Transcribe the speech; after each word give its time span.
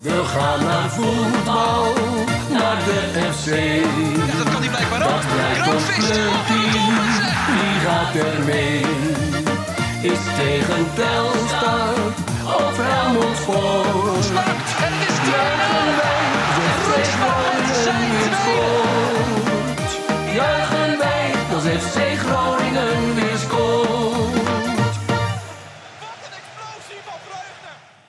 We 0.00 0.24
gaan 0.24 0.64
naar 0.64 0.90
voetbal, 0.90 1.92
naar 2.50 2.76
de 2.84 3.32
FC. 3.32 3.46
Ja, 4.16 4.36
dat 4.36 4.52
kan 4.52 4.62
hij 4.62 4.68
blijkbaar 4.68 5.02
ook. 5.02 5.20
Kroonvist. 5.62 6.14
Wie 7.46 7.80
gaat 7.86 8.14
er 8.14 8.44
mee? 8.44 8.80
Is 10.02 10.18
tegen 10.36 10.86
Telstar 10.94 11.94
of 12.44 12.76
Helmond 12.76 13.36
Sport? 13.36 14.26
Het 14.82 15.08
is 15.08 15.16
2-0. 15.16 15.30
Juichen 15.30 15.96
wij. 15.96 16.28
Juichen 20.34 20.98
wij, 20.98 21.32
als 21.54 21.62
FC 21.62 21.96
Groningen 22.18 22.49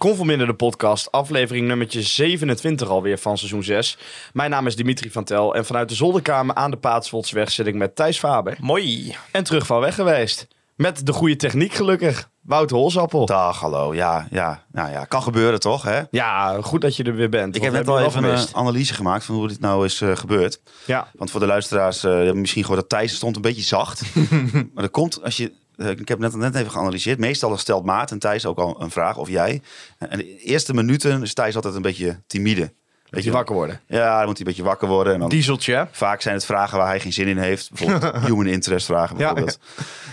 Conforminder 0.02 0.48
de 0.48 0.54
podcast, 0.54 1.12
aflevering 1.12 1.68
nummertje 1.68 2.02
27 2.02 2.90
alweer 2.90 3.18
van 3.18 3.38
seizoen 3.38 3.64
6. 3.64 3.98
Mijn 4.34 4.50
naam 4.50 4.68
is 4.68 4.76
Dimitri 4.76 5.12
van 5.12 5.24
Tel 5.24 5.56
en 5.56 5.66
vanuit 5.66 5.90
de 5.90 5.96
zolderkamer 5.96 6.56
aan 6.56 6.72
de 6.72 6.78
Paatsvoldsweg 6.78 7.52
zit 7.52 7.68
ik 7.68 7.76
met 7.76 7.96
Thijs 7.96 8.20
Faber. 8.20 8.58
Mooi. 8.60 9.16
En 9.32 9.44
terug 9.44 9.66
van 9.66 9.80
weg 9.80 9.96
geweest. 9.96 10.48
Met 10.76 11.06
de 11.06 11.14
goede 11.14 11.36
techniek 11.36 11.74
gelukkig. 11.74 12.30
Wouter 12.42 12.78
Holsappel. 12.78 13.26
Dag, 13.26 13.60
hallo. 13.60 13.94
Ja, 13.94 14.28
ja, 14.32 14.64
nou 14.72 14.92
ja, 14.92 15.06
kan 15.06 15.24
gebeuren 15.24 15.60
toch, 15.60 15.84
hè? 15.84 16.02
Ja, 16.12 16.62
goed 16.62 16.82
dat 16.82 16.96
je 16.96 17.04
er 17.04 17.16
weer 17.16 17.30
bent. 17.30 17.56
Ik 17.56 17.62
heb 17.62 17.74
net 17.74 17.88
al 17.88 18.00
even 18.00 18.24
een 18.24 18.46
analyse 18.54 18.94
gemaakt 18.94 19.26
van 19.26 19.36
hoe 19.36 19.48
dit 19.48 19.60
nou 19.60 19.86
is 19.86 20.02
eh, 20.02 20.16
gebeurd. 20.16 20.62
Ja, 20.86 21.08
Want 21.16 21.32
voor 21.32 21.40
de 21.40 21.46
luisteraars 21.46 22.04
eh, 22.04 22.32
misschien 22.32 22.62
gehoord 22.64 22.82
dat 22.82 22.90
Thijs 22.90 23.16
stond 23.16 23.36
een 23.36 23.42
beetje 23.42 23.62
zacht. 23.62 24.02
maar 24.74 24.84
dat 24.84 24.92
komt 24.92 25.24
als 25.24 25.38
je... 25.38 25.52
eh, 25.76 25.90
Ik 25.90 26.08
heb 26.08 26.20
net, 26.20 26.36
net 26.36 26.56
even 26.56 26.72
geanalyseerd. 26.72 27.20
Meestal 27.20 27.58
stelt 27.58 27.86
Maat 27.86 28.12
en 28.12 28.20
Thijs 28.20 28.46
ook 28.46 28.58
al 28.58 28.82
een 28.82 28.92
vraag, 28.92 29.18
of 29.18 29.30
jij. 29.30 29.62
En 29.98 30.18
de 30.18 30.38
eerste 30.40 30.74
minuten 30.74 31.22
is 31.22 31.34
Thijs 31.34 31.56
altijd 31.56 31.76
een 31.76 31.82
beetje 31.82 32.20
timide. 32.28 32.74
dat 33.10 33.24
je 33.24 33.32
wakker 33.32 33.56
worden. 33.56 33.82
Ja, 33.88 34.18
dan 34.18 34.26
moet 34.26 34.38
hij 34.38 34.40
een 34.40 34.44
beetje 34.44 34.64
wakker 34.64 34.88
worden. 34.88 35.14
En 35.14 35.20
dan 35.20 35.30
Dieseltje? 35.30 35.88
Vaak 35.92 36.22
zijn 36.22 36.36
het 36.36 36.46
vragen 36.46 36.78
waar 36.78 36.88
hij 36.88 37.00
geen 37.00 37.14
zin 37.14 37.28
in 37.28 37.38
heeft. 37.38 37.70
Bijvoorbeeld 37.72 38.16
human 38.26 38.46
interest 38.48 38.86
vragen 38.86 39.18
bijvoorbeeld. 39.18 39.60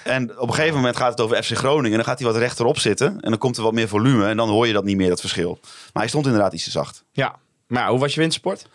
En 0.04 0.38
op 0.38 0.48
een 0.48 0.54
gegeven 0.54 0.76
moment 0.76 0.96
gaat 0.96 1.10
het 1.10 1.20
over 1.20 1.42
FC 1.42 1.52
Groningen. 1.56 1.90
En 1.90 1.96
dan 1.96 2.04
gaat 2.04 2.18
hij 2.18 2.28
wat 2.28 2.36
rechterop 2.36 2.78
zitten. 2.78 3.20
En 3.20 3.30
dan 3.30 3.38
komt 3.38 3.56
er 3.56 3.62
wat 3.62 3.72
meer 3.72 3.88
volume. 3.88 4.26
En 4.26 4.36
dan 4.36 4.48
hoor 4.48 4.66
je 4.66 4.72
dat 4.72 4.84
niet 4.84 4.96
meer, 4.96 5.08
dat 5.08 5.20
verschil. 5.20 5.58
Maar 5.62 6.02
hij 6.02 6.08
stond 6.08 6.26
inderdaad 6.26 6.52
iets 6.52 6.64
te 6.64 6.70
zacht. 6.70 7.04
Ja. 7.12 7.36
Maar 7.66 7.82
ja, 7.82 7.90
hoe 7.90 7.98
was 7.98 8.14
je 8.14 8.20
wintersport? 8.20 8.66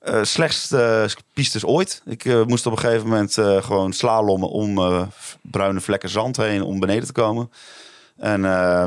Eh 0.00 0.22
slechtste 0.22 1.02
uh, 1.04 1.22
pistes 1.32 1.64
ooit. 1.64 2.02
Ik 2.04 2.24
eh, 2.24 2.44
moest 2.44 2.66
op 2.66 2.72
een 2.72 2.78
gegeven 2.78 3.08
moment 3.08 3.38
eh, 3.38 3.62
gewoon 3.62 3.92
slalommen 3.92 4.48
om 4.48 4.78
bruine 5.42 5.80
vlekken 5.80 6.08
zand 6.08 6.36
heen 6.36 6.62
om 6.62 6.80
beneden 6.80 7.06
te 7.06 7.12
komen. 7.12 7.50
En, 8.16 8.40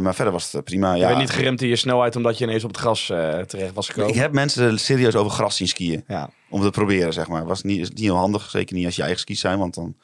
maar 0.03 0.15
verder 0.15 0.33
was 0.33 0.51
het 0.51 0.63
prima. 0.63 0.93
Je 0.93 0.99
Ja, 0.99 1.07
bent 1.07 1.19
niet 1.19 1.29
geremd 1.29 1.61
in 1.61 1.67
je 1.67 1.75
snelheid 1.75 2.15
omdat 2.15 2.37
je 2.37 2.43
ineens 2.45 2.63
op 2.63 2.69
het 2.69 2.79
gras 2.79 3.05
terecht 3.47 3.73
was 3.73 3.87
gekomen. 3.87 4.09
ik 4.09 4.15
heb 4.15 4.31
mensen 4.31 4.79
serieus 4.79 5.15
over 5.15 5.31
gras 5.31 5.55
zien 5.55 5.67
skiën. 5.67 6.03
Ja. 6.07 6.29
Om 6.49 6.61
te 6.61 6.69
proberen, 6.69 7.13
zeg 7.13 7.27
maar. 7.27 7.45
Was 7.45 7.63
niet, 7.63 7.79
is 7.79 7.89
niet 7.89 7.99
heel 7.99 8.15
handig. 8.15 8.49
Zeker 8.49 8.75
niet 8.75 8.85
als 8.85 8.95
je 8.95 9.01
eigen 9.01 9.19
skis 9.19 9.39
zijn, 9.39 9.59
want 9.59 9.73
dan 9.73 9.95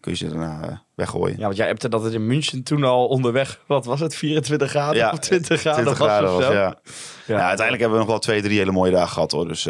kun 0.00 0.12
je 0.12 0.18
ze 0.18 0.28
daarna 0.28 0.82
weggooien. 0.94 1.36
ja, 1.38 1.42
want 1.44 1.56
jij 1.56 1.66
hebt 1.66 1.90
dat 1.90 2.02
het 2.02 2.12
in 2.12 2.26
München 2.26 2.62
toen 2.62 2.84
al 2.84 3.06
onderweg, 3.06 3.60
wat 3.66 3.84
was 3.84 4.00
het, 4.00 4.14
24 4.14 4.70
graden 4.70 4.96
Ja, 4.96 5.10
of 5.12 5.18
20 5.18 5.60
graden 5.60 5.82
20 5.82 5.98
was 6.06 6.08
graden 6.08 6.34
of 6.36 6.42
zo? 6.42 6.48
was, 6.48 6.56
ja. 6.56 6.62
Ja. 6.62 7.36
Ja. 7.36 7.46
uiteindelijk 7.46 7.80
hebben 7.80 7.90
we 7.90 7.98
nog 8.04 8.06
wel 8.06 8.18
twee, 8.18 8.42
drie 8.42 8.58
hele 8.58 8.72
mooie 8.72 8.92
dagen 8.92 9.12
gehad 9.12 9.32
hoor. 9.32 9.48
Dus 9.48 9.68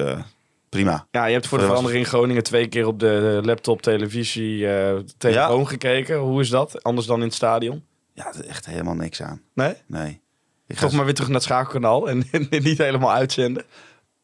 prima. 0.77 1.07
Ja, 1.11 1.25
je 1.27 1.33
hebt 1.33 1.47
voor 1.47 1.59
de 1.59 1.65
verandering 1.65 2.01
in 2.01 2.09
Groningen 2.09 2.43
twee 2.43 2.69
keer 2.69 2.87
op 2.87 3.01
de 3.01 3.41
laptop, 3.43 3.83
televisie, 3.83 4.69
eh, 4.69 4.99
telefoon 5.19 5.69
gekeken. 5.69 6.17
Hoe 6.17 6.41
is 6.41 6.49
dat? 6.49 6.83
Anders 6.83 7.07
dan 7.07 7.19
in 7.19 7.25
het 7.25 7.35
stadion? 7.35 7.85
Ja, 8.13 8.33
echt 8.49 8.67
helemaal 8.67 8.95
niks 8.95 9.23
aan. 9.23 9.41
Nee? 9.55 9.75
Nee. 9.87 10.21
Ik 10.67 10.77
ga 10.77 10.87
Toch 10.87 10.95
maar 10.95 11.05
weer 11.05 11.15
terug 11.15 11.29
naar 11.29 11.39
het 11.39 11.47
schakelkanaal 11.47 12.09
en, 12.09 12.27
en 12.31 12.49
niet 12.51 12.79
helemaal 12.79 13.13
uitzenden. 13.13 13.65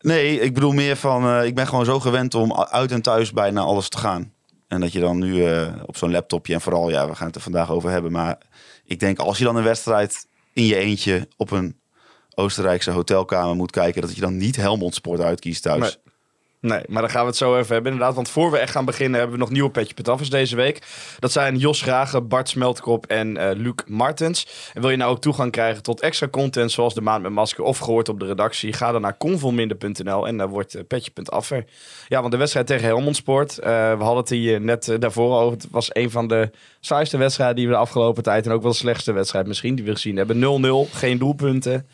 Nee, 0.01 0.41
ik 0.41 0.55
bedoel 0.55 0.73
meer 0.73 0.97
van, 0.97 1.25
eh, 1.25 1.45
ik 1.45 1.55
ben 1.55 1.67
gewoon 1.67 1.85
zo 1.85 2.01
gewend 2.01 2.35
om 2.35 2.55
uit 2.55 2.93
en 2.93 3.03
thuis 3.03 3.33
bijna 3.33 3.61
alles 3.61 3.89
te 3.89 3.99
gaan. 3.99 4.33
En 4.69 4.81
dat 4.81 4.93
je 4.93 5.01
dan 5.01 5.19
nu 5.19 5.47
eh, 5.47 5.73
op 5.87 5.97
zo'n 5.97 6.11
laptopje 6.11 6.55
en 6.55 6.61
vooral, 6.61 6.91
ja, 6.91 7.09
we 7.09 7.15
gaan 7.15 7.27
het 7.27 7.37
er 7.37 7.43
vandaag 7.43 7.71
over 7.71 7.91
hebben. 7.91 8.13
Maar 8.13 8.39
ik 8.85 9.01
denk 9.01 9.19
als 9.19 9.39
je 9.39 9.45
dan 9.45 9.57
een 9.57 9.63
wedstrijd 9.63 10.27
in 10.53 10.65
je 10.65 10.77
eentje 10.77 11.29
op 11.37 11.51
een 11.51 11.81
Oostenrijkse 12.35 12.91
hotelkamer 12.91 13.57
moet 13.57 13.71
kijken, 13.71 14.03
dat 14.03 14.15
je 14.15 14.21
dan 14.21 14.37
niet 14.37 14.57
Helmond 14.57 14.95
Sport 14.95 15.21
uitkiest 15.21 15.63
thuis. 15.63 15.81
Nee. 15.81 16.12
Nee, 16.63 16.81
maar 16.89 17.03
daar 17.03 17.11
gaan 17.11 17.21
we 17.21 17.27
het 17.27 17.37
zo 17.37 17.57
even 17.57 17.75
hebben 17.75 17.93
inderdaad. 17.93 18.15
Want 18.15 18.31
voor 18.31 18.51
we 18.51 18.59
echt 18.59 18.73
gaan 18.73 18.85
beginnen 18.85 19.19
hebben 19.19 19.39
we 19.39 19.43
nog 19.43 19.53
nieuwe 19.53 19.71
Petje 19.71 19.95
Petaffers 19.95 20.31
deze 20.31 20.57
week. 20.57 20.87
Dat 21.19 21.33
zijn 21.33 21.57
Jos 21.57 21.83
Gragen, 21.83 22.29
Bart 22.29 22.49
Smeltkop 22.49 23.07
en 23.07 23.37
eh 23.37 23.57
Luc 23.57 23.75
Martens. 23.87 24.71
En 24.75 24.81
wil 24.81 24.91
je 24.91 24.97
nou 24.97 25.11
ook 25.11 25.21
toegang 25.21 25.53
krijgen 25.53 25.83
tot 25.83 26.01
extra 26.01 26.29
content 26.29 26.73
zoals 26.73 26.95
de 26.95 27.01
Maand 27.01 27.23
met 27.23 27.33
Masker 27.33 27.65
of 27.65 27.79
gehoord 27.79 28.09
op 28.09 28.21
de 28.21 28.27
redactie? 28.27 28.73
Ga 28.73 28.93
dan 28.93 29.01
naar 29.01 29.17
convolminder.nl 29.17 30.27
en 30.27 30.37
daar 30.37 30.49
wordt 30.49 30.77
uh, 30.77 30.83
Petje.affer. 30.89 31.65
Ja, 32.09 32.21
want 32.21 32.33
de 32.33 32.39
wedstrijd 32.39 32.67
tegen 32.67 32.87
Helmond 32.87 33.17
Sport, 33.17 33.59
eh, 33.59 33.71
we 33.71 34.03
hadden 34.03 34.17
het 34.17 34.29
hier 34.29 34.61
net 34.61 34.89
eh, 34.89 34.99
daarvoor 34.99 35.39
over. 35.39 35.53
Het 35.53 35.67
was 35.71 35.91
een 35.93 36.11
van 36.11 36.29
de 36.29 36.51
saaiste 36.81 37.17
wedstrijden 37.17 37.57
die 37.57 37.67
we 37.67 37.73
de 37.73 37.79
afgelopen 37.79 38.23
tijd 38.23 38.47
en 38.47 38.53
ook 38.53 38.63
wel 38.63 38.71
de 38.71 38.77
slechtste 38.77 39.13
wedstrijd 39.13 39.47
misschien 39.47 39.75
die 39.75 39.85
we 39.85 39.93
gezien 39.93 40.17
hebben. 40.17 40.39
0-0, 40.89 40.91
geen 40.93 41.19
doelpunten, 41.19 41.87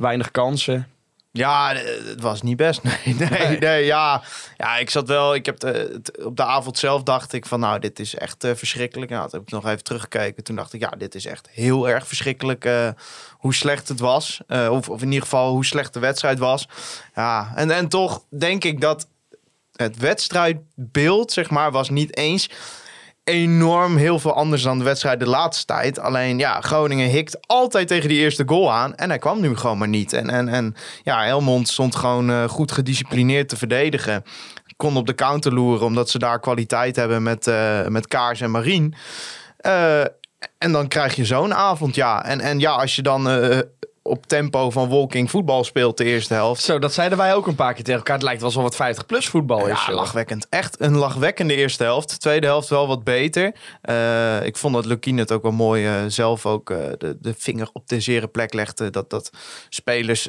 weinig 0.00 0.30
kansen. 0.30 0.88
Ja, 1.32 1.74
eh, 1.74 2.04
het 2.06 2.20
was 2.20 2.42
niet 2.42 2.56
best. 2.56 2.80
Nee, 3.04 3.14
nee, 3.30 3.58
nee, 3.58 3.84
ja. 3.84 4.22
ja, 4.56 4.76
ik 4.76 4.90
zat 4.90 5.08
wel. 5.08 5.34
Ik 5.34 5.46
heb 5.46 5.58
de, 5.60 5.90
het- 5.92 6.24
op 6.24 6.36
de 6.36 6.44
avond 6.44 6.78
zelf 6.78 7.02
dacht 7.02 7.32
ik 7.32 7.46
van, 7.46 7.60
nou, 7.60 7.78
dit 7.78 7.98
is 7.98 8.14
echt 8.14 8.44
eh, 8.44 8.54
verschrikkelijk. 8.54 9.10
Nou, 9.10 9.22
toen 9.28 9.38
heb 9.38 9.48
ik 9.48 9.54
nog 9.54 9.66
even 9.66 9.84
teruggekeken. 9.84 10.44
Toen 10.44 10.56
dacht 10.56 10.72
ik, 10.72 10.80
ja, 10.80 10.88
dit 10.98 11.14
is 11.14 11.26
echt 11.26 11.48
heel 11.50 11.88
erg 11.88 12.06
verschrikkelijk 12.06 12.64
eh, 12.64 12.88
hoe 13.30 13.54
slecht 13.54 13.88
het 13.88 14.00
was. 14.00 14.40
Eh, 14.46 14.68
of, 14.70 14.88
of 14.88 15.00
in 15.00 15.06
ieder 15.08 15.22
geval 15.22 15.50
hoe 15.52 15.64
slecht 15.64 15.92
de 15.94 16.00
wedstrijd 16.00 16.38
was. 16.38 16.68
Ja, 17.14 17.52
en, 17.54 17.70
en 17.70 17.88
toch 17.88 18.22
denk 18.28 18.64
ik 18.64 18.80
dat 18.80 19.08
het 19.76 19.96
wedstrijdbeeld, 19.96 21.32
zeg 21.32 21.50
maar, 21.50 21.72
was 21.72 21.90
niet 21.90 22.16
eens 22.16 22.50
enorm 23.30 23.96
heel 23.96 24.18
veel 24.18 24.34
anders 24.34 24.62
dan 24.62 24.78
de 24.78 24.84
wedstrijd 24.84 25.20
de 25.20 25.28
laatste 25.28 25.64
tijd. 25.64 25.98
Alleen 25.98 26.38
ja, 26.38 26.60
Groningen 26.60 27.08
hikt 27.08 27.46
altijd 27.46 27.88
tegen 27.88 28.08
die 28.08 28.18
eerste 28.18 28.42
goal 28.46 28.72
aan. 28.72 28.94
En 28.94 29.08
hij 29.08 29.18
kwam 29.18 29.40
nu 29.40 29.56
gewoon 29.56 29.78
maar 29.78 29.88
niet. 29.88 30.12
En, 30.12 30.30
en, 30.30 30.48
en 30.48 30.74
ja, 31.02 31.24
Helmond 31.24 31.68
stond 31.68 31.96
gewoon 31.96 32.30
eh, 32.30 32.48
goed 32.48 32.72
gedisciplineerd 32.72 33.48
te 33.48 33.56
verdedigen. 33.56 34.24
Kon 34.76 34.96
op 34.96 35.06
de 35.06 35.14
counter 35.14 35.54
loeren, 35.54 35.86
omdat 35.86 36.10
ze 36.10 36.18
daar 36.18 36.40
kwaliteit 36.40 36.96
hebben 36.96 37.22
met, 37.22 37.46
eh, 37.46 37.86
met 37.86 38.06
Kaars 38.06 38.40
en 38.40 38.50
Marien. 38.50 38.94
Eh, 39.56 40.00
en 40.58 40.72
dan 40.72 40.88
krijg 40.88 41.14
je 41.14 41.24
zo'n 41.24 41.54
avond, 41.54 41.94
ja. 41.94 42.24
En, 42.24 42.40
en 42.40 42.58
ja, 42.58 42.70
als 42.70 42.96
je 42.96 43.02
dan 43.02 43.28
op 44.10 44.26
tempo 44.26 44.70
van 44.70 44.88
walking 44.88 45.30
voetbal 45.30 45.64
speelt 45.64 45.96
de 45.96 46.04
eerste 46.04 46.34
helft. 46.34 46.62
Zo, 46.62 46.78
dat 46.78 46.92
zeiden 46.92 47.18
wij 47.18 47.34
ook 47.34 47.46
een 47.46 47.54
paar 47.54 47.74
keer 47.74 47.84
tegen 47.84 47.98
elkaar. 47.98 48.14
Het 48.14 48.24
lijkt 48.24 48.40
wel 48.40 48.48
alsof 48.48 48.64
het 48.64 48.76
50 48.76 49.06
plus 49.06 49.28
voetbal 49.28 49.66
is. 49.66 49.86
Ja, 49.86 49.92
lachwekkend. 49.92 50.46
Echt 50.48 50.80
een 50.80 50.96
lachwekkende 50.96 51.54
eerste 51.54 51.82
helft. 51.82 52.20
Tweede 52.20 52.46
helft 52.46 52.68
wel 52.68 52.86
wat 52.86 53.04
beter. 53.04 53.54
Eh, 53.82 54.44
ik 54.46 54.56
vond 54.56 54.74
dat 54.74 54.84
Lukien 54.84 55.18
het 55.18 55.32
ook 55.32 55.42
wel 55.42 55.52
mooi 55.52 55.86
eh, 55.86 56.04
zelf 56.06 56.46
ook 56.46 56.70
eh, 56.70 56.78
de, 56.98 57.16
de 57.20 57.34
vinger 57.38 57.70
op 57.72 57.88
de 57.88 58.00
zere 58.00 58.26
plek 58.26 58.54
legde. 58.54 58.90
Dat, 58.90 59.10
dat 59.10 59.30
spelers 59.68 60.28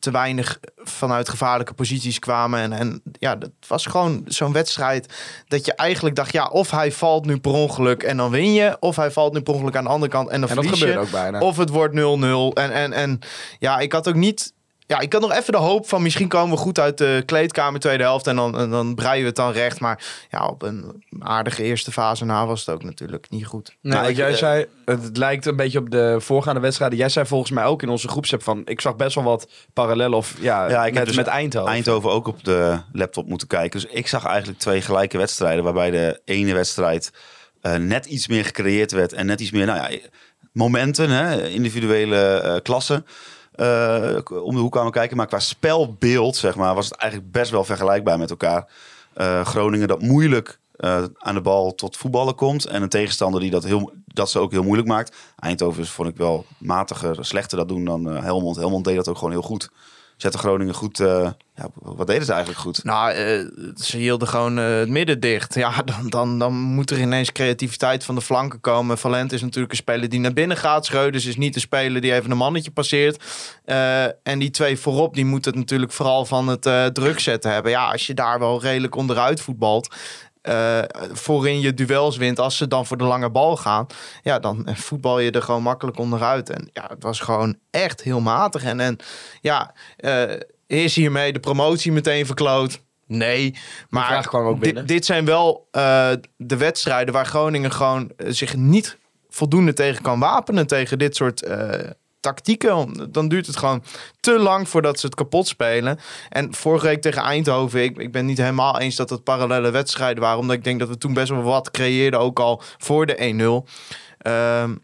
te 0.00 0.10
weinig 0.10 0.60
vanuit 0.76 1.28
gevaarlijke 1.28 1.74
posities 1.74 2.18
kwamen. 2.18 2.60
En, 2.60 2.72
en 2.72 3.02
ja, 3.18 3.36
dat 3.36 3.50
was 3.66 3.86
gewoon 3.86 4.22
zo'n 4.26 4.52
wedstrijd 4.52 5.14
dat 5.48 5.64
je 5.66 5.74
eigenlijk 5.74 6.16
dacht... 6.16 6.32
ja, 6.32 6.46
of 6.46 6.70
hij 6.70 6.92
valt 6.92 7.26
nu 7.26 7.38
per 7.38 7.52
ongeluk 7.52 8.02
en 8.02 8.16
dan 8.16 8.30
win 8.30 8.52
je... 8.52 8.76
of 8.80 8.96
hij 8.96 9.10
valt 9.10 9.32
nu 9.32 9.40
per 9.40 9.54
ongeluk 9.54 9.76
aan 9.76 9.84
de 9.84 9.90
andere 9.90 10.12
kant 10.12 10.28
en 10.28 10.40
dan 10.40 10.50
En 10.50 10.56
dat 10.56 10.64
verlies 10.64 10.80
je. 10.80 10.98
ook 10.98 11.10
bijna. 11.10 11.40
Of 11.40 11.56
het 11.56 11.68
wordt 11.68 11.94
0-0. 11.94 11.98
En, 11.98 12.72
en, 12.72 12.92
en 12.92 13.18
ja, 13.58 13.78
ik 13.78 13.92
had 13.92 14.08
ook 14.08 14.14
niet. 14.14 14.52
Ja, 14.90 15.00
ik 15.00 15.12
had 15.12 15.22
nog 15.22 15.32
even 15.32 15.52
de 15.52 15.58
hoop 15.58 15.88
van 15.88 16.02
misschien 16.02 16.28
komen 16.28 16.56
we 16.56 16.62
goed 16.62 16.78
uit 16.78 16.98
de 16.98 17.22
kleedkamer 17.26 17.80
tweede 17.80 18.02
helft 18.02 18.26
en 18.26 18.36
dan, 18.36 18.58
en 18.58 18.70
dan 18.70 18.94
breien 18.94 19.20
we 19.20 19.26
het 19.26 19.36
dan 19.36 19.52
recht. 19.52 19.80
Maar 19.80 20.04
ja, 20.30 20.46
op 20.46 20.62
een 20.62 21.04
aardige 21.18 21.62
eerste 21.62 21.92
fase 21.92 22.24
na 22.24 22.46
was 22.46 22.60
het 22.60 22.74
ook 22.74 22.84
natuurlijk 22.84 23.30
niet 23.30 23.46
goed. 23.46 23.76
Nee, 23.80 23.92
Nou, 23.92 24.08
ik, 24.08 24.16
jij 24.16 24.30
eh, 24.30 24.36
zei, 24.36 24.66
het 24.84 25.16
lijkt 25.16 25.46
een 25.46 25.56
beetje 25.56 25.78
op 25.78 25.90
de 25.90 26.16
voorgaande 26.18 26.60
wedstrijden. 26.60 26.98
Jij 26.98 27.08
zei 27.08 27.26
volgens 27.26 27.50
mij 27.50 27.64
ook 27.64 27.82
in 27.82 27.88
onze 27.88 28.08
groepsapp 28.08 28.42
van, 28.42 28.62
ik 28.64 28.80
zag 28.80 28.96
best 28.96 29.14
wel 29.14 29.24
wat 29.24 29.48
parallellen 29.72 30.16
of 30.16 30.34
ja, 30.40 30.68
Ja, 30.68 30.84
ik 30.84 30.88
met, 30.88 30.98
heb 30.98 31.06
dus 31.06 31.16
met 31.16 31.26
Eindhoven. 31.26 31.72
Eindhoven 31.72 32.10
ook 32.10 32.26
op 32.26 32.44
de 32.44 32.80
laptop 32.92 33.28
moeten 33.28 33.48
kijken. 33.48 33.80
Dus 33.80 33.90
ik 33.90 34.06
zag 34.06 34.24
eigenlijk 34.24 34.58
twee 34.58 34.80
gelijke 34.80 35.18
wedstrijden. 35.18 35.64
Waarbij 35.64 35.90
de 35.90 36.20
ene 36.24 36.54
wedstrijd 36.54 37.12
eh, 37.60 37.74
net 37.74 38.06
iets 38.06 38.28
meer 38.28 38.44
gecreëerd 38.44 38.92
werd. 38.92 39.12
En 39.12 39.26
net 39.26 39.40
iets 39.40 39.50
meer, 39.50 39.66
nou 39.66 39.92
ja, 39.92 39.98
momenten, 40.52 41.10
hè, 41.10 41.48
individuele 41.48 42.16
eh, 42.16 42.56
klassen. 42.62 43.06
Eh, 43.60 44.16
om 44.44 44.54
de 44.54 44.60
hoek 44.60 44.72
kwamen 44.72 44.92
kijken. 44.92 45.16
Maar 45.16 45.26
qua 45.26 45.38
spelbeeld, 45.38 46.36
zeg 46.36 46.56
maar, 46.56 46.74
was 46.74 46.84
het 46.84 46.94
eigenlijk 46.94 47.32
best 47.32 47.50
wel 47.50 47.64
vergelijkbaar 47.64 48.18
met 48.18 48.30
elkaar. 48.30 48.68
Eh, 49.12 49.44
Groningen 49.44 49.88
dat 49.88 50.02
moeilijk 50.02 50.58
eh, 50.76 51.04
aan 51.18 51.34
de 51.34 51.40
bal 51.40 51.74
tot 51.74 51.96
voetballen 51.96 52.34
komt. 52.34 52.66
En 52.66 52.82
een 52.82 52.88
tegenstander 52.88 53.40
die 53.40 53.50
dat, 53.50 53.64
heel, 53.64 53.92
dat 54.06 54.30
ze 54.30 54.38
ook 54.38 54.50
heel 54.50 54.62
moeilijk 54.62 54.88
maakt. 54.88 55.16
Eindhoven 55.38 55.86
vond 55.86 56.08
ik 56.08 56.16
wel 56.16 56.44
matiger, 56.58 57.24
slechter 57.24 57.58
dat 57.58 57.68
doen 57.68 57.84
dan 57.84 58.06
Helmond. 58.06 58.56
Helmond 58.56 58.84
deed 58.84 58.96
dat 58.96 59.08
ook 59.08 59.18
gewoon 59.18 59.32
heel 59.32 59.42
goed. 59.42 59.70
Zette 60.22 60.38
Groningen 60.38 60.74
goed... 60.74 61.00
eh, 61.00 61.30
ja, 61.54 61.68
wat 61.74 62.06
deden 62.06 62.24
ze 62.24 62.32
eigenlijk 62.32 62.60
goed? 62.60 62.84
Nou, 62.84 63.12
eh, 63.12 63.44
ze 63.76 63.96
hielden 63.96 64.28
gewoon 64.28 64.58
eh, 64.58 64.78
het 64.78 64.88
midden 64.88 65.20
dicht. 65.20 65.54
Ja, 65.54 65.82
dan, 65.84 66.08
dan, 66.08 66.38
dan 66.38 66.52
moet 66.52 66.90
er 66.90 67.00
ineens 67.00 67.32
creativiteit 67.32 68.04
van 68.04 68.14
de 68.14 68.20
flanken 68.20 68.60
komen. 68.60 68.98
Valent 68.98 69.32
is 69.32 69.42
natuurlijk 69.42 69.72
een 69.72 69.78
speler 69.78 70.08
die 70.08 70.20
naar 70.20 70.32
binnen 70.32 70.56
gaat. 70.56 70.86
Schreuders 70.86 71.26
is 71.26 71.36
niet 71.36 71.54
een 71.54 71.60
speler 71.60 72.00
die 72.00 72.14
even 72.14 72.30
een 72.30 72.36
mannetje 72.36 72.70
passeert. 72.70 73.24
En 74.22 74.38
die 74.38 74.50
twee 74.50 74.78
voorop, 74.78 75.14
die 75.14 75.24
moeten 75.24 75.50
het 75.50 75.60
natuurlijk 75.60 75.92
vooral 75.92 76.24
van 76.24 76.48
het 76.48 76.94
druk 76.94 77.20
zetten 77.20 77.52
hebben. 77.52 77.70
Ja, 77.70 77.90
als 77.90 78.06
je 78.06 78.14
daar 78.14 78.38
wel 78.38 78.60
redelijk 78.60 78.94
onderuit 78.94 79.40
voetbalt... 79.40 79.94
eh, 80.42 80.82
voorin 81.12 81.60
je 81.60 81.74
duels 81.74 82.16
wint 82.16 82.38
als 82.38 82.56
ze 82.56 82.68
dan 82.68 82.86
voor 82.86 82.96
de 82.96 83.04
lange 83.04 83.30
bal 83.30 83.56
gaan. 83.56 83.86
Ja, 84.22 84.38
dan 84.38 84.68
voetbal 84.72 85.18
je 85.18 85.30
er 85.30 85.42
gewoon 85.42 85.62
makkelijk 85.62 85.98
onderuit. 85.98 86.50
En 86.50 86.70
ja, 86.72 86.86
het 86.88 87.02
was 87.02 87.20
gewoon 87.20 87.56
echt 87.70 88.02
heel 88.02 88.20
matig. 88.20 88.64
En, 88.64 88.80
en 88.80 88.96
ja, 89.40 89.74
eh, 89.96 90.22
is 90.66 90.94
hiermee 90.94 91.32
de 91.32 91.40
promotie 91.40 91.92
meteen 91.92 92.26
verkloot? 92.26 92.80
Nee, 93.06 93.54
maar 93.88 94.32
ook 94.32 94.86
dit, 94.86 95.04
zijn 95.04 95.24
wel 95.24 95.68
eh, 95.70 96.10
de 96.36 96.56
wedstrijden 96.56 97.14
waar 97.14 97.26
Groningen 97.26 97.72
gewoon 97.72 98.10
zich 98.16 98.56
niet 98.56 98.96
voldoende 99.28 99.72
tegen 99.72 100.02
kan 100.02 100.18
wapenen 100.18 100.66
tegen 100.66 100.98
dit 100.98 101.16
soort 101.16 101.42
tactieken. 102.20 103.08
Dan 103.12 103.28
duurt 103.28 103.46
het 103.46 103.56
gewoon 103.56 103.82
te 104.20 104.38
lang 104.38 104.68
voordat 104.68 105.00
ze 105.00 105.06
het 105.06 105.14
kapot 105.14 105.48
spelen. 105.48 105.98
En 106.28 106.54
vorige 106.54 106.86
week 106.86 107.02
tegen 107.02 107.22
Eindhoven, 107.22 107.82
ik, 107.82 107.96
ik 107.96 108.12
ben 108.12 108.26
niet 108.26 108.38
helemaal 108.38 108.78
eens 108.78 108.96
dat 108.96 109.10
het 109.10 109.24
parallele 109.24 109.70
wedstrijden 109.70 110.22
waren, 110.22 110.38
omdat 110.38 110.56
ik 110.56 110.64
denk 110.64 110.78
dat 110.78 110.88
we 110.88 110.98
toen 110.98 111.14
best 111.14 111.30
wel 111.30 111.42
wat 111.42 111.70
creëerden, 111.70 112.20
ook 112.20 112.40
al 112.40 112.62
voor 112.78 113.06
de 113.06 113.62
1-0. 113.64 113.68
Ehm, 114.18 114.74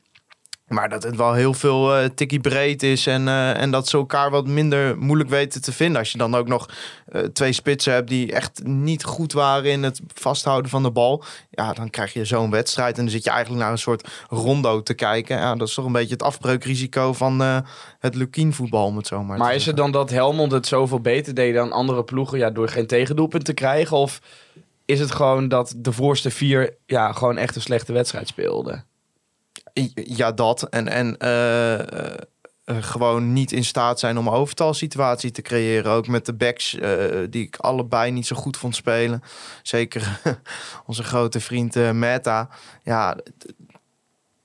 maar 0.68 0.88
dat 0.88 1.02
het 1.02 1.16
wel 1.16 1.32
heel 1.32 1.54
veel 1.54 1.96
eh 1.96 2.08
tikkie 2.14 2.40
breed 2.40 2.82
is 2.82 3.06
en, 3.06 3.28
eh, 3.28 3.60
en 3.60 3.70
dat 3.70 3.88
ze 3.88 3.96
elkaar 3.96 4.30
wat 4.30 4.46
minder 4.46 4.98
moeilijk 4.98 5.30
weten 5.30 5.62
te 5.62 5.72
vinden. 5.72 5.98
Als 5.98 6.12
je 6.12 6.18
dan 6.18 6.34
ook 6.34 6.48
nog 6.48 6.68
eh, 7.06 7.22
twee 7.22 7.52
spitsen 7.52 7.92
hebt 7.92 8.08
die 8.08 8.32
echt 8.32 8.60
niet 8.64 9.04
goed 9.04 9.32
waren 9.32 9.70
in 9.70 9.82
het 9.82 10.00
vasthouden 10.14 10.70
van 10.70 10.82
de 10.82 10.90
bal. 10.90 11.24
Ja, 11.50 11.72
dan 11.72 11.90
krijg 11.90 12.12
je 12.12 12.24
zo'n 12.24 12.50
wedstrijd 12.50 12.96
en 12.96 13.02
dan 13.02 13.12
zit 13.12 13.24
je 13.24 13.30
eigenlijk 13.30 13.62
naar 13.62 13.72
een 13.72 13.78
soort 13.78 14.08
rondo 14.28 14.82
te 14.82 14.94
kijken. 14.94 15.36
Ja, 15.36 15.54
dat 15.54 15.68
is 15.68 15.74
toch 15.74 15.84
een 15.84 15.92
beetje 15.92 16.12
het 16.12 16.22
afbreukrisico 16.22 17.12
van 17.12 17.40
het 17.98 18.14
Lukien 18.14 18.52
voetbal, 18.52 18.86
om 18.86 18.96
het 18.96 19.06
zo 19.06 19.22
maar, 19.22 19.54
is 19.54 19.66
het 19.66 19.76
dan 19.76 19.90
dat 19.90 20.10
Helmond 20.10 20.52
het 20.52 20.66
zoveel 20.66 21.00
beter 21.00 21.34
deed 21.34 21.54
dan 21.54 21.72
andere 21.72 22.04
ploegen 22.04 22.38
ja, 22.38 22.50
door 22.50 22.68
geen 22.68 22.86
tegendoelpunt 22.86 23.44
te 23.44 23.54
krijgen? 23.54 23.96
Of 23.96 24.20
is 24.84 25.00
het 25.00 25.10
gewoon 25.10 25.48
dat 25.48 25.74
de 25.76 25.92
voorste 25.92 26.30
vier 26.30 26.76
ja, 26.86 27.12
gewoon 27.12 27.36
echt 27.36 27.56
een 27.56 27.62
slechte 27.62 27.92
wedstrijd 27.92 28.28
speelden? 28.28 28.84
Ja, 29.94 30.32
dat. 30.32 30.62
En, 30.62 30.88
en 30.88 31.18
eh, 31.18 31.80
eh, 31.80 32.16
gewoon 32.64 33.32
niet 33.32 33.52
in 33.52 33.64
staat 33.64 33.98
zijn 33.98 34.18
om 34.18 34.26
een 34.26 34.32
overtalsituatie 34.32 35.30
te 35.30 35.42
creëren. 35.42 35.92
Ook 35.92 36.08
met 36.08 36.26
de 36.26 36.34
backs, 36.34 36.74
eh, 36.74 36.92
die 37.30 37.46
ik 37.46 37.56
allebei 37.56 38.10
niet 38.10 38.26
zo 38.26 38.36
goed 38.36 38.56
vond 38.56 38.76
spelen. 38.76 39.22
Zeker 39.62 40.20
onze 40.86 41.02
grote 41.02 41.40
vriend 41.40 41.92
Meta. 41.92 42.48
Ja, 42.82 43.16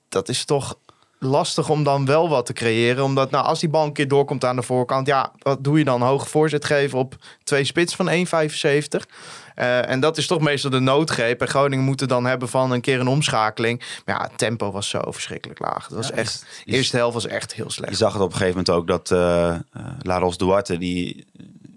dat 0.08 0.28
is 0.28 0.44
toch 0.44 0.78
lastig 1.18 1.68
om 1.68 1.84
dan 1.84 2.04
wel 2.04 2.28
wat 2.28 2.46
te 2.46 2.52
creëren. 2.52 3.04
Omdat 3.04 3.30
nou, 3.30 3.44
als 3.44 3.60
die 3.60 3.68
bal 3.68 3.84
een 3.84 3.92
keer 3.92 4.08
doorkomt 4.08 4.44
aan 4.44 4.56
de 4.56 4.62
voorkant... 4.62 5.06
ja, 5.06 5.32
wat 5.38 5.64
doe 5.64 5.78
je 5.78 5.84
dan? 5.84 6.02
Hoge 6.02 6.28
voorzet 6.28 6.64
geven 6.64 6.98
op 6.98 7.16
twee 7.44 7.64
spits 7.64 7.96
van 7.96 8.08
1,75? 8.08 8.12
Eh, 9.54 9.88
en 9.90 10.00
dat 10.00 10.16
is 10.18 10.26
toch 10.26 10.40
meestal 10.40 10.70
de 10.70 10.78
noodgreep. 10.80 11.40
En 11.40 11.48
Groningen 11.48 11.84
moet 11.84 12.00
het 12.00 12.08
dan 12.08 12.24
hebben 12.26 12.48
van 12.48 12.70
een 12.72 12.80
keer 12.80 13.00
een 13.00 13.08
omschakeling. 13.08 13.82
Maar 14.04 14.16
ja, 14.16 14.22
het 14.22 14.38
tempo 14.38 14.70
was 14.72 14.88
zo 14.88 15.00
verschrikkelijk 15.04 15.60
laag. 15.60 15.84
Het 15.86 15.96
was 15.96 16.08
Ja, 16.08 16.14
echt, 16.14 16.32
is- 16.32 16.40
de 16.64 16.70
is- 16.70 16.76
eerste 16.76 16.96
helft 16.96 17.14
was 17.14 17.26
echt 17.26 17.54
heel 17.54 17.64
Je 17.64 17.72
slecht. 17.72 17.96
zag 17.96 18.12
het 18.12 18.22
op 18.22 18.30
een 18.32 18.36
gegeven 18.36 18.64
moment 18.66 18.70
ook 18.70 18.86
dat 18.86 19.10
eh, 19.10 19.54
Laros 20.02 20.36
Duarte... 20.38 20.78
die 20.78 21.26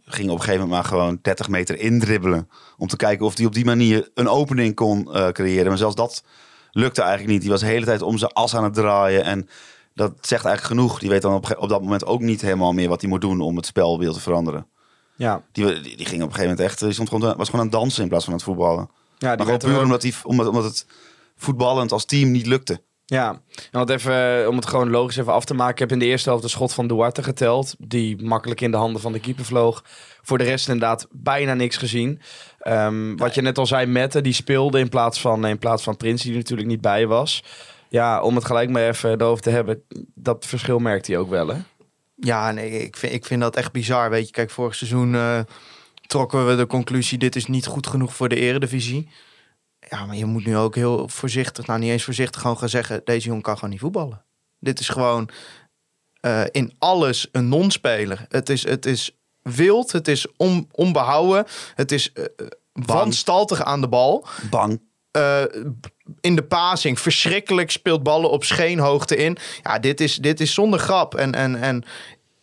ging 0.05 0.29
op 0.29 0.35
een 0.35 0.43
gegeven 0.43 0.67
moment 0.67 0.81
maar 0.81 0.91
gewoon 0.91 1.19
30 1.21 1.49
meter 1.49 1.79
indribbelen... 1.79 2.49
om 2.77 2.87
te 2.87 2.95
kijken 2.95 3.25
of 3.25 3.37
hij 3.37 3.45
op 3.45 3.53
die 3.53 3.65
manier 3.65 4.09
een 4.13 4.27
opening 4.29 4.75
kon 4.75 5.09
creëren. 5.31 5.67
Maar 5.67 5.77
zelfs 5.77 5.95
dat 5.95 6.23
lukte 6.71 7.01
eigenlijk 7.01 7.31
niet. 7.31 7.41
Die 7.41 7.49
was 7.51 7.59
de 7.59 7.65
hele 7.65 7.85
tijd 7.85 8.01
om 8.01 8.17
zijn 8.17 8.33
as 8.33 8.55
aan 8.55 8.63
het 8.63 8.73
draaien. 8.73 9.23
En 9.23 9.49
dat 9.93 10.11
zegt 10.21 10.45
eigenlijk 10.45 10.79
genoeg. 10.79 10.99
Die 10.99 11.09
weet 11.09 11.21
dan 11.21 11.33
op, 11.33 11.55
op 11.59 11.69
dat 11.69 11.81
moment 11.81 12.05
ook 12.05 12.21
niet 12.21 12.41
helemaal 12.41 12.73
meer 12.73 12.89
wat 12.89 13.01
hij 13.01 13.09
moet 13.09 13.21
doen... 13.21 13.41
om 13.41 13.55
het 13.55 13.65
spelbeeld 13.65 14.13
te 14.15 14.21
veranderen. 14.21 14.67
Ja, 15.15 15.41
Die, 15.51 15.81
die, 15.81 15.97
die 15.97 16.05
ging 16.05 16.21
op 16.21 16.27
een 16.27 16.35
gegeven 16.35 16.41
moment 16.41 16.59
echt... 16.59 16.79
Die 16.79 16.91
stond 16.91 17.09
gewoon, 17.09 17.37
was 17.37 17.49
gewoon 17.49 17.65
aan 17.65 17.71
het 17.71 17.79
dansen 17.79 18.03
in 18.03 18.09
plaats 18.09 18.23
van 18.23 18.33
aan 18.33 18.39
het 18.39 18.47
voetballen. 18.47 18.89
ja 19.17 19.27
Maar 19.27 19.37
die 19.37 19.45
gewoon 19.45 19.61
er 19.61 19.69
puur 19.69 19.83
omdat, 19.83 20.01
die, 20.01 20.13
omdat, 20.23 20.47
omdat 20.47 20.63
het 20.63 20.85
voetballend 21.35 21.91
als 21.91 22.05
team 22.05 22.31
niet 22.31 22.45
lukte. 22.45 22.81
Ja, 23.07 23.29
en 23.71 23.79
wat 23.79 23.89
even, 23.89 24.41
eh, 24.41 24.47
om 24.47 24.55
het 24.55 24.65
gewoon 24.65 24.89
logisch 24.89 25.17
even 25.17 25.33
af 25.33 25.45
te 25.45 25.53
maken. 25.53 25.73
Ik 25.73 25.79
heb 25.79 25.91
in 25.91 25.99
de 25.99 26.05
eerste 26.05 26.29
helft 26.29 26.43
een 26.43 26.49
schot 26.49 26.73
van 26.73 26.87
Duarte 26.87 27.23
geteld. 27.23 27.75
Die 27.77 28.23
makkelijk 28.23 28.61
in 28.61 28.71
de 28.71 28.77
handen 28.77 29.01
van 29.01 29.11
de 29.11 29.19
keeper 29.19 29.45
vloog. 29.45 29.83
Voor 30.21 30.37
de 30.37 30.43
rest 30.43 30.67
inderdaad 30.67 31.07
bijna 31.11 31.53
niks 31.53 31.77
gezien. 31.77 32.21
Ehm, 32.59 33.15
wat 33.15 33.35
je 33.35 33.41
net 33.41 33.57
al 33.57 33.65
zei, 33.65 33.85
Mette, 33.85 34.21
die 34.21 34.33
speelde 34.33 34.79
in 34.79 34.89
plaats 34.89 35.21
van, 35.21 35.45
in 35.45 35.57
plaats 35.57 35.83
van 35.83 35.97
Prins, 35.97 36.21
die 36.21 36.31
er 36.31 36.37
natuurlijk 36.37 36.67
niet 36.67 36.81
bij 36.81 37.07
was. 37.07 37.43
Ja, 37.89 38.21
om 38.21 38.35
het 38.35 38.45
gelijk 38.45 38.69
maar 38.69 38.87
even 38.87 39.11
erover 39.11 39.43
te 39.43 39.49
hebben. 39.49 39.83
Dat 40.13 40.45
verschil 40.45 40.79
merkt 40.79 41.07
hij 41.07 41.17
ook 41.17 41.29
wel, 41.29 41.47
hè? 41.47 41.57
Ja, 42.15 42.51
nee, 42.51 42.69
ik 42.69 42.97
vind, 42.97 43.13
ik 43.13 43.25
vind 43.25 43.41
dat 43.41 43.55
echt 43.55 43.71
bizar. 43.71 44.09
Weet 44.09 44.25
je, 44.25 44.31
kijk, 44.31 44.49
vorig 44.49 44.75
seizoen 44.75 45.15
eh, 45.15 45.39
trokken 46.07 46.47
we 46.47 46.55
de 46.55 46.67
conclusie... 46.67 47.17
dit 47.17 47.35
is 47.35 47.45
niet 47.45 47.65
goed 47.65 47.87
genoeg 47.87 48.15
voor 48.15 48.29
de 48.29 48.35
eredivisie. 48.35 49.09
Ja, 49.89 50.05
maar 50.05 50.15
je 50.15 50.25
moet 50.25 50.45
nu 50.45 50.57
ook 50.57 50.75
heel 50.75 51.07
voorzichtig... 51.09 51.65
nou, 51.65 51.79
niet 51.79 51.91
eens 51.91 52.03
voorzichtig, 52.03 52.41
gewoon 52.41 52.57
gaan 52.57 52.69
zeggen... 52.69 53.01
deze 53.03 53.27
jongen 53.27 53.41
kan 53.41 53.55
gewoon 53.55 53.69
niet 53.69 53.79
voetballen. 53.79 54.25
Dit 54.59 54.79
is 54.79 54.89
gewoon 54.89 55.29
eh, 56.19 56.43
in 56.51 56.73
alles 56.79 57.27
een 57.31 57.49
non-speler. 57.49 58.25
Het 58.29 58.49
is, 58.49 58.63
het 58.67 58.85
is 58.85 59.17
wild, 59.41 59.91
het 59.91 60.07
is 60.07 60.27
on, 60.37 60.69
onbehouden... 60.71 61.45
het 61.75 61.91
is 61.91 62.13
eh, 62.13 62.25
wanstaltig 62.71 63.63
aan 63.63 63.81
de 63.81 63.87
bal... 63.87 64.27
Bang. 64.49 64.81
In 66.21 66.35
de 66.35 66.43
passing 66.43 66.99
verschrikkelijk 66.99 67.71
speelt 67.71 68.03
ballen 68.03 68.29
op 68.29 68.43
scheenhoogte 68.43 69.15
in. 69.15 69.37
Ja, 69.63 69.79
dit 69.79 70.01
is, 70.01 70.15
dit 70.15 70.39
is 70.39 70.53
zonder 70.53 70.79
grap. 70.79 71.15
En, 71.15 71.33
en, 71.33 71.61
en 71.61 71.83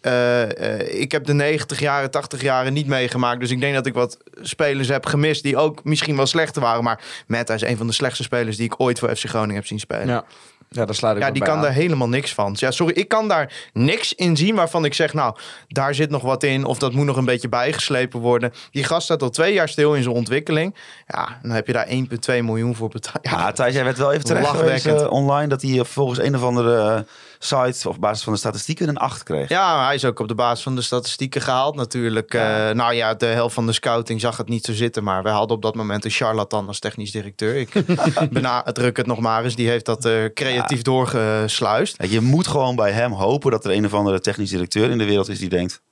eh, 0.02 0.80
eh, 0.80 1.00
ik 1.00 1.12
heb 1.12 1.24
de 1.24 1.32
90 1.32 1.80
jaren, 1.80 2.10
80 2.10 2.42
jaren 2.42 2.72
niet 2.72 2.86
meegemaakt. 2.86 3.40
Dus 3.40 3.50
ik 3.50 3.60
denk 3.60 3.74
dat 3.74 3.86
ik 3.86 3.94
wat 3.94 4.16
spelers 4.40 4.88
heb 4.88 5.06
gemist 5.06 5.42
die 5.42 5.56
ook 5.56 5.84
misschien 5.84 6.16
wel 6.16 6.26
slechter 6.26 6.62
waren. 6.62 6.84
Maar 6.84 7.00
Meta 7.26 7.54
is 7.54 7.62
een 7.62 7.76
van 7.76 7.86
de 7.86 7.92
slechtste 7.92 8.22
spelers 8.22 8.56
die 8.56 8.66
ik 8.66 8.80
ooit 8.80 8.98
voor 8.98 9.16
FC 9.16 9.24
Groningen 9.28 9.54
heb 9.54 9.66
zien 9.66 9.80
spelen. 9.80 10.06
Ja, 10.06 10.24
ja 10.72 10.84
daar 10.84 10.94
sluit 10.94 11.16
ik 11.16 11.22
Ja, 11.22 11.30
die 11.30 11.38
bij 11.38 11.48
kan 11.48 11.56
aan. 11.56 11.62
daar 11.62 11.72
helemaal 11.72 12.08
niks 12.08 12.34
van. 12.34 12.56
Ja, 12.58 12.70
sorry, 12.70 12.94
ik 12.94 13.08
kan 13.08 13.28
daar 13.28 13.52
niks 13.72 14.12
in 14.14 14.36
zien 14.36 14.54
waarvan 14.54 14.84
ik 14.84 14.94
zeg, 14.94 15.14
nou, 15.14 15.36
daar 15.68 15.94
zit 15.94 16.10
nog 16.10 16.22
wat 16.22 16.42
in. 16.42 16.64
Of 16.64 16.78
dat 16.78 16.92
moet 16.92 17.06
nog 17.06 17.16
een 17.16 17.24
beetje 17.24 17.48
bijgeslepen 17.48 18.20
worden. 18.20 18.52
Die 18.70 18.84
gast 18.84 19.04
staat 19.04 19.22
al 19.22 19.30
twee 19.30 19.52
jaar 19.52 19.68
stil 19.68 19.94
in 19.94 20.02
zijn 20.02 20.14
ontwikkeling. 20.14 20.74
Ja, 21.06 21.38
dan 21.42 21.50
heb 21.50 21.66
je 21.66 21.72
daar 21.72 21.86
1,2 21.88 21.94
miljoen 22.26 22.74
voor 22.74 22.88
betaald. 22.88 23.18
Ja, 23.22 23.30
Ja, 23.38 23.52
Thijs, 23.52 23.74
jij 23.74 23.84
werd 23.84 23.98
wel 23.98 24.12
even 24.12 24.24
terecht 24.24 24.48
geweest, 24.48 24.86
eh, 24.86 25.10
online... 25.10 25.46
dat 25.48 25.62
hij 25.62 25.78
eh, 25.78 25.84
volgens 25.84 26.18
een 26.18 26.34
of 26.36 26.42
andere 26.42 27.06
site... 27.44 27.88
of 27.88 27.94
op 27.94 28.00
basis 28.00 28.24
van 28.24 28.32
de 28.32 28.38
statistieken 28.38 28.88
een 28.88 28.96
8 28.96 29.22
kreeg. 29.22 29.48
Ja, 29.48 29.84
hij 29.84 29.94
is 29.94 30.04
ook 30.04 30.18
op 30.18 30.28
de 30.28 30.34
basis 30.34 30.62
van 30.62 30.74
de 30.74 30.82
statistieken 30.82 31.40
gehaald 31.40 31.74
natuurlijk. 31.76 32.34
Eh, 32.34 32.70
nou 32.70 32.94
ja, 32.94 33.14
de 33.14 33.26
helft 33.26 33.54
van 33.54 33.66
de 33.66 33.72
scouting 33.72 34.20
zag 34.20 34.36
het 34.36 34.48
niet 34.48 34.64
zo 34.64 34.72
zitten. 34.72 35.04
Maar 35.04 35.22
wij 35.22 35.32
hadden 35.32 35.56
op 35.56 35.62
dat 35.62 35.74
moment 35.74 36.04
een 36.04 36.10
charlatan 36.10 36.66
als 36.66 36.78
technisch 36.78 37.10
directeur. 37.10 37.56
Ik 37.56 37.84
benadruk 38.30 38.96
het 38.96 39.06
nog 39.06 39.20
maar 39.20 39.44
eens. 39.44 39.56
Die 39.56 39.68
heeft 39.68 39.84
dat 39.84 40.04
eh, 40.04 40.24
creatief 40.34 40.82
doorgesluist. 40.82 41.96
Je 42.08 42.20
moet 42.20 42.46
gewoon 42.46 42.76
bij 42.76 42.92
hem 42.92 43.12
hopen 43.12 43.50
dat 43.50 43.64
er 43.64 43.70
een 43.70 43.84
of 43.84 43.94
andere 43.94 44.20
technisch 44.20 44.50
directeur 44.50 44.90
in 44.90 44.98
de 44.98 45.04
wereld 45.04 45.28
is... 45.28 45.38
die 45.38 45.48
denkt, 45.48 45.82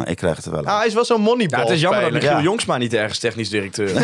maar 0.00 0.08
ik 0.10 0.16
krijg 0.16 0.36
het 0.36 0.44
er 0.44 0.52
wel 0.52 0.64
hij 0.64 0.86
is 0.86 0.94
wel 0.94 1.04
zo'n 1.04 1.20
moneyball 1.20 1.58
Ja, 1.58 1.64
het 1.64 1.74
is 1.74 1.80
jammer 1.80 2.00
dat. 2.02 2.12
Michiel 2.12 2.30
Ja. 2.30 2.40
Jongsma 2.42 2.76
niet 2.76 2.94
ergens 2.94 3.18
technisch 3.18 3.48
directeur 3.48 3.86
is. 3.86 3.92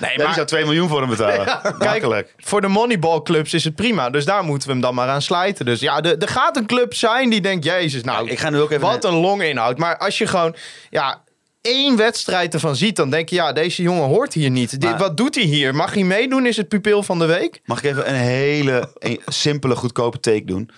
Nee, 0.00 0.10
Ja, 0.16 0.24
die 0.24 0.34
zou 0.34 0.46
2 0.46 0.64
miljoen 0.64 0.88
voor 0.88 1.00
hem 1.00 1.08
betalen. 1.08 1.60
Makkelijk. 1.78 2.34
voor 2.38 2.60
de 2.60 2.68
moneyball 2.68 3.22
clubs 3.22 3.54
is 3.54 3.64
het 3.64 3.74
prima. 3.74 4.10
Dus 4.10 4.24
daar 4.24 4.44
moeten 4.44 4.66
we 4.68 4.72
hem 4.74 4.82
dan 4.82 4.94
maar 4.94 5.08
aan 5.08 5.22
slijten. 5.22 5.64
Dus 5.64 5.80
ja, 5.80 6.02
er 6.02 6.28
gaat 6.28 6.56
een 6.56 6.66
club 6.66 6.94
zijn 6.94 7.30
die 7.30 7.40
denkt... 7.40 7.64
Jezus, 7.64 8.02
nou, 8.02 8.28
Ik 8.30 8.38
ga 8.38 8.50
nu 8.50 8.60
ook 8.60 8.70
even... 8.70 8.86
wat 8.86 9.04
een 9.04 9.14
long 9.14 9.42
inhoud. 9.42 9.78
Maar 9.78 9.98
als 9.98 10.18
je 10.18 10.26
gewoon... 10.26 10.54
Ja, 10.90 11.22
één 11.60 11.96
wedstrijd 11.96 12.54
ervan 12.54 12.76
ziet, 12.76 12.96
dan 12.96 13.10
denk 13.10 13.28
je... 13.28 13.34
Ja, 13.36 13.52
deze 13.52 13.82
jongen 13.82 14.04
hoort 14.08 14.32
hier 14.34 14.50
niet. 14.50 14.70
Dit, 14.70 14.90
Maar- 14.90 14.98
wat 14.98 15.16
doet 15.16 15.34
hij 15.34 15.44
hier? 15.44 15.74
Mag 15.74 15.94
hij 15.94 16.02
meedoen? 16.04 16.46
Is 16.46 16.56
het 16.56 16.68
pupil 16.68 17.02
van 17.02 17.18
de 17.18 17.26
week? 17.26 17.60
Mag 17.64 17.78
ik 17.78 17.84
even 17.90 18.08
een 18.08 18.14
hele 18.14 18.90
een 18.98 19.20
simpele, 19.26 19.76
goedkope 19.76 20.20
take 20.20 20.44
doen? 20.44 20.70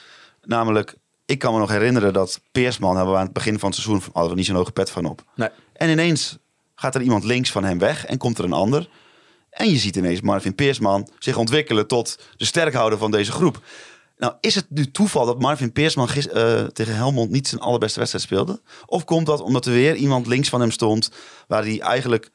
Namelijk, 0.42 0.94
ik 1.28 1.38
kan 1.38 1.52
me 1.52 1.58
nog 1.58 1.70
herinneren 1.70 2.12
dat 2.12 2.40
Peersman... 2.52 2.96
hebben 2.96 3.12
we 3.12 3.18
aan 3.18 3.24
het 3.24 3.34
begin 3.34 3.58
van 3.58 3.70
het 3.70 3.78
seizoen... 3.78 4.10
hadden 4.12 4.30
we 4.30 4.36
niet 4.36 4.46
zo'n 4.46 4.56
hoge 4.56 4.72
pet 4.72 4.90
van 4.90 5.04
op. 5.04 5.22
Nee. 5.34 5.48
En 5.72 5.90
ineens 5.90 6.38
gaat 6.74 6.94
er 6.94 7.02
iemand 7.02 7.24
links 7.24 7.50
van 7.50 7.64
hem 7.64 7.78
weg 7.78 8.06
en 8.06 8.18
komt 8.18 8.38
er 8.38 8.44
een 8.44 8.52
ander. 8.52 8.88
En 9.50 9.70
je 9.70 9.78
ziet 9.78 9.96
ineens 9.96 10.20
Marvin 10.20 10.54
Peersman 10.54 11.08
zich 11.18 11.36
ontwikkelen 11.36 11.86
tot 11.86 12.18
de 12.36 12.44
sterkhouder 12.44 12.98
van 12.98 13.10
deze 13.10 13.32
groep. 13.32 13.60
Nou, 14.18 14.32
is 14.40 14.54
het 14.54 14.66
nu 14.68 14.90
toeval 14.90 15.26
dat 15.26 15.40
Marvin 15.40 15.72
Peersman 15.72 16.08
gis- 16.08 16.28
eh, 16.28 16.64
tegen 16.64 16.94
Helmond 16.94 17.30
niet 17.30 17.48
zijn 17.48 17.60
allerbeste 17.60 17.98
wedstrijd 17.98 18.24
speelde? 18.24 18.60
Of 18.86 19.04
komt 19.04 19.26
dat 19.26 19.40
omdat 19.40 19.66
er 19.66 19.72
weer 19.72 19.94
iemand 19.94 20.26
links 20.26 20.48
van 20.48 20.60
hem 20.60 20.70
stond 20.70 21.10
waar 21.46 21.62
hij 21.62 21.80
eigenlijk, 21.80 22.30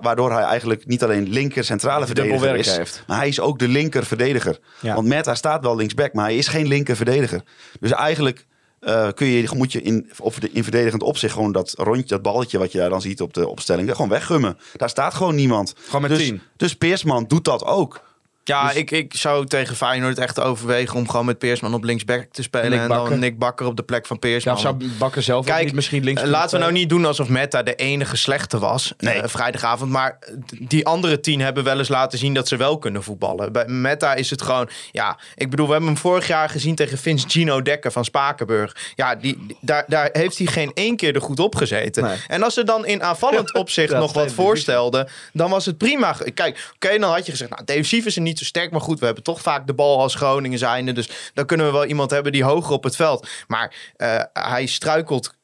waardoor 0.00 0.32
hij 0.32 0.42
eigenlijk 0.42 0.86
niet 0.86 1.02
alleen 1.02 1.28
linker 1.28 1.64
centrale 1.64 2.06
verdediger 2.06 2.56
is, 2.56 2.76
heeft. 2.76 3.04
maar 3.06 3.16
hij 3.16 3.28
is 3.28 3.40
ook 3.40 3.58
de 3.58 3.68
linker 3.68 4.04
verdediger. 4.04 4.58
Ja. 4.80 4.94
Want 4.94 5.06
Meta 5.06 5.34
staat 5.34 5.62
wel 5.62 5.76
linksback, 5.76 6.12
maar 6.12 6.24
hij 6.24 6.36
is 6.36 6.48
geen 6.48 6.66
linker 6.66 6.96
verdediger. 6.96 7.42
Dus 7.80 7.90
eigenlijk 7.90 8.46
eh, 8.82 9.08
kun 9.14 9.26
je, 9.26 9.48
moet 9.54 9.72
je 9.72 9.82
in, 9.82 10.10
of 10.18 10.38
de, 10.38 10.50
in 10.50 10.62
verdedigend 10.62 11.02
opzicht 11.02 11.32
gewoon 11.34 11.52
dat 11.52 11.74
rondje, 11.76 12.08
dat 12.08 12.22
balletje 12.22 12.58
wat 12.58 12.72
je 12.72 12.78
daar 12.78 12.88
dan 12.88 13.00
ziet 13.00 13.20
op 13.20 13.34
de 13.34 13.48
opstelling, 13.48 13.90
gewoon 13.90 14.08
weggummen. 14.08 14.58
Daar 14.76 14.88
staat 14.88 15.14
gewoon 15.14 15.34
niemand. 15.34 15.74
Gewoon 15.84 16.00
met 16.00 16.10
dus, 16.10 16.20
tien. 16.20 16.40
Dus 16.56 16.74
Peersman 16.74 17.24
doet 17.28 17.44
dat 17.44 17.64
ook. 17.64 18.11
Ja, 18.44 18.66
Dus- 18.66 18.74
ik, 18.76 18.90
ik 18.90 19.14
zou 19.16 19.46
tegen 19.46 19.76
Feyenoord 19.76 20.18
echt 20.18 20.40
overwegen 20.40 20.96
om 20.96 21.08
gewoon 21.08 21.26
met 21.26 21.38
Peersman 21.38 21.74
op 21.74 21.84
linksback 21.84 22.26
te 22.32 22.42
spelen. 22.42 22.70
Nick 22.70 22.80
en 22.80 22.88
Bakker. 22.88 23.10
dan 23.10 23.18
Nick 23.18 23.38
Bakker 23.38 23.66
op 23.66 23.76
de 23.76 23.82
plek 23.82 24.06
van 24.06 24.16
Ja, 24.20 24.28
Peersman. 24.28 24.54
of 24.54 24.60
zou 24.60 24.76
Bakker 24.98 25.22
zelf 25.22 25.46
Kijk, 25.46 25.64
niet 25.64 25.74
misschien 25.74 26.04
links 26.04 26.22
Eh, 26.22 26.28
Laten 26.28 26.50
we 26.56 26.58
nou 26.58 26.72
niet 26.72 26.88
doen 26.88 27.04
alsof 27.04 27.28
Meta 27.28 27.62
de 27.62 27.74
enige 27.74 28.16
slechte 28.16 28.58
was 28.58 28.92
Nee. 28.98 29.20
eh, 29.20 29.28
vrijdagavond. 29.28 29.90
Maar 29.90 30.18
die 30.58 30.86
andere 30.86 31.20
tien 31.20 31.40
hebben 31.40 31.64
wel 31.64 31.78
eens 31.78 31.88
laten 31.88 32.18
zien 32.18 32.34
dat 32.34 32.48
ze 32.48 32.56
wel 32.56 32.78
kunnen 32.78 33.02
voetballen. 33.02 33.52
Bij 33.52 33.66
Meta 33.66 34.14
is 34.14 34.30
het 34.30 34.42
gewoon... 34.42 34.68
Ja, 34.92 35.18
ik 35.34 35.50
bedoel, 35.50 35.66
we 35.66 35.72
hebben 35.72 35.90
hem 35.90 35.98
vorig 36.00 36.26
jaar 36.26 36.48
gezien 36.48 36.74
tegen 36.74 36.98
Vince 36.98 37.28
Gino 37.28 37.62
Dekker 37.62 37.92
van 37.92 38.04
Spakenburg. 38.04 38.76
Ja, 38.94 39.14
die, 39.14 39.46
daar, 39.60 39.84
daar 39.86 40.08
heeft 40.12 40.38
hij 40.38 40.46
geen 40.46 40.70
één 40.74 40.96
keer 40.96 41.14
er 41.14 41.20
goed 41.20 41.40
op 41.40 41.54
gezeten. 41.54 42.02
Nee. 42.04 42.16
En 42.28 42.42
als 42.42 42.54
ze 42.54 42.64
dan 42.64 42.86
in 42.86 43.02
aanvallend 43.02 43.54
opzicht 43.62 43.90
Ja, 43.92 43.98
nog 43.98 44.12
wat 44.12 44.32
voorstelden... 44.32 45.08
dan 45.32 45.50
was 45.50 45.66
het 45.66 45.78
prima. 45.78 46.16
Kijk, 46.34 46.70
oké, 46.74 46.98
dan 46.98 47.10
had 47.12 47.24
je 47.26 47.30
gezegd... 47.32 47.50
Nou, 47.50 47.64
defensief 47.64 48.06
is 48.06 48.16
er 48.16 48.22
niet 48.22 48.30
zo 48.38 48.44
sterk, 48.44 48.70
maar 48.70 48.80
goed, 48.80 48.98
we 48.98 49.04
hebben 49.04 49.22
toch 49.24 49.40
vaak 49.40 49.66
de 49.66 49.74
bal 49.74 50.00
als 50.00 50.14
Groningen 50.14 50.58
zijnde. 50.58 50.92
Dus 50.92 51.30
dan 51.34 51.46
kunnen 51.46 51.66
we 51.66 51.72
wel 51.72 51.84
iemand 51.84 52.10
hebben 52.10 52.32
die 52.32 52.44
hoger 52.44 52.72
op 52.72 52.84
het 52.84 52.96
veld. 52.96 53.28
Maar 53.46 53.92
eh, 53.96 54.20
hij 54.32 54.66
struikelt 54.66 55.34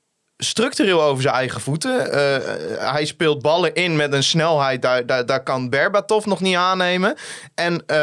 structureel 0.42 1.02
over 1.02 1.23
zijn 1.23 1.35
eigen 1.35 1.61
voeten. 1.61 2.12
Eh, 2.12 2.92
hij 2.92 3.04
speelt 3.04 3.42
ballen 3.42 3.75
in 3.75 3.97
met 3.97 4.12
een 4.12 4.23
snelheid, 4.23 4.83
daar, 4.83 5.07
daar, 5.07 5.26
daar 5.26 5.42
kan 5.42 5.68
Berbatov 5.71 6.25
nog 6.25 6.40
niet 6.40 6.57
aannemen. 6.57 7.14
En 7.54 7.83
eh, 7.87 8.00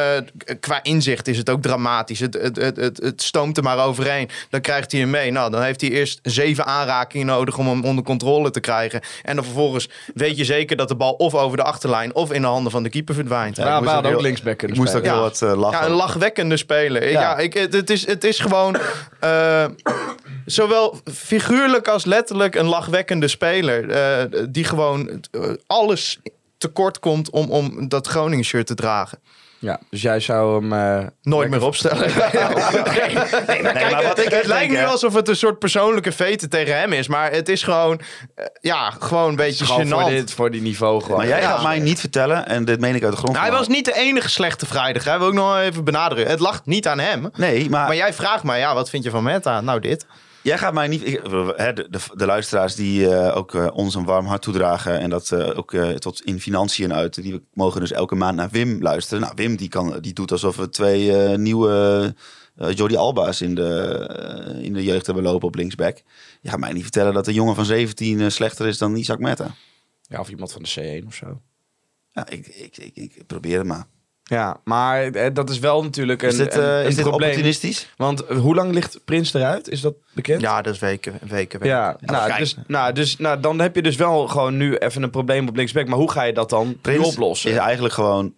qua 0.59 0.83
inzicht 0.83 1.27
is 1.27 1.37
het 1.37 1.49
ook 1.49 1.61
dramatisch. 1.61 2.19
Het, 2.19 2.33
het, 2.33 2.55
het, 2.55 2.77
het, 2.77 2.97
het 3.01 3.21
stoomt 3.21 3.57
er 3.57 3.63
maar 3.63 3.85
overheen. 3.85 4.29
Dan 4.49 4.61
krijgt 4.61 4.91
hij 4.91 5.01
hem 5.01 5.09
mee. 5.09 5.31
Nou, 5.31 5.51
dan 5.51 5.61
heeft 5.61 5.81
hij 5.81 5.89
eerst 5.89 6.19
zeven 6.23 6.65
aanrakingen 6.65 7.25
nodig 7.25 7.57
om 7.57 7.67
hem 7.67 7.83
onder 7.83 8.03
controle 8.03 8.51
te 8.51 8.59
krijgen. 8.59 9.01
En 9.23 9.35
dan 9.35 9.43
vervolgens 9.45 9.89
weet 10.13 10.37
je 10.37 10.45
zeker 10.45 10.75
dat 10.77 10.87
de 10.87 10.95
bal 10.95 11.13
of 11.13 11.35
over 11.35 11.57
de 11.57 11.63
achterlijn 11.63 12.15
of 12.15 12.31
in 12.31 12.41
de 12.41 12.47
handen 12.47 12.71
van 12.71 12.83
de 12.83 12.89
keeper 12.89 13.15
verdwijnt. 13.15 13.55
Ja, 13.55 13.63
hadden 13.71 13.95
ook 13.97 14.03
heel- 14.05 14.21
linksback 14.21 14.57
kunnen 14.57 14.77
moest 14.77 14.95
ook 14.95 14.97
spelen. 14.99 15.15
heel 15.17 15.25
Ja. 15.25 15.29
wat 15.29 15.41
eh, 15.41 15.59
lachen. 15.59 15.79
Ja, 15.79 15.85
een 15.85 15.95
lachwekkende 15.95 16.57
speler. 16.57 17.03
Ja, 17.11 17.21
Ja. 17.21 17.37
ik, 17.37 17.53
het, 17.53 17.73
het 17.73 17.89
is, 17.89 18.07
het 18.07 18.23
is 18.23 18.39
gewoon 18.39 18.77
eh, 19.19 19.65
zowel 20.45 20.99
figuurlijk 21.13 21.87
als 21.87 22.05
letterlijk 22.05 22.55
een 22.55 22.65
lachwekkende 22.67 23.27
speler. 23.27 23.89
eh, 23.89 24.41
die 24.49 24.63
gewoon 24.63 25.23
eh, 25.31 25.41
alles 25.67 26.19
tekort 26.57 26.99
komt 26.99 27.29
om, 27.29 27.49
om 27.49 27.87
dat 27.89 28.07
Groningen 28.07 28.45
shirt 28.45 28.67
te 28.67 28.75
dragen. 28.75 29.19
Ja, 29.59 29.79
dus 29.89 30.01
jij 30.01 30.19
zou 30.19 30.61
hem... 30.61 30.73
eh, 31.01 31.07
Nooit 31.21 31.49
meer 31.49 31.63
opstellen. 31.63 32.13
het, 32.13 34.17
ik 34.17 34.23
het 34.23 34.33
echt 34.33 34.45
lijkt 34.45 34.71
nu 34.73 34.83
alsof 34.85 35.13
het 35.13 35.27
een 35.27 35.35
soort 35.35 35.59
persoonlijke 35.59 36.11
vete 36.11 36.47
tegen 36.47 36.77
hem 36.79 36.93
is. 36.93 37.07
Maar 37.07 37.31
het 37.31 37.49
is 37.49 37.63
gewoon, 37.63 37.99
ja, 38.61 38.89
gewoon 38.99 39.29
een 39.29 39.35
beetje 39.35 39.65
gewoon 39.65 39.87
voor, 39.87 40.01
gênant. 40.03 40.07
dit, 40.09 40.31
voor 40.33 40.51
die 40.51 40.61
niveau 40.61 41.01
gewoon. 41.01 41.17
Maar 41.17 41.27
jij 41.27 41.41
Ja. 41.41 41.49
gaat 41.49 41.63
mij 41.63 41.79
niet 41.79 41.99
vertellen, 41.99 42.47
en 42.47 42.65
dit 42.65 42.79
meen 42.79 42.95
ik 42.95 43.03
uit 43.03 43.11
de 43.11 43.17
grond. 43.17 43.33
Nou, 43.33 43.45
hij 43.47 43.55
was 43.57 43.67
niet 43.67 43.85
de 43.85 43.93
enige 43.95 44.29
slechte 44.29 44.65
vrijdag. 44.65 45.03
Hè? 45.03 45.17
Wil 45.19 45.27
ik 45.27 45.33
nog 45.33 45.59
even 45.59 45.83
benadrukken. 45.83 46.31
Het 46.31 46.39
lag 46.41 46.61
niet 46.65 46.87
aan 46.87 46.99
hem. 46.99 47.29
Nee, 47.35 47.69
maar, 47.69 47.87
Maar 47.87 47.95
jij 47.95 48.13
vraagt 48.13 48.43
mij, 48.43 48.59
ja, 48.59 48.73
wat 48.73 48.89
vind 48.89 49.03
je 49.03 49.09
van 49.09 49.23
Meta? 49.23 49.61
Nou, 49.61 49.79
dit. 49.79 50.05
Jij 50.45 50.57
gaat 50.57 50.73
mij 50.73 50.87
niet... 50.87 51.05
ik- 51.07 51.21
hè, 51.55 51.73
de, 51.73 51.87
de, 51.89 51.99
de 52.13 52.25
luisteraars 52.25 52.75
die 52.75 53.09
eh, 53.09 53.37
ook 53.37 53.53
eh, 53.55 53.67
ons 53.73 53.95
een 53.95 54.05
warm 54.05 54.25
hart 54.25 54.41
toedragen... 54.41 54.99
en 54.99 55.09
dat 55.09 55.31
eh, 55.31 55.57
ook 55.57 55.75
tot 55.99 56.21
in 56.21 56.39
financiën 56.39 56.93
uit... 56.93 57.21
die 57.21 57.45
mogen 57.53 57.79
dus 57.81 57.91
elke 57.91 58.15
maand 58.15 58.35
naar 58.35 58.49
Wim 58.49 58.81
luisteren. 58.81 59.21
Nou, 59.21 59.33
Wim 59.35 59.55
die, 59.55 59.69
kan, 59.69 59.99
die 59.99 60.13
doet 60.13 60.31
alsof 60.31 60.55
we 60.55 60.69
twee 60.69 61.11
nieuwe 61.37 62.13
Jordi 62.55 62.95
Alba's 62.95 63.41
in 63.41 63.55
de, 63.55 64.59
in 64.61 64.73
de 64.73 64.83
jeugd 64.83 65.05
hebben 65.05 65.23
lopen 65.23 65.47
op 65.47 65.55
linksback. 65.55 66.01
Je 66.41 66.49
gaat 66.49 66.59
mij 66.59 66.73
niet 66.73 66.81
vertellen 66.81 67.13
dat 67.13 67.27
een 67.27 67.33
jongen 67.33 67.55
van 67.55 67.65
17 67.65 68.21
eh, 68.21 68.29
slechter 68.29 68.67
is 68.67 68.77
dan 68.77 68.95
Isaac 68.95 69.19
Meta. 69.19 69.55
Ja, 70.01 70.19
of 70.19 70.29
iemand 70.29 70.51
van 70.51 70.63
de 70.63 71.01
C1 71.01 71.07
of 71.07 71.15
zo. 71.15 71.41
Ja, 72.11 72.27
ik, 72.29 72.47
ik, 72.47 72.77
ik, 72.77 72.95
ik 72.95 73.25
probeer 73.27 73.57
het 73.57 73.67
maar. 73.67 73.87
Ja, 74.27 74.59
maar 74.63 75.03
eh, 75.03 75.33
dat 75.33 75.49
is 75.49 75.59
wel 75.59 75.83
natuurlijk 75.83 76.21
een, 76.21 76.29
Is 76.29 76.37
dit, 76.37 76.55
een, 76.55 76.63
eh, 76.63 76.79
een 76.79 76.85
is 76.85 76.95
dit 76.95 77.03
probleem. 77.03 77.29
opportunistisch? 77.29 77.89
Want 77.97 78.25
eh, 78.25 78.37
hoe 78.37 78.55
lang 78.55 78.73
ligt 78.73 78.99
Prins 79.05 79.33
eruit? 79.33 79.69
Is 79.69 79.81
dat 79.81 79.93
bekend? 80.13 80.41
Ja, 80.41 80.61
dat 80.61 80.73
is 80.73 80.79
weken, 80.79 81.11
weken, 81.11 81.59
weken. 81.59 81.75
Ja, 81.75 81.97
nou, 81.99 82.37
dus, 82.37 82.55
nou, 82.67 82.93
dus 82.93 83.17
nou, 83.17 83.39
dan 83.39 83.59
heb 83.59 83.75
je 83.75 83.81
dus 83.81 83.95
wel 83.95 84.27
gewoon 84.27 84.57
nu 84.57 84.75
even 84.75 85.03
een 85.03 85.09
probleem 85.09 85.47
op 85.47 85.55
linksback. 85.55 85.87
Maar 85.87 85.97
hoe 85.97 86.11
ga 86.11 86.23
je 86.23 86.33
dat 86.33 86.49
dan 86.49 86.67
nu 86.67 86.73
Prins 86.73 87.07
oplossen? 87.07 87.51
is 87.51 87.57
eigenlijk 87.57 87.93
gewoon... 87.93 88.33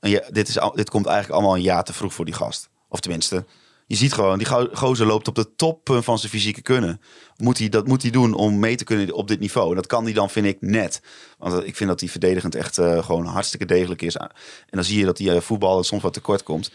Ja, 0.00 0.22
dit, 0.30 0.48
is, 0.48 0.58
dit 0.74 0.90
komt 0.90 1.06
eigenlijk 1.06 1.34
allemaal 1.34 1.56
een 1.56 1.62
jaar 1.62 1.84
te 1.84 1.92
vroeg 1.92 2.14
voor 2.14 2.24
die 2.24 2.34
gast. 2.34 2.68
Of 2.88 3.00
tenminste, 3.00 3.44
je 3.92 3.98
ziet 3.98 4.12
gewoon, 4.12 4.38
die 4.38 4.46
go- 4.46 4.68
gozer 4.72 5.06
loopt 5.06 5.28
op 5.28 5.34
de 5.34 5.54
top 5.56 5.90
eh, 5.90 6.02
van 6.02 6.18
zijn 6.18 6.32
fysieke 6.32 6.62
kunnen. 6.62 7.00
Moet 7.36 7.58
hij, 7.58 7.68
dat 7.68 7.86
moet 7.86 8.02
hij 8.02 8.10
doen 8.10 8.34
om 8.34 8.58
mee 8.58 8.76
te 8.76 8.84
kunnen 8.84 9.12
op 9.12 9.28
dit 9.28 9.40
niveau. 9.40 9.68
En 9.68 9.74
dat 9.74 9.86
kan 9.86 10.04
hij 10.04 10.12
dan, 10.12 10.30
vind 10.30 10.46
ik, 10.46 10.56
net. 10.60 11.02
Want 11.38 11.60
eh, 11.60 11.66
ik 11.66 11.76
vind 11.76 11.88
dat 11.90 12.00
hij 12.00 12.08
verdedigend 12.08 12.54
echt 12.54 12.78
eh, 12.78 13.04
gewoon 13.04 13.26
hartstikke 13.26 13.66
degelijk 13.66 14.02
is. 14.02 14.16
En 14.16 14.30
dan 14.70 14.84
zie 14.84 14.98
je 14.98 15.04
dat 15.04 15.18
hij 15.18 15.34
eh, 15.34 15.40
voetbal 15.40 15.82
soms 15.84 16.02
wat 16.02 16.12
tekort 16.12 16.42
komt. 16.42 16.70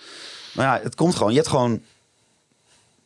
Maar 0.53 0.65
ja, 0.65 0.83
het 0.83 0.95
komt 0.95 1.15
gewoon. 1.15 1.31
Je 1.31 1.37
hebt 1.37 1.49
gewoon... 1.49 1.81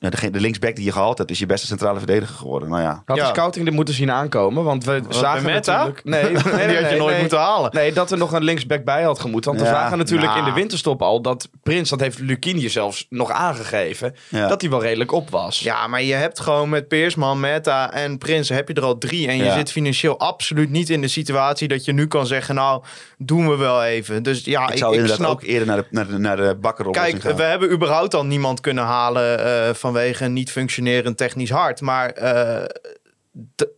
Ja, 0.03 0.10
de, 0.10 0.29
de 0.29 0.39
linksback 0.39 0.75
die 0.75 0.86
je 0.86 0.91
gehaald 0.91 1.17
hebt, 1.17 1.31
is 1.31 1.39
je 1.39 1.46
beste 1.46 1.67
centrale 1.67 1.98
verdediger 1.98 2.36
geworden. 2.36 2.70
Nou 2.70 2.81
ja, 2.81 3.03
Had 3.05 3.15
de 3.17 3.22
Ja. 3.24 3.27
scouting 3.29 3.65
dit 3.65 3.74
moeten 3.74 3.93
zien 3.93 4.12
aankomen? 4.12 4.63
Want 4.63 4.84
we 4.84 5.01
zagen 5.10 5.43
bij 5.43 5.53
Meta? 5.53 5.77
natuurlijk... 5.77 6.03
Nee, 6.03 6.24
nee, 6.53 6.65
nee, 6.65 6.67
Die 6.67 6.81
had 6.81 6.91
je 6.91 6.98
nooit 6.98 7.12
nee. 7.12 7.20
moeten 7.20 7.39
halen. 7.39 7.72
Nee, 7.74 7.93
dat 7.93 8.12
er 8.12 8.17
nog 8.17 8.31
een 8.34 8.43
linksback 8.43 8.84
bij 8.84 9.03
had 9.03 9.20
gemoeten. 9.20 9.51
Want 9.51 9.63
we 9.63 9.70
Ja, 9.70 9.79
zagen 9.81 9.98
natuurlijk 9.98 10.27
nou. 10.31 10.43
in 10.43 10.53
de 10.53 10.60
winterstop 10.60 11.01
al 11.01 11.22
dat 11.22 11.50
Prins, 11.63 11.89
dat 11.89 12.00
heeft 12.00 12.20
Lukini 12.20 12.70
zelfs 12.70 13.05
nog 13.10 13.31
aangegeven, 13.31 14.15
Ja. 14.29 14.48
dat 14.48 14.62
hij 14.62 14.70
wel 14.70 14.81
redelijk 14.81 15.12
op 15.12 15.29
was. 15.29 15.60
Ja, 15.60 15.88
maar 15.88 16.03
je 16.03 16.13
hebt 16.13 16.39
gewoon 16.39 16.70
met 16.70 16.88
Peersman, 16.88 17.39
Meta 17.39 17.93
en 17.93 18.17
Prins 18.17 18.50
heb 18.50 18.67
je 18.67 18.74
er 18.74 18.84
al 18.84 18.98
drie. 18.98 19.27
En 19.27 19.38
je 19.38 19.51
zit 19.51 19.72
financieel 19.72 20.20
absoluut 20.20 20.70
niet 20.70 20.89
in 20.89 21.01
de 21.01 21.08
situatie 21.08 21.67
dat 21.67 21.86
je 21.86 21.91
nu 21.93 22.08
kan 22.08 22.27
zeggen, 22.27 22.55
nou, 22.55 22.84
doen 23.17 23.50
we 23.50 23.55
wel 23.55 23.84
even. 23.84 24.24
Dus 24.24 24.46
ja, 24.46 24.63
ik 24.63 24.72
ik, 24.72 24.77
zou 24.77 24.91
ik 24.91 25.00
inderdaad 25.00 25.25
snap... 25.25 25.31
ook 25.31 25.43
eerder 25.43 25.67
naar 25.67 25.77
de, 25.77 25.86
naar 25.89 26.08
de, 26.08 26.17
naar 26.17 26.38
de 26.38 26.58
bakker 26.62 26.89
Kijk, 26.91 27.22
we 27.22 27.43
hebben 27.43 27.72
überhaupt 27.72 28.13
al 28.13 28.25
niemand 28.25 28.60
kunnen 28.62 28.84
halen 28.84 29.46
eh, 29.46 29.74
vanwege 29.92 30.26
een 30.26 30.34
niet 30.34 30.52
functionerend 30.52 31.18
technisch 31.18 31.50
hart. 31.50 31.82
Maar 31.82 32.10
eh, 32.10 32.66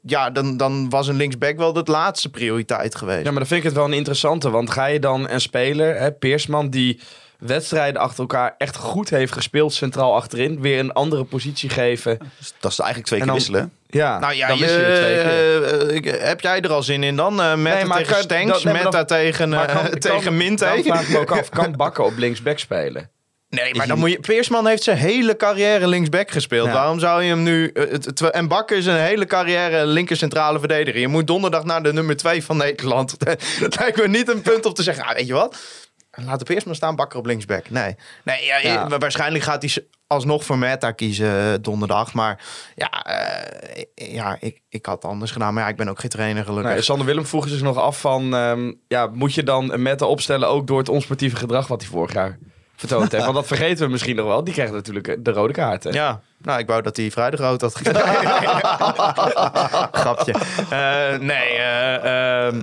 ja, 0.01 0.29
dan, 0.29 0.58
dan 0.58 0.89
was 0.89 1.08
een 1.08 1.15
linksback 1.15 1.58
wel 1.58 1.74
de 1.74 1.82
laatste 1.86 2.29
prioriteit 2.29 2.96
geweest. 2.96 3.24
Ja, 3.24 3.29
maar 3.29 3.39
dan 3.39 3.48
vind 3.48 3.60
ik 3.60 3.65
het 3.65 3.75
wel 3.75 3.86
een 3.86 3.93
interessante. 3.93 4.50
Want 4.50 4.70
ga 4.70 4.86
je 4.86 5.00
dan 5.00 5.29
een 5.29 5.41
speler, 5.41 5.96
hè, 6.00 6.12
Peersman, 6.12 6.70
die 6.70 7.00
wedstrijden 7.39 8.01
achter 8.01 8.20
elkaar 8.20 8.55
echt 8.58 8.75
goed 8.75 9.10
heeft 9.10 9.34
gespeeld, 9.34 9.74
centraal 9.74 10.15
achterin, 10.15 10.62
weer 10.62 10.79
een 10.79 10.93
andere 10.93 11.24
positie 11.24 11.70
geven. 11.70 12.17
Dat 12.60 12.72
is 12.72 12.79
eigenlijk 12.79 13.08
twee 13.08 13.20
keer 13.20 13.27
dan- 13.27 13.38
wisselen. 13.38 13.72
Ja, 13.88 14.20
Nou 14.20 14.34
ja, 14.34 14.48
dan 14.48 14.58
je, 14.58 14.63
mis 14.63 14.72
je 14.74 14.77
er 14.77 14.98
twee 15.01 15.15
keer. 15.24 15.88
eh, 15.89 15.96
ik- 15.96 16.22
heb 16.22 16.41
jij 16.41 16.62
er 16.62 16.72
al 16.72 16.84
zin 16.84 17.03
in 17.03 17.15
dan? 17.15 17.41
Eh 17.41 17.55
Meta 17.55 17.75
Nee, 17.75 17.86
maar 17.86 18.03
tegen 18.27 18.48
maar 18.48 18.74
Meta 18.74 18.89
dan- 18.89 19.05
tegen, 19.05 19.53
eh, 19.53 19.65
kan- 19.75 20.00
tegen 20.12 20.38
Minte. 20.38 20.65
Dan 20.65 20.84
vraag 20.84 21.01
ik 21.01 21.10
me 21.10 21.17
ook 21.20 21.32
af, 21.32 21.50
kan 21.50 21.72
Bakker 21.75 22.03
op 22.03 22.17
linksback 22.17 22.60
spelen? 22.60 23.10
Nee, 23.62 23.75
maar 23.75 23.88
dan 23.88 24.00
moet 24.00 24.12
je. 24.12 24.19
Peersman 24.19 24.67
heeft 24.67 24.83
zijn 24.83 24.98
hele 24.98 25.36
carrière 25.36 25.88
linksback 25.88 26.31
gespeeld. 26.31 26.67
Ja. 26.67 26.74
Waarom 26.74 27.00
zou 27.00 27.24
je 27.24 27.29
hem 27.29 27.43
nu. 27.43 27.67
eh, 27.72 28.36
en 28.36 28.48
Bakker 28.48 28.77
is 28.77 28.86
een 28.86 29.00
hele 29.00 29.25
carrière 29.25 29.86
linker 29.86 30.17
centrale 30.17 30.60
verdediger. 30.60 31.00
Je 31.00 31.07
moet 31.07 31.27
donderdag 31.27 31.63
naar 31.63 31.83
de 31.83 31.93
nummer 31.93 32.17
2 32.17 32.43
van 32.43 32.57
Nederland. 32.57 33.15
Dat 33.60 33.79
lijkt 33.79 33.98
me 33.98 34.07
niet 34.07 34.29
een 34.29 34.41
punt 34.41 34.65
om 34.65 34.74
te 34.74 34.83
zeggen. 34.83 35.05
Ah, 35.05 35.15
weet 35.15 35.27
je 35.27 35.33
wat? 35.33 35.57
Laat 36.25 36.39
de 36.39 36.45
Peersman 36.45 36.75
staan, 36.75 36.95
Bakker 36.95 37.19
op 37.19 37.25
linksback. 37.25 37.69
Nee. 37.69 37.95
Nee, 38.24 38.45
ja, 38.45 38.57
Ja. 38.57 38.89
eh, 38.89 39.00
Waarschijnlijk 39.00 39.43
gaat 39.43 39.62
hij 39.74 39.86
alsnog 40.07 40.43
voor 40.45 40.57
Meta 40.57 40.91
kiezen 40.91 41.39
eh, 41.39 41.53
donderdag. 41.62 42.13
Maar 42.13 42.43
ja, 42.75 42.89
eh, 43.05 43.83
ja 44.13 44.38
ik, 44.39 44.60
ik 44.69 44.86
had 44.86 44.95
het 45.01 45.12
anders 45.12 45.31
gedaan. 45.31 45.53
Maar 45.53 45.63
ja, 45.63 45.69
ik 45.69 45.75
ben 45.75 45.89
ook 45.89 46.00
geen 46.00 46.10
trainer 46.10 46.43
gelukkig. 46.45 46.72
Nee, 46.72 46.81
Sander 46.81 47.05
Willem 47.05 47.25
vroeg 47.25 47.48
zich 47.48 47.62
nog 47.62 47.77
af 47.77 48.00
van... 48.00 48.36
ehm, 48.36 48.74
ja, 48.88 49.07
moet 49.13 49.33
je 49.33 49.43
dan 49.43 49.81
meta 49.81 50.05
opstellen 50.05 50.48
ook 50.48 50.67
door 50.67 50.77
het 50.77 50.89
onsportieve 50.89 51.36
gedrag 51.36 51.67
wat 51.67 51.81
hij 51.81 51.89
vorig 51.91 52.13
jaar 52.13 52.38
vertoond 52.87 53.11
heeft? 53.11 53.23
Want 53.29 53.35
dat 53.35 53.47
vergeten 53.47 53.85
we 53.85 53.91
misschien 53.91 54.15
nog 54.15 54.25
wel. 54.25 54.43
Die 54.43 54.53
krijgen 54.53 54.75
natuurlijk 54.75 55.25
de 55.25 55.31
rode 55.31 55.53
kaart. 55.53 55.83
hè? 55.83 55.89
Ja, 55.89 56.21
nou, 56.37 56.59
ik 56.59 56.67
wou 56.67 56.81
dat 56.81 56.97
hij 56.97 57.11
vrijdag 57.11 57.39
rood 57.39 57.61
had 57.61 57.75
gekregen. 57.75 58.03
Grapje. 60.01 60.33
Eh, 60.69 61.19
nee, 61.19 61.49
eh, 61.49 62.45
ehm, 62.45 62.61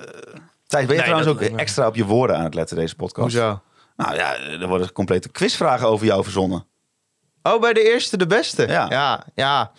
Thijs, 0.66 0.86
ben 0.86 0.96
je 0.96 1.02
Nee, 1.02 1.10
trouwens 1.10 1.28
ook 1.28 1.40
extra 1.40 1.86
op 1.86 1.96
je 1.96 2.04
woorden 2.04 2.36
aan 2.36 2.44
het 2.44 2.54
letten 2.54 2.76
deze 2.76 2.96
podcast? 2.96 3.32
hoezo? 3.34 3.60
Nou 3.96 4.14
ja, 4.14 4.36
er 4.38 4.68
worden 4.68 4.92
complete 4.92 5.28
quizvragen 5.28 5.86
over 5.88 6.06
jou 6.06 6.22
verzonnen. 6.22 6.66
Oh, 7.42 7.60
bij 7.60 7.72
de 7.72 7.82
eerste 7.92 8.16
de 8.16 8.26
beste. 8.26 8.66
Ja. 8.66 8.86
ja. 8.90 9.24
Ja, 9.34 9.72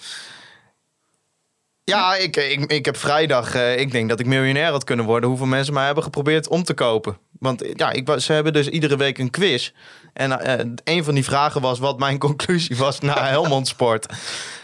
Ja, 1.84 2.16
ik, 2.16 2.36
ik, 2.36 2.72
ik 2.72 2.86
heb 2.86 2.98
vrijdag, 2.98 3.56
eh, 3.56 3.80
ik 3.80 3.92
denk 3.92 4.10
dat 4.10 4.20
ik 4.20 4.26
miljonair 4.26 4.72
had 4.72 4.84
kunnen 4.84 5.06
worden. 5.06 5.30
Hoeveel 5.30 5.48
mensen 5.48 5.74
mij 5.74 5.86
hebben 5.86 6.04
geprobeerd 6.04 6.48
om 6.48 6.64
te 6.64 6.74
kopen. 6.74 7.18
Want 7.42 7.64
ja, 7.74 7.92
ik, 7.92 8.10
ze 8.18 8.34
hebben 8.34 8.54
dus 8.54 8.68
iedere 8.68 8.98
week 8.98 9.18
een 9.18 9.30
quiz. 9.30 9.72
En 10.14 10.40
eh, 10.40 10.66
een 10.84 11.04
van 11.04 11.14
die 11.14 11.24
vragen 11.24 11.62
was 11.62 11.80
wat 11.80 12.00
mijn 12.00 12.18
conclusie 12.28 12.78
was 12.78 13.00
na 13.00 13.26
Helmond 13.26 13.68
Sport. 13.68 14.06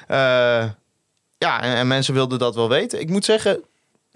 Eh, 0.07 0.65
ja, 1.38 1.62
en 1.62 1.88
mensen 1.88 2.13
wilden 2.13 2.39
dat 2.39 2.55
wel 2.55 2.69
weten. 2.69 3.00
Ik 3.00 3.10
moet 3.10 3.25
zeggen, 3.25 3.63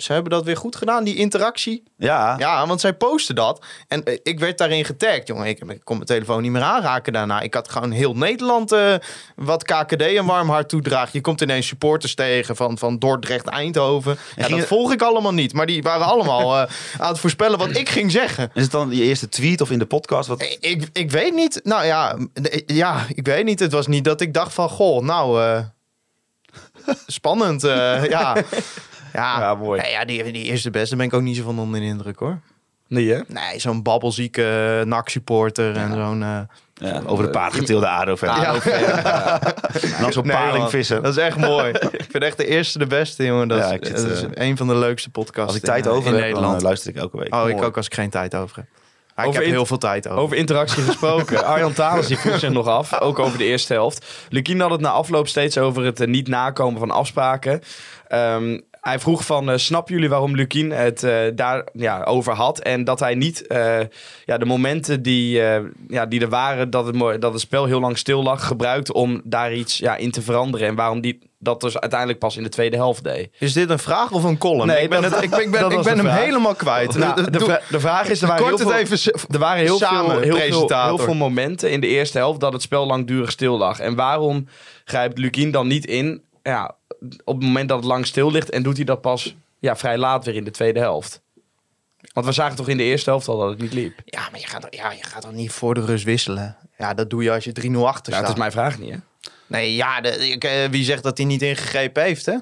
ze 0.01 0.13
hebben 0.13 0.31
dat 0.31 0.43
weer 0.43 0.57
goed 0.57 0.75
gedaan, 0.75 1.03
die 1.03 1.15
interactie. 1.15 1.83
Ja, 1.97 2.35
Ja, 2.37 2.67
want 2.67 2.81
zij 2.81 2.93
posten 2.93 3.35
dat. 3.35 3.65
En 3.87 4.03
eh, 4.03 4.17
ik 4.23 4.39
werd 4.39 4.57
daarin 4.57 4.85
getagd, 4.85 5.27
jongen. 5.27 5.47
Ik, 5.47 5.59
ik 5.59 5.81
kon 5.83 5.95
mijn 5.95 6.07
telefoon 6.07 6.41
niet 6.41 6.51
meer 6.51 6.61
aanraken 6.61 7.13
daarna. 7.13 7.39
Ik 7.41 7.53
had 7.53 7.69
gewoon 7.69 7.91
heel 7.91 8.15
Nederland 8.15 8.71
eh, 8.71 8.95
wat 9.35 9.63
KKD 9.63 10.01
een 10.01 10.25
warm 10.25 10.49
hart 10.49 10.69
toedraagt. 10.69 11.13
Je 11.13 11.21
komt 11.21 11.41
ineens 11.41 11.67
supporters 11.67 12.15
tegen 12.15 12.55
van, 12.55 12.77
van 12.77 12.99
Dordrecht, 12.99 13.47
Eindhoven. 13.47 14.17
Ja, 14.35 14.43
ging 14.43 14.59
dat 14.59 14.67
volg 14.67 14.91
ik 14.91 15.01
allemaal 15.01 15.33
niet. 15.33 15.53
Maar 15.53 15.65
die 15.65 15.81
waren 15.81 16.05
allemaal 16.05 16.57
eh, 16.57 16.69
aan 17.01 17.09
het 17.09 17.19
voorspellen 17.19 17.57
wat 17.57 17.75
ik 17.75 17.89
ging 17.89 18.11
zeggen. 18.11 18.51
is 18.53 18.63
het 18.63 18.71
dan 18.71 18.95
je 18.95 19.03
eerste 19.03 19.29
tweet 19.29 19.61
of 19.61 19.71
in 19.71 19.79
de 19.79 19.85
podcast? 19.85 20.27
Wat... 20.27 20.41
Ik, 20.59 20.89
ik 20.93 21.11
weet 21.11 21.33
niet. 21.33 21.59
Nou 21.63 21.85
ja, 21.85 22.17
ja, 22.65 23.05
ik 23.13 23.25
weet 23.25 23.45
niet. 23.45 23.59
Het 23.59 23.71
was 23.71 23.87
niet 23.87 24.03
dat 24.03 24.21
ik 24.21 24.33
dacht 24.33 24.53
van, 24.53 24.69
goh, 24.69 25.03
nou, 25.03 25.61
spannend. 27.07 27.61
ja. 27.61 28.35
Ja, 29.13 29.39
Ja, 29.39 29.55
mooi. 29.55 29.81
Nee, 29.81 29.91
ja, 29.91 30.05
die, 30.05 30.31
die 30.31 30.43
eerste 30.43 30.69
beste 30.69 30.95
ben 30.95 31.05
ik 31.05 31.13
ook 31.13 31.21
niet 31.21 31.37
zo 31.37 31.43
van 31.43 31.59
onder 31.59 31.79
de 31.79 31.85
indruk 31.85 32.19
hoor. 32.19 32.39
Nee, 32.87 33.09
hè? 33.13 33.19
Nee, 33.27 33.59
zo'n 33.59 33.81
babbelzieke 33.83 34.77
uh, 34.79 34.85
NAC-supporter 34.85 35.75
en 35.75 35.93
zo'n... 35.93 36.23
eh, 36.23 36.39
Ja, 36.73 37.01
over 37.05 37.25
de 37.25 37.31
paard 37.31 37.53
getilde 37.53 37.87
ADO. 37.87 38.15
Ja. 38.21 38.55
En 39.95 40.01
dan 40.01 40.11
zo'n 40.11 40.23
paling 40.27 40.69
vissen. 40.69 41.03
Dat 41.03 41.17
is 41.17 41.23
echt 41.23 41.37
mooi. 41.37 41.69
ik 41.91 42.07
vind 42.09 42.23
echt 42.23 42.37
de 42.37 42.45
eerste 42.47 42.77
de 42.79 42.87
beste, 42.87 43.25
jongen. 43.25 43.47
Dat, 43.47 43.57
Ja, 43.59 43.65
is, 43.65 43.87
zit, 43.87 43.97
dat 43.97 44.05
is 44.17 44.21
eh, 44.23 44.47
een 44.47 44.57
van 44.57 44.67
de 44.67 44.75
leukste 44.75 45.09
podcasts 45.09 45.47
Als 45.47 45.55
ik 45.57 45.63
tijd 45.63 45.85
eh, 45.85 45.91
over 45.93 46.07
in 46.07 46.13
heb, 46.15 46.23
Nederland. 46.23 46.55
eh, 46.57 46.61
luister 46.61 46.89
ik 46.89 46.95
elke 46.95 47.17
week. 47.17 47.35
oh, 47.35 47.49
ik 47.49 47.63
ook 47.63 47.77
als 47.77 47.85
ik 47.85 47.93
geen 47.93 48.09
tijd 48.09 48.35
over 48.35 48.55
heb. 48.55 48.65
Maar 49.15 49.25
ik 49.25 49.31
Over 49.31 49.41
heb 49.43 49.51
heel 49.51 49.65
veel 49.65 49.77
tijd 49.77 50.07
over. 50.07 50.21
Over 50.21 50.37
interactie 50.37 50.83
gesproken. 50.83 51.45
Arjan 51.53 51.73
Thalers 51.73 52.07
die 52.07 52.17
vroeg 52.17 52.39
zich 52.39 52.49
nog 52.49 52.67
af, 52.67 52.99
ook 52.99 53.19
over 53.19 53.37
de 53.37 53.43
eerste 53.45 53.73
helft. 53.73 54.05
Lukien 54.29 54.59
had 54.59 54.71
het 54.71 54.81
na 54.81 54.89
afloop 54.89 55.27
steeds 55.27 55.57
over 55.57 55.83
het 55.83 55.99
eh, 55.99 56.07
niet 56.07 56.27
nakomen 56.27 56.79
van 56.79 56.91
afspraken. 56.91 57.61
Ehm, 58.07 58.59
hij 58.81 58.99
vroeg 58.99 59.25
van, 59.25 59.59
snappen 59.59 59.93
jullie 59.93 60.09
waarom 60.09 60.35
Lukien 60.35 60.71
het 60.71 61.03
eh, 61.03 61.15
daar 61.35 61.67
ja, 61.73 62.03
over 62.03 62.33
had? 62.33 62.59
En 62.59 62.83
dat 62.83 62.99
hij 62.99 63.15
niet 63.15 63.47
eh, 63.47 63.79
ja, 64.25 64.37
de 64.37 64.45
momenten 64.45 65.01
die, 65.01 65.41
ja, 65.87 66.05
die 66.05 66.21
er 66.21 66.29
waren, 66.29 66.69
dat 66.69 66.85
het, 66.85 67.21
dat 67.21 67.31
het 67.33 67.41
spel 67.41 67.65
heel 67.65 67.79
lang 67.79 67.97
stil 67.97 68.23
lag, 68.23 68.47
gebruikt 68.47 68.91
om 68.91 69.21
daar 69.23 69.53
iets 69.53 69.77
ja, 69.77 69.95
in 69.95 70.11
te 70.11 70.21
veranderen. 70.21 70.67
En 70.67 70.75
waarom 70.75 71.01
die 71.01 71.29
dat 71.41 71.61
dus 71.61 71.79
uiteindelijk 71.79 72.19
pas 72.19 72.37
in 72.37 72.43
de 72.43 72.49
tweede 72.49 72.75
helft 72.75 73.03
deed. 73.03 73.29
Is 73.39 73.53
dit 73.53 73.69
een 73.69 73.79
vraag 73.79 74.11
of 74.11 74.23
een 74.23 74.37
column? 74.37 74.67
Nee, 74.67 74.83
ik 74.83 74.89
ben, 74.89 75.01
dat- 75.01 75.15
het, 75.15 75.23
ik 75.23 75.29
ben, 75.29 75.41
ik 75.41 75.51
ben, 75.51 75.71
ik 75.71 75.85
hem 75.85 75.99
vraag. 75.99 76.19
helemaal 76.23 76.55
kwijt. 76.55 76.97
Nou, 76.97 77.31
de, 77.31 77.61
de 77.69 77.79
vraag 77.79 78.09
is, 78.09 78.21
er 78.21 78.27
waren 78.27 78.45
heel 78.45 78.55
kort 78.55 78.63
het 78.63 78.89
veel... 78.89 78.97
even 78.97 79.27
Er 79.29 79.39
waren 79.39 79.63
heel 79.63 79.77
veel, 79.77 80.19
heel, 80.19 80.35
veel, 80.35 80.83
heel 80.83 80.97
veel 80.97 81.13
momenten 81.13 81.71
in 81.71 81.81
de 81.81 81.87
eerste 81.87 82.17
helft 82.17 82.39
dat 82.39 82.53
het 82.53 82.61
spel 82.61 82.85
langdurig 82.85 83.31
stil 83.31 83.57
lag. 83.57 83.79
En 83.79 83.95
waarom 83.95 84.47
grijpt 84.85 85.17
Lukien 85.17 85.51
dan 85.51 85.67
niet 85.67 85.85
in 85.85 86.21
ja, 86.43 86.75
op 87.23 87.35
het 87.35 87.43
moment 87.45 87.69
dat 87.69 87.77
het 87.77 87.87
lang 87.87 88.05
stil 88.05 88.31
ligt 88.31 88.49
en 88.49 88.63
doet 88.63 88.75
hij 88.75 88.85
dat 88.85 89.01
pas 89.01 89.35
ja, 89.59 89.75
vrij 89.75 89.97
laat 89.97 90.25
weer 90.25 90.35
in 90.35 90.43
de 90.43 90.51
tweede 90.51 90.79
helft? 90.79 91.21
Want 92.13 92.25
we 92.25 92.31
zagen 92.31 92.55
toch 92.55 92.67
in 92.67 92.77
de 92.77 92.83
eerste 92.83 93.09
helft 93.09 93.27
al 93.27 93.37
dat 93.37 93.49
het 93.49 93.59
niet 93.61 93.73
liep. 93.73 93.99
Ja, 94.05 94.27
maar 94.31 94.39
je 94.39 94.47
gaat, 94.47 94.67
ja, 94.69 94.91
je 94.91 95.03
gaat 95.03 95.21
dan 95.21 95.35
niet 95.35 95.51
voor 95.51 95.73
de 95.73 95.85
rust 95.85 96.03
wisselen. 96.03 96.57
Ja, 96.77 96.93
dat 96.93 97.09
doe 97.09 97.23
je 97.23 97.31
als 97.31 97.43
je 97.43 97.51
3-0 97.51 97.53
achter 97.53 98.13
Ja, 98.13 98.17
staat. 98.17 98.19
het 98.19 98.29
is 98.29 98.35
mijn 98.35 98.51
vraag 98.51 98.79
niet, 98.79 98.91
hè? 98.91 98.97
Nee, 99.47 99.75
ja, 99.75 100.01
de, 100.01 100.29
ik, 100.29 100.43
eh, 100.43 100.69
wie 100.69 100.83
zegt 100.83 101.03
dat 101.03 101.17
hij 101.17 101.25
niet 101.25 101.41
ingegrepen 101.41 102.03
heeft, 102.03 102.25
hè? 102.25 102.35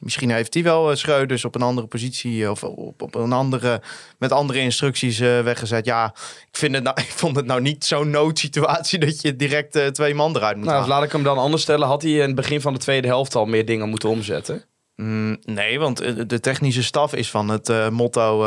Misschien 0.00 0.30
heeft 0.30 0.54
hij 0.54 0.62
wel 0.62 0.90
eh, 0.90 0.96
Schreuders 0.96 1.44
op 1.44 1.54
een 1.54 1.62
andere 1.62 1.86
positie 1.86 2.44
eh, 2.44 2.50
of 2.50 2.64
op, 2.64 3.02
op 3.02 3.14
een 3.14 3.32
andere, 3.32 3.82
met 4.18 4.32
andere 4.32 4.58
instructies 4.58 5.20
eh, 5.20 5.40
weggezet. 5.40 5.84
Ja, 5.84 6.14
ik, 6.50 6.56
vind 6.56 6.74
het 6.74 6.84
nou, 6.84 7.00
ik 7.06 7.10
vond 7.10 7.36
het 7.36 7.46
nou 7.46 7.60
niet 7.60 7.84
zo'n 7.84 8.10
noodsituatie 8.10 8.98
dat 8.98 9.22
je 9.22 9.36
direct 9.36 9.94
twee 9.94 10.14
man 10.14 10.36
eruit 10.36 10.56
moet 10.56 10.64
Nou, 10.64 10.76
halen. 10.78 10.94
laat 10.94 11.04
ik 11.04 11.12
hem 11.12 11.22
dan 11.22 11.38
anders 11.38 11.62
stellen. 11.62 11.88
Had 11.88 12.02
hij 12.02 12.10
in 12.10 12.20
het 12.20 12.34
begin 12.34 12.60
van 12.60 12.72
de 12.72 12.78
tweede 12.78 13.06
helft 13.06 13.34
al 13.34 13.46
meer 13.46 13.64
dingen 13.64 13.88
moeten 13.88 14.08
omzetten? 14.08 14.64
Mm, 14.96 15.36
nee, 15.44 15.78
want 15.78 16.28
de 16.28 16.40
technische 16.40 16.82
staf 16.82 17.14
is 17.14 17.30
van 17.30 17.48
het 17.48 17.90
motto... 17.90 18.44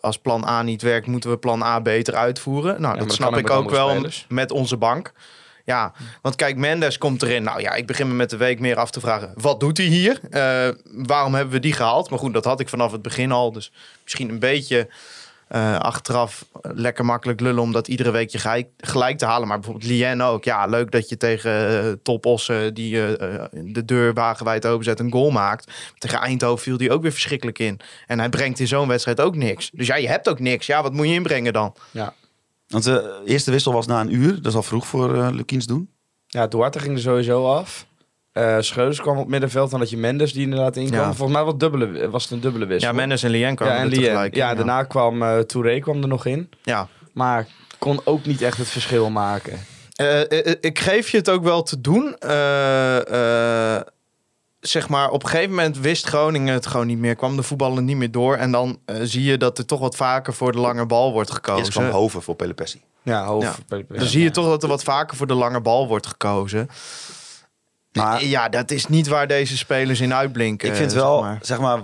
als 0.00 0.18
plan 0.18 0.44
A 0.44 0.62
niet 0.62 0.82
werkt, 0.82 1.06
moeten 1.06 1.30
we 1.30 1.36
plan 1.36 1.62
A 1.62 1.80
beter 1.80 2.14
uitvoeren. 2.14 2.80
Nou, 2.80 2.98
dat 2.98 3.06
dat 3.06 3.16
snap 3.16 3.36
ik 3.36 3.50
ook 3.50 3.70
wel 3.70 3.88
spelers. 3.90 4.26
met 4.28 4.50
onze 4.50 4.76
bank. 4.76 5.12
Ja, 5.64 5.92
want 6.22 6.36
kijk, 6.36 6.56
Mendes 6.56 6.98
komt 6.98 7.22
erin. 7.22 7.42
Nou 7.42 7.60
ja, 7.60 7.74
ik 7.74 7.86
begin 7.86 8.08
me 8.08 8.14
met 8.14 8.30
de 8.30 8.36
week 8.36 8.60
meer 8.60 8.76
af 8.76 8.90
te 8.90 9.00
vragen... 9.00 9.32
wat 9.36 9.60
doet 9.60 9.76
hij 9.76 9.86
hier? 9.86 10.20
Eh, 10.30 10.68
waarom 10.84 11.34
hebben 11.34 11.54
we 11.54 11.60
die 11.60 11.72
gehaald? 11.72 12.10
Maar 12.10 12.18
goed, 12.18 12.34
dat 12.34 12.44
had 12.44 12.60
ik 12.60 12.68
vanaf 12.68 12.92
het 12.92 13.02
begin 13.02 13.32
al. 13.32 13.52
Dus 13.52 13.72
misschien 14.02 14.28
een 14.28 14.38
beetje... 14.38 14.88
eh, 15.48 15.78
achteraf 15.78 16.44
lekker 16.62 17.04
makkelijk 17.04 17.40
lullen 17.40 17.62
om 17.62 17.72
dat 17.72 17.88
iedere 17.88 18.10
week 18.10 18.30
je 18.30 18.66
gelijk, 18.78 19.18
te 19.18 19.24
halen. 19.24 19.48
Maar 19.48 19.58
bijvoorbeeld 19.58 19.90
Lien 19.90 20.22
ook. 20.22 20.44
Ja, 20.44 20.66
leuk 20.66 20.90
dat 20.90 21.08
je 21.08 21.16
tegen 21.16 21.84
uh, 21.84 21.92
Topossen 22.02 22.74
die 22.74 22.90
de 23.52 23.84
deur 23.84 24.14
wagenwijd 24.14 24.66
openzet 24.66 25.00
een 25.00 25.12
goal 25.12 25.30
maakt. 25.30 25.72
Tegen 25.98 26.18
Eindhoven 26.18 26.62
viel 26.62 26.76
die 26.76 26.92
ook 26.92 27.02
weer 27.02 27.12
verschrikkelijk 27.12 27.58
in. 27.58 27.80
En 28.06 28.18
hij 28.18 28.28
brengt 28.28 28.60
in 28.60 28.66
zo'n 28.66 28.88
wedstrijd 28.88 29.20
ook 29.20 29.36
niks. 29.36 29.70
Dus 29.72 29.86
ja, 29.86 29.96
je 29.96 30.08
hebt 30.08 30.28
ook 30.28 30.40
niks. 30.40 30.66
Ja, 30.66 30.82
wat 30.82 30.92
moet 30.92 31.08
je 31.08 31.14
inbrengen 31.14 31.52
dan? 31.52 31.74
Ja. 31.90 32.14
Want 32.72 32.84
de 32.84 33.22
eerste 33.24 33.50
wissel 33.50 33.72
was 33.72 33.86
na 33.86 34.00
een 34.00 34.14
uur. 34.14 34.34
Dat 34.34 34.46
is 34.46 34.54
al 34.54 34.62
vroeg 34.62 34.86
voor 34.86 35.16
uh, 35.16 35.28
Lukiens 35.30 35.66
doen. 35.66 35.90
Ja, 36.26 36.46
Duarte 36.46 36.78
ging 36.78 36.94
er 36.94 37.00
sowieso 37.00 37.46
af. 37.46 37.86
Uh, 38.32 38.90
kwam 38.90 39.18
op 39.18 39.28
middenveld. 39.28 39.70
Dan 39.70 39.80
had 39.80 39.90
je 39.90 39.96
Mendes 39.96 40.32
die 40.32 40.42
inderdaad 40.42 40.76
inkwam. 40.76 41.00
Ja. 41.00 41.14
Volgens 41.14 41.38
mij 41.38 41.44
was, 41.44 41.56
dubbele, 41.56 42.10
was 42.10 42.22
het 42.22 42.32
een 42.32 42.40
dubbele 42.40 42.66
wissel. 42.66 42.90
Ja, 42.90 42.96
Mendes 42.96 43.22
en 43.22 43.30
Lien 43.30 43.54
kwamen 43.54 43.74
ja, 43.74 43.80
en 43.80 43.90
er 43.90 43.98
Lien. 43.98 44.30
Ja, 44.32 44.54
daarna 44.54 44.82
kwam 44.82 45.22
uh, 45.22 45.38
Touré 45.38 45.78
kwam 45.78 46.02
er 46.02 46.08
nog 46.08 46.26
in. 46.26 46.50
Ja. 46.62 46.88
Maar 47.12 47.46
kon 47.78 48.00
ook 48.04 48.24
niet 48.24 48.42
echt 48.42 48.58
het 48.58 48.68
verschil 48.68 49.10
maken. 49.10 49.58
Uh, 50.00 50.20
ik 50.60 50.78
geef 50.78 51.08
je 51.08 51.16
het 51.16 51.28
ook 51.30 51.42
wel 51.42 51.62
te 51.62 51.80
doen. 51.80 52.16
Zeg 54.62 54.88
maar, 54.88 55.10
op 55.10 55.22
een 55.22 55.28
gegeven 55.28 55.50
moment 55.50 55.78
wist 55.78 56.06
Groningen 56.06 56.54
het 56.54 56.66
gewoon 56.66 56.86
niet 56.86 56.98
meer. 56.98 57.14
Kwam 57.14 57.36
de 57.36 57.42
voetballen 57.42 57.84
niet 57.84 57.96
meer 57.96 58.10
door. 58.10 58.36
En 58.36 58.50
dan 58.50 58.78
uh, 58.86 58.96
zie 59.02 59.22
je 59.22 59.36
dat 59.36 59.58
er 59.58 59.66
toch 59.66 59.80
wat 59.80 59.96
vaker 59.96 60.34
voor 60.34 60.52
de 60.52 60.58
lange 60.58 60.86
bal 60.86 61.12
wordt 61.12 61.30
gekozen. 61.30 61.64
Eerst 61.64 61.78
kwam 61.78 61.90
Hoven 61.90 62.22
voor 62.22 62.34
Pelepessi. 62.34 62.82
Ja, 63.02 63.26
Hoven. 63.26 63.54
Ja. 63.68 63.82
Dan 63.88 64.06
zie 64.06 64.22
je 64.22 64.30
toch 64.30 64.46
dat 64.46 64.62
er 64.62 64.68
wat 64.68 64.82
vaker 64.82 65.16
voor 65.16 65.26
de 65.26 65.34
lange 65.34 65.60
bal 65.60 65.88
wordt 65.88 66.06
gekozen. 66.06 66.68
Maar 67.92 68.24
ja, 68.24 68.48
dat 68.48 68.70
is 68.70 68.86
niet 68.86 69.06
waar 69.08 69.26
deze 69.26 69.56
spelers 69.56 70.00
in 70.00 70.14
uitblinken. 70.14 70.68
Ik 70.68 70.74
vind 70.74 70.92
wel, 70.92 71.18
zeg 71.18 71.28
maar. 71.28 71.38
zeg 71.42 71.60
maar, 71.60 71.82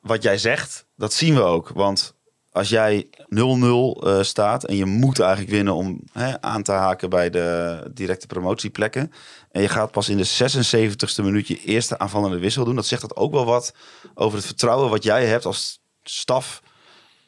wat 0.00 0.22
jij 0.22 0.38
zegt, 0.38 0.86
dat 0.96 1.12
zien 1.12 1.34
we 1.34 1.42
ook. 1.42 1.68
Want 1.68 2.14
als 2.52 2.68
jij 2.68 3.06
0-0 3.10 3.16
uh, 3.36 4.22
staat 4.22 4.64
en 4.64 4.76
je 4.76 4.84
moet 4.84 5.20
eigenlijk 5.20 5.50
winnen 5.50 5.74
om 5.74 6.00
hè, 6.12 6.42
aan 6.42 6.62
te 6.62 6.72
haken 6.72 7.10
bij 7.10 7.30
de 7.30 7.80
directe 7.94 8.26
promotieplekken. 8.26 9.12
En 9.54 9.62
je 9.62 9.68
gaat 9.68 9.90
pas 9.90 10.08
in 10.08 10.16
de 10.16 10.26
76ste 10.26 11.24
minuut 11.24 11.48
je 11.48 11.60
eerste 11.60 11.98
aanvallende 11.98 12.38
wissel 12.38 12.64
doen. 12.64 12.74
Dat 12.74 12.86
zegt 12.86 13.02
dat 13.02 13.16
ook 13.16 13.32
wel 13.32 13.44
wat 13.44 13.74
over 14.14 14.36
het 14.36 14.46
vertrouwen 14.46 14.90
wat 14.90 15.02
jij 15.02 15.26
hebt 15.26 15.44
als 15.44 15.80
staf 16.02 16.62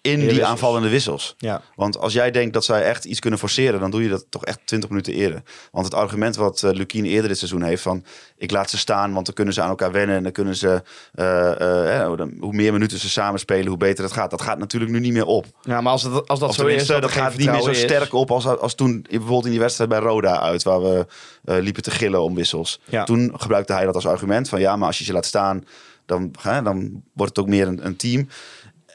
in 0.07 0.19
die 0.19 0.29
wissels. 0.29 0.49
aanvallende 0.49 0.89
wissels. 0.89 1.35
Ja. 1.39 1.63
Want 1.75 1.99
als 1.99 2.13
jij 2.13 2.31
denkt 2.31 2.53
dat 2.53 2.65
zij 2.65 2.83
echt 2.83 3.05
iets 3.05 3.21
kunnen 3.21 3.39
forceren, 3.39 3.81
dan 3.81 3.91
doe 3.91 4.03
je 4.03 4.09
dat 4.09 4.27
toch 4.29 4.45
echt 4.45 4.61
20 4.65 4.91
minuten 4.91 5.13
eerder. 5.13 5.43
Want 5.73 5.85
het 5.85 5.95
argument 5.95 6.37
wat 6.37 6.63
uh, 6.63 6.71
Lukien 6.71 7.05
eerder 7.05 7.29
dit 7.29 7.39
seizoen 7.39 7.63
heeft 7.63 7.83
van 7.83 8.05
ik 8.37 8.51
laat 8.51 8.71
ze 8.71 8.79
staan, 8.79 9.13
want 9.13 9.27
dan 9.27 9.35
kunnen 9.35 9.55
ze 9.55 9.61
aan 9.61 9.69
elkaar 9.69 9.93
wennen 9.93 10.17
en 10.17 10.23
dan 10.23 10.33
kunnen 10.33 10.57
ze 10.57 10.83
uh, 11.15 12.11
uh, 12.11 12.17
dan, 12.17 12.33
hoe 12.41 12.53
meer 12.53 12.73
minuten 12.73 12.99
ze 12.99 13.09
samen 13.09 13.41
spelen, 13.41 13.67
hoe 13.67 13.77
beter 13.77 14.05
het 14.05 14.13
gaat. 14.13 14.31
Dat 14.31 14.43
gaat 14.43 14.59
natuurlijk 14.59 14.93
nu 14.93 15.01
niet 15.01 15.13
meer 15.13 15.27
op. 15.27 15.47
Ja, 15.63 15.81
maar 15.81 15.93
als, 15.93 16.03
het, 16.03 16.29
als 16.29 16.39
dat 16.39 16.49
of 16.49 16.55
zo 16.55 16.67
is, 16.67 16.87
dat, 16.87 17.03
dat 17.03 17.11
gaat 17.11 17.37
niet 17.37 17.51
meer 17.51 17.63
zo 17.63 17.71
is. 17.71 17.81
sterk 17.81 18.13
op 18.13 18.31
als, 18.31 18.47
als 18.47 18.75
toen 18.75 19.07
bijvoorbeeld 19.11 19.45
in 19.45 19.51
die 19.51 19.61
wedstrijd 19.61 19.91
bij 19.91 19.99
Roda 19.99 20.41
uit, 20.41 20.63
waar 20.63 20.81
we 20.81 21.07
liepen 21.43 21.83
te 21.83 21.91
gillen 21.91 22.23
om 22.23 22.35
wissels. 22.35 22.81
Ja. 22.85 23.05
Toen 23.05 23.33
gebruikte 23.37 23.73
hij 23.73 23.85
dat 23.85 23.95
als 23.95 24.07
argument 24.07 24.49
van 24.49 24.61
ja, 24.61 24.77
maar 24.77 24.87
als 24.87 24.99
je 24.99 25.05
ze 25.05 25.13
laat 25.13 25.27
staan, 25.27 25.65
dan, 26.07 26.31
hè, 26.41 26.63
dan 26.63 27.03
wordt 27.13 27.37
het 27.37 27.45
ook 27.45 27.51
meer 27.51 27.67
een, 27.67 27.87
een 27.87 27.97
team. 27.97 28.29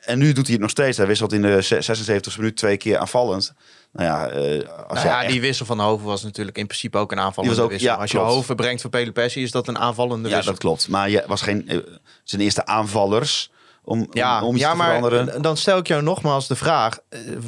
En 0.02 0.20
nu 0.20 0.34
doet 0.34 0.44
hij 0.44 0.54
het 0.54 0.62
nog 0.62 0.70
steeds. 0.70 0.98
Hij 0.98 1.08
wisselt 1.08 1.34
in 1.34 1.42
de 1.42 1.62
76 1.62 2.38
minuut 2.38 2.58
twee 2.58 2.78
keer 2.78 2.98
aanvallend. 2.98 3.54
Nou 3.92 4.08
ja, 4.08 4.34
uh, 4.34 4.68
als 4.88 5.04
nou 5.04 5.08
ja 5.08 5.22
echt... 5.22 5.32
die 5.32 5.42
wissel 5.42 5.66
van 5.66 5.80
Hoven 5.80 6.06
was 6.06 6.24
natuurlijk 6.24 6.58
in 6.58 6.68
principe 6.68 6.98
ook 6.98 7.12
een 7.12 7.20
aanvallende 7.20 7.62
ook, 7.62 7.70
wissel. 7.70 7.90
Ja, 7.90 7.96
als 7.96 8.12
je. 8.12 8.18
Hoven 8.18 8.56
brengt 8.56 8.82
voor 8.82 8.90
Pelopessi, 8.90 9.42
is 9.42 9.52
dat 9.52 9.68
een 9.68 9.78
aanvallende 9.78 10.30
ja, 10.30 10.36
wissel. 10.36 10.52
dat 10.52 10.62
klopt. 10.62 10.88
Maar 10.88 11.10
je 11.10 11.24
was 11.28 11.42
geen 11.42 11.64
uh, 11.68 11.78
zijn 12.24 12.42
eerste 12.42 12.66
aanvallers 12.66 13.52
om, 13.84 14.08
ja, 14.12 14.42
om, 14.42 14.48
om 14.48 14.58
ja, 14.58 14.74
maar 14.74 14.88
veranderen. 14.88 15.42
Dan 15.42 15.58
stel 15.58 15.78
ik 15.78 15.88
jou 15.88 16.04
nogmaals 16.04 16.48
de 16.48 16.56
vraag: 16.56 17.00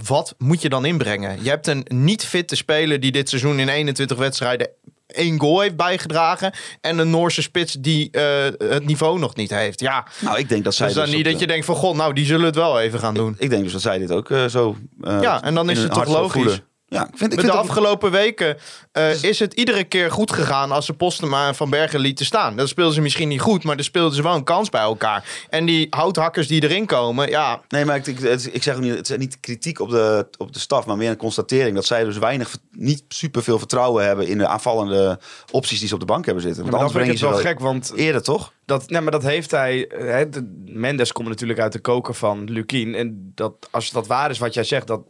wat 0.08 0.36
moet 0.38 0.62
je 0.62 0.70
dan 0.70 0.86
inbrengen? 0.86 1.44
Je 1.44 1.50
hebt 1.50 1.68
een 1.68 1.86
niet 1.90 2.26
fitte 2.26 2.56
speler 2.56 3.00
die 3.00 3.12
dit 3.12 3.30
seizoen 3.30 3.60
in 3.60 3.70
21 3.70 4.18
wedstrijden 4.18 4.70
één 5.14 5.40
goal 5.40 5.60
heeft 5.60 5.76
bijgedragen. 5.76 6.54
En 6.82 6.98
een 6.98 7.10
Noorse 7.10 7.42
spits 7.42 7.74
die 7.74 8.10
uh, 8.12 8.24
het 8.58 8.86
niveau 8.86 9.20
nog 9.20 9.36
niet 9.36 9.50
heeft. 9.50 9.80
Ja, 9.80 10.08
nou, 10.20 10.38
ik 10.38 10.50
denk 10.50 10.64
dat 10.64 10.76
zij. 10.76 10.88
Dus 10.88 10.96
dan 10.96 11.06
dus 11.06 11.16
niet 11.16 11.26
dat 11.26 11.40
je 11.40 11.48
denkt 11.48 11.66
van 11.66 11.76
god, 11.76 11.96
nou 11.96 12.14
die 12.14 12.26
zullen 12.26 12.46
het 12.46 12.56
wel 12.56 12.80
even 12.80 13.00
gaan 13.00 13.14
doen. 13.14 13.34
Ik, 13.34 13.40
ik 13.40 13.50
denk 13.50 13.64
dus 13.64 13.72
dat 13.72 13.82
zij 13.82 13.98
dit 13.98 14.12
ook 14.12 14.30
uh, 14.30 14.46
zo. 14.46 14.76
Ja, 15.02 15.44
en 15.44 15.54
dan 15.54 15.70
is 15.70 15.80
het 15.80 15.94
toch 15.94 16.08
logisch. 16.08 16.42
Voelen. 16.42 16.72
Ja, 16.94 17.02
ik 17.02 17.18
vind, 17.18 17.32
ik 17.32 17.38
Met 17.38 17.40
vind 17.40 17.52
de 17.52 17.60
afgelopen 17.60 18.12
weken 18.12 18.58
uh, 18.94 19.24
is 19.24 19.40
het 19.40 19.54
iedere 19.54 19.84
keer 19.84 20.12
goed 20.12 20.32
gegaan 20.32 20.72
als 20.72 20.86
ze 20.86 20.94
Postema 20.94 21.48
en 21.48 21.56
Van 21.56 21.70
Bergen 21.70 22.00
lieten 22.00 22.26
staan. 22.26 22.56
Dat 22.56 22.68
speelden 22.68 22.94
ze 22.94 23.02
misschien 23.02 23.28
niet 23.28 23.42
goed, 23.42 23.64
maar 23.64 23.76
dan 23.76 23.86
speelden 23.86 24.16
ze 24.16 24.22
wel 24.22 24.36
een 24.36 24.44
kans 24.44 24.70
bij 24.70 24.82
elkaar. 24.82 25.46
En 25.50 25.66
die 25.66 25.88
houthakkers 25.90 26.48
die 26.48 26.64
erin 26.64 26.86
komen, 26.86 27.30
ja... 27.30 27.62
Nee, 27.70 27.86
maar 27.86 27.96
ik, 27.96 28.08
ik, 28.08 28.20
ik 28.42 28.64
zeg 28.64 28.76
ook 28.76 28.82
niet, 28.82 28.96
het 28.96 29.10
is 29.10 29.18
niet 29.18 29.40
kritiek 29.40 29.80
op 29.80 29.90
de, 29.90 30.28
op 30.38 30.54
de 30.54 30.60
staf, 30.60 30.86
maar 30.86 30.98
meer 30.98 31.10
een 31.10 31.18
constatering 31.18 31.76
dat 31.76 31.86
zij 31.86 32.04
dus 32.04 32.18
weinig, 32.18 32.58
niet 32.72 33.04
superveel 33.08 33.60
vertrouwen 33.60 34.06
hebben 34.06 34.28
in 34.28 34.38
de 34.38 34.48
aanvallende 34.48 35.20
opties 35.52 35.80
die 35.80 35.88
ze 35.88 35.94
op 35.94 36.00
de 36.00 36.06
bank 36.06 36.26
hebben 36.26 36.44
zitten. 36.44 36.70
Want 36.70 36.94
ja, 36.94 37.04
je 37.04 37.12
het 37.12 37.20
wel 37.20 37.34
gek, 37.34 37.60
want 37.60 37.92
eerder 37.96 38.24
toch? 38.24 38.52
Dat, 38.66 38.90
nee, 38.90 39.02
maar 39.02 39.12
dat 39.12 39.24
heeft 39.24 39.52
hij. 39.52 39.88
eh, 39.88 40.06
Hè, 40.08 40.30
de- 40.30 40.64
Mendes 40.66 41.12
komt 41.12 41.28
natuurlijk 41.28 41.60
uit 41.60 41.72
de 41.72 41.80
koker 41.80 42.14
van 42.14 42.44
Lukien. 42.52 42.96
En 42.96 43.32
dat, 43.36 43.68
als 43.72 43.92
dat 43.92 44.08
waar 44.08 44.30
is 44.30 44.38
wat 44.40 44.54
jij 44.54 44.64
zegt, 44.64 44.88
dat, 44.88 45.02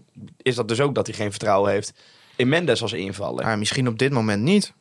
is 0.42 0.56
dat 0.56 0.68
dus 0.68 0.80
ook 0.82 0.96
dat 0.96 1.08
hij 1.08 1.16
geen 1.16 1.30
vertrouwen 1.30 1.72
heeft 1.72 1.94
in 2.36 2.50
Mendes 2.50 2.82
als 2.82 2.94
invaller. 2.94 3.44
Maar 3.46 3.58
misschien 3.58 3.88
op 3.88 4.00
dit 4.00 4.12
moment 4.12 4.42
niet. 4.44 4.74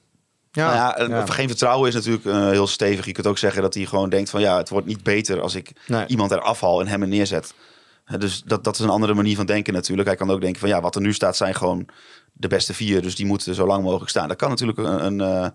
Ja, 0.53 0.75
Nou 0.75 1.11
ja, 1.11 1.17
Ja. 1.19 1.27
geen 1.27 1.49
vertrouwen 1.49 1.89
is 1.89 1.95
natuurlijk 1.95 2.25
eh, 2.25 2.49
heel 2.49 2.67
stevig. 2.67 3.05
Je 3.07 3.13
kunt 3.13 3.27
ook 3.27 3.39
zeggen 3.39 3.63
dat 3.63 3.75
hij 3.75 3.85
gewoon 3.87 4.09
denkt 4.11 4.31
van 4.31 4.41
ja, 4.41 4.57
het 4.57 4.69
wordt 4.69 4.87
niet 4.87 5.03
beter 5.03 5.41
als 5.41 5.55
ik 5.55 5.71
Nee. 5.87 6.07
iemand 6.07 6.31
eraf 6.31 6.61
haal 6.61 6.81
en 6.81 6.87
hem 6.87 7.03
er 7.03 7.09
neerzet. 7.09 7.55
Hè, 8.05 8.19
Dus 8.19 8.43
dat, 8.43 8.65
dat 8.65 8.75
is 8.75 8.81
een 8.81 8.89
andere 8.89 9.15
manier 9.15 9.37
van 9.37 9.47
denken 9.47 9.73
natuurlijk. 9.73 10.09
Hij 10.09 10.17
kan 10.17 10.31
ook 10.31 10.41
denken 10.41 10.61
van 10.61 10.69
ja, 10.69 10.81
wat 10.81 10.95
er 10.95 11.01
nu 11.01 11.13
staat 11.13 11.37
zijn 11.37 11.55
gewoon 11.55 11.89
de 12.33 12.49
beste 12.49 12.75
vier. 12.75 13.03
Dus 13.03 13.15
die 13.17 13.27
moeten 13.27 13.55
zo 13.55 13.67
lang 13.67 13.83
mogelijk 13.85 14.11
staan. 14.11 14.29
Dat 14.29 14.37
kan 14.37 14.49
natuurlijk 14.49 14.79
een, 14.79 15.05
een, 15.05 15.21
eh, 15.21 15.49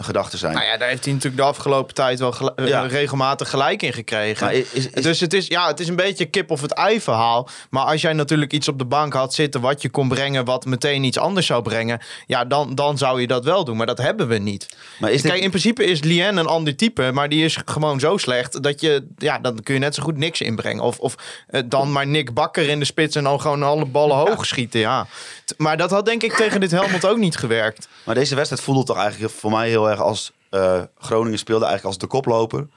een 0.00 0.06
gedachte 0.06 0.36
zijn. 0.36 0.52
Nou 0.54 0.64
ja, 0.66 0.76
daar 0.76 0.88
heeft 0.88 1.04
hij 1.04 1.12
natuurlijk 1.14 1.42
de 1.42 1.48
afgelopen 1.48 1.94
tijd 1.94 2.18
wel 2.18 2.32
gel- 2.32 2.54
eh, 2.54 2.68
Ja. 2.68 2.82
regelmatig 2.86 3.50
gelijk 3.50 3.82
in 3.82 3.92
gekregen. 3.92 4.44
Maar 4.46 4.54
is- 4.54 4.72
is- 4.72 4.90
dus 4.90 5.20
het 5.20 5.34
is, 5.34 5.46
ja, 5.46 5.66
het 5.66 5.80
is 5.80 5.88
een 5.88 5.96
beetje 5.96 6.24
kip 6.24 6.50
of 6.50 6.60
het 6.60 6.72
ei 6.72 7.00
verhaal. 7.00 7.48
Maar 7.70 7.84
als 7.84 8.00
jij 8.00 8.12
natuurlijk 8.12 8.52
iets 8.52 8.68
op 8.68 8.78
de 8.78 8.84
bank 8.84 9.12
had 9.12 9.34
zitten 9.34 9.60
wat 9.60 9.82
je 9.82 9.88
kon 9.90 10.08
brengen, 10.08 10.44
wat 10.44 10.64
meteen 10.64 11.04
iets 11.04 11.18
anders 11.18 11.46
zou 11.46 11.62
brengen, 11.62 12.00
ja, 12.26 12.44
dan, 12.44 12.74
dan 12.74 12.98
zou 12.98 13.20
je 13.20 13.26
dat 13.26 13.44
wel 13.44 13.64
doen. 13.64 13.76
Maar 13.76 13.86
dat 13.86 13.98
hebben 13.98 14.28
we 14.28 14.38
niet. 14.38 14.66
Maar 14.98 15.10
is 15.10 15.22
dit- 15.22 15.30
Kijk, 15.30 15.42
in 15.42 15.48
principe 15.50 15.84
is 15.84 16.00
Lien 16.02 16.36
een 16.36 16.46
ander 16.46 16.76
type, 16.76 17.10
maar 17.12 17.28
die 17.28 17.44
is 17.44 17.58
gewoon 17.64 18.00
zo 18.00 18.16
slecht 18.16 18.62
dat 18.62 18.80
je, 18.80 19.06
ja, 19.16 19.38
dan 19.38 19.62
kun 19.62 19.74
je 19.74 19.80
net 19.80 19.94
zo 19.94 20.02
goed 20.02 20.16
niks 20.16 20.40
inbrengen. 20.40 20.82
Of, 20.84 20.98
of 20.98 21.14
eh, 21.46 21.60
dan 21.66 21.92
maar 21.92 22.06
Nick 22.06 22.34
Bakker 22.34 22.68
in 22.68 22.78
de 22.78 22.84
spits 22.84 23.16
en 23.16 23.24
dan 23.24 23.40
gewoon 23.40 23.62
alle 23.62 23.84
ballen 23.86 24.16
hoog 24.16 24.46
schieten, 24.46 24.80
ja. 24.80 25.06
T- 25.44 25.54
Maar 25.56 25.76
dat 25.76 25.90
had 25.90 26.04
denk 26.06 26.22
ik 26.22 26.32
tegen 26.32 26.60
dit 26.60 26.70
Helmond 26.70 27.06
ook 27.06 27.16
niet 27.18 27.36
gewerkt. 27.36 27.88
Maar 28.04 28.14
deze 28.14 28.34
wedstrijd 28.34 28.62
voelde 28.62 28.84
toch 28.84 28.98
eigenlijk 28.98 29.32
voor 29.32 29.50
mij 29.50 29.68
heel 29.68 29.89
als 29.98 30.32
eh, 30.50 30.82
Groningen 30.98 31.38
speelde 31.38 31.64
eigenlijk 31.64 31.94
als 31.94 31.98
de 32.10 32.16
koploper. 32.16 32.68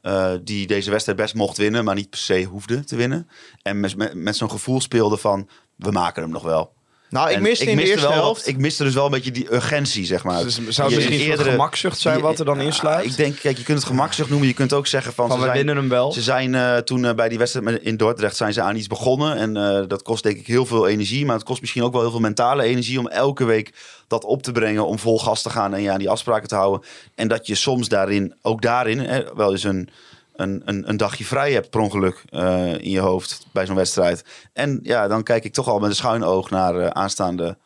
eh, 0.00 0.32
die 0.42 0.66
deze 0.66 0.90
wedstrijd 0.90 1.18
best 1.18 1.34
mocht 1.34 1.56
winnen, 1.56 1.84
maar 1.84 1.94
niet 1.94 2.10
per 2.10 2.18
se 2.18 2.42
hoefde 2.44 2.84
te 2.84 2.96
winnen. 2.96 3.28
En 3.62 3.80
met, 3.80 3.96
met, 3.96 4.14
met 4.14 4.36
zo'n 4.36 4.50
gevoel 4.50 4.80
speelde 4.80 5.16
van, 5.16 5.48
we 5.76 5.90
maken 5.90 6.22
hem 6.22 6.30
nog 6.30 6.42
wel. 6.42 6.72
Nou, 7.16 7.30
ik 7.30 7.36
En 7.36 7.42
miste 7.42 7.64
in 7.64 7.76
de 7.76 7.82
eerste 7.84 8.06
wel 8.08 8.12
helft. 8.16 8.48
ik 8.48 8.58
miste 8.58 8.84
dus 8.84 8.94
wel 8.94 9.04
een 9.04 9.10
beetje 9.10 9.30
die 9.30 9.52
urgentie, 9.54 10.04
zeg 10.04 10.24
maar. 10.24 10.42
Dus 10.42 10.54
zou 10.68 10.92
het 10.92 11.02
Je- 11.02 11.08
misschien 11.08 11.30
eerdere- 11.30 11.50
gemakzucht 11.50 11.98
zijn 12.00 12.20
wat 12.20 12.38
er 12.38 12.44
dan 12.44 12.58
Ja, 12.58 12.62
insluit? 12.64 13.04
Ik 13.04 13.16
denk, 13.16 13.36
kijk, 13.40 13.56
je 13.58 13.62
kunt 13.64 13.78
het 13.78 13.86
gemakzucht 13.86 14.28
noemen. 14.30 14.48
Je 14.48 14.54
kunt 14.54 14.72
ook 14.72 14.86
zeggen 14.86 15.12
van, 15.12 15.26
Van, 15.28 15.36
ze 15.36 15.42
we 15.42 15.48
zijn, 15.48 15.56
winnen 15.56 15.76
hem 15.76 15.88
wel. 15.88 16.12
Ze 16.12 16.22
zijn 16.22 16.54
eh, 16.54 16.76
toen 16.76 17.04
eh, 17.04 17.14
bij 17.14 17.28
die 17.28 17.38
wedstrijd 17.38 17.82
in 17.82 17.96
Dordrecht 17.96 18.36
zijn 18.36 18.52
ze 18.52 18.60
aan 18.62 18.76
iets 18.76 18.86
begonnen. 18.86 19.36
En 19.36 19.56
eh, 19.56 19.82
dat 19.88 20.02
kost 20.02 20.22
denk 20.22 20.38
ik 20.38 20.46
heel 20.46 20.66
veel 20.66 20.86
energie. 20.88 21.24
Maar 21.26 21.34
het 21.36 21.44
kost 21.44 21.60
misschien 21.60 21.82
ook 21.82 21.92
wel 21.92 22.00
heel 22.00 22.10
veel 22.10 22.20
mentale 22.20 22.62
energie 22.62 22.98
om 22.98 23.08
elke 23.08 23.44
week 23.44 23.72
dat 24.08 24.24
op 24.24 24.42
te 24.42 24.52
brengen. 24.52 24.86
Om 24.86 24.98
vol 24.98 25.18
gas 25.18 25.42
te 25.42 25.50
gaan 25.50 25.74
en 25.74 25.82
je 25.82 25.90
aan 25.90 25.98
die 25.98 26.10
afspraken 26.10 26.48
te 26.48 26.54
houden. 26.54 26.88
En 27.14 27.28
dat 27.28 27.46
je 27.46 27.54
soms 27.54 27.88
daarin, 27.88 28.34
ook 28.42 28.62
daarin, 28.62 28.98
hè, 28.98 29.22
wel 29.34 29.52
eens 29.52 29.64
een, 29.64 29.88
een, 30.36 30.62
een, 30.64 30.88
een 30.88 30.96
dagje 30.96 31.24
vrij 31.24 31.52
hebt 31.52 31.70
per 31.70 31.80
ongeluk 31.80 32.24
eh, 32.28 32.72
in 32.72 32.90
je 32.90 33.00
hoofd 33.00 33.46
bij 33.52 33.66
zo'n 33.66 33.76
wedstrijd. 33.76 34.24
En 34.52 34.78
ja, 34.82 35.08
dan 35.08 35.22
kijk 35.22 35.44
ik 35.44 35.52
toch 35.52 35.68
al 35.68 35.78
met 35.78 35.90
een 35.90 35.96
schuin 35.96 36.24
oog 36.24 36.50
naar 36.50 36.78
eh, 36.78 36.86
aanstaande 36.86 37.58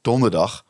donderdag. 0.00 0.64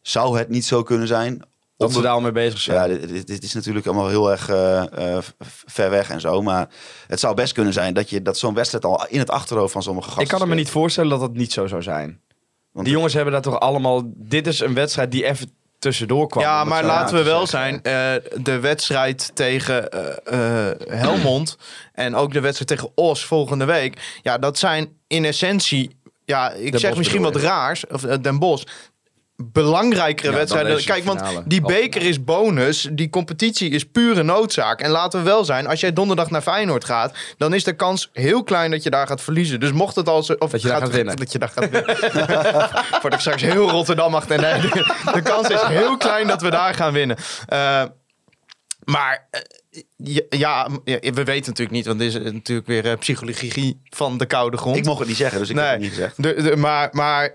Zou 0.00 0.38
het 0.38 0.48
niet 0.48 0.64
zo 0.64 0.82
kunnen 0.82 1.06
zijn? 1.06 1.42
dat 1.76 1.92
ze 1.92 2.00
daar 2.00 2.12
al 2.12 2.20
mee 2.20 2.32
bezig 2.32 2.60
zijn. 2.60 2.90
Ja, 2.90 3.06
dit, 3.24 3.42
is 3.42 3.54
natuurlijk 3.54 3.86
allemaal 3.86 4.08
heel 4.08 4.30
erg 4.30 4.48
eh, 4.48 5.18
ver 5.66 5.90
weg 5.90 6.10
en 6.10 6.20
zo. 6.20 6.42
Maar 6.42 6.68
het 7.06 7.20
zou 7.20 7.34
best 7.34 7.52
kunnen 7.52 7.72
zijn 7.72 7.94
dat, 7.94 8.10
je, 8.10 8.22
dat 8.22 8.38
zo'n 8.38 8.54
wedstrijd 8.54 8.84
al 8.84 9.06
in 9.08 9.18
het 9.18 9.30
achterhoofd 9.30 9.72
van 9.72 9.82
sommige 9.82 10.06
gasten 10.06 10.22
ik 10.22 10.28
kan 10.28 10.38
me 10.38 10.44
speelt. 10.44 10.60
niet 10.60 10.70
voorstellen 10.70 11.10
dat 11.10 11.20
dat 11.20 11.32
niet 11.32 11.52
zo 11.52 11.66
zou 11.66 11.82
zijn. 11.82 12.20
Want 12.72 12.86
die 12.86 12.94
jongens 12.94 13.14
hebben 13.14 13.32
daar 13.32 13.42
toch 13.42 13.60
allemaal... 13.60 14.02
Dit 14.06 14.46
is 14.46 14.60
een 14.60 14.74
wedstrijd 14.74 15.10
die 15.10 15.24
even 15.24 15.57
tussendoor 15.78 16.28
kwam. 16.28 16.42
Ja, 16.42 16.64
maar 16.64 16.84
laten 16.84 17.08
te 17.08 17.22
we 17.22 17.22
wel 17.30 17.46
zeggen. 17.46 17.80
zijn. 17.82 18.22
eh, 18.22 18.42
de 18.42 18.60
wedstrijd 18.60 19.30
tegen 19.34 19.90
eh, 19.90 20.70
eh, 20.70 20.76
Helmond 20.88 21.56
en 21.92 22.14
ook 22.14 22.32
de 22.32 22.40
wedstrijd 22.40 22.68
tegen 22.70 22.92
Os 22.94 23.24
volgende 23.24 23.64
week. 23.64 24.18
Ja, 24.22 24.38
dat 24.38 24.58
zijn 24.58 24.88
in 25.06 25.24
essentie. 25.24 25.96
Ja, 26.24 26.50
ik 26.52 26.78
zeg 26.78 26.96
misschien 26.96 27.22
wat 27.22 27.36
raars. 27.36 27.86
Of 27.86 28.00
Den 28.00 28.38
Bosch. 28.38 28.64
Belangrijkere 29.44 30.30
Ja, 30.30 30.36
wedstrijden. 30.36 30.84
Kijk, 30.84 31.04
want 31.04 31.20
die 31.44 31.60
Halve 31.60 31.76
beker 31.76 32.02
is 32.02 32.24
bonus. 32.24 32.88
Die 32.92 33.10
competitie 33.10 33.70
is 33.70 33.84
pure 33.84 34.22
noodzaak. 34.22 34.80
En 34.80 34.90
laten 34.90 35.18
we 35.18 35.24
wel 35.24 35.44
zijn, 35.44 35.66
als 35.66 35.80
jij 35.80 35.92
donderdag 35.92 36.30
naar 36.30 36.42
Feyenoord 36.42 36.84
gaat, 36.84 37.14
dan 37.36 37.54
is 37.54 37.64
de 37.64 37.72
kans 37.72 38.10
heel 38.12 38.42
klein 38.42 38.70
dat 38.70 38.82
je 38.82 38.90
daar 38.90 39.06
gaat 39.06 39.20
verliezen. 39.20 39.60
Dus 39.60 39.72
mocht 39.72 39.96
het 39.96 40.08
al 40.08 40.22
zo, 40.22 40.32
of 40.38 40.50
Dat 40.50 40.62
je 40.62 40.68
daar 40.68 40.80
gaat 40.80 40.90
winnen. 40.90 41.16
Dat 41.16 41.32
je 41.32 41.38
daar 41.38 41.48
gaat 41.48 41.70
winnen. 41.70 41.96
Voordat 43.00 43.12
ik 43.12 43.20
straks 43.20 43.42
heel 43.42 43.70
Rotterdam 43.70 44.14
achter. 44.14 44.40
Nee, 44.40 44.60
de, 44.60 44.94
de 45.14 45.22
kans 45.22 45.48
is 45.48 45.60
heel 45.60 45.96
klein 45.96 46.26
dat 46.26 46.42
we 46.42 46.50
daar 46.50 46.74
gaan 46.74 46.92
winnen. 46.92 47.16
Eh, 47.46 47.82
maar 48.84 49.26
eh, 49.30 49.40
ja, 50.28 50.68
we 50.84 51.24
weten 51.24 51.48
natuurlijk 51.48 51.70
niet, 51.70 51.86
want 51.86 51.98
dit 51.98 52.14
is 52.14 52.32
natuurlijk 52.32 52.66
weer 52.68 52.86
eh, 52.86 52.98
psychologie 52.98 53.80
van 53.90 54.18
de 54.18 54.26
koude 54.26 54.56
grond. 54.56 54.76
Ik 54.76 54.84
mocht 54.84 54.98
het 54.98 55.08
niet 55.08 55.16
zeggen, 55.16 55.38
dus 55.38 55.50
ik 55.50 55.56
heb 55.56 55.70
het 55.70 55.80
niet 55.80 55.88
gezegd. 55.88 56.22
De, 56.22 56.42
de- 56.42 56.56
maar, 56.56 56.88
maar 56.92 57.24
eh, 57.24 57.30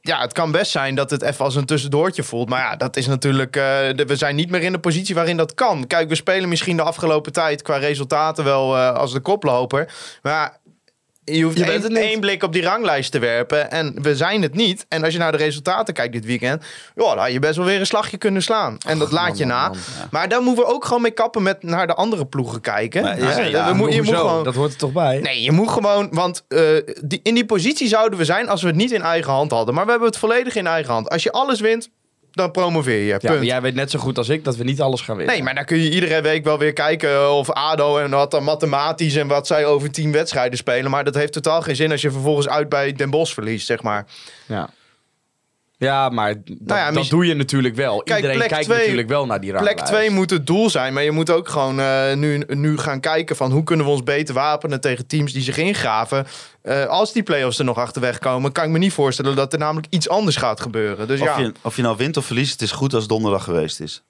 ja, 0.00 0.20
het 0.20 0.32
kan 0.32 0.52
best 0.52 0.70
zijn 0.70 0.94
dat 0.94 1.10
het 1.10 1.22
even 1.22 1.44
als 1.44 1.54
een 1.54 1.66
tussendoortje 1.66 2.22
voelt. 2.22 2.48
Maar 2.48 2.60
ja, 2.60 2.76
dat 2.76 2.96
is 2.96 3.06
natuurlijk. 3.06 3.56
eh, 3.56 3.62
we 4.06 4.16
zijn 4.16 4.36
niet 4.36 4.50
meer 4.50 4.62
in 4.62 4.72
de 4.72 4.78
positie 4.78 5.14
waarin 5.14 5.36
dat 5.36 5.54
kan. 5.54 5.86
Kijk, 5.86 6.08
we 6.08 6.14
spelen 6.14 6.48
misschien 6.48 6.76
de 6.76 6.82
afgelopen 6.82 7.32
tijd 7.32 7.62
qua 7.62 7.76
resultaten 7.76 8.44
wel 8.44 8.76
eh, 8.76 8.94
als 8.94 9.12
de 9.12 9.20
koploper. 9.20 9.92
Maar 10.22 10.57
je 11.30 11.42
hoeft 11.42 11.58
Je 11.58 11.64
één, 11.64 11.82
het 11.82 11.88
niet. 11.88 11.98
één 11.98 12.20
blik 12.20 12.42
op 12.42 12.52
die 12.52 12.62
ranglijst 12.62 13.12
te 13.12 13.18
werpen. 13.18 13.70
En 13.70 13.94
we 14.02 14.16
zijn 14.16 14.42
het 14.42 14.54
niet. 14.54 14.86
En 14.88 15.04
als 15.04 15.12
je 15.12 15.18
naar 15.18 15.32
de 15.32 15.38
resultaten 15.38 15.94
kijkt 15.94 16.12
dit 16.12 16.24
weekend. 16.24 16.64
Ja, 16.94 17.04
dan 17.14 17.18
had 17.18 17.32
je 17.32 17.38
best 17.38 17.56
wel 17.56 17.64
weer 17.66 17.80
een 17.80 17.86
slagje 17.86 18.16
kunnen 18.16 18.42
slaan. 18.42 18.76
En 18.86 18.98
dat 18.98 19.12
laat 19.12 19.38
je 19.38 19.46
man, 19.46 19.56
na. 19.56 19.72
Maar 20.10 20.28
daar 20.28 20.42
moeten 20.42 20.64
we 20.64 20.70
ook 20.72 20.84
gewoon 20.84 21.02
mee 21.02 21.10
kappen 21.10 21.42
met 21.42 21.62
naar 21.62 21.86
de 21.86 21.94
andere 21.94 22.26
ploegen 22.26 22.60
kijken. 22.60 23.02
Maar, 23.02 23.18
Ja, 23.20 23.30
ja, 23.38 23.44
ja, 23.44 23.66
we 23.68 23.74
moet- 23.74 23.94
je 23.94 24.02
moet 24.02 24.14
gewoon. 24.14 24.44
Dat 24.44 24.54
hoort 24.54 24.72
er 24.72 24.78
toch 24.78 24.92
bij? 24.92 25.18
Nee, 25.18 25.42
je 25.42 25.52
moet 25.52 25.70
gewoon. 25.70 26.08
Want 26.10 26.44
eh, 26.48 26.60
die, 27.04 27.20
in 27.22 27.34
die 27.34 27.46
positie 27.46 27.88
zouden 27.88 28.18
we 28.18 28.24
zijn 28.24 28.48
als 28.48 28.60
we 28.62 28.66
het 28.68 28.76
niet 28.76 28.92
in 28.92 29.02
eigen 29.02 29.32
hand 29.32 29.50
hadden. 29.50 29.74
Maar 29.74 29.84
we 29.84 29.90
hebben 29.90 30.08
het 30.08 30.18
volledig 30.18 30.54
in 30.54 30.66
eigen 30.66 30.92
hand. 30.92 31.08
Als 31.08 31.22
je 31.22 31.32
alles 31.32 31.60
wint, 31.60 31.88
dan 32.32 32.50
promoveer 32.50 32.98
je. 32.98 33.18
Ja, 33.20 33.32
maar 33.32 33.44
jij 33.44 33.60
weet 33.60 33.74
net 33.74 33.90
zo 33.90 33.98
goed 33.98 34.18
als 34.18 34.28
ik 34.28 34.44
dat 34.44 34.56
we 34.56 34.64
niet 34.64 34.80
alles 34.80 35.00
gaan 35.00 35.16
winnen. 35.16 35.34
Nee, 35.34 35.44
maar 35.44 35.54
dan 35.54 35.64
kun 35.64 35.78
je 35.82 35.90
iedere 35.90 36.20
week 36.20 36.44
wel 36.44 36.58
weer 36.58 36.72
kijken 36.72 37.32
of 37.32 37.50
ADO 37.50 37.98
en 37.98 38.10
wat 38.10 38.30
dan 38.30 38.44
mathematisch 38.44 39.16
en 39.16 39.26
wat 39.26 39.46
zij 39.46 39.66
over 39.66 39.90
tien 39.90 40.12
wedstrijden 40.12 40.58
spelen. 40.58 40.90
Maar 40.90 41.04
dat 41.04 41.14
heeft 41.14 41.32
totaal 41.32 41.62
geen 41.62 41.76
zin 41.76 41.90
als 41.90 42.00
je 42.00 42.10
vervolgens 42.10 42.48
uit 42.48 42.68
bij 42.68 42.92
Den 42.92 43.10
Bosch 43.10 43.34
verliest, 43.34 43.66
zeg 43.66 43.82
maar. 43.82 44.06
Ja. 44.46 44.70
Ja, 45.78 46.08
maar 46.08 46.34
dat, 46.34 46.58
Nou 46.58 46.80
ja, 46.80 46.90
dat 46.90 47.08
doe 47.08 47.26
je 47.26 47.34
natuurlijk 47.34 47.74
wel. 47.74 48.02
Kijk, 48.02 48.16
Iedereen 48.16 48.36
plek 48.36 48.48
kijkt 48.48 48.64
twee- 48.64 48.78
natuurlijk 48.78 49.08
wel 49.08 49.26
naar 49.26 49.40
die 49.40 49.50
Plek 49.50 49.62
ranglijst. 49.64 49.92
2 49.92 50.10
moet 50.10 50.30
het 50.30 50.46
doel 50.46 50.70
zijn, 50.70 50.92
maar 50.92 51.02
je 51.02 51.10
moet 51.10 51.30
ook 51.30 51.48
gewoon 51.48 51.80
eh, 51.80 52.14
nu, 52.14 52.42
nu 52.48 52.78
gaan 52.78 53.00
kijken 53.00 53.36
van 53.36 53.52
hoe 53.52 53.62
kunnen 53.64 53.86
we 53.86 53.92
ons 53.92 54.02
beter 54.02 54.34
wapenen 54.34 54.80
tegen 54.80 55.06
teams 55.06 55.32
die 55.32 55.42
zich 55.42 55.56
ingraven. 55.56 56.26
Eh, 56.62 56.84
als 56.84 57.12
die 57.12 57.22
play-offs 57.22 57.58
er 57.58 57.64
nog 57.64 57.78
achterweg 57.78 58.18
komen, 58.18 58.52
kan 58.52 58.64
ik 58.64 58.70
me 58.70 58.78
niet 58.78 58.92
voorstellen 58.92 59.36
dat 59.36 59.52
er 59.52 59.58
namelijk 59.58 59.86
iets 59.90 60.08
anders 60.08 60.36
gaat 60.36 60.60
gebeuren. 60.60 61.06
Dus 61.08 61.20
ja. 61.20 61.32
Of, 61.32 61.38
je, 61.40 61.52
of 61.62 61.76
je 61.76 61.82
nou 61.82 61.96
wint 61.96 62.16
of 62.16 62.24
verliest, 62.26 62.52
het 62.52 62.62
is 62.62 62.72
goed 62.72 62.94
als 62.94 63.06
donderdag 63.06 63.44
geweest 63.44 63.80
is. 63.80 64.02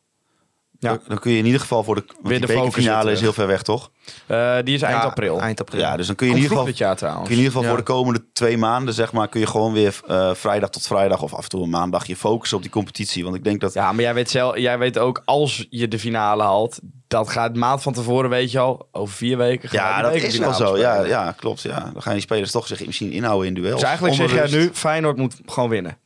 Ja. 0.80 0.98
Dan, 1.08 1.18
kun 1.18 1.32
je 1.32 1.38
in 1.38 1.44
ieder 1.44 1.60
geval 1.60 1.84
voor 1.84 1.94
de 1.94 2.04
Weer 2.22 2.40
de 2.40 2.46
bekerfinale 2.46 3.12
is 3.12 3.20
heel 3.20 3.32
ver 3.32 3.46
weg, 3.46 3.62
toch? 3.62 3.90
Eh, 4.26 4.56
die 4.64 4.74
is 4.74 4.82
eind 4.82 5.02
Ja, 5.02 5.04
april. 5.04 5.40
Eind 5.40 5.60
april. 5.60 5.80
Ja, 5.80 5.96
dus 5.96 6.06
dan 6.06 6.16
kun 6.16 6.26
je 6.26 6.32
in 6.32 6.38
ieder 6.38 6.52
geval, 6.56 6.66
dit 6.66 6.78
jaar 6.78 6.96
kun 6.96 7.08
je 7.08 7.22
in 7.22 7.30
ieder 7.30 7.44
geval 7.44 7.62
Ja. 7.62 7.68
voor 7.68 7.76
de 7.76 7.84
komende 7.84 8.24
twee 8.32 8.58
maanden, 8.58 8.94
zeg 8.94 9.12
maar, 9.12 9.28
kun 9.28 9.40
je 9.40 9.46
gewoon 9.46 9.72
weer 9.72 10.00
eh, 10.06 10.34
vrijdag 10.34 10.70
tot 10.70 10.86
vrijdag 10.86 11.22
of 11.22 11.34
af 11.34 11.42
en 11.42 11.48
toe 11.48 11.62
een 11.62 11.70
maandag 11.70 12.06
je 12.06 12.16
focussen 12.16 12.56
op 12.56 12.62
die 12.62 12.72
competitie. 12.72 13.24
Want 13.24 13.36
ik 13.36 13.44
denk 13.44 13.60
dat 13.60 13.72
Ja, 13.72 13.92
maar 13.92 14.02
jij 14.02 14.14
weet, 14.14 14.30
zelf, 14.30 14.58
jij 14.58 14.78
weet 14.78 14.98
ook, 14.98 15.22
als 15.24 15.66
je 15.70 15.88
de 15.88 15.98
finale 15.98 16.42
haalt, 16.42 16.78
dat 17.08 17.30
gaat 17.30 17.56
maand 17.56 17.82
van 17.82 17.92
tevoren, 17.92 18.30
weet 18.30 18.50
je 18.50 18.58
al, 18.58 18.88
over 18.92 19.14
vier 19.14 19.36
weken. 19.36 19.68
gaan 19.68 19.78
Ja, 19.78 20.02
dat 20.02 20.14
is 20.14 20.38
wel 20.38 20.54
zo. 20.54 20.78
Ja, 20.78 21.04
ja, 21.04 21.32
klopt. 21.36 21.62
Ja. 21.62 21.90
Dan 21.92 22.02
gaan 22.02 22.12
die 22.12 22.22
spelers 22.22 22.50
toch 22.50 22.66
zich 22.66 22.86
misschien 22.86 23.12
inhouden 23.12 23.48
in 23.48 23.54
duels. 23.54 23.74
Dus 23.80 23.82
eigenlijk 23.82 24.16
zeg 24.16 24.32
jij 24.32 24.50
nu, 24.50 24.70
Feyenoord 24.72 25.16
moet 25.16 25.40
gewoon 25.46 25.68
winnen. 25.68 25.98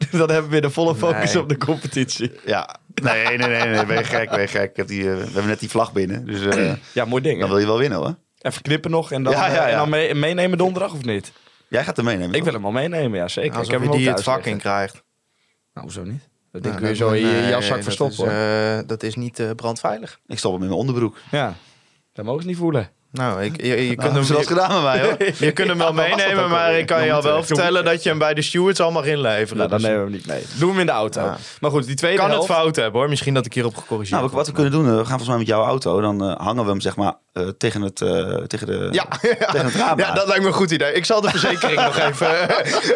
Dan 0.10 0.18
hebben 0.30 0.42
we 0.42 0.48
weer 0.48 0.60
de 0.60 0.70
volle 0.70 0.94
focus 0.94 1.32
Nee. 1.32 1.42
op 1.42 1.48
de 1.48 1.56
competitie. 1.56 2.32
Ja. 2.46 2.76
Nee, 3.02 3.24
nee, 3.24 3.48
nee, 3.48 3.64
nee. 3.68 3.86
Ben 3.86 3.98
je 3.98 4.04
gek, 4.04 4.30
ben 4.30 4.40
je 4.40 4.46
gek. 4.46 4.70
Ik 4.70 4.76
heb 4.76 4.86
die, 4.86 5.10
eh, 5.10 5.16
we 5.16 5.22
hebben 5.24 5.46
net 5.46 5.60
die 5.60 5.70
vlag 5.70 5.92
binnen. 5.92 6.24
Dus 6.26 6.40
eh, 6.56 6.72
Ja, 6.92 7.04
mooi 7.04 7.22
ding. 7.22 7.40
dan 7.40 7.48
wil 7.48 7.58
je 7.58 7.66
wel 7.66 7.78
winnen 7.78 7.98
hoor. 7.98 8.14
Even 8.38 8.62
knippen 8.62 8.90
nog 8.90 9.12
en 9.12 9.22
dan, 9.22 9.32
Ja, 9.32 9.46
ja, 9.46 9.64
eh, 9.66 9.72
en 9.72 9.78
dan 9.78 9.88
mee- 9.88 10.14
meenemen 10.14 10.58
donderdag 10.58 10.92
of 10.92 11.04
niet? 11.04 11.32
Jij 11.68 11.84
gaat 11.84 11.98
er 11.98 12.04
meenemen. 12.04 12.28
Ik 12.28 12.34
toch? 12.34 12.44
wil 12.44 12.52
hem 12.52 12.64
al 12.64 12.70
meenemen, 12.72 13.18
ja 13.18 13.28
zeker. 13.28 13.50
Alsof 13.50 13.64
ik 13.66 13.70
heb 13.72 13.80
je 13.82 13.88
hem 13.88 13.96
die 13.98 14.08
het 14.08 14.22
vak 14.22 14.44
in 14.44 14.58
krijgt. 14.58 14.94
Nou, 15.74 15.86
hoezo 15.86 16.02
niet? 16.04 16.28
Dat 16.52 16.62
ding 16.62 16.74
Ja, 16.74 16.80
kun 16.80 16.90
je 16.90 16.96
dat- 16.98 17.08
zo 17.08 17.14
in 17.14 17.26
je 17.26 17.32
nee, 17.32 17.48
jaszak 17.48 17.74
dat 17.74 17.84
verstoppen. 17.84 18.16
is, 18.26 18.32
hoor. 18.32 18.78
eh, 18.78 18.78
dat 18.86 19.02
is 19.02 19.14
niet 19.14 19.38
eh, 19.38 19.50
brandveilig. 19.56 20.20
Ik 20.26 20.38
stop 20.38 20.52
hem 20.52 20.60
in 20.62 20.66
mijn 20.68 20.80
onderbroek. 20.80 21.16
Ja, 21.30 21.54
dat 22.12 22.24
mogen 22.24 22.42
ze 22.42 22.48
niet 22.48 22.56
voelen. 22.56 22.90
Nou, 23.12 23.42
ik, 23.42 23.62
je, 23.62 23.66
je, 23.68 23.86
kunt 23.86 24.00
Nou, 24.00 24.12
hem, 24.12 24.22
ze 24.24 24.32
dat 24.32 24.40
je, 24.42 24.46
gedaan 24.48 24.72
met 24.72 24.82
mij 24.82 25.02
hoor. 25.02 25.16
je 25.46 25.52
kunt 25.52 25.68
hem 25.68 25.78
wel 25.78 25.92
meenemen, 25.92 26.50
maar 26.50 26.72
ik 26.78 26.86
kan 26.86 27.04
je 27.04 27.12
al 27.12 27.22
wel 27.22 27.42
vertellen 27.42 27.84
dat 27.84 28.02
je 28.02 28.08
hem 28.08 28.18
bij 28.18 28.34
de 28.34 28.42
stewards 28.42 28.80
al 28.80 28.90
mag 28.90 29.04
inleveren. 29.04 29.56
Nou, 29.56 29.68
dan 29.68 29.78
Dus 29.78 29.86
nemen 29.88 30.04
we 30.04 30.10
hem 30.10 30.16
niet 30.16 30.26
mee. 30.26 30.42
Doen 30.58 30.66
we 30.68 30.70
hem 30.70 30.80
in 30.80 30.86
de 30.86 30.92
auto. 30.92 31.20
Ja. 31.20 31.36
Maar 31.60 31.70
goed, 31.70 31.86
die 31.86 31.94
tweede 31.94 32.18
kan 32.18 32.30
het 32.30 32.44
fout 32.44 32.76
hebben 32.76 33.00
hoor. 33.00 33.08
Misschien 33.08 33.34
dat 33.34 33.46
ik 33.46 33.54
hierop 33.54 33.76
gecorrigeerd 33.76 34.20
Nou, 34.20 34.32
wat- 34.32 34.46
we 34.46 34.52
kunnen 34.52 34.72
doen, 34.72 34.84
eh, 34.86 34.90
we 34.90 34.96
gaan 34.96 35.06
volgens 35.06 35.28
mij 35.28 35.38
met 35.38 35.46
jouw 35.46 35.64
auto. 35.64 36.00
Dan 36.00 36.24
eh, 36.24 36.36
hangen 36.36 36.64
we 36.64 36.70
hem 36.70 36.80
zeg 36.80 36.96
maar 36.96 37.14
eh, 37.32 37.48
tegen, 37.58 37.82
het, 37.82 37.96
tegen, 38.46 38.66
de, 38.66 38.88
Ja, 38.90 39.04
tegen 39.52 39.64
het 39.64 39.74
raam 39.74 39.98
ja, 39.98 40.12
dat 40.12 40.26
lijkt 40.26 40.42
me 40.42 40.48
een 40.48 40.54
goed 40.54 40.70
idee. 40.70 40.92
Ik 40.92 41.04
zal 41.04 41.20
de 41.20 41.28
verzekering 41.30 41.80
nog, 41.90 41.98
even, 41.98 42.30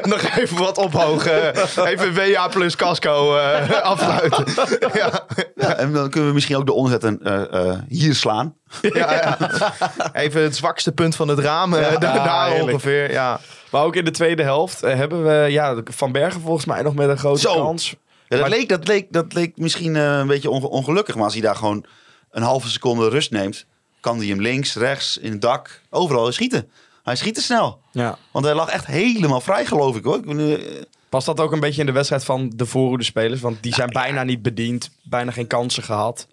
nog 0.03 0.23
even 0.37 0.57
wat 0.57 0.79
ophogen. 0.79 1.55
Even 1.87 2.15
WA 2.15 2.49
plus 2.49 2.77
casco 2.77 3.37
afsluiten. 3.83 4.45
Ja, 4.93 5.27
Ja, 5.55 5.75
en 5.77 5.93
dan 5.93 6.11
kunnen 6.11 6.29
we 6.29 6.35
misschien 6.35 6.57
ook 6.57 6.67
de 6.67 7.19
eh, 7.51 7.73
hier 7.89 8.15
slaan. 8.15 8.55
ja, 8.95 9.13
ja. 9.13 9.39
Even 10.13 10.43
het 10.43 10.57
zwakste 10.57 10.93
punt 10.93 11.17
van 11.17 11.29
het 11.29 11.39
raam. 11.39 11.75
eh, 11.75 11.99
daar 12.01 12.25
daar 12.25 12.53
ongeveer. 12.63 13.11
Ja. 13.11 13.41
Maar 13.71 13.83
ook 13.85 13.97
in 13.97 14.05
de 14.05 14.11
tweede 14.11 14.43
helft 14.43 14.83
eh, 14.83 14.95
hebben 14.95 15.25
we 15.25 15.51
ja, 15.51 15.77
Van 15.85 16.13
Bergen 16.13 16.41
volgens 16.41 16.65
mij 16.65 16.83
nog 16.83 16.95
met 16.95 17.09
een 17.09 17.19
grote 17.19 17.41
Zo. 17.41 17.55
kans. 17.55 17.89
Ja, 17.91 17.97
dat, 18.29 18.41
Maar- 18.41 18.49
leek, 18.59 18.69
dat, 18.69 18.87
leek, 18.89 19.07
dat 19.11 19.33
leek 19.33 19.57
misschien 19.57 19.97
eh, 19.97 20.03
een 20.19 20.27
beetje 20.27 20.51
onge- 20.51 20.69
ongelukkig. 20.69 21.15
Maar 21.15 21.25
als 21.25 21.33
hij 21.33 21.43
daar 21.43 21.57
gewoon 21.57 21.85
een 22.31 22.43
halve 22.43 22.69
seconde 22.71 23.09
rust 23.09 23.31
neemt... 23.31 23.67
kan 24.01 24.19
hij 24.19 24.27
hem 24.27 24.41
links, 24.41 24.75
rechts, 24.77 25.17
in 25.19 25.33
het 25.33 25.41
dak, 25.41 25.81
overal 25.91 26.33
schieten. 26.33 26.69
Hij 27.03 27.17
schiet 27.17 27.35
te 27.35 27.43
snel. 27.43 27.81
Ja. 27.93 28.19
Want 28.31 28.45
hij 28.45 28.55
lag 28.55 28.69
echt 28.69 28.87
helemaal 28.87 29.41
vrij, 29.41 29.65
geloof 29.67 29.97
ik 29.97 30.05
hoor. 30.05 30.21
Past 31.09 31.27
dat 31.27 31.41
ook 31.41 31.53
een 31.53 31.61
beetje 31.61 31.81
in 31.81 31.87
de 31.87 31.93
wedstrijd 31.93 32.25
van 32.25 32.53
de 32.57 32.67
voorhoede 32.67 33.05
spelers? 33.05 33.41
Want 33.41 33.63
die 33.63 33.75
zijn 33.75 33.89
bijna 33.91 34.23
niet 34.23 34.43
bediend, 34.43 34.91
bijna 35.03 35.31
geen 35.31 35.47
kansen 35.47 35.83
gehad. 35.83 36.27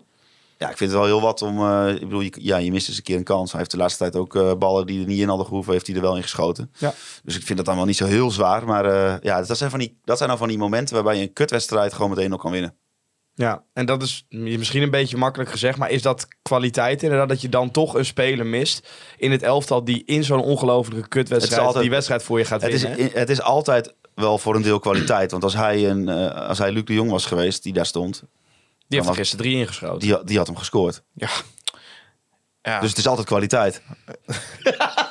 Ja, 0.61 0.69
ik 0.69 0.77
vind 0.77 0.91
het 0.91 0.99
wel 0.99 1.05
heel 1.09 1.21
wat 1.21 1.41
om... 1.41 1.59
eh, 1.59 1.93
ik 1.93 1.99
bedoel, 1.99 2.21
je, 2.21 2.31
ja, 2.39 2.57
je 2.57 2.71
mist 2.71 2.87
eens 2.87 2.97
een 2.97 3.03
keer 3.03 3.17
een 3.17 3.23
kans. 3.23 3.49
Hij 3.51 3.59
heeft 3.59 3.71
de 3.71 3.77
laatste 3.77 3.99
tijd 3.99 4.15
ook 4.15 4.35
eh, 4.35 4.51
ballen 4.53 4.85
die 4.85 5.01
er 5.01 5.07
niet 5.07 5.19
in 5.19 5.27
hadden 5.27 5.45
gehoeven... 5.45 5.73
heeft 5.73 5.87
hij 5.87 5.95
er 5.95 6.01
wel 6.01 6.15
in 6.15 6.21
geschoten. 6.21 6.71
Ja. 6.77 6.93
Dus 7.23 7.35
ik 7.35 7.43
vind 7.43 7.57
dat 7.57 7.65
dan 7.65 7.75
wel 7.75 7.85
niet 7.85 7.97
zo 7.97 8.05
heel 8.05 8.31
zwaar. 8.31 8.65
Maar 8.65 8.85
eh, 8.85 9.15
ja, 9.21 9.41
dat 9.41 9.57
zijn, 9.57 9.69
van 9.69 9.79
die, 9.79 9.97
dat 10.03 10.17
zijn 10.17 10.29
dan 10.29 10.37
van 10.37 10.47
die 10.47 10.57
momenten... 10.57 10.95
waarbij 10.95 11.15
je 11.15 11.21
een 11.21 11.33
kutwedstrijd 11.33 11.93
gewoon 11.93 12.09
meteen 12.09 12.29
nog 12.29 12.41
kan 12.41 12.51
winnen. 12.51 12.75
Ja, 13.33 13.63
en 13.73 13.85
dat 13.85 14.01
is 14.01 14.25
misschien 14.29 14.81
een 14.81 14.89
beetje 14.89 15.17
makkelijk 15.17 15.49
gezegd, 15.49 15.77
maar 15.77 15.89
is 15.89 16.01
dat 16.01 16.27
kwaliteit 16.41 17.03
inderdaad 17.03 17.29
dat 17.29 17.41
je 17.41 17.49
dan 17.49 17.71
toch 17.71 17.93
een 17.95 18.05
speler 18.05 18.45
mist 18.45 18.89
in 19.17 19.31
het 19.31 19.43
elftal 19.43 19.83
die 19.83 20.03
in 20.05 20.23
zo'n 20.23 20.41
ongelofelijke 20.41 21.07
kutwedstrijd 21.07 21.59
is 21.61 21.65
altijd- 21.67 21.83
die 21.83 21.93
wedstrijd 21.93 22.23
voor 22.23 22.39
je 22.39 22.45
gaat 22.45 22.61
Het 22.61 22.73
is, 22.73 22.81
winnen? 22.81 23.09
het 23.13 23.29
is 23.29 23.41
altijd 23.41 23.93
wel 24.15 24.37
voor 24.37 24.55
een 24.55 24.61
deel 24.61 24.79
kwaliteit. 24.79 25.31
Want 25.31 25.43
als 25.43 25.55
hij, 25.55 25.89
een, 25.89 26.09
als 26.33 26.57
hij 26.57 26.71
Luc 26.71 26.83
de 26.83 26.93
Jong 26.93 27.11
was 27.11 27.25
geweest, 27.25 27.63
die 27.63 27.73
daar 27.73 27.85
stond... 27.85 28.23
die 28.91 28.99
heeft 28.99 29.11
er 29.11 29.19
gisteren 29.19 29.45
drie 29.45 29.57
ingeschoten. 29.57 29.99
Die, 29.99 30.11
had- 30.13 30.27
die 30.27 30.37
had 30.37 30.47
hem 30.47 30.57
gescoord. 30.57 31.03
Ja. 31.13 31.27
Ja. 32.61 32.79
Dus 32.79 32.89
het 32.89 32.97
is 32.97 33.07
altijd 33.07 33.27
kwaliteit. 33.27 33.81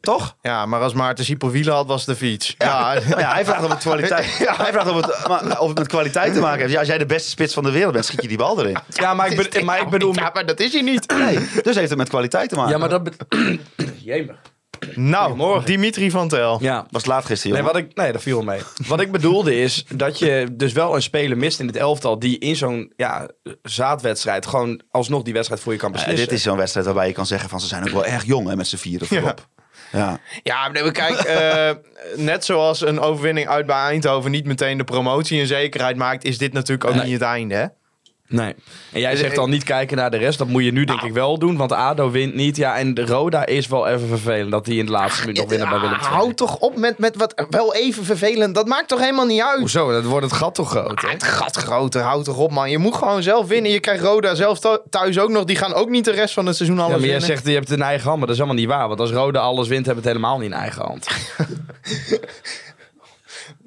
Toch? 0.00 0.36
ja, 0.42 0.66
maar 0.66 0.80
als 0.80 0.92
Maarten 0.92 1.24
Siepel 1.24 1.50
wielen 1.50 1.74
had, 1.74 1.86
was 1.86 2.06
het 2.06 2.18
de 2.18 2.26
fiets. 2.26 2.54
Ja, 2.58 2.92
ja, 3.18 3.32
hij 3.32 3.44
vraagt 3.44 3.64
of 3.64 3.70
het 3.70 3.78
kwaliteit, 3.78 4.38
hij 4.38 4.72
vraagt 4.72 4.88
of 4.90 5.06
het, 5.06 5.28
maar 5.28 5.60
of 5.60 5.68
het 5.68 5.78
met 5.78 5.88
kwaliteit 5.88 6.34
te 6.34 6.40
maken 6.40 6.58
heeft. 6.60 6.72
Ja, 6.72 6.78
als 6.78 6.88
jij 6.88 6.98
de 6.98 7.06
beste 7.06 7.28
spits 7.30 7.54
van 7.54 7.62
de 7.64 7.70
wereld 7.70 7.92
bent, 7.92 8.04
schiet 8.04 8.22
je 8.22 8.28
die 8.28 8.36
bal 8.36 8.60
erin. 8.60 8.76
Ja, 9.02 9.14
maar 9.14 9.32
ik, 9.32 9.50
ben, 9.50 9.64
maar 9.64 9.80
ik 9.80 9.88
bedoel... 9.88 10.14
Ja, 10.14 10.30
maar 10.34 10.46
dat 10.46 10.60
is 10.60 10.72
hij 10.72 10.82
niet. 10.82 11.10
Nee, 11.10 11.48
dus 11.62 11.76
heeft 11.76 11.88
het 11.88 11.98
met 11.98 12.08
kwaliteit 12.08 12.48
te 12.48 12.54
maken. 12.54 12.72
Ja, 12.72 12.78
maar 12.78 12.88
dat... 12.88 13.02
bet- 13.02 13.24
Jemig. 14.04 14.36
Nou. 14.94 15.64
Dimitri 15.64 16.10
van 16.10 16.28
Tel. 16.28 16.58
Ja. 16.62 16.86
Was 16.90 17.04
laat 17.04 17.24
gisteren, 17.24 17.56
Nee, 17.56 17.66
wat 17.66 17.76
ik, 17.76 17.94
nee, 17.94 18.12
dat 18.12 18.22
viel 18.22 18.42
mee. 18.42 18.60
Wat 18.88 19.00
ik 19.00 19.12
bedoelde 19.12 19.60
is 19.60 19.84
dat 19.94 20.18
je 20.18 20.46
dus 20.52 20.72
wel 20.72 20.94
een 20.94 21.02
speler 21.02 21.36
mist 21.36 21.60
in 21.60 21.66
het 21.66 21.76
elftal 21.76 22.18
die 22.18 22.38
in 22.38 22.56
zo'n 22.56 22.92
ja, 22.96 23.28
zaadwedstrijd 23.62 24.46
gewoon 24.46 24.80
alsnog 24.90 25.22
die 25.22 25.32
wedstrijd 25.32 25.60
voor 25.62 25.72
je 25.72 25.78
kan 25.78 25.88
Ja, 25.90 25.94
beslissen. 25.96 26.28
dit 26.28 26.36
is 26.36 26.42
zo'n 26.42 26.56
wedstrijd 26.56 26.86
waarbij 26.86 27.06
je 27.06 27.12
kan 27.12 27.26
zeggen 27.26 27.48
van 27.48 27.60
ze 27.60 27.66
zijn 27.66 27.82
ook 27.82 27.88
wel 27.90 28.04
erg 28.06 28.24
jong 28.24 28.48
hè, 28.48 28.56
met 28.56 28.66
z'n 28.66 28.76
vieren 28.76 29.06
voorop. 29.06 29.46
Ja. 29.92 30.18
Ja, 30.42 30.68
nee, 30.68 30.82
maar 30.82 30.92
kijk, 30.92 31.18
eh, 31.18 31.70
net 32.16 32.44
zoals 32.44 32.80
een 32.80 33.00
overwinning 33.00 33.48
uit 33.48 33.66
bij 33.66 33.76
Eindhoven 33.76 34.30
niet 34.30 34.44
meteen 34.46 34.78
de 34.78 34.84
promotie 34.84 35.40
en 35.40 35.46
zekerheid 35.46 35.96
maakt, 35.96 36.24
is 36.24 36.38
dit 36.38 36.52
natuurlijk 36.52 36.88
ook 36.88 36.94
Nee. 36.94 37.04
niet 37.04 37.12
het 37.12 37.22
einde. 37.22 37.54
Hè? 37.54 37.66
Nee. 38.28 38.54
En 38.92 39.00
jij 39.00 39.16
zegt 39.16 39.34
dan 39.34 39.50
niet 39.50 39.64
kijken 39.64 39.96
naar 39.96 40.10
de 40.10 40.16
rest. 40.16 40.38
Dat 40.38 40.48
moet 40.48 40.64
je 40.64 40.72
nu 40.72 40.84
denk 40.84 41.02
ik 41.02 41.12
wel 41.12 41.38
doen, 41.38 41.56
want 41.56 41.72
ADO 41.72 42.10
wint 42.10 42.34
niet. 42.34 42.56
Ja, 42.56 42.76
en 42.78 42.94
de 42.94 43.06
Roda 43.06 43.46
is 43.46 43.66
wel 43.66 43.86
even 43.86 44.08
vervelend 44.08 44.50
dat 44.50 44.64
die 44.64 44.78
in 44.78 44.86
de 44.86 44.92
laatste 44.92 45.20
minuut 45.20 45.36
nog 45.36 45.48
winnen 45.48 45.68
bij 45.68 45.80
Willem 45.80 45.94
II. 46.00 46.06
Hou 46.08 46.34
toch 46.34 46.56
op 46.58 46.76
met, 46.76 46.98
met 46.98 47.16
wat 47.16 47.46
wel 47.50 47.74
even 47.74 48.04
vervelend. 48.04 48.54
Dat 48.54 48.66
maakt 48.66 48.88
toch 48.88 49.00
helemaal 49.00 49.26
niet 49.26 49.42
uit. 49.42 49.58
Hoezo? 49.58 49.92
Dat 49.92 50.04
wordt 50.04 50.24
het 50.26 50.34
gat 50.34 50.54
toch 50.54 50.70
groot? 50.70 51.04
Ah, 51.04 51.10
het 51.10 51.22
gat 51.22 51.56
groter, 51.56 52.02
houd 52.02 52.24
toch 52.24 52.38
op 52.38 52.50
man. 52.50 52.70
Je 52.70 52.78
moet 52.78 52.94
gewoon 52.94 53.22
zelf 53.22 53.46
winnen. 53.46 53.70
Je 53.70 53.80
krijgt 53.80 54.02
Roda 54.02 54.34
zelf 54.34 54.58
thu- 54.60 54.78
thuis 54.90 55.18
ook 55.18 55.30
nog. 55.30 55.44
Die 55.44 55.56
gaan 55.56 55.74
ook 55.74 55.88
niet 55.88 56.04
de 56.04 56.10
rest 56.12 56.34
van 56.34 56.46
het 56.46 56.56
seizoen 56.56 56.78
alles 56.78 56.90
Ja, 56.92 56.98
maar 56.98 57.06
jij 57.08 57.18
winnen. 57.18 57.36
zegt 57.36 57.46
je 57.48 57.54
hebt 57.54 57.68
het 57.68 57.78
in 57.78 57.84
eigen 57.84 58.04
hand, 58.06 58.18
maar 58.18 58.26
dat 58.26 58.36
is 58.36 58.42
helemaal 58.42 58.60
niet 58.62 58.70
waar. 58.74 58.88
Want 58.88 59.00
als 59.00 59.10
Roda 59.10 59.40
alles 59.40 59.68
wint, 59.68 59.86
hebben 59.86 60.04
we 60.04 60.08
het 60.10 60.18
helemaal 60.18 60.38
niet 60.40 60.50
in 60.50 60.56
eigen 60.56 60.82
hand. 60.84 61.06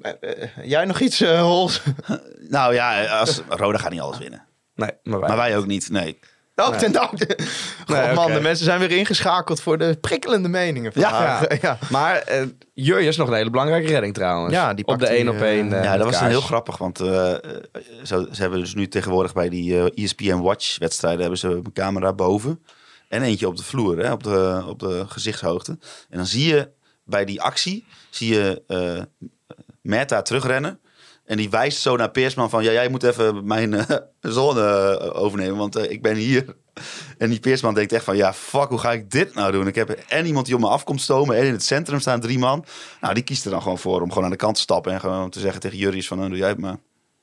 Eh, 0.02 0.48
jij 0.62 0.84
nog 0.84 1.00
iets, 1.00 1.20
eh 1.20 1.40
Hols? 1.40 1.82
Nou 2.48 2.74
ja, 2.74 3.04
als, 3.04 3.40
Roda 3.48 3.78
gaat 3.78 3.90
niet 3.90 4.00
alles 4.00 4.18
winnen. 4.18 4.42
Nee, 4.80 4.90
maar 5.02 5.20
wij. 5.20 5.28
Maar 5.28 5.36
wij 5.36 5.56
ook 5.56 5.66
niet, 5.66 5.90
nee. 5.90 6.18
Oh, 6.56 6.76
ten 6.76 6.92
danke. 6.92 7.38
God 7.86 7.96
Nee, 7.96 8.14
man, 8.14 8.24
oké. 8.24 8.34
de 8.34 8.40
mensen 8.40 8.64
zijn 8.64 8.78
weer 8.78 8.90
ingeschakeld 8.90 9.60
voor 9.60 9.78
de 9.78 9.98
prikkelende 10.00 10.48
meningen 10.48 10.92
vandaag. 10.92 11.48
Ja. 11.48 11.56
ja. 11.68 11.78
Maar 11.90 12.16
eh 12.16 12.42
Jurjes 12.74 13.16
nog 13.16 13.28
een 13.28 13.34
hele 13.34 13.50
belangrijke 13.50 13.88
redding 13.88 14.14
trouwens. 14.14 14.54
Ja, 14.54 14.74
die 14.74 14.86
op 14.86 14.98
de 14.98 15.06
1 15.06 15.28
op 15.28 15.34
eh, 15.34 15.42
1. 15.42 15.70
ja, 15.70 15.96
dat 15.96 16.06
was 16.06 16.20
een 16.20 16.28
heel 16.28 16.40
grappig, 16.40 16.78
want 16.78 17.00
eh, 17.00 17.32
eh, 17.32 17.40
zo, 18.02 18.26
ze 18.32 18.40
hebben 18.40 18.58
dus 18.58 18.74
nu 18.74 18.88
tegenwoordig 18.88 19.32
bij 19.32 19.48
die 19.48 19.90
eh, 19.90 20.04
ESPN 20.04 20.40
Watch 20.40 20.78
wedstrijden 20.78 21.20
hebben 21.20 21.38
ze 21.38 21.48
een 21.48 21.72
camera 21.72 22.12
boven 22.12 22.64
en 23.08 23.22
eentje 23.22 23.48
op 23.48 23.56
de 23.56 23.64
vloer, 23.64 23.98
hè, 23.98 24.12
op, 24.12 24.22
de, 24.22 24.64
op 24.66 24.78
de 24.78 25.04
gezichtshoogte. 25.08 25.78
En 26.08 26.16
dan 26.16 26.26
zie 26.26 26.54
je 26.54 26.70
bij 27.04 27.24
die 27.24 27.42
actie, 27.42 27.86
zie 28.10 28.34
je 28.34 28.62
eh 28.66 29.28
Meta 29.82 30.22
terugrennen. 30.22 30.80
En 31.30 31.36
die 31.36 31.50
wijst 31.50 31.80
zo 31.80 31.96
naar 31.96 32.10
Peersman 32.10 32.50
van, 32.50 32.62
ja, 32.62 32.72
jij 32.72 32.88
moet 32.88 33.02
even 33.02 33.46
mijn 33.46 33.74
eh, 33.74 33.96
zone 34.20 34.60
eh, 34.60 35.22
overnemen, 35.22 35.56
want 35.56 35.76
eh, 35.76 35.90
ik 35.90 36.02
ben 36.02 36.14
hier. 36.14 36.56
En 37.18 37.30
die 37.30 37.40
Peersman 37.40 37.74
denkt 37.74 37.92
echt 37.92 38.04
van, 38.04 38.16
ja, 38.16 38.32
fuck, 38.32 38.68
hoe 38.68 38.78
ga 38.78 38.92
ik 38.92 39.10
dit 39.10 39.34
nou 39.34 39.52
doen? 39.52 39.66
Ik 39.66 39.74
heb 39.74 39.90
en 39.90 40.26
iemand 40.26 40.46
die 40.46 40.54
op 40.54 40.60
me 40.60 40.68
afkomt 40.68 41.00
stomen 41.00 41.36
en 41.36 41.44
in 41.44 41.52
het 41.52 41.64
centrum 41.64 42.00
staan 42.00 42.20
drie 42.20 42.38
man. 42.38 42.64
Nou, 43.00 43.14
die 43.14 43.22
kiest 43.22 43.44
er 43.44 43.50
dan 43.50 43.62
gewoon 43.62 43.78
voor 43.78 44.00
om 44.00 44.08
gewoon 44.08 44.24
aan 44.24 44.30
de 44.30 44.36
kant 44.36 44.54
te 44.54 44.60
stappen 44.60 44.92
en 44.92 45.00
gewoon 45.00 45.30
te 45.30 45.40
zeggen 45.40 45.60
tegen 45.60 45.78
Jurrius 45.78 46.06
van, 46.06 46.16
nou, 46.16 46.28
doe 46.28 46.38
jij 46.38 46.48
het 46.48 46.58
maar. 46.58 46.76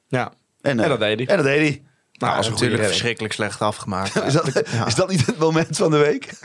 Ja. 0.07 0.31
En, 0.61 0.79
En 0.79 0.89
dat 0.89 0.99
deed 0.99 1.17
hij. 1.17 1.27
En 1.27 1.35
dat 1.35 1.45
deed 1.45 1.59
hij. 1.59 1.83
Nou, 2.11 2.37
als 2.37 2.47
een 2.47 2.51
goede 2.51 2.69
natuurlijk 2.69 2.71
redding. 2.71 2.89
verschrikkelijk 2.89 3.33
slecht 3.33 3.61
afgemaakt. 3.61 4.15
Is 4.25 4.33
dat, 4.33 4.63
is 4.87 4.95
dat 4.95 5.09
niet 5.09 5.25
het 5.25 5.37
moment 5.37 5.77
van 5.77 5.91
de 5.91 5.97
week? 5.97 6.29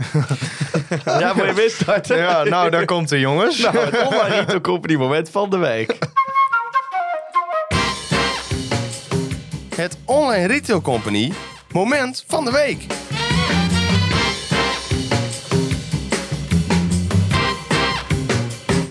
Ja, 1.05 1.35
voor 1.35 1.47
je 1.47 1.55
wist 1.55 1.81
starten. 1.81 2.17
Ja, 2.17 2.45
nou, 2.45 2.71
daar 2.71 2.85
komt 2.85 3.11
hij, 3.11 3.19
jongens. 3.19 3.59
Nou, 3.59 3.79
het 3.79 4.07
online 4.07 4.35
Retail 4.35 4.61
Company 4.61 4.95
moment 4.95 5.31
van 5.31 5.51
de 5.51 5.57
week. 5.57 5.99
Het 9.77 9.99
Online 10.05 10.47
Retail 10.47 10.81
Company 10.81 11.33
moment 11.73 12.25
van 12.27 12.45
de 12.45 12.51
week. 12.51 12.87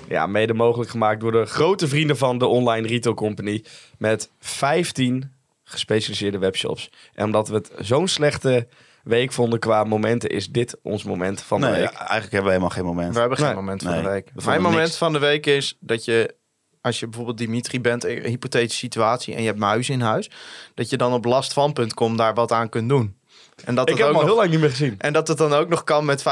Ja, 0.07 0.27
mede 0.27 0.53
mogelijk 0.53 0.89
gemaakt 0.89 1.19
door 1.19 1.31
de 1.31 1.45
grote 1.45 1.87
vrienden 1.87 2.17
van 2.17 2.37
de 2.37 2.45
Online 2.45 2.87
Retail 2.87 3.15
Company. 3.15 3.63
Met 3.97 4.31
15 4.39 5.31
gespecialiseerde 5.63 6.37
webshops. 6.37 6.89
En 7.13 7.25
omdat 7.25 7.47
we 7.47 7.55
het 7.55 7.71
zo'n 7.79 8.07
slechte 8.07 8.67
week 9.03 9.31
vonden 9.31 9.59
qua 9.59 9.83
momenten, 9.83 10.29
is 10.29 10.49
dit 10.49 10.77
ons 10.83 11.03
moment 11.03 11.41
van 11.41 11.61
de 11.61 11.67
Nee, 11.67 11.79
week. 11.79 11.91
eigenlijk 11.93 12.21
hebben 12.31 12.43
we 12.43 12.49
helemaal 12.49 12.69
geen 12.69 12.85
moment. 12.85 13.13
We 13.13 13.19
hebben 13.19 13.37
geen 13.37 13.45
Nee. 13.47 13.55
moment 13.55 13.83
van 13.83 13.91
Nee, 13.91 14.01
de 14.01 14.09
week. 14.09 14.31
Mijn 14.45 14.61
moment 14.61 14.83
niks. 14.83 14.97
van 14.97 15.13
de 15.13 15.19
week 15.19 15.45
is 15.45 15.77
dat 15.79 16.05
je, 16.05 16.35
als 16.81 16.99
je 16.99 17.05
bijvoorbeeld 17.07 17.37
Dimitri 17.37 17.81
bent, 17.81 18.03
een 18.05 18.23
hypothetische 18.23 18.77
situatie, 18.79 19.33
en 19.35 19.41
je 19.41 19.47
hebt 19.47 19.59
muizen 19.59 19.93
in 19.93 20.01
huis, 20.01 20.29
dat 20.73 20.89
je 20.89 20.97
dan 20.97 21.13
op 21.13 21.25
lastvan.com 21.25 22.17
daar 22.17 22.33
wat 22.33 22.51
aan 22.51 22.69
kunt 22.69 22.89
doen. 22.89 23.19
En 23.65 23.75
dat, 23.75 23.89
Ik 23.89 23.95
het 23.95 24.03
heb 24.03 24.07
ook 24.07 24.13
hem 24.13 24.21
al 24.21 24.21
nog, 24.21 24.23
heel 24.29 24.35
lang 24.35 24.49
niet 24.49 24.59
meer 24.59 24.69
gezien. 24.69 24.95
en 24.97 25.13
dat 25.13 25.27
het 25.27 25.37
dan 25.37 25.53
ook 25.53 25.69
nog 25.69 25.83
kan 25.83 26.05
met 26.05 26.21
15% 26.21 26.23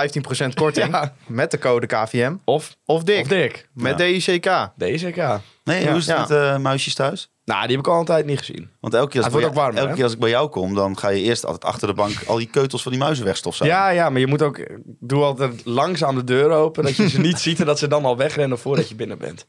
korting. 0.56 0.92
Ja. 0.92 1.14
Met 1.28 1.52
de 1.52 1.58
code 1.60 1.86
KVM. 1.88 2.36
Of, 2.44 2.76
Of 2.86 3.04
dik. 3.04 3.22
of 3.22 3.28
Dirk. 3.28 3.70
Met 3.74 4.00
Ja. 4.00 4.06
DICK. 4.06 4.44
DCK. 4.78 5.40
Nee, 5.64 5.82
Ja. 5.84 5.90
hoe 5.90 5.98
is 5.98 6.06
het 6.08 6.16
Ja. 6.16 6.20
met 6.20 6.32
eh, 6.32 6.58
muisjes 6.58 6.94
thuis? 6.94 7.32
Nou, 7.46 7.62
die 7.68 7.76
heb 7.76 7.86
ik 7.86 7.92
al 7.92 8.00
een 8.00 8.06
tijd 8.06 8.26
niet 8.26 8.38
gezien. 8.40 8.70
Want 8.80 8.94
elke 8.94 9.10
keer, 9.12 9.24
als, 9.24 9.34
bij, 9.34 9.52
warmer, 9.52 9.82
elke 9.82 9.94
keer 9.94 10.04
als 10.04 10.14
ik 10.14 10.20
bij 10.20 10.30
jou 10.30 10.50
kom, 10.50 10.76
dan 10.76 10.98
ga 10.98 11.10
je 11.10 11.22
eerst 11.22 11.46
altijd 11.46 11.64
achter 11.66 11.88
de 11.88 11.94
bank 11.94 12.14
al 12.28 12.38
die 12.38 12.48
keutels 12.50 12.82
van 12.82 12.92
die 12.92 13.02
muizen 13.02 13.26
wegstofzuigen. 13.26 13.80
Ja, 13.80 13.90
ja, 13.90 14.10
maar 14.10 14.20
je 14.20 14.28
moet 14.28 14.42
ook... 14.42 14.60
Doe 15.00 15.24
altijd 15.24 15.66
langzaam 15.66 16.16
de 16.16 16.24
deur 16.24 16.50
open, 16.52 16.84
dat 16.84 16.96
je 16.96 17.10
ze 17.10 17.20
niet 17.20 17.40
ziet 17.46 17.60
en 17.60 17.66
dat 17.66 17.80
ze 17.80 17.88
dan 17.88 18.06
al 18.06 18.18
wegrennen 18.18 18.60
voordat 18.60 18.90
je 18.90 18.96
binnen 18.96 19.18
bent. 19.18 19.46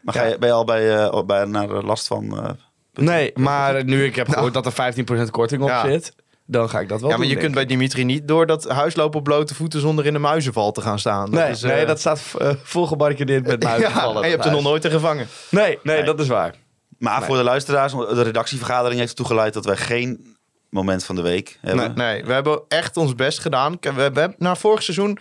Maar 0.00 0.14
ga 0.14 0.24
je, 0.24 0.38
ben 0.38 0.48
je 0.48 0.54
al 0.54 0.64
bij, 0.64 0.96
eh, 0.96 1.22
bij, 1.22 1.44
naar 1.44 1.68
de 1.68 1.82
last 1.82 2.06
van... 2.06 2.38
eh, 2.38 2.50
Nee, 2.92 3.32
maar 3.34 3.84
nu 3.84 4.04
ik 4.04 4.16
heb 4.16 4.28
gehoord 4.28 4.54
dat 4.54 4.66
er 4.66 4.94
15% 5.26 5.30
korting 5.30 5.62
op 5.62 5.68
Ja. 5.68 5.86
zit, 5.86 6.14
dan 6.46 6.68
ga 6.70 6.80
ik 6.80 6.88
dat 6.88 7.00
wel 7.00 7.10
Ja, 7.10 7.16
maar 7.16 7.26
doen, 7.26 7.34
je 7.34 7.40
kunt 7.42 7.54
bij 7.54 7.66
Dimitri 7.66 8.04
niet 8.04 8.28
door 8.28 8.46
dat 8.46 8.68
huis 8.68 8.96
lopen 8.96 9.18
op 9.18 9.24
blote 9.24 9.54
voeten 9.54 9.80
zonder 9.80 10.06
in 10.06 10.12
de 10.12 10.18
muizenval 10.18 10.72
te 10.72 10.80
gaan 10.80 10.98
staan. 10.98 11.30
Nee, 11.30 11.50
is, 11.50 11.62
eh, 11.62 11.70
nee, 11.70 11.86
dat 11.86 11.98
staat 12.00 12.20
uh, 12.42 12.50
volgebarricadeerd 12.62 13.46
met 13.46 13.62
muizenvallen. 13.72 14.14
Ja, 14.14 14.20
en 14.20 14.28
je 14.28 14.34
hebt 14.34 14.44
er 14.44 14.50
nog 14.52 14.62
nooit 14.62 14.84
een 14.84 14.90
gevangen. 14.90 15.26
Nee, 15.50 15.78
nee, 15.82 15.96
Nee. 15.96 16.04
dat 16.04 16.20
is 16.20 16.26
waar. 16.28 16.54
Maar 16.98 17.22
voor 17.22 17.36
de 17.36 17.42
luisteraars, 17.42 17.92
de 17.92 18.22
redactievergadering 18.22 18.98
heeft 18.98 19.10
ertoe 19.10 19.26
geleid 19.26 19.54
dat 19.54 19.64
wij 19.64 19.76
geen 19.76 20.36
moment 20.70 21.04
van 21.04 21.14
de 21.16 21.22
week 21.22 21.58
hebben. 21.60 21.92
Nee, 21.94 22.24
we 22.24 22.32
hebben 22.32 22.60
echt 22.68 22.96
ons 22.96 23.14
best 23.14 23.38
gedaan. 23.38 23.76
We 23.80 24.02
hebben 24.02 24.34
na 24.38 24.54
vorig 24.56 24.82
seizoen. 24.82 25.18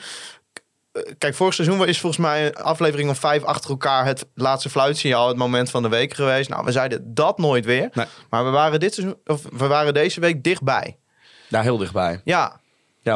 Kijk, 1.18 1.36
vorig 1.36 1.54
seizoen 1.54 1.88
is 1.88 2.00
volgens 2.00 2.22
mij 2.22 2.46
een 2.46 2.56
aflevering 2.56 3.10
of 3.10 3.18
vijf 3.20 3.44
achter 3.44 3.70
elkaar 3.70 4.06
het 4.06 4.26
laatste 4.34 4.70
fluitsignaal, 4.70 5.28
het 5.28 5.38
moment 5.38 5.70
van 5.70 5.84
de 5.84 5.90
week 5.90 6.14
geweest. 6.14 6.50
Nou, 6.50 6.66
we 6.66 6.72
zeiden 6.72 7.14
dat 7.14 7.38
nooit 7.38 7.66
weer. 7.66 7.90
Nee. 7.94 8.06
Maar 8.30 8.46
we 8.46 8.50
waren, 8.52 8.80
dit 8.80 8.94
seizoen, 8.94 9.18
of 9.26 9.42
we 9.52 9.68
waren 9.68 9.94
deze 9.94 10.20
week 10.20 10.44
dichtbij. 10.44 10.98
Daar 11.50 11.64
heel 11.64 11.78
dichtbij. 11.78 12.22
Ja, 12.24 12.60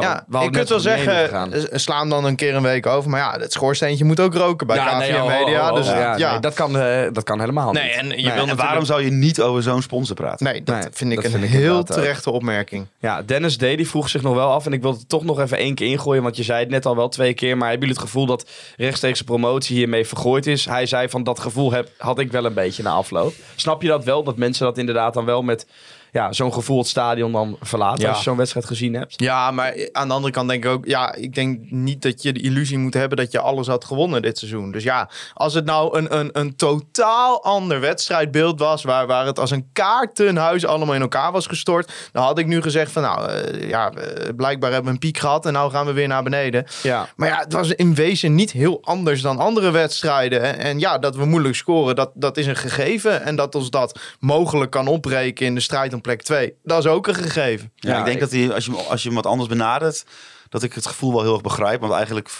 ja, 0.00 0.24
we 0.28 0.38
je 0.38 0.50
kunt 0.50 0.68
wel 0.68 0.80
zeggen, 0.80 1.52
eh, 1.52 1.60
slaan 1.78 2.08
dan 2.08 2.24
een 2.24 2.36
keer 2.36 2.54
een 2.54 2.62
week 2.62 2.86
over. 2.86 3.10
Maar 3.10 3.20
ja, 3.20 3.40
het 3.40 3.52
schoorsteentje 3.52 4.04
moet 4.04 4.20
ook 4.20 4.34
roken 4.34 4.66
bij 4.66 4.78
KVM 4.78 4.98
nee, 4.98 5.14
oh, 5.22 5.26
Media. 5.26 5.64
oh, 5.66 5.70
oh, 5.70 5.76
dus 5.76 5.86
ja, 5.86 6.16
ja, 6.16 6.30
nee, 6.30 6.40
dat, 6.40 6.54
kan, 6.54 6.78
eh, 6.78 7.06
dat 7.12 7.24
kan 7.24 7.40
helemaal 7.40 7.72
Nee, 7.72 7.84
niet. 7.84 7.94
en 7.96 8.06
je 8.08 8.14
Nee, 8.26 8.32
wil 8.34 8.48
en 8.48 8.56
waarom 8.56 8.84
zou 8.84 9.02
je 9.04 9.10
niet 9.10 9.40
over 9.40 9.62
zo'n 9.62 9.82
sponsor 9.82 10.16
praten? 10.16 10.46
Nee, 10.46 10.62
dat 10.62 10.74
Nee, 10.74 10.84
vind 10.92 11.10
ik 11.10 11.16
dat 11.16 11.24
een 11.24 11.30
vind 11.30 11.44
ik 11.44 11.50
heel 11.50 11.76
ook. 11.76 11.86
terechte 11.86 12.30
opmerking. 12.30 12.86
Ja, 12.98 13.22
Dennis 13.22 13.56
D. 13.56 13.60
die 13.60 13.88
vroeg 13.88 14.08
zich 14.08 14.22
nog 14.22 14.34
wel 14.34 14.50
af. 14.50 14.66
En 14.66 14.72
ik 14.72 14.82
wil 14.82 14.92
het 14.92 15.08
toch 15.08 15.24
nog 15.24 15.40
even 15.40 15.56
één 15.58 15.74
keer 15.74 15.86
ingooien. 15.88 16.22
Want 16.22 16.36
je 16.36 16.42
zei 16.42 16.60
het 16.60 16.70
net 16.70 16.86
al 16.86 16.96
wel 16.96 17.08
twee 17.08 17.34
keer. 17.34 17.56
Maar 17.56 17.68
hebben 17.70 17.86
jullie 17.88 18.02
het 18.02 18.10
gevoel 18.10 18.26
dat 18.26 18.50
rechtstreekse 18.76 19.24
promotie 19.24 19.76
hiermee 19.76 20.06
vergooid 20.06 20.46
is? 20.46 20.64
Hij 20.64 20.86
zei 20.86 21.08
van 21.08 21.22
dat 21.24 21.40
gevoel 21.40 21.72
heb, 21.72 21.88
had 21.98 22.18
ik 22.18 22.32
wel 22.32 22.44
een 22.44 22.54
beetje 22.54 22.82
na 22.82 22.90
afloop. 22.90 23.32
Snap 23.56 23.82
je 23.82 23.88
dat 23.88 24.04
wel? 24.04 24.22
Dat 24.22 24.36
mensen 24.36 24.64
dat 24.64 24.78
inderdaad 24.78 25.14
dan 25.14 25.24
wel 25.24 25.42
met 25.42 25.66
ja, 26.12 26.32
zo'n 26.32 26.52
gevoel 26.52 26.78
het 26.78 26.86
stadion 26.86 27.32
dan 27.32 27.56
verlaten. 27.60 28.02
Ja. 28.02 28.08
Als 28.08 28.18
je 28.18 28.24
zo'n 28.24 28.36
wedstrijd 28.36 28.66
gezien 28.66 28.94
hebt. 28.94 29.14
Ja, 29.20 29.50
maar 29.50 29.88
aan 29.92 30.08
de 30.08 30.14
andere 30.14 30.32
kant 30.32 30.48
denk 30.48 30.64
ik 30.64 30.70
ook... 30.70 30.86
Ja, 30.86 31.14
ik 31.14 31.34
denk 31.34 31.70
niet 31.70 32.02
dat 32.02 32.22
je 32.22 32.32
de 32.32 32.40
illusie 32.40 32.78
moet 32.78 32.94
hebben 32.94 33.16
dat 33.16 33.32
je 33.32 33.40
alles 33.40 33.66
had 33.66 33.84
gewonnen 33.84 34.22
dit 34.22 34.38
seizoen. 34.38 34.72
Dus 34.72 34.82
ja, 34.82 35.10
als 35.34 35.54
het 35.54 35.64
nou 35.64 35.98
een, 35.98 36.18
een, 36.18 36.30
een 36.32 36.56
totaal 36.56 37.44
ander 37.44 37.80
wedstrijdbeeld 37.80 38.58
was... 38.58 38.82
Waar, 38.82 39.06
waar 39.06 39.26
het 39.26 39.38
als 39.38 39.50
een 39.50 39.68
kaartenhuis 39.72 40.66
allemaal 40.66 40.94
in 40.94 41.00
elkaar 41.00 41.32
was 41.32 41.46
gestort... 41.46 41.92
dan 42.12 42.24
had 42.24 42.38
ik 42.38 42.46
nu 42.46 42.62
gezegd 42.62 42.92
van 42.92 43.02
nou, 43.02 43.28
eh, 43.28 43.68
ja, 43.68 43.92
blijkbaar 44.36 44.72
hebben 44.72 44.88
we 44.88 44.94
een 44.94 44.98
piek 44.98 45.18
gehad... 45.18 45.46
en 45.46 45.52
nou 45.52 45.70
gaan 45.70 45.86
we 45.86 45.92
weer 45.92 46.08
naar 46.08 46.22
beneden. 46.22 46.66
Ja. 46.82 47.08
Maar 47.16 47.28
ja, 47.28 47.38
het 47.38 47.52
was 47.52 47.74
in 47.74 47.94
wezen 47.94 48.34
niet 48.34 48.52
heel 48.52 48.78
anders 48.82 49.22
dan 49.22 49.38
andere 49.38 49.70
wedstrijden. 49.70 50.42
En, 50.42 50.58
en 50.58 50.78
ja, 50.78 50.98
dat 50.98 51.16
we 51.16 51.24
moeilijk 51.24 51.54
scoren, 51.54 51.96
dat, 51.96 52.10
dat 52.14 52.36
is 52.36 52.46
een 52.46 52.56
gegeven. 52.56 53.22
En 53.22 53.36
dat 53.36 53.54
ons 53.54 53.70
dat 53.70 54.00
mogelijk 54.20 54.70
kan 54.70 54.86
opbreken 54.86 55.46
in 55.46 55.54
de 55.54 55.60
strijd 55.60 55.94
om 55.94 56.00
plek 56.02 56.22
2, 56.22 56.54
dat 56.62 56.78
is 56.84 56.90
ook 56.90 57.06
een 57.06 57.14
gegeven. 57.14 57.72
Ja, 57.76 57.90
Ja, 57.90 57.98
ik 57.98 58.04
denk 58.04 58.16
ik- 58.16 58.22
dat 58.22 58.30
hij, 58.30 58.52
als 58.54 58.64
je, 58.64 58.70
hem- 58.70 58.80
als 58.88 59.00
je 59.02 59.06
hem 59.08 59.16
wat 59.16 59.26
anders 59.26 59.48
benadert, 59.48 60.04
dat 60.48 60.62
ik 60.62 60.72
het 60.72 60.86
gevoel 60.86 61.12
wel 61.12 61.22
heel 61.22 61.32
erg 61.32 61.42
begrijp. 61.42 61.80
Want 61.80 61.92
eigenlijk 61.92 62.30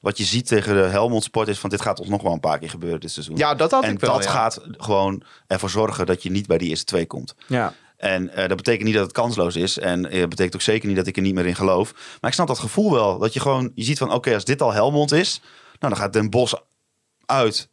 wat 0.00 0.18
je 0.18 0.24
ziet 0.24 0.46
tegen 0.46 0.74
de 0.74 0.80
Helmond 0.82 1.24
Sport 1.24 1.48
is 1.48 1.58
van 1.58 1.70
dit 1.70 1.80
gaat 1.80 2.00
ons 2.00 2.08
nog 2.08 2.22
wel 2.22 2.32
een 2.32 2.40
paar 2.40 2.58
keer 2.58 2.70
gebeuren 2.70 3.00
dit 3.00 3.10
seizoen. 3.10 3.36
Ja, 3.36 3.54
dat 3.54 3.70
had 3.70 3.84
en 3.84 3.92
ik 3.92 4.00
wel. 4.00 4.12
dat 4.14 4.24
ja. 4.24 4.30
gaat 4.30 4.60
gewoon 4.70 5.22
ervoor 5.46 5.70
zorgen 5.70 6.06
dat 6.06 6.22
je 6.22 6.30
niet 6.30 6.46
bij 6.46 6.58
die 6.58 6.68
eerste 6.68 6.84
twee 6.84 7.06
komt. 7.06 7.34
Ja. 7.46 7.72
En 7.96 8.28
eh, 8.30 8.48
dat 8.48 8.56
betekent 8.56 8.84
niet 8.84 8.94
dat 8.94 9.02
het 9.02 9.12
kansloos 9.12 9.56
is. 9.56 9.78
En 9.78 10.10
eh, 10.10 10.20
dat 10.20 10.28
betekent 10.28 10.54
ook 10.54 10.60
zeker 10.60 10.88
niet 10.88 10.96
dat 10.96 11.06
ik 11.06 11.16
er 11.16 11.22
niet 11.22 11.34
meer 11.34 11.46
in 11.46 11.54
geloof. 11.54 11.92
Maar 12.20 12.30
ik 12.30 12.32
snap 12.36 12.46
dat 12.46 12.58
gevoel 12.58 12.92
wel. 12.92 13.18
Dat 13.18 13.32
je 13.32 13.40
gewoon, 13.40 13.72
je 13.74 13.84
ziet 13.84 13.98
van 13.98 14.12
oké, 14.12 14.34
als 14.34 14.44
dit 14.44 14.62
al 14.62 14.72
Helmond 14.72 15.12
is, 15.12 15.40
nou 15.78 15.92
dan 15.92 15.96
gaat 16.02 16.12
Den 16.12 16.30
Bos 16.30 16.54
uit. 17.26 17.68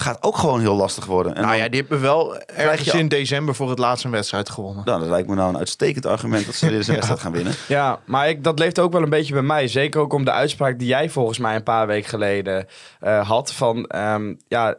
Gaat 0.00 0.22
ook 0.22 0.36
gewoon 0.36 0.60
heel 0.60 0.74
lastig 0.74 1.04
worden. 1.04 1.34
En 1.34 1.42
Nou 1.42 1.56
ja, 1.56 1.68
die 1.68 1.80
hebben 1.80 2.00
wel 2.00 2.38
ergens 2.38 2.92
je 2.92 2.98
in 2.98 3.08
december 3.08 3.54
voor 3.54 3.70
het 3.70 3.78
laatst 3.78 4.04
een 4.04 4.10
wedstrijd 4.10 4.50
gewonnen. 4.50 4.84
nou, 4.84 5.00
dat 5.00 5.08
lijkt 5.08 5.28
me 5.28 5.34
nou 5.34 5.48
een 5.48 5.58
uitstekend 5.58 6.06
argument 6.06 6.46
dat 6.46 6.54
ze 6.54 6.66
een 6.70 6.72
wedstrijd 6.72 7.20
gaan 7.20 7.32
winnen. 7.32 7.54
Ja, 7.68 8.00
maar 8.04 8.28
ik, 8.28 8.44
dat 8.44 8.58
leeft 8.58 8.78
ook 8.78 8.92
wel 8.92 9.02
een 9.02 9.10
beetje 9.10 9.32
bij 9.32 9.42
mij. 9.42 9.68
Zeker 9.68 10.00
ook 10.00 10.12
om 10.12 10.24
de 10.24 10.32
uitspraak 10.32 10.78
die 10.78 10.88
jij 10.88 11.10
volgens 11.10 11.38
mij 11.38 11.54
een 11.54 11.62
paar 11.62 11.86
weken 11.86 12.08
geleden 12.08 12.66
eh, 13.00 13.28
had. 13.28 13.52
Van 13.52 13.86
ehm, 13.86 14.34
ja, 14.48 14.78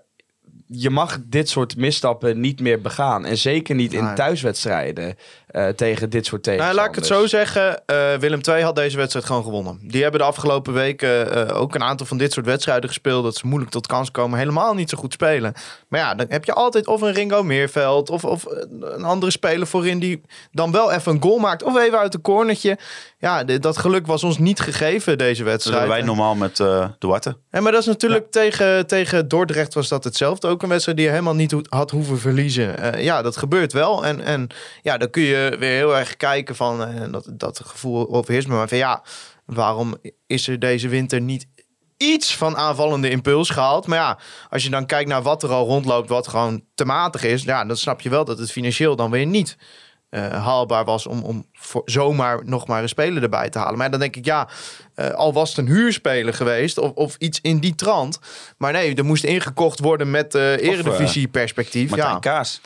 je 0.67 0.89
mag 0.89 1.19
dit 1.25 1.49
soort 1.49 1.77
misstappen 1.77 2.39
niet 2.39 2.59
meer 2.59 2.81
begaan. 2.81 3.25
En 3.25 3.37
zeker 3.37 3.75
niet 3.75 3.93
in 3.93 4.15
thuiswedstrijden 4.15 5.15
eh, 5.51 5.67
tegen 5.67 6.09
dit 6.09 6.25
soort 6.25 6.45
Nou, 6.45 6.57
tegenstanders. 6.57 6.77
laat 6.77 6.87
ik 6.87 6.95
het 6.95 7.05
zo 7.19 7.27
zeggen. 7.27 7.85
eh, 7.85 8.13
Willem 8.19 8.39
II 8.49 8.63
had 8.63 8.75
deze 8.75 8.97
wedstrijd 8.97 9.25
gewoon 9.25 9.43
gewonnen. 9.43 9.79
Die 9.83 10.01
hebben 10.01 10.19
de 10.19 10.25
afgelopen 10.25 10.73
weken 10.73 11.47
eh, 11.49 11.61
ook 11.61 11.75
een 11.75 11.83
aantal 11.83 12.05
van 12.05 12.17
dit 12.17 12.33
soort 12.33 12.45
wedstrijden 12.45 12.89
gespeeld. 12.89 13.23
Dat 13.23 13.35
ze 13.35 13.47
moeilijk 13.47 13.71
tot 13.71 13.87
kans 13.87 14.11
komen. 14.11 14.39
Helemaal 14.39 14.73
niet 14.73 14.89
zo 14.89 14.97
goed 14.97 15.13
spelen. 15.13 15.53
Maar 15.87 15.99
ja, 15.99 16.15
dan 16.15 16.25
heb 16.29 16.45
je 16.45 16.53
altijd 16.53 16.87
of 16.87 17.01
een 17.01 17.13
Ringo 17.13 17.43
Meerveld. 17.43 18.09
Of, 18.09 18.25
of 18.25 18.45
een 18.81 19.03
andere 19.03 19.31
speler 19.31 19.67
voorin 19.67 19.99
die 19.99 20.21
dan 20.51 20.71
wel 20.71 20.91
even 20.91 21.11
een 21.11 21.21
goal 21.21 21.37
maakt. 21.39 21.63
Of 21.63 21.77
even 21.77 21.99
uit 21.99 22.13
een 22.13 22.21
cornertje. 22.21 22.77
Ja, 23.17 23.43
dat 23.43 23.77
geluk 23.77 24.07
was 24.07 24.23
ons 24.23 24.37
niet 24.37 24.59
gegeven 24.59 25.17
deze 25.17 25.43
Dat 25.43 25.51
wedstrijd. 25.51 25.77
hebben 25.79 25.97
wij 25.97 26.05
normaal 26.05 26.35
met 26.35 26.59
eh 26.59 26.85
Duarte. 26.99 27.35
Ja, 27.51 27.61
maar 27.61 27.71
dat 27.71 27.81
is 27.81 27.87
natuurlijk 27.87 28.31
tegen, 28.31 28.87
tegen 28.87 29.27
Dordrecht 29.27 29.73
was 29.73 29.87
dat 29.87 30.03
hetzelfde. 30.03 30.47
Ook 30.47 30.63
een 30.63 30.69
wedstrijd 30.69 30.97
die 30.97 31.05
je 31.05 31.11
helemaal 31.11 31.35
niet 31.35 31.51
ho- 31.51 31.61
had 31.69 31.91
hoeven 31.91 32.19
verliezen. 32.19 32.77
Eh, 32.77 33.03
ja, 33.03 33.21
dat 33.21 33.37
gebeurt 33.37 33.73
wel. 33.73 34.05
En, 34.05 34.21
en 34.21 34.47
ja, 34.81 34.97
dan 34.97 35.09
kun 35.09 35.21
je 35.21 35.40
weer 35.49 35.75
heel 35.75 35.97
erg 35.97 36.17
kijken 36.17 36.55
van 36.55 36.83
eh, 36.83 37.11
dat, 37.11 37.27
dat 37.31 37.61
gevoel 37.65 38.13
overheerst 38.13 38.47
me. 38.47 38.53
Maar 38.55 38.67
van 38.67 38.77
ja, 38.77 39.03
waarom 39.45 39.97
is 40.27 40.47
er 40.47 40.59
deze 40.59 40.87
winter 40.87 41.21
niet 41.21 41.47
iets 41.97 42.35
van 42.35 42.57
aanvallende 42.57 43.09
impuls 43.09 43.49
gehaald? 43.49 43.87
Maar 43.87 43.97
ja, 43.97 44.19
als 44.49 44.63
je 44.63 44.69
dan 44.69 44.85
kijkt 44.85 45.09
naar 45.09 45.21
wat 45.21 45.43
er 45.43 45.49
al 45.49 45.65
rondloopt, 45.65 46.09
wat 46.09 46.27
gewoon 46.27 46.63
te 46.75 46.85
matig 46.85 47.23
is. 47.23 47.43
Ja, 47.43 47.65
dan 47.65 47.77
snap 47.77 48.01
je 48.01 48.09
wel 48.09 48.25
dat 48.25 48.37
het 48.37 48.51
financieel 48.51 48.95
dan 48.95 49.11
weer 49.11 49.25
niet 49.25 49.57
eh, 50.11 50.43
haalbaar 50.43 50.85
was 50.85 51.07
om, 51.07 51.23
om 51.23 51.45
voor 51.53 51.81
zomaar 51.85 52.41
nog 52.45 52.67
maar 52.67 52.81
een 52.81 52.89
speler 52.89 53.23
erbij 53.23 53.49
te 53.49 53.59
halen. 53.59 53.77
Maar 53.77 53.91
dan 53.91 53.99
denk 53.99 54.15
ik, 54.15 54.25
ja, 54.25 54.47
eh, 54.95 55.09
al 55.09 55.33
was 55.33 55.49
het 55.49 55.57
een 55.57 55.73
huurspeler 55.73 56.33
geweest 56.33 56.77
of, 56.77 56.91
of 56.91 57.15
iets 57.17 57.39
in 57.41 57.59
die 57.59 57.75
trant. 57.75 58.19
Maar 58.57 58.71
nee, 58.71 58.95
er 58.95 59.05
moest 59.05 59.23
ingekocht 59.23 59.79
worden 59.79 60.11
met 60.11 60.35
eh 60.35 60.51
eredivisie 60.57 61.27
perspectief. 61.27 61.95
Ja. 61.95 62.19
Kaas. 62.19 62.61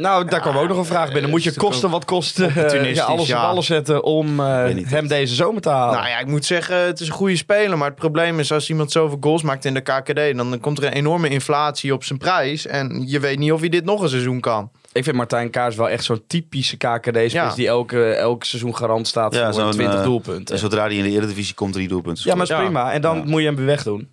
Nou, 0.00 0.24
daar 0.28 0.40
kwam 0.40 0.56
ook 0.56 0.68
nog 0.68 0.76
een 0.76 0.84
vraag 0.84 1.12
binnen. 1.12 1.30
Moet 1.30 1.42
je 1.42 1.54
kosten 1.54 1.90
wat 1.90 2.04
kosten 2.04 2.54
eh, 2.54 2.94
ja, 2.94 3.04
alles 3.04 3.26
ja. 3.26 3.42
op 3.42 3.50
alles 3.50 3.66
zetten 3.66 4.04
om 4.04 4.40
eh, 4.40 4.84
hem 4.86 5.08
deze 5.08 5.34
zomer 5.34 5.62
te 5.62 5.68
halen? 5.68 5.94
Nou 5.96 6.08
ja, 6.08 6.18
ik 6.18 6.26
moet 6.26 6.44
zeggen, 6.44 6.86
het 6.86 7.00
is 7.00 7.06
een 7.06 7.12
goede 7.12 7.36
speler. 7.36 7.78
Maar 7.78 7.88
het 7.88 7.98
probleem 7.98 8.38
is, 8.38 8.52
als 8.52 8.68
iemand 8.68 8.92
zoveel 8.92 9.16
goals 9.20 9.42
maakt 9.42 9.64
in 9.64 9.74
de 9.74 9.80
KKD... 9.80 10.36
dan 10.36 10.58
komt 10.60 10.78
er 10.78 10.84
een 10.84 10.92
enorme 10.92 11.28
inflatie 11.28 11.92
op 11.92 12.04
zijn 12.04 12.18
prijs. 12.18 12.66
En 12.66 13.02
je 13.06 13.20
weet 13.20 13.38
niet 13.38 13.52
of 13.52 13.60
hij 13.60 13.68
dit 13.68 13.84
nog 13.84 14.02
een 14.02 14.08
seizoen 14.08 14.40
kan. 14.40 14.70
Ik 14.92 15.04
vind 15.04 15.16
Martijn 15.16 15.50
Kaars 15.50 15.76
wel 15.76 15.88
echt 15.88 16.04
zo'n 16.04 16.22
typische 16.26 16.76
KKD-spits 16.76 17.32
Ja. 17.32 17.54
die 17.54 17.66
elke, 17.66 18.10
elk 18.12 18.44
seizoen 18.44 18.76
garant 18.76 19.06
staat 19.08 19.34
Ja, 19.34 19.44
voor 19.52 19.60
zo'n, 19.60 19.70
20 19.70 19.98
eh, 19.98 20.04
doelpunten. 20.04 20.54
En 20.54 20.60
zodra 20.60 20.82
hij 20.84 20.94
in 20.94 21.02
de 21.02 21.10
Eredivisie 21.10 21.54
komt, 21.54 21.72
drie 21.72 21.88
doelpunten. 21.88 22.22
Ja, 22.26 22.34
maar 22.34 22.46
dat 22.46 22.56
is 22.56 22.62
Ja. 22.62 22.70
prima. 22.70 22.92
En 22.92 23.00
dan 23.00 23.16
Ja. 23.16 23.24
moet 23.26 23.40
je 23.40 23.46
hem 23.46 23.56
weer 23.56 23.66
wegdoen. 23.66 24.08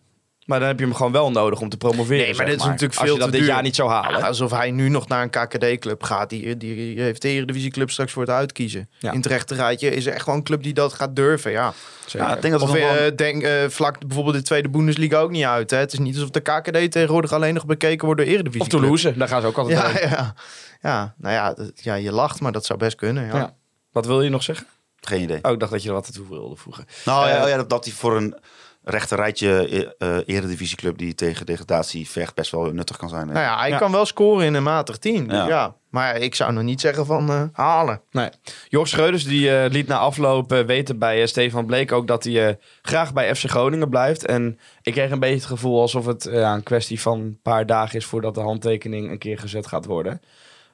Maar 0.46 0.60
dan 0.60 0.68
heb 0.68 0.80
je 0.80 0.86
hem 0.86 0.96
gewoon 0.96 1.12
wel 1.12 1.32
nodig 1.32 1.60
om 1.60 1.70
te 1.70 1.78
promoveren. 1.78 2.26
Nee, 2.26 2.36
maar 2.36 2.46
dit 2.46 2.60
is 2.60 2.66
natuurlijk 2.66 3.00
Als 3.00 3.04
veel 3.04 3.14
je 3.14 3.20
dat 3.20 3.28
te 3.28 3.32
dit 3.36 3.42
duur. 3.46 3.54
jaar 3.54 3.62
niet 3.64 3.76
zou 3.76 3.90
halen. 3.90 4.20
Ja, 4.20 4.28
alsof 4.28 4.52
hij 4.52 4.72
nu 4.72 4.90
nog 4.90 5.08
naar 5.08 5.22
een 5.22 5.30
KKD-club 5.30 6.04
gaat. 6.04 6.30
Die, 6.30 6.58
die 6.58 7.02
heeft 7.02 7.22
de 7.22 7.28
Eredivisieclub 7.30 7.92
straks 7.92 8.12
voor 8.12 8.22
het 8.22 8.32
uitkiezen. 8.32 8.90
Ja. 9.00 9.12
In 9.12 9.18
het 9.18 9.26
rechte 9.26 9.56
rijtje 9.56 9.90
is 9.90 10.06
er 10.06 10.14
echt 10.14 10.24
gewoon 10.24 10.38
een 10.40 10.44
club 10.46 10.64
die 10.64 10.74
dat 10.74 10.94
gaat 10.94 11.16
durven, 11.16 11.52
ja. 11.52 11.74
Zeker. 12.06 12.28
Ja, 12.28 12.36
ik 12.36 12.42
denk 12.42 12.54
dat 12.54 12.62
Of 12.64 12.72
het 12.72 12.82
nog 12.82 12.92
wel- 12.94 13.06
eh, 13.06 13.16
denk, 13.16 13.44
eh, 13.44 13.52
vlak 13.70 14.00
bijvoorbeeld 14.08 14.36
de 14.36 14.42
tweede 14.42 14.70
Bundesliga 14.70 15.20
ook 15.20 15.32
niet 15.32 15.44
uit. 15.46 15.72
Hè? 15.72 15.78
Het 15.78 15.94
is 15.94 16.00
niet 16.00 16.14
alsof 16.16 16.30
de 16.30 16.40
KKD 16.42 16.92
tegenwoordig 16.92 17.32
alleen 17.34 17.54
nog 17.54 17.66
bekeken 17.66 18.06
wordt 18.06 18.22
door 18.22 18.30
Eredivisie. 18.30 18.62
of 18.62 18.68
Toulouse, 18.68 19.18
daar 19.18 19.28
gaan 19.28 19.42
ze 19.42 19.48
ook 19.48 19.58
altijd 19.58 19.78
Ja, 19.78 19.88
heen. 19.90 20.10
ja. 20.10 20.34
ja, 20.82 21.14
nou 21.18 21.34
ja, 21.34 21.54
dat- 21.54 21.72
ja, 21.76 21.94
je 21.96 22.12
lacht, 22.12 22.40
maar 22.42 22.52
dat 22.52 22.66
zou 22.66 22.80
best 22.80 22.96
kunnen. 22.96 23.26
Ja. 23.26 23.36
Ja. 23.38 23.54
Wat 23.92 24.06
wil 24.06 24.22
je 24.22 24.30
nog 24.30 24.44
zeggen? 24.44 24.68
Geen 25.02 25.22
idee. 25.22 25.40
Oh, 25.42 25.52
ik 25.52 25.60
dacht 25.60 25.72
dat 25.72 25.82
je 25.84 25.88
er 25.90 25.94
wat 25.96 26.14
toe 26.14 26.30
wilde 26.30 26.56
voegen. 26.56 26.86
Nou 27.06 27.28
ja, 27.28 27.36
Eh, 27.38 27.44
oh 27.44 27.50
ja, 27.50 27.56
dat, 27.56 27.70
dat 27.70 27.86
hij 27.86 27.94
voor 27.94 28.18
een 28.18 28.36
rechter 28.88 29.18
rijtje 29.18 29.68
eh, 30.00 30.18
eh, 30.18 30.24
eredivisieclub 30.26 30.98
die 30.98 31.16
tegen 31.16 31.46
degradatie 31.46 32.10
vecht 32.10 32.36
best 32.36 32.52
wel 32.52 32.64
nuttig 32.72 32.98
kan 32.98 33.10
zijn. 33.10 33.28
Nou 33.28 33.40
ja, 33.40 33.58
hij 33.60 33.70
Ja. 33.70 33.78
kan 33.78 33.92
wel 33.92 34.06
scoren 34.06 34.46
in 34.46 34.54
een 34.54 34.64
matig 34.64 34.98
team. 34.98 35.32
Ja. 35.32 35.48
Ja. 35.48 35.76
Maar 35.90 36.18
ik 36.18 36.36
zou 36.36 36.54
nog 36.54 36.64
niet 36.64 36.82
zeggen 36.82 37.06
van 37.06 37.30
eh, 37.30 37.44
halen. 37.54 38.02
Nee. 38.12 38.30
Jos 38.70 38.90
Schreuders 38.90 39.24
die, 39.24 39.58
eh, 39.58 39.72
liet 39.72 39.88
na 39.88 39.98
afloop 39.98 40.52
eh, 40.52 40.60
weten 40.66 41.00
bij 41.00 41.28
Stefan 41.28 41.66
Bleek 41.66 41.92
ook 41.92 42.08
dat 42.08 42.24
hij 42.24 42.48
eh, 42.48 42.56
graag 42.82 43.14
bij 43.14 43.36
FC 43.36 43.50
Groningen 43.50 43.90
blijft. 43.90 44.26
En 44.26 44.60
ik 44.82 44.94
kreeg 44.94 45.12
een 45.12 45.20
beetje 45.20 45.36
het 45.36 45.46
gevoel 45.46 45.82
alsof 45.82 46.06
het 46.06 46.26
een 46.26 46.64
kwestie 46.64 47.02
van 47.02 47.20
een 47.20 47.40
paar 47.42 47.66
dagen 47.66 47.98
is 47.98 48.06
voordat 48.06 48.34
de 48.36 48.42
handtekening 48.42 49.12
een 49.12 49.18
keer 49.18 49.40
gezet 49.40 49.68
gaat 49.68 49.86
worden. 49.86 50.22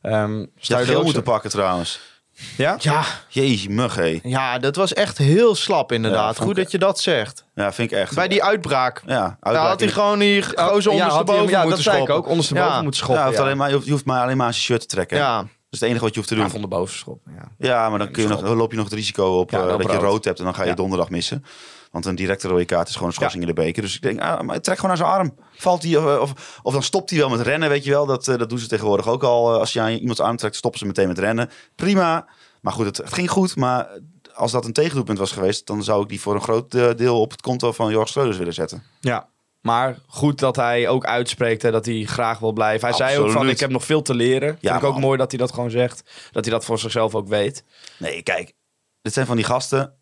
Ehm 0.01 0.37
Je 0.39 0.47
sta 0.59 0.75
had 0.75 0.83
je 0.83 0.89
er 0.89 0.95
geel 0.95 1.03
moeten 1.03 1.23
pakken 1.23 1.49
trouwens. 1.49 2.20
Ja? 2.57 2.75
Ja, 2.79 3.03
Jezus, 3.27 3.67
mug 3.67 3.95
hé. 3.95 4.19
ja, 4.23 4.59
dat 4.59 4.75
was 4.75 4.93
echt 4.93 5.17
heel 5.17 5.55
slap 5.55 5.89
Ja, 5.89 5.95
inderdaad. 5.95 6.37
Goed 6.37 6.49
ik- 6.57 6.63
dat 6.63 6.71
je 6.71 6.77
dat 6.77 6.99
zegt. 6.99 7.45
Ja, 7.55 7.73
vind 7.73 7.91
ik 7.91 7.97
echt. 7.97 8.15
Bij 8.15 8.27
die 8.27 8.43
uitbraak. 8.43 9.01
Ja, 9.05 9.17
Daar 9.17 9.27
had 9.41 9.53
hij 9.53 9.55
uitbraak. 9.69 9.91
gewoon 9.91 10.19
die 10.19 10.43
gozer 10.43 10.55
Ja, 10.55 10.67
had 10.67 10.67
hij 10.67 10.73
hem- 10.75 10.91
ondersteboven 10.91 11.49
ja, 11.49 11.57
dat 11.57 11.65
moeten 11.65 11.83
zei 11.83 11.97
ik 11.97 12.03
schoppen. 12.03 12.15
ook. 12.25 12.29
Ondersteboven 12.31 12.69
Ja. 12.73 12.81
moeten 12.81 12.99
Ja, 12.99 13.05
schoppen. 13.05 13.23
je, 13.23 13.29
hoeft 13.29 13.37
Ja, 13.37 13.43
alleen 13.45 13.57
maar, 13.57 13.67
je 13.69 13.73
hoeft- 13.73 13.85
je 13.85 13.91
hoeft 13.91 14.05
maar 14.05 14.21
alleen 14.23 14.37
maar 14.37 14.45
aan 14.45 14.53
zijn 14.53 14.65
shirt 14.65 14.81
te 14.81 14.87
trekken. 14.87 15.17
Ja, 15.17 15.37
Dat 15.37 15.79
is 15.79 15.79
het 15.79 15.89
enige 15.89 16.03
wat 16.05 16.13
je 16.13 16.19
hoeft 16.19 16.27
te 16.31 16.35
Ja, 16.35 16.41
doen. 16.41 16.51
van 16.51 16.61
de 16.61 16.67
boven 16.67 16.97
schoppen. 16.97 17.31
Ja. 17.35 17.67
Ja, 17.67 17.89
maar 17.89 17.99
dan, 17.99 18.11
kun 18.11 18.23
je 18.23 18.29
nog, 18.29 18.41
loop 18.41 18.71
je 18.71 18.77
nog 18.77 18.85
het 18.85 18.93
risico 18.93 19.39
op 19.39 19.51
Ja, 19.51 19.59
eh, 19.61 19.67
dat 19.67 19.81
je 19.81 19.87
rood. 19.87 20.01
rood 20.01 20.25
hebt 20.25 20.39
en 20.39 20.45
dan 20.45 20.55
ga 20.55 20.63
je 20.63 20.69
Ja. 20.69 20.75
donderdag 20.75 21.09
missen. 21.09 21.45
Want 21.91 22.05
een 22.05 22.15
directe 22.15 22.47
rode 22.47 22.65
kaart 22.65 22.87
is 22.87 22.93
gewoon 22.93 23.07
een 23.07 23.13
schorsing 23.13 23.41
in 23.41 23.47
de 23.47 23.53
beker. 23.61 23.81
Dus 23.81 23.95
ik 23.95 24.01
denk, 24.01 24.19
ah, 24.19 24.41
maar 24.41 24.61
trek 24.61 24.75
gewoon 24.75 24.89
naar 24.97 25.05
zijn 25.05 25.09
arm. 25.19 25.35
Valt 25.55 25.83
hij, 25.83 25.97
of, 25.97 26.19
of, 26.19 26.59
of 26.63 26.73
dan 26.73 26.83
stopt 26.83 27.09
hij 27.09 27.19
wel 27.19 27.29
met 27.29 27.39
rennen, 27.41 27.69
weet 27.69 27.83
je 27.83 27.89
wel. 27.89 28.05
Dat, 28.05 28.27
eh, 28.27 28.37
dat 28.37 28.49
doen 28.49 28.59
ze 28.59 28.67
tegenwoordig 28.67 29.07
ook 29.07 29.23
al. 29.23 29.53
Eh, 29.53 29.59
Als 29.59 29.73
je 29.73 29.81
aan 29.81 29.91
iemands 29.91 30.19
arm 30.19 30.37
trekt, 30.37 30.55
stoppen 30.55 30.79
ze 30.79 30.85
meteen 30.85 31.07
met 31.07 31.19
rennen. 31.19 31.49
Prima. 31.75 32.27
Maar 32.61 32.73
goed, 32.73 32.85
het, 32.85 32.97
het 32.97 33.13
ging 33.13 33.29
goed. 33.29 33.55
Maar 33.55 33.87
als 34.33 34.51
dat 34.51 34.65
een 34.65 34.73
tegendoelpunt 34.73 35.17
was 35.17 35.31
geweest, 35.31 35.67
dan 35.67 35.83
zou 35.83 36.03
ik 36.03 36.09
die 36.09 36.21
voor 36.21 36.35
een 36.35 36.41
groot 36.41 36.73
eh, 36.73 36.89
deel 36.95 37.21
op 37.21 37.31
het 37.31 37.41
konto 37.41 37.71
van 37.71 37.91
Jorg 37.91 38.07
Schreuders 38.09 38.37
willen 38.37 38.53
zetten. 38.53 38.83
ja. 38.99 39.29
Maar 39.61 39.97
goed 40.07 40.39
dat 40.39 40.55
hij 40.55 40.87
ook 40.89 41.05
uitspreekt 41.05 41.61
hè, 41.61 41.71
dat 41.71 41.85
hij 41.85 42.03
graag 42.03 42.39
wil 42.39 42.51
blijven. 42.51 42.87
Hij 42.87 42.97
zei 42.97 43.11
ook 43.17 43.23
van, 43.25 43.31
Absoluut. 43.33 43.53
ik 43.53 43.59
heb 43.59 43.69
nog 43.69 43.85
veel 43.85 44.01
te 44.01 44.13
leren. 44.13 44.57
Ja, 44.59 44.69
Vind 44.69 44.81
ik 44.81 44.87
ook 44.87 44.91
man. 44.93 45.01
mooi 45.01 45.17
dat 45.17 45.31
hij 45.31 45.39
dat 45.39 45.53
gewoon 45.53 45.69
zegt. 45.69 46.03
Dat 46.31 46.45
hij 46.45 46.53
dat 46.53 46.65
voor 46.65 46.79
zichzelf 46.79 47.15
ook 47.15 47.27
weet. 47.27 47.63
Nee, 47.97 48.21
kijk. 48.21 48.53
Dit 49.01 49.13
zijn 49.13 49.25
van 49.25 49.35
die 49.35 49.45
gasten. 49.45 49.93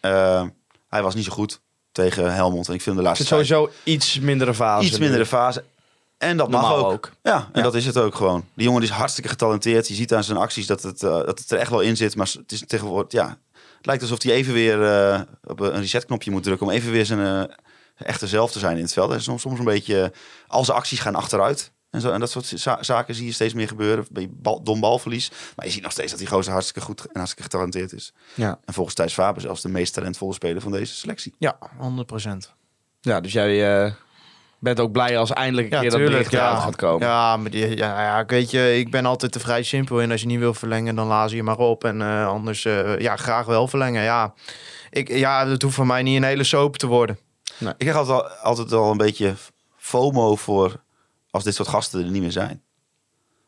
Eh, 0.00 0.44
hij 0.94 1.02
was 1.02 1.14
niet 1.14 1.24
zo 1.24 1.32
goed 1.32 1.60
tegen 1.92 2.34
Helmond. 2.34 2.68
En 2.68 2.74
ik 2.74 2.82
vind 2.82 2.96
de 2.96 3.02
Het 3.02 3.10
laatste 3.10 3.22
is 3.24 3.28
tijd 3.30 3.46
sowieso 3.46 3.72
iets 3.84 4.18
mindere 4.20 4.54
fase. 4.54 4.86
iets 4.86 4.98
mindere 4.98 5.26
fase. 5.26 5.64
En 6.18 6.36
dat 6.36 6.50
mag 6.50 6.74
ook. 6.74 6.92
ook. 6.92 7.10
Ja, 7.22 7.36
en 7.36 7.48
Ja. 7.52 7.62
dat 7.62 7.74
is 7.74 7.86
het 7.86 7.96
ook 7.98 8.14
gewoon. 8.14 8.44
Die 8.54 8.66
jongen 8.66 8.82
is 8.82 8.88
hartstikke 8.90 9.28
getalenteerd. 9.28 9.88
Je 9.88 9.94
ziet 9.94 10.14
aan 10.14 10.24
zijn 10.24 10.38
acties 10.38 10.66
dat 10.66 10.82
het, 10.82 11.02
eh, 11.02 11.10
dat 11.10 11.38
het 11.38 11.50
er 11.50 11.58
echt 11.58 11.70
wel 11.70 11.80
in 11.80 11.96
zit. 11.96 12.16
Maar 12.16 12.30
het 12.38 12.52
is 12.52 12.62
tegenwoordig, 12.66 13.12
ja... 13.12 13.38
Het 13.76 13.86
lijkt 13.92 14.02
alsof 14.02 14.22
hij 14.22 14.32
even 14.32 14.52
weer 14.54 14.84
eh, 14.84 15.20
op 15.44 15.60
een 15.60 15.80
resetknopje 15.80 16.30
moet 16.30 16.42
drukken... 16.42 16.66
om 16.66 16.72
even 16.72 16.90
weer 16.92 17.06
zijn 17.06 17.48
eh, 17.48 17.56
echte 18.06 18.26
zelf 18.26 18.52
te 18.52 18.58
zijn 18.58 18.76
in 18.76 18.82
het 18.82 18.92
veld. 18.92 19.12
En 19.12 19.22
soms, 19.22 19.42
soms 19.42 19.58
een 19.58 19.64
beetje... 19.64 20.12
al 20.46 20.64
zijn 20.64 20.76
acties 20.76 21.00
gaan 21.00 21.14
achteruit. 21.14 21.72
En, 21.94 22.00
zo, 22.00 22.10
en 22.10 22.20
dat 22.20 22.30
soort 22.30 22.46
za- 22.46 22.82
zaken 22.82 23.14
zie 23.14 23.26
je 23.26 23.32
steeds 23.32 23.54
meer 23.54 23.68
gebeuren. 23.68 24.06
Bij 24.10 24.28
bal, 24.30 24.62
dom 24.62 24.80
balverlies. 24.80 25.30
Maar 25.56 25.66
je 25.66 25.72
ziet 25.72 25.82
nog 25.82 25.92
steeds 25.92 26.10
dat 26.10 26.18
die 26.18 26.28
gozer 26.28 26.52
hartstikke 26.52 26.80
goed 26.88 27.00
en 27.00 27.10
hartstikke 27.12 27.42
getalenteerd 27.42 27.92
is. 27.92 28.12
Ja. 28.34 28.58
En 28.64 28.74
volgens 28.74 28.94
Thijs 28.94 29.12
Faber 29.12 29.40
zelfs 29.42 29.62
de 29.62 29.68
meest 29.68 29.94
talentvolle 29.94 30.32
speler 30.34 30.62
van 30.62 30.72
deze 30.72 30.94
selectie. 30.94 31.34
Ja, 31.38 31.56
100 31.78 32.06
procent. 32.06 32.52
ja, 33.00 33.20
dus 33.20 33.32
jij 33.32 33.84
eh, 33.84 33.92
bent 34.58 34.80
ook 34.80 34.92
blij 34.92 35.18
als 35.18 35.30
eindelijk 35.32 35.72
een 35.72 35.80
keer 35.80 35.90
dat 35.90 36.00
bericht 36.00 36.32
eruit 36.32 36.58
gaat 36.62 36.76
komen. 36.76 37.06
Ja, 37.06 37.36
maar 37.36 37.50
die, 37.50 37.76
ja, 37.76 38.02
ja, 38.02 38.18
ik 38.20 38.30
weet 38.30 38.50
je, 38.50 38.78
ik 38.78 38.90
ben 38.90 39.06
altijd 39.06 39.32
te 39.32 39.40
vrij 39.40 39.62
simpel 39.62 40.00
in. 40.00 40.10
Als 40.10 40.20
je 40.20 40.26
niet 40.26 40.38
wil 40.38 40.54
verlengen, 40.54 40.94
dan 40.94 41.06
laat 41.06 41.30
je 41.30 41.42
maar 41.42 41.58
op. 41.58 41.84
En 41.84 42.02
eh, 42.02 42.26
anders, 42.26 42.64
eh, 42.64 42.98
ja, 42.98 43.16
graag 43.16 43.46
wel 43.46 43.68
verlengen. 43.68 44.02
Ja, 44.02 44.34
ik, 44.90 45.08
ja, 45.08 45.48
het 45.48 45.62
hoeft 45.62 45.74
voor 45.74 45.86
mij 45.86 46.02
niet 46.02 46.16
een 46.16 46.22
hele 46.24 46.44
soap 46.44 46.76
te 46.76 46.86
worden. 46.86 47.18
Ik 47.58 47.74
krijg 47.78 47.96
altijd 47.96 48.22
al, 48.22 48.28
altijd 48.28 48.72
al 48.72 48.90
een 48.90 48.96
beetje 48.96 49.34
FOMO 49.76 50.36
voor 50.36 50.82
als 51.34 51.44
dit 51.44 51.54
soort 51.54 51.68
gasten 51.68 52.04
er 52.04 52.10
niet 52.10 52.22
meer 52.22 52.32
zijn. 52.32 52.62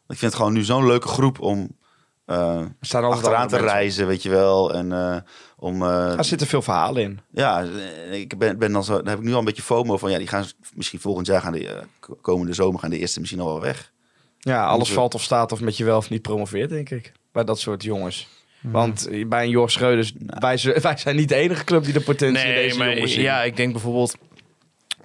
Ik 0.09 0.17
vind 0.19 0.21
het 0.21 0.35
gewoon 0.35 0.53
nu 0.53 0.63
zo'n 0.65 0.87
leuke 0.87 1.09
groep 1.09 1.41
om 1.41 1.77
eh, 2.25 2.59
Er 2.61 2.71
staan 2.81 3.05
achteraan 3.05 3.49
te 3.49 3.55
mensen 3.55 3.71
reizen, 3.73 4.07
weet 4.07 4.23
je 4.23 4.29
wel. 4.29 4.75
En 4.75 4.93
eh, 4.93 5.17
om... 5.57 5.83
eh. 5.83 6.19
Er 6.19 6.25
zitten 6.25 6.47
veel 6.47 6.63
verhalen 6.63 7.03
in. 7.03 7.21
ja, 7.31 7.67
ik 8.11 8.39
ben, 8.39 8.59
ben 8.59 8.73
dan 8.73 8.85
zo, 8.85 8.97
dan 8.97 9.07
heb 9.09 9.19
ik 9.19 9.25
nu 9.25 9.33
al 9.33 9.39
een 9.39 9.45
beetje 9.45 9.63
FOMO 9.63 9.97
van... 9.97 10.11
Ja, 10.11 10.19
die 10.19 10.27
gaan 10.27 10.45
misschien 10.75 11.01
volgend 11.01 11.27
jaar, 11.27 11.41
gaan 11.41 11.53
de, 11.53 11.83
komende 12.21 12.53
zomer 12.53 12.81
gaan 12.81 12.91
de 12.91 12.99
eerste 12.99 13.21
misschien 13.21 13.41
al 13.41 13.47
wel 13.47 13.61
weg. 13.61 13.93
Ja, 14.39 14.67
alles 14.67 14.93
valt 14.93 15.15
of 15.15 15.23
staat 15.23 15.53
of 15.53 15.61
met 15.61 15.77
je 15.77 15.85
wel 15.85 15.97
of 15.97 16.11
niet 16.11 16.23
promoveert, 16.23 16.71
denk 16.71 16.91
ik. 16.91 17.13
Bij 17.33 17.45
dat 17.45 17.59
soort 17.61 17.83
jongens. 17.83 18.29
Want 18.61 19.07
eh, 19.09 19.27
bij 19.29 19.43
een 19.45 19.51
Jor 19.51 19.71
Schreuders, 19.71 20.13
wij, 20.27 20.57
z- 20.57 20.81
wij 20.83 20.97
zijn 20.97 21.17
niet 21.17 21.29
de 21.29 21.35
enige 21.35 21.65
club 21.65 21.85
die 21.85 21.93
de 21.93 22.01
potentie 22.01 22.47
in 22.49 22.55
deze 22.55 22.79
jongens 22.79 23.13
zien. 23.13 23.23
ja, 23.23 23.43
ik 23.43 23.57
denk 23.57 23.73
bijvoorbeeld 23.73 24.17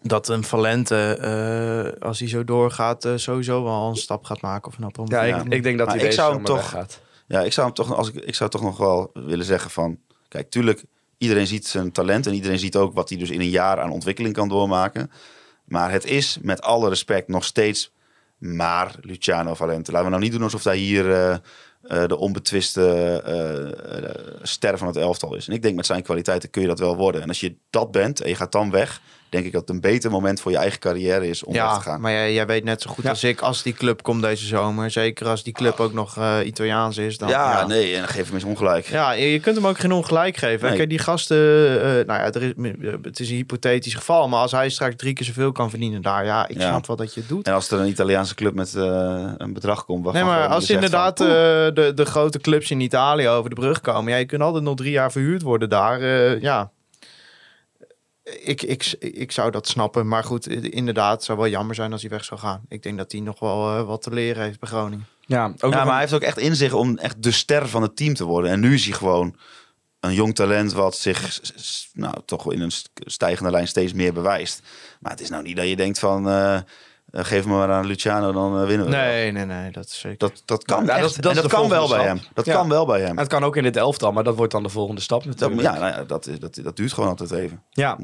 dat 0.02 0.28
een 0.28 0.44
Valente, 0.44 1.18
eh, 1.22 2.08
als 2.08 2.20
hij 2.20 2.28
zo 2.28 2.44
doorgaat, 2.44 3.06
eh, 3.06 3.14
sowieso 3.16 3.64
wel 3.64 3.90
een 3.90 3.96
stap 3.96 4.24
gaat 4.24 4.42
maken. 4.42 4.68
Of 4.68 4.80
nou 4.80 4.92
Ja, 4.96 5.04
promoveert. 5.04 5.46
ik, 5.46 5.54
ik 5.54 5.64
denk 5.64 5.78
dat 5.78 5.88
hij 5.88 5.98
ik 6.00 6.12
zou 6.12 6.34
hem 6.34 6.44
toch- 6.44 6.56
weggaat. 6.56 7.00
Ja, 7.28 7.42
ik 7.42 7.54
zou 7.54 7.66
hem 7.66 7.76
toch, 7.76 7.96
als 7.96 8.10
ik, 8.12 8.16
ik 8.16 8.36
zou 8.36 8.50
toch 8.50 8.62
nog 8.62 8.78
wel 8.78 9.12
willen 9.14 9.46
zeggen 9.46 9.72
van... 9.72 9.98
Kijk, 10.28 10.50
tuurlijk, 10.50 10.84
iedereen 11.18 11.48
ziet 11.48 11.68
zijn 11.68 11.92
talent 11.92 12.28
en 12.28 12.34
iedereen 12.34 12.60
ziet 12.60 12.76
ook 12.76 12.94
wat 12.94 13.10
hij 13.10 13.18
dus 13.18 13.30
in 13.30 13.40
een 13.40 13.50
jaar 13.50 13.80
aan 13.80 13.92
ontwikkeling 13.92 14.34
kan 14.34 14.48
doormaken. 14.50 15.12
Maar 15.66 15.92
het 15.92 16.06
is 16.06 16.38
met 16.42 16.62
alle 16.62 16.90
respect 16.90 17.28
nog 17.28 17.44
steeds 17.44 17.92
maar 18.38 18.96
Luciano 19.02 19.54
Valente. 19.54 19.92
Laten 19.92 20.06
we 20.06 20.12
nou 20.12 20.24
niet 20.24 20.32
doen 20.32 20.44
alsof 20.44 20.64
hij 20.64 20.78
hier 20.78 21.12
eh, 21.82 22.08
de 22.08 22.18
onbetwiste 22.18 22.86
eh, 23.26 24.42
ster 24.42 24.78
van 24.78 24.88
het 24.88 24.96
elftal 24.96 25.36
is. 25.36 25.48
En 25.48 25.54
ik 25.54 25.62
denk 25.62 25.76
met 25.76 25.86
zijn 25.86 26.04
kwaliteiten 26.04 26.50
kun 26.50 26.62
je 26.62 26.68
dat 26.68 26.80
wel 26.80 26.96
worden. 26.96 27.22
En 27.22 27.28
als 27.28 27.40
je 27.40 27.56
dat 27.70 27.92
bent 27.92 28.22
en 28.22 28.30
je 28.30 28.36
gaat 28.36 28.52
dan 28.52 28.72
weg, 28.72 29.02
denk 29.32 29.46
ik 29.46 29.52
dat 29.52 29.62
het 29.62 29.70
een 29.70 29.82
beter 29.82 30.12
moment 30.12 30.42
voor 30.42 30.52
je 30.52 30.58
eigen 30.58 30.80
carrière 30.80 31.28
is 31.28 31.44
om 31.44 31.54
weg 31.54 31.62
te 31.62 31.68
Ja, 31.68 31.80
gaan. 31.80 32.02
maar 32.02 32.12
jij, 32.12 32.34
jij 32.34 32.46
weet 32.46 32.64
net 32.64 32.82
zo 32.82 32.90
goed 32.90 33.04
Ja. 33.04 33.10
als 33.10 33.24
ik, 33.24 33.42
als 33.42 33.64
die 33.64 33.74
club 33.74 34.02
komt 34.04 34.22
deze 34.22 34.46
zomer, 34.46 34.92
zeker 34.92 35.28
als 35.28 35.44
die 35.44 35.54
club 35.54 35.80
ook 35.80 35.94
nog 35.94 36.18
eh, 36.18 36.38
Italiaans 36.46 36.98
is, 36.98 37.18
dan 37.18 37.30
ja, 37.30 37.52
ja. 37.60 37.68
nee, 37.68 37.94
en 37.94 38.00
dan 38.00 38.08
geef 38.10 38.26
hem 38.26 38.34
eens 38.34 38.44
ongelijk. 38.44 38.86
Ja, 38.86 39.12
je 39.12 39.32
je 39.32 39.40
kunt 39.40 39.56
hem 39.56 39.68
ook 39.68 39.80
geen 39.80 39.92
ongelijk 39.92 40.38
geven. 40.38 40.68
Nee. 40.68 40.78
Kijk, 40.78 40.90
die 40.90 41.00
gasten, 41.00 41.38
eh, 41.82 41.84
nou 42.06 42.06
ja, 42.20 42.32
er 42.32 42.42
is, 42.44 42.54
het 43.02 43.20
is 43.20 43.30
een 43.30 43.36
hypothetisch 43.36 43.94
geval, 43.94 44.28
maar 44.28 44.40
als 44.40 44.52
hij 44.52 44.70
straks 44.70 44.96
drie 44.96 45.14
keer 45.14 45.26
zoveel 45.26 45.52
kan 45.52 45.70
verdienen 45.70 46.02
daar, 46.02 46.26
ja, 46.26 46.48
ik 46.48 46.58
Ja. 46.60 46.68
snap 46.68 46.88
wel 46.88 46.96
dat 46.96 47.14
je 47.14 47.20
het 47.20 47.30
doet. 47.30 47.48
En 47.48 47.54
als 47.54 47.72
er 47.72 47.80
een 47.80 47.88
Italiaanse 47.88 48.36
club 48.36 48.54
met 48.54 48.76
eh, 48.76 49.32
een 49.38 49.54
bedrag 49.54 49.86
komt... 49.86 50.12
Nee, 50.14 50.24
maar 50.24 50.48
als 50.48 50.70
inderdaad 50.70 51.18
van, 51.18 51.28
eh, 51.28 51.34
de, 51.34 51.92
de 51.96 52.06
grote 52.06 52.40
clubs 52.40 52.72
in 52.72 52.80
Italië 52.80 53.28
over 53.28 53.50
de 53.50 53.56
brug 53.56 53.82
komen, 53.82 54.12
ja, 54.12 54.18
je 54.18 54.26
kunt 54.26 54.42
altijd 54.42 54.64
nog 54.64 54.76
drie 54.76 54.92
jaar 54.92 55.12
verhuurd 55.12 55.42
worden 55.42 55.70
daar. 55.70 56.00
eh, 56.02 56.42
ja, 56.42 56.72
ik, 58.24 58.62
ik, 58.62 58.96
ik 59.00 59.32
zou 59.32 59.52
dat 59.52 59.68
snappen. 59.68 60.08
Maar 60.08 60.24
goed, 60.24 60.48
inderdaad, 60.48 61.14
het 61.14 61.24
zou 61.24 61.38
wel 61.38 61.48
jammer 61.48 61.76
zijn 61.76 61.92
als 61.92 62.02
hij 62.02 62.10
weg 62.10 62.24
zou 62.26 62.40
gaan. 62.40 62.62
Ik 62.68 62.84
denk 62.84 62.98
dat 62.98 63.12
hij 63.12 63.22
nog 63.22 63.40
wel 63.40 63.78
eh, 63.78 63.86
wat 63.86 64.02
te 64.02 64.14
leren 64.14 64.44
heeft 64.44 64.60
bij 64.60 64.70
Groningen. 64.70 65.06
Ja, 65.26 65.46
ook 65.46 65.60
Ja, 65.60 65.68
maar 65.70 65.82
een- 65.82 65.88
hij 65.92 66.00
heeft 66.00 66.14
ook 66.14 66.22
echt 66.22 66.38
in 66.38 66.56
zich 66.56 66.74
om 66.74 66.98
echt 66.98 67.24
de 67.24 67.32
ster 67.32 67.70
van 67.70 67.82
het 67.82 67.96
team 67.96 68.14
te 68.14 68.24
worden. 68.26 68.52
En 68.52 68.60
nu 68.60 68.74
is 68.74 68.86
hij 68.86 68.94
gewoon 68.94 69.36
een 70.00 70.14
jong 70.14 70.36
talent 70.36 70.74
wat 70.74 70.96
zich 70.98 71.40
nou, 71.94 72.16
toch 72.26 72.54
in 72.54 72.62
een 72.62 72.72
st- 72.72 72.90
stijgende 72.94 73.52
lijn 73.52 73.68
steeds 73.68 73.94
meer 73.94 74.14
bewijst. 74.14 74.62
Maar 75.00 75.12
het 75.12 75.22
is 75.22 75.30
nou 75.30 75.44
niet 75.44 75.56
dat 75.56 75.68
je 75.68 75.76
denkt 75.76 76.00
van... 76.00 76.30
eh, 76.30 76.60
eh, 77.12 77.24
geef 77.24 77.46
me 77.46 77.54
maar 77.54 77.72
aan 77.72 77.86
Luciano, 77.86 78.32
dan 78.32 78.62
eh, 78.62 78.68
winnen 78.68 78.86
we. 78.86 78.92
wel. 78.92 79.02
Nee, 79.02 79.32
nee, 79.32 79.46
nee, 79.46 79.72
dat 79.72 79.86
is 79.86 80.00
zeker. 80.00 80.18
Dat, 80.18 80.42
dat 80.46 80.64
kan 80.64 80.86
Ja, 80.86 80.92
echt. 80.98 81.02
dat 81.02 81.24
dat 81.24 81.36
en 81.36 81.42
dat 81.42 81.52
kan 81.52 81.70
wel 81.70 81.80
volgende 81.80 81.96
bij 82.04 82.06
stap. 82.06 82.18
hem. 82.26 82.34
Dat 82.34 82.46
Ja. 82.46 82.54
kan 82.54 82.70
wel 82.70 82.86
bij 82.86 83.02
hem. 83.02 83.18
het 83.18 83.28
kan 83.28 83.44
ook 83.44 83.56
in 83.56 83.64
dit 83.64 83.78
elftal, 83.78 84.12
maar 84.12 84.24
dat 84.24 84.36
wordt 84.36 84.52
dan 84.52 84.64
de 84.64 84.70
volgende 84.70 85.02
stap 85.02 85.24
Dat, 85.24 85.40
natuurlijk. 85.40 85.62
ja, 85.62 85.80
nou 85.80 85.92
ja, 85.94 86.04
dat, 86.04 86.30
dat, 86.40 86.60
dat 86.64 86.76
duurt 86.76 86.94
gewoon 86.94 87.10
altijd 87.10 87.32
even. 87.32 87.62
Ja. 87.70 87.98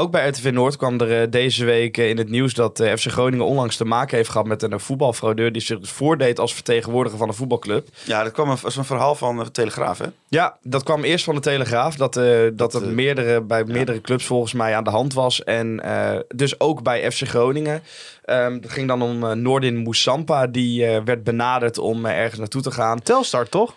Ook 0.00 0.10
bij 0.10 0.28
RTV 0.28 0.50
Noord 0.52 0.76
kwam 0.76 1.00
er 1.00 1.22
eh, 1.22 1.30
deze 1.30 1.64
week 1.64 1.98
eh, 1.98 2.08
in 2.08 2.18
het 2.18 2.28
nieuws 2.28 2.54
dat 2.54 2.80
eh, 2.80 2.94
FC 2.94 3.06
Groningen 3.06 3.46
onlangs 3.46 3.76
te 3.76 3.84
maken 3.84 4.16
heeft 4.16 4.30
gehad 4.30 4.46
met 4.46 4.62
een 4.62 4.80
voetbalfraudeur 4.80 5.52
die 5.52 5.62
zich 5.62 5.78
dus 5.78 5.90
voordeed 5.90 6.38
als 6.38 6.54
vertegenwoordiger 6.54 7.18
van 7.18 7.28
een 7.28 7.34
voetbalclub. 7.34 7.88
Ja, 8.04 8.22
dat 8.22 8.32
kwam 8.32 8.56
was 8.62 8.76
een 8.76 8.84
verhaal 8.84 9.14
van 9.14 9.36
de 9.36 9.50
Telegraaf, 9.50 9.98
hè? 9.98 10.06
Ja, 10.28 10.56
dat 10.62 10.82
kwam 10.82 11.04
eerst 11.04 11.24
van 11.24 11.34
de 11.34 11.40
Telegraaf. 11.40 11.96
Dat, 11.96 12.16
eh, 12.16 12.24
dat, 12.24 12.58
Dat, 12.58 12.72
het 12.72 12.90
meerdere, 12.90 13.40
bij 13.40 13.64
meerdere 13.64 14.00
clubs 14.00 14.24
volgens 14.24 14.52
mij 14.52 14.76
aan 14.76 14.84
de 14.84 14.90
hand 14.90 15.14
was. 15.14 15.44
En 15.44 15.82
dus 16.34 16.60
ook 16.60 16.82
bij 16.82 17.10
FC 17.10 17.28
Groningen. 17.28 17.82
Ehm 18.24 18.52
het 18.52 18.70
ging 18.70 18.88
dan 18.88 19.02
om 19.02 19.42
Noordin 19.42 19.76
Moussampa. 19.76 20.46
Die 20.46 20.86
werd 20.86 21.24
benaderd 21.24 21.78
om 21.78 22.06
ergens 22.06 22.38
naartoe 22.38 22.62
te 22.62 22.70
gaan. 22.70 23.02
Telstar, 23.02 23.48
toch? 23.48 23.74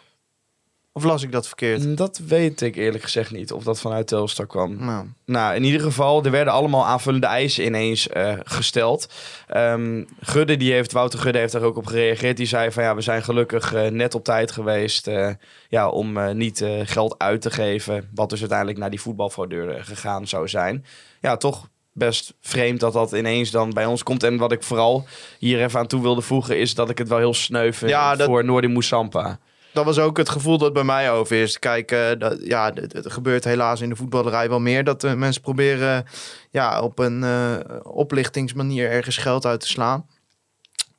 Of 0.93 1.03
las 1.03 1.23
ik 1.23 1.31
dat 1.31 1.47
verkeerd? 1.47 1.97
Dat 1.97 2.21
weet 2.27 2.61
ik 2.61 2.75
eerlijk 2.75 3.03
gezegd 3.03 3.31
niet. 3.31 3.51
Of 3.51 3.63
dat 3.63 3.79
vanuit 3.79 4.07
Telstar 4.07 4.47
kwam. 4.47 4.85
Nou, 4.85 5.05
Nou, 5.25 5.55
in 5.55 5.63
ieder 5.63 5.81
geval, 5.81 6.23
er 6.23 6.31
werden 6.31 6.53
allemaal 6.53 6.85
aanvullende 6.85 7.27
eisen 7.27 7.65
ineens 7.65 8.07
eh, 8.09 8.33
gesteld. 8.43 9.07
Ehm, 9.47 10.03
Gudde, 10.21 10.57
die 10.57 10.71
heeft, 10.73 10.91
Wouter 10.91 11.19
Gudde 11.19 11.39
heeft 11.39 11.53
daar 11.53 11.61
ook 11.61 11.77
op 11.77 11.85
gereageerd. 11.85 12.37
Die 12.37 12.45
zei 12.45 12.71
van 12.71 12.83
ja, 12.83 12.95
we 12.95 13.01
zijn 13.01 13.23
gelukkig 13.23 13.73
eh, 13.73 13.87
net 13.87 14.15
op 14.15 14.23
tijd 14.23 14.51
geweest 14.51 15.07
eh, 15.07 15.29
ja, 15.69 15.89
om 15.89 16.17
eh, 16.17 16.33
niet 16.33 16.61
eh, 16.61 16.79
geld 16.83 17.15
uit 17.17 17.41
te 17.41 17.51
geven. 17.51 18.09
Wat 18.15 18.29
dus 18.29 18.39
uiteindelijk 18.39 18.79
naar 18.79 18.89
die 18.89 19.01
voetbalfraudeur 19.01 19.75
eh, 19.75 19.83
gegaan 19.85 20.27
zou 20.27 20.47
zijn. 20.47 20.85
Ja, 21.21 21.37
toch 21.37 21.67
best 21.93 22.33
vreemd 22.41 22.79
dat 22.79 22.93
dat 22.93 23.11
ineens 23.11 23.51
dan 23.51 23.69
bij 23.73 23.85
ons 23.85 24.03
komt. 24.03 24.23
En 24.23 24.37
wat 24.37 24.51
ik 24.51 24.63
vooral 24.63 25.05
hier 25.39 25.61
even 25.63 25.79
aan 25.79 25.87
toe 25.87 26.01
wilde 26.01 26.21
voegen 26.21 26.57
is 26.59 26.73
dat 26.75 26.89
ik 26.89 26.97
het 26.97 27.07
wel 27.07 27.17
heel 27.17 27.33
sneu 27.33 27.71
vind 27.73 27.91
Ja, 27.91 28.15
dat- 28.15 28.27
voor 28.27 28.45
Noordin 28.45 28.71
Moussampa. 28.71 29.39
Dat 29.73 29.85
was 29.85 29.99
ook 29.99 30.17
het 30.17 30.29
gevoel 30.29 30.57
dat 30.57 30.73
bij 30.73 30.83
mij 30.83 31.11
over 31.11 31.41
is. 31.41 31.59
Kijk, 31.59 31.91
eh, 31.91 32.09
dat, 32.17 32.37
ja, 32.43 32.71
het, 32.73 33.11
gebeurt 33.11 33.43
helaas 33.43 33.81
in 33.81 33.89
de 33.89 33.95
voetballerij 33.95 34.49
wel 34.49 34.59
meer. 34.59 34.83
Dat 34.83 35.03
eh, 35.03 35.13
mensen 35.13 35.41
proberen 35.41 36.05
ja, 36.51 36.81
op 36.81 36.99
een 36.99 37.23
eh, 37.23 37.57
oplichtingsmanier 37.83 38.89
ergens 38.89 39.17
geld 39.17 39.45
uit 39.45 39.59
te 39.59 39.67
slaan. 39.67 40.07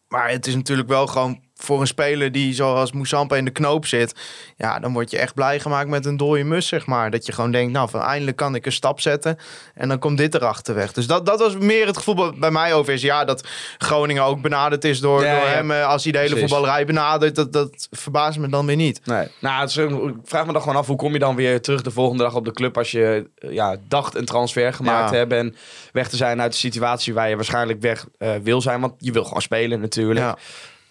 Maar 0.09 0.31
het 0.31 0.47
is 0.47 0.55
natuurlijk 0.55 0.89
wel 0.89 1.07
gewoon 1.07 1.41
voor 1.63 1.81
een 1.81 1.87
speler 1.87 2.33
die 2.33 2.55
zoals 2.55 2.93
Moussampa 2.93 3.37
in 3.37 3.45
de 3.45 3.51
knoop 3.51 3.87
zit. 3.87 4.15
Ja, 4.57 4.79
dan 4.79 4.93
word 4.93 5.11
je 5.11 5.19
echt 5.19 5.35
blij 5.35 5.61
gemaakt 5.61 5.89
met 5.89 6.07
een 6.07 6.17
dode 6.17 6.43
mus, 6.45 6.67
zeg 6.67 6.87
maar. 6.87 7.11
Dat 7.11 7.27
je 7.27 7.33
gewoon 7.33 7.51
denkt, 7.51 7.73
nou, 7.73 7.89
van 7.91 8.01
eindelijk 8.01 8.37
kan 8.37 8.55
ik 8.55 8.67
een 8.67 8.73
stap 8.73 9.01
zetten. 9.01 9.39
En 9.75 9.89
dan 9.89 9.99
komt 9.99 10.19
dit 10.19 10.35
erachter 10.35 10.75
weg. 10.75 10.93
Dus 10.93 11.07
dat, 11.07 11.27
dat 11.27 11.39
was 11.39 11.57
meer 11.57 11.87
het 11.87 11.97
gevoel 11.97 12.15
bij- 12.15 12.33
bij 12.39 12.51
mij 12.51 12.75
over 12.75 12.93
is. 12.93 13.03
Ja, 13.03 13.25
dat 13.25 13.47
Groningen 13.79 14.23
ook 14.25 14.41
benaderd 14.43 14.85
is 14.85 15.01
door, 15.01 15.25
Ja, 15.25 15.35
door 15.41 15.49
hem. 15.49 15.71
eh, 15.71 15.87
Als 15.87 16.03
hij 16.03 16.13
de 16.13 16.19
hele 16.19 16.31
Precies. 16.31 16.51
voetballerij 16.51 16.85
benadert, 16.87 17.35
dat, 17.35 17.53
dat 17.53 17.89
verbaast 17.91 18.39
me 18.39 18.49
dan 18.49 18.67
weer 18.67 18.77
niet. 18.77 19.01
Nee. 19.07 19.27
Nou, 19.41 19.61
het 19.61 19.71
is, 19.71 19.77
ik 19.77 20.15
vraag 20.25 20.47
me 20.47 20.53
dan 20.53 20.63
gewoon 20.63 20.77
af, 20.77 20.87
hoe 20.87 20.97
kom 20.97 21.13
je 21.13 21.19
dan 21.19 21.37
weer 21.37 21.61
terug 21.61 21.83
de 21.83 21.91
volgende 21.91 22.23
dag 22.23 22.35
op 22.35 22.45
de 22.45 22.53
club 22.53 22.79
als 22.79 22.91
je 22.91 23.31
eh, 23.39 23.53
ja, 23.53 23.77
dacht 23.89 24.15
een 24.15 24.25
transfer 24.25 24.73
gemaakt 24.73 25.07
te 25.09 25.13
Ja. 25.13 25.19
hebben 25.19 25.39
en 25.39 25.55
weg 25.93 26.09
te 26.09 26.17
zijn 26.17 26.41
uit 26.41 26.53
de 26.53 26.59
situatie 26.59 27.15
waar 27.15 27.29
je 27.29 27.37
waarschijnlijk 27.37 27.81
weg 27.81 28.07
eh, 28.19 28.31
wil 28.43 28.61
zijn, 28.61 28.81
want 28.81 28.95
je 28.99 29.13
wil 29.13 29.25
gewoon 29.25 29.43
spelen 29.43 29.81
natuurlijk. 29.81 30.35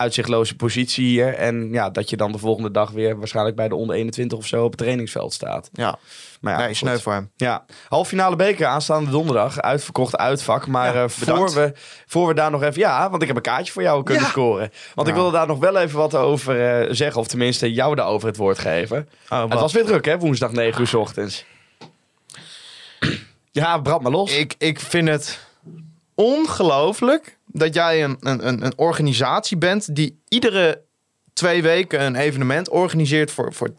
Uitzichtloze 0.01 0.55
positie 0.55 1.05
hier 1.05 1.33
en 1.33 1.69
ja, 1.71 1.89
dat 1.89 2.09
je 2.09 2.17
dan 2.17 2.31
de 2.31 2.37
volgende 2.37 2.71
dag 2.71 2.91
weer 2.91 3.17
waarschijnlijk 3.17 3.55
bij 3.55 3.67
de 3.67 3.75
onder 3.75 3.95
21 3.95 4.37
of 4.37 4.45
zo 4.45 4.63
op 4.63 4.69
het 4.71 4.79
trainingsveld 4.79 5.33
staat. 5.33 5.69
Ja, 5.73 5.97
Maar 6.41 6.59
ja, 6.59 6.65
nee, 6.65 6.73
sneu 6.73 6.97
voor 6.97 7.13
hem. 7.13 7.31
Ja, 7.35 7.65
halffinale 7.89 8.35
beker 8.35 8.65
aanstaande 8.65 9.11
donderdag. 9.11 9.59
Uitverkocht 9.61 10.17
uitvak. 10.17 10.67
Maar 10.67 10.95
Ja, 10.95 11.03
eh, 11.03 11.09
voor, 11.09 11.53
we, 11.53 11.73
voor 12.05 12.27
we 12.27 12.33
daar 12.33 12.51
nog 12.51 12.63
even... 12.63 12.79
Ja, 12.79 13.09
want 13.09 13.21
ik 13.21 13.27
heb 13.27 13.37
een 13.37 13.43
kaartje 13.43 13.71
voor 13.73 13.81
jou 13.81 14.03
kunnen 14.03 14.23
Ja. 14.23 14.29
scoren. 14.29 14.71
Want 14.95 15.07
ik 15.07 15.13
wilde 15.13 15.31
daar 15.31 15.47
nog 15.47 15.59
wel 15.59 15.77
even 15.77 15.97
wat 15.97 16.15
over 16.15 16.81
eh, 16.81 16.87
zeggen. 16.93 17.21
Of 17.21 17.27
tenminste 17.27 17.73
jou 17.73 17.95
daarover 17.95 18.27
het 18.27 18.37
woord 18.37 18.59
geven. 18.59 19.09
Oh, 19.29 19.41
Het 19.49 19.59
was 19.59 19.73
weer 19.73 19.85
druk 19.85 20.05
hè, 20.05 20.17
woensdag 20.19 20.51
9 20.51 20.81
uur 20.81 20.87
's 20.87 20.93
ochtends. 20.93 21.45
Ja, 23.51 23.77
brand 23.77 24.01
maar 24.01 24.11
los. 24.11 24.37
ik, 24.37 24.55
ik 24.57 24.79
vind 24.79 25.07
het 25.07 25.39
ongelooflijk 26.15 27.37
dat 27.51 27.73
jij 27.73 28.03
een, 28.03 28.17
een, 28.19 28.63
een, 28.65 28.73
organisatie 28.77 29.57
bent 29.57 29.95
die 29.95 30.21
iedere 30.27 30.81
twee 31.33 31.61
weken 31.61 32.01
een 32.01 32.15
evenement 32.15 32.69
organiseert 32.69 33.31
voor, 33.31 33.53
voor 33.53 33.69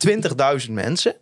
20.000 0.67 0.71
mensen. 0.71 1.15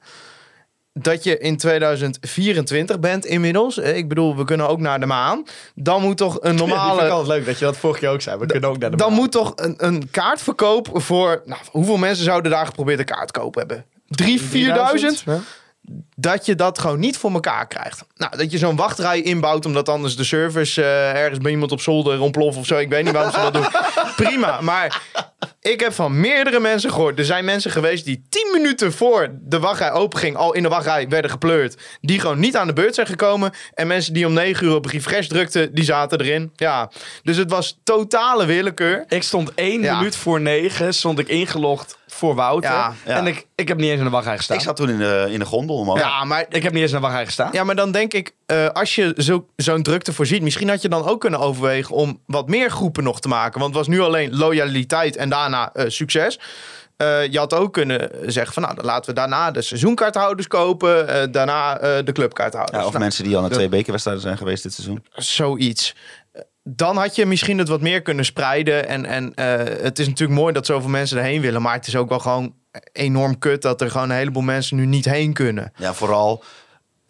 Dat 0.92 1.24
je 1.24 1.38
in 1.38 1.56
2024 1.56 3.00
bent 3.00 3.24
inmiddels. 3.26 3.78
Eh, 3.78 3.96
Ik 3.96 4.08
bedoel, 4.08 4.36
we 4.36 4.44
kunnen 4.44 4.68
ook 4.68 4.80
naar 4.80 5.00
de 5.00 5.06
maan. 5.06 5.44
Dan 5.74 6.02
moet 6.02 6.16
toch 6.16 6.34
een 6.40 6.40
Die 6.56 6.66
vind 6.66 6.70
ik 6.70 6.76
normale. 6.76 7.26
leuk 7.26 7.46
dat 7.46 7.58
je 7.58 7.64
dat 7.64 7.76
vorig 7.76 8.00
jaar 8.00 8.12
ook 8.12 8.20
zei. 8.20 8.38
We 8.38 8.46
kunnen 8.46 8.68
ook 8.70 8.78
naar 8.78 8.90
de 8.90 8.96
Dan 8.96 9.08
maan. 9.08 9.18
moet 9.18 9.32
toch 9.32 9.52
een, 9.56 9.74
een 9.76 10.10
kaartverkoop 10.10 10.88
voor. 10.92 11.42
Nou, 11.44 11.60
hoeveel 11.70 11.96
mensen 11.96 12.24
zouden 12.24 12.50
daar 12.50 12.66
geprobeerd 12.66 12.98
een 12.98 13.04
kaart 13.04 13.30
kopen 13.30 13.58
hebben? 13.60 13.84
Drie, 14.08 14.40
4000? 14.42 15.22
Ja. 15.26 15.38
Dat 16.16 16.46
je 16.46 16.54
dat 16.54 16.78
gewoon 16.78 16.98
niet 16.98 17.16
voor 17.18 17.32
elkaar 17.32 17.66
krijgt. 17.66 18.04
Nou, 18.16 18.36
dat 18.36 18.50
je 18.52 18.58
zo'n 18.58 18.76
wachtrij 18.76 19.20
inbouwt, 19.22 19.66
omdat 19.66 19.88
anders 19.88 20.16
de 20.16 20.24
service 20.24 20.82
eh, 20.82 21.10
ergens 21.22 21.38
bij 21.38 21.50
iemand 21.50 21.72
op 21.72 21.80
zolder 21.80 22.20
ontploft 22.20 22.58
of 22.58 22.66
zo. 22.66 22.76
Ik 22.76 22.88
weet 22.88 23.04
niet 23.04 23.12
waarom 23.12 23.32
ze 23.32 23.40
dat 23.40 23.52
doen. 23.52 23.66
Prima, 24.26 24.60
maar 24.60 25.02
ik 25.60 25.80
heb 25.80 25.92
van 25.92 26.20
meerdere 26.20 26.60
mensen 26.60 26.90
gehoord. 26.90 27.18
Er 27.18 27.24
zijn 27.24 27.44
mensen 27.44 27.70
geweest 27.70 28.04
die 28.04 28.22
10 28.28 28.48
minuten 28.52 28.92
voor 28.92 29.28
de 29.40 29.58
wachtrij 29.58 29.92
openging, 29.92 30.36
al 30.36 30.52
in 30.54 30.62
de 30.62 30.68
wachtrij 30.68 31.08
werden 31.08 31.30
gepleurd. 31.30 31.76
Die 32.00 32.20
gewoon 32.20 32.38
niet 32.40 32.56
aan 32.56 32.66
de 32.66 32.72
beurt 32.72 32.94
zijn 32.94 33.06
gekomen. 33.06 33.52
En 33.74 33.86
mensen 33.86 34.12
die 34.12 34.26
om 34.26 34.32
9 34.32 34.66
uur 34.66 34.74
op 34.74 34.86
refresh 34.86 35.26
drukten, 35.26 35.74
die 35.74 35.84
zaten 35.84 36.20
erin. 36.20 36.52
Ja, 36.56 36.90
dus 37.22 37.36
het 37.36 37.50
was 37.50 37.80
totale 37.84 38.46
willekeur. 38.46 39.04
Ik 39.08 39.22
stond 39.22 39.54
één 39.54 39.82
Ja. 39.82 39.96
minuut 39.96 40.16
voor 40.16 40.40
negen, 40.40 40.94
stond 40.94 41.18
ik 41.18 41.28
ingelogd 41.28 41.98
voor 42.10 42.34
Wouter. 42.34 42.70
Ja, 42.70 42.92
ja. 43.06 43.16
En 43.16 43.26
ik, 43.26 43.46
ik 43.54 43.68
heb 43.68 43.76
niet 43.76 43.90
eens 43.90 43.98
in 43.98 44.04
de 44.04 44.10
wachtrij 44.10 44.36
gestaan. 44.36 44.56
Ik 44.56 44.62
zat 44.62 44.76
toen 44.76 44.88
in 44.88 44.98
de, 44.98 45.26
in 45.30 45.38
de 45.38 45.44
gondel, 45.44 45.84
man. 45.84 45.98
Ja, 45.98 46.24
maar 46.24 46.46
Ik 46.48 46.62
heb 46.62 46.72
niet 46.72 46.82
eens 46.82 46.90
in 46.90 46.96
de 46.96 47.02
wachtrij 47.02 47.24
gestaan. 47.24 47.48
Ja, 47.52 47.64
maar 47.64 47.76
dan 47.76 47.92
denk 47.92 48.12
ik, 48.12 48.34
eh, 48.46 48.66
als 48.68 48.94
je 48.94 49.14
zo, 49.16 49.46
zo'n 49.56 49.82
drukte 49.82 50.12
voorziet, 50.12 50.42
misschien 50.42 50.68
had 50.68 50.82
je 50.82 50.88
dan 50.88 51.08
ook 51.08 51.20
kunnen 51.20 51.40
overwegen 51.40 51.94
om 51.94 52.20
wat 52.26 52.48
meer 52.48 52.70
groepen 52.70 53.04
nog 53.04 53.20
te 53.20 53.28
maken. 53.28 53.60
Want 53.60 53.74
het 53.74 53.86
was 53.86 53.96
nu 53.96 54.00
alleen 54.00 54.36
loyaliteit 54.36 55.16
en 55.16 55.28
daarna 55.28 55.72
eh, 55.72 55.84
succes. 55.88 56.38
Eh, 57.00 57.26
je 57.26 57.38
had 57.38 57.54
ook 57.54 57.72
kunnen 57.72 58.10
zeggen 58.26 58.52
van, 58.52 58.62
nou, 58.62 58.74
dan 58.74 58.84
laten 58.84 59.10
we 59.14 59.20
daarna 59.20 59.50
de 59.50 59.62
seizoenkaarthouders 59.62 60.46
kopen, 60.46 61.08
eh, 61.08 61.22
daarna 61.30 61.78
eh, 61.78 62.04
de 62.04 62.12
clubkaarthouders. 62.12 62.78
Ja, 62.78 62.84
of 62.84 62.90
Nou, 62.90 63.02
mensen 63.04 63.24
die 63.24 63.34
al 63.34 63.40
naar 63.40 63.50
twee 63.50 63.68
bekerwedstrijden 63.68 64.22
zijn 64.22 64.36
geweest 64.36 64.62
dit 64.62 64.72
seizoen. 64.72 65.04
zoiets. 65.14 65.94
Dan 66.62 66.96
had 66.96 67.16
je 67.16 67.26
misschien 67.26 67.58
het 67.58 67.68
wat 67.68 67.80
meer 67.80 68.02
kunnen 68.02 68.24
spreiden. 68.24 68.88
En, 68.88 69.04
en 69.04 69.34
eh, 69.34 69.82
het 69.82 69.98
is 69.98 70.08
natuurlijk 70.08 70.40
mooi 70.40 70.52
dat 70.52 70.66
zoveel 70.66 70.90
mensen 70.90 71.18
erheen 71.18 71.40
willen. 71.40 71.62
Maar 71.62 71.74
het 71.74 71.86
is 71.86 71.96
ook 71.96 72.08
wel 72.08 72.18
gewoon 72.18 72.54
enorm 72.92 73.38
kut 73.38 73.62
dat 73.62 73.80
er 73.80 73.90
gewoon 73.90 74.10
een 74.10 74.16
heleboel 74.16 74.42
mensen 74.42 74.76
nu 74.76 74.86
niet 74.86 75.04
heen 75.04 75.32
kunnen. 75.32 75.72
Ja, 75.76 75.94
vooral. 75.94 76.44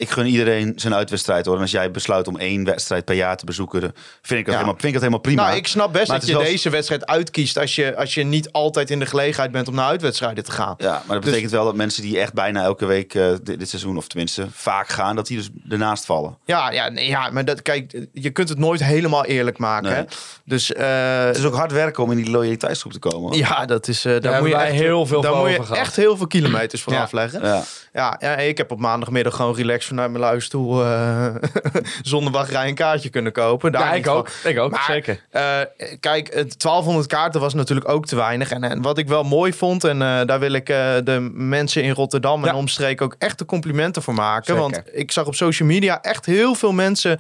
Ik 0.01 0.11
gun 0.11 0.27
iedereen 0.27 0.73
zijn 0.77 0.95
uitwedstrijd 0.95 1.47
hoor. 1.47 1.55
En 1.55 1.61
als 1.61 1.71
jij 1.71 1.91
besluit 1.91 2.29
om 2.29 2.37
één 2.39 2.65
wedstrijd 2.65 3.05
per 3.05 3.15
jaar 3.15 3.37
te 3.37 3.45
bezoeken, 3.45 3.81
dan 3.81 3.91
vind 4.23 4.41
ik 4.41 4.45
dat, 4.47 4.55
Ja. 4.55 4.61
helemaal, 4.61 4.73
vind 4.73 4.85
ik 4.85 4.93
dat 4.93 5.01
helemaal 5.01 5.21
prima. 5.21 5.45
Nou, 5.45 5.57
ik 5.57 5.67
snap 5.67 5.93
best 5.93 6.09
Maar 6.09 6.19
dat 6.19 6.29
je 6.29 6.35
wel- 6.35 6.43
deze 6.43 6.71
wedstrijd 6.71 7.07
uitkiest 7.07 7.59
als 7.59 7.75
je, 7.75 7.97
als 7.97 8.15
je 8.15 8.23
niet 8.25 8.53
altijd 8.53 8.91
in 8.91 8.99
de 8.99 9.07
gelegenheid 9.07 9.51
bent 9.53 9.69
om 9.69 9.75
naar 9.75 9.87
uitwedstrijden 9.87 10.45
te 10.45 10.53
gaan. 10.53 10.75
Ja, 10.79 10.91
maar 10.91 11.03
dat 11.07 11.17
Dus- 11.17 11.25
betekent 11.25 11.51
wel 11.53 11.65
dat 11.65 11.75
mensen 11.75 12.03
die 12.03 12.19
echt 12.21 12.33
bijna 12.33 12.63
elke 12.63 12.87
week 12.87 13.15
eh, 13.15 13.29
dit, 13.43 13.59
dit 13.59 13.69
seizoen, 13.69 13.97
of 13.97 14.07
tenminste 14.09 14.47
vaak 14.53 14.89
gaan, 14.89 15.17
dat 15.17 15.27
die 15.27 15.37
dus 15.37 15.49
ernaast 15.69 16.05
vallen. 16.05 16.39
Ja, 16.45 16.71
ja, 16.71 16.89
nee, 16.89 17.09
ja 17.09 17.31
maar 17.31 17.45
dat, 17.45 17.63
kijk, 17.63 18.07
je 18.13 18.31
kunt 18.31 18.49
het 18.49 18.59
nooit 18.59 18.85
helemaal 18.85 19.25
eerlijk 19.25 19.59
maken. 19.59 19.89
Nee. 19.91 19.95
Hè? 19.99 20.05
Dus 20.45 20.73
eh, 20.73 21.25
Het 21.25 21.37
is 21.39 21.45
ook 21.45 21.55
hard 21.55 21.73
werken 21.73 22.03
om 22.03 22.11
in 22.11 22.17
die 22.17 22.31
loyaliteitsgroep 22.31 22.93
te 22.93 22.99
komen. 22.99 23.21
hoor. 23.21 23.37
ja, 23.37 23.67
dat 23.67 23.89
is, 23.89 24.05
eh, 24.05 24.21
daar 24.21 24.41
moet 24.41 24.49
je 24.49 24.57
echt, 24.57 24.73
heel 24.73 25.07
veel 25.07 25.21
daar 25.21 25.33
voor 25.33 25.41
moet 25.41 25.51
je 25.57 25.63
gehad. 25.63 25.77
echt 25.77 25.97
heel 25.97 26.17
veel 26.17 26.27
kilometers 26.27 26.83
voor 26.83 26.93
Ja. 26.93 27.03
afleggen. 27.03 27.45
Ja. 27.45 27.63
Ja, 27.93 28.17
ja, 28.21 28.37
ik 28.37 28.59
heb 28.59 28.71
op 28.71 28.79
maandagmiddag 28.81 29.35
gewoon 29.37 29.55
relaxed 29.55 29.89
vanuit 29.91 30.11
mijn 30.11 30.22
luistoel 30.22 30.84
eh 30.84 31.26
zonder 32.03 32.32
wachtrij 32.32 32.68
een 32.68 32.74
kaartje 32.74 33.09
kunnen 33.09 33.32
kopen. 33.32 33.72
Daar 33.72 33.82
Ja, 33.86 33.93
ik 33.93 34.05
van. 34.05 34.16
ook. 34.16 34.28
Ik 34.45 34.59
ook, 34.59 34.70
Maar, 34.70 34.84
zeker. 34.86 35.20
eh, 35.30 35.59
kijk, 36.01 36.34
het 36.34 36.61
1200 36.61 37.07
kaarten 37.07 37.41
was 37.41 37.55
natuurlijk 37.55 37.88
ook 37.88 38.07
te 38.07 38.16
weinig. 38.16 38.51
En, 38.51 38.64
en 38.64 38.82
wat 38.82 38.99
ik 38.99 39.09
wel 39.09 39.22
mooi 39.22 39.53
vond, 39.53 39.84
en 39.84 40.03
eh, 40.03 40.20
daar 40.26 40.38
wil 40.41 40.53
ik 40.53 40.66
de 40.66 41.28
mensen 41.32 41.82
in 41.82 41.91
Rotterdam 41.93 42.45
en 42.45 42.51
Ja. 42.51 42.57
omstreken 42.57 43.05
ook 43.05 43.14
echt 43.18 43.38
de 43.38 43.45
complimenten 43.45 44.03
voor 44.03 44.14
maken. 44.14 44.45
Zeker. 44.45 44.61
Want 44.61 44.82
ik 44.93 45.12
zag 45.12 45.26
op 45.26 45.34
social 45.34 45.68
media 45.68 46.03
echt 46.03 46.26
heel 46.26 46.55
veel 46.55 46.72
mensen 46.72 47.18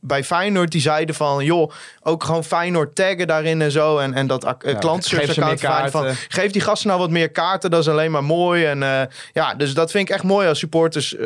bij 0.00 0.24
Feyenoord 0.24 0.70
die 0.70 0.80
zeiden 0.80 1.14
van... 1.14 1.44
joh, 1.44 1.72
ook 2.02 2.24
gewoon 2.24 2.44
Feyenoord 2.44 2.94
taggen 2.94 3.26
daarin 3.26 3.62
en 3.62 3.70
zo. 3.70 3.98
En, 3.98 4.14
en 4.14 4.26
dat 4.26 4.42
Ja, 4.42 4.48
account 4.50 5.90
van. 5.90 6.06
Geef 6.28 6.50
die 6.52 6.60
gasten 6.62 6.88
nou 6.88 7.00
wat 7.00 7.10
meer 7.10 7.30
kaarten, 7.30 7.70
dat 7.70 7.80
is 7.80 7.88
alleen 7.88 8.10
maar 8.10 8.24
mooi. 8.24 8.64
En 8.64 9.08
ja, 9.32 9.54
dus 9.54 9.74
dat 9.74 9.90
vind 9.90 10.08
ik 10.08 10.14
echt 10.14 10.24
mooi 10.24 10.48
als 10.48 10.58
supporters... 10.58 11.16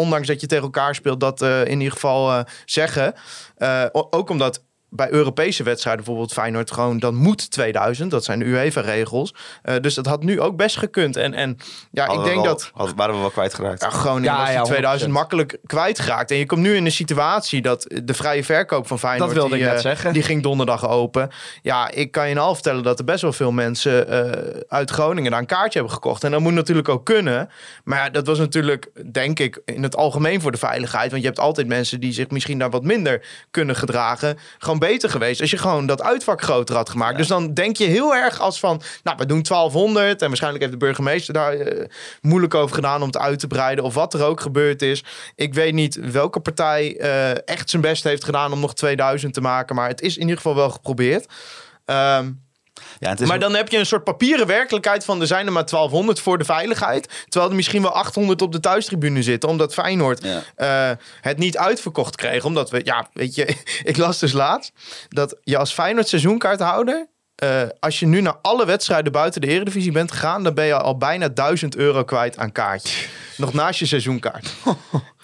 ondanks 0.00 0.26
dat 0.26 0.40
je 0.40 0.46
tegen 0.46 0.64
elkaar 0.64 0.94
speelt, 0.94 1.20
dat 1.20 1.42
eh, 1.42 1.64
in 1.64 1.78
ieder 1.78 1.92
geval 1.92 2.30
eh, 2.30 2.44
zeggen. 2.64 3.14
Eh, 3.56 3.84
ook 3.92 4.30
omdat 4.30 4.64
bij 4.90 5.10
Europese 5.10 5.62
wedstrijden, 5.62 6.04
bijvoorbeeld 6.04 6.32
Feyenoord, 6.32 6.70
gewoon 6.72 6.98
dan 6.98 7.14
moet 7.14 7.50
2000. 7.50 8.10
Dat 8.10 8.24
zijn 8.24 8.38
de 8.38 8.44
UEFA-regels. 8.44 9.34
Eh, 9.62 9.74
dus 9.80 9.94
dat 9.94 10.06
had 10.06 10.22
nu 10.22 10.40
ook 10.40 10.56
best 10.56 10.76
gekund. 10.76 11.16
En, 11.16 11.34
en 11.34 11.56
ja, 11.90 12.04
Hadden 12.06 12.24
ik 12.24 12.30
denk 12.30 12.44
wel- 12.44 12.54
dat 12.54 12.70
hadden- 12.74 12.96
waren 12.96 13.14
we 13.14 13.20
wel 13.20 13.30
kwijtgeraakt. 13.30 13.82
ja, 13.82 13.90
Groningen 13.90 14.30
Ja, 14.32 14.36
was 14.38 14.46
die 14.48 14.56
ja, 14.56 14.62
2000 14.62 15.10
100%. 15.10 15.12
makkelijk 15.12 15.58
kwijtgeraakt. 15.66 16.30
En 16.30 16.36
je 16.36 16.46
komt 16.46 16.60
nu 16.60 16.76
in 16.76 16.84
een 16.84 16.92
situatie 16.92 17.62
dat 17.62 17.86
de 18.04 18.14
vrije 18.14 18.44
verkoop 18.44 18.86
van 18.86 18.98
Feyenoord... 18.98 19.30
Dat 19.30 19.38
wilde 19.38 19.54
die, 19.56 19.64
ik 19.64 19.70
net 19.72 19.80
zeggen. 19.80 20.12
Die 20.12 20.22
ging 20.22 20.42
donderdag 20.42 20.88
open. 20.88 21.28
Ja, 21.62 21.90
ik 21.90 22.10
kan 22.12 22.28
je 22.28 22.34
nou 22.34 22.46
al 22.46 22.54
vertellen 22.54 22.82
dat 22.82 22.98
er 22.98 23.04
best 23.04 23.22
wel 23.22 23.32
veel 23.32 23.52
mensen 23.52 24.08
eh, 24.08 24.60
uit 24.68 24.90
Groningen 24.90 25.30
daar 25.30 25.40
een 25.40 25.46
kaartje 25.46 25.78
hebben 25.78 25.96
gekocht. 25.96 26.24
En 26.24 26.30
dat 26.30 26.40
moet 26.40 26.52
natuurlijk 26.52 26.88
ook 26.88 27.04
kunnen. 27.04 27.48
Maar 27.84 27.98
ja, 27.98 28.10
dat 28.10 28.26
was 28.26 28.38
natuurlijk, 28.38 28.90
denk 29.12 29.38
ik, 29.38 29.60
in 29.64 29.82
het 29.82 29.96
algemeen 29.96 30.40
voor 30.40 30.52
de 30.52 30.58
veiligheid. 30.58 31.10
Want 31.10 31.22
je 31.22 31.28
hebt 31.28 31.40
altijd 31.40 31.66
mensen 31.66 32.00
die 32.00 32.12
zich 32.12 32.30
misschien 32.30 32.58
daar 32.58 32.70
wat 32.70 32.84
minder 32.84 33.24
kunnen 33.50 33.76
gedragen. 33.76 34.38
Gewoon 34.58 34.78
beter 34.80 35.10
geweest 35.10 35.40
als 35.40 35.50
je 35.50 35.58
gewoon 35.58 35.86
dat 35.86 36.02
uitvak 36.02 36.42
groter 36.42 36.76
had 36.76 36.90
gemaakt. 36.90 37.16
Dus 37.16 37.26
dan 37.26 37.54
denk 37.54 37.76
je 37.76 37.84
heel 37.84 38.14
erg 38.14 38.40
als 38.40 38.60
van, 38.60 38.82
nou, 39.02 39.16
we 39.16 39.26
doen 39.26 39.42
1200. 39.42 40.22
En 40.22 40.28
waarschijnlijk 40.28 40.62
heeft 40.64 40.78
de 40.78 40.86
burgemeester 40.86 41.34
daar 41.34 41.52
eh, 41.52 41.86
moeilijk 42.20 42.54
over 42.54 42.74
gedaan 42.74 43.00
om 43.00 43.06
het 43.06 43.18
uit 43.18 43.38
te 43.38 43.46
breiden. 43.46 43.84
Of 43.84 43.94
wat 43.94 44.14
er 44.14 44.24
ook 44.24 44.40
gebeurd 44.40 44.82
is. 44.82 45.04
Ik 45.34 45.54
weet 45.54 45.74
niet 45.74 46.10
welke 46.12 46.40
partij 46.40 46.96
eh, 46.96 47.48
echt 47.48 47.70
zijn 47.70 47.82
best 47.82 48.04
heeft 48.04 48.24
gedaan 48.24 48.52
om 48.52 48.60
nog 48.60 48.74
2000 48.74 49.34
te 49.34 49.40
maken. 49.40 49.76
Maar 49.76 49.88
het 49.88 50.00
is 50.00 50.14
in 50.14 50.20
ieder 50.20 50.36
geval 50.36 50.54
wel 50.54 50.70
geprobeerd. 50.70 51.26
Ehm, 51.84 52.30
Ja, 53.00 53.14
maar 53.26 53.38
dan 53.38 53.54
heb 53.54 53.68
je 53.68 53.78
een 53.78 53.86
soort 53.86 54.04
papieren 54.04 54.46
werkelijkheid 54.46 55.04
van 55.04 55.20
er 55.20 55.26
zijn 55.26 55.46
er 55.46 55.52
maar 55.52 55.66
1200 55.66 56.20
voor 56.20 56.38
de 56.38 56.44
veiligheid. 56.44 57.24
Terwijl 57.28 57.50
er 57.50 57.56
misschien 57.56 57.82
wel 57.82 57.92
800 57.92 58.42
op 58.42 58.52
de 58.52 58.60
thuistribune 58.60 59.22
zitten. 59.22 59.48
Omdat 59.48 59.72
Feyenoord 59.74 60.24
Ja. 60.24 60.42
eh, 60.90 60.96
het 61.20 61.38
niet 61.38 61.58
uitverkocht 61.58 62.16
kreeg. 62.16 62.44
Omdat 62.44 62.70
we, 62.70 62.80
ja, 62.84 63.08
weet 63.12 63.34
je, 63.34 63.56
ik 63.82 63.96
las 63.96 64.18
dus 64.18 64.32
laatst 64.32 64.72
dat 65.08 65.36
je 65.42 65.56
als 65.58 65.72
Feyenoord 65.72 66.08
seizoenkaarthouder. 66.08 67.06
eh, 67.34 67.62
als 67.78 68.00
je 68.00 68.06
nu 68.06 68.20
naar 68.20 68.36
alle 68.42 68.66
wedstrijden 68.66 69.12
buiten 69.12 69.40
de 69.40 69.46
Eredivisie 69.46 69.92
bent 69.92 70.12
gegaan, 70.12 70.42
dan 70.42 70.54
ben 70.54 70.66
je 70.66 70.76
al 70.78 70.96
bijna 70.96 71.28
1000 71.28 71.76
euro 71.76 72.04
kwijt 72.04 72.38
aan 72.38 72.52
kaartjes. 72.52 73.08
Nog 73.36 73.52
naast 73.52 73.78
je 73.78 73.86
seizoenkaart. 73.86 74.50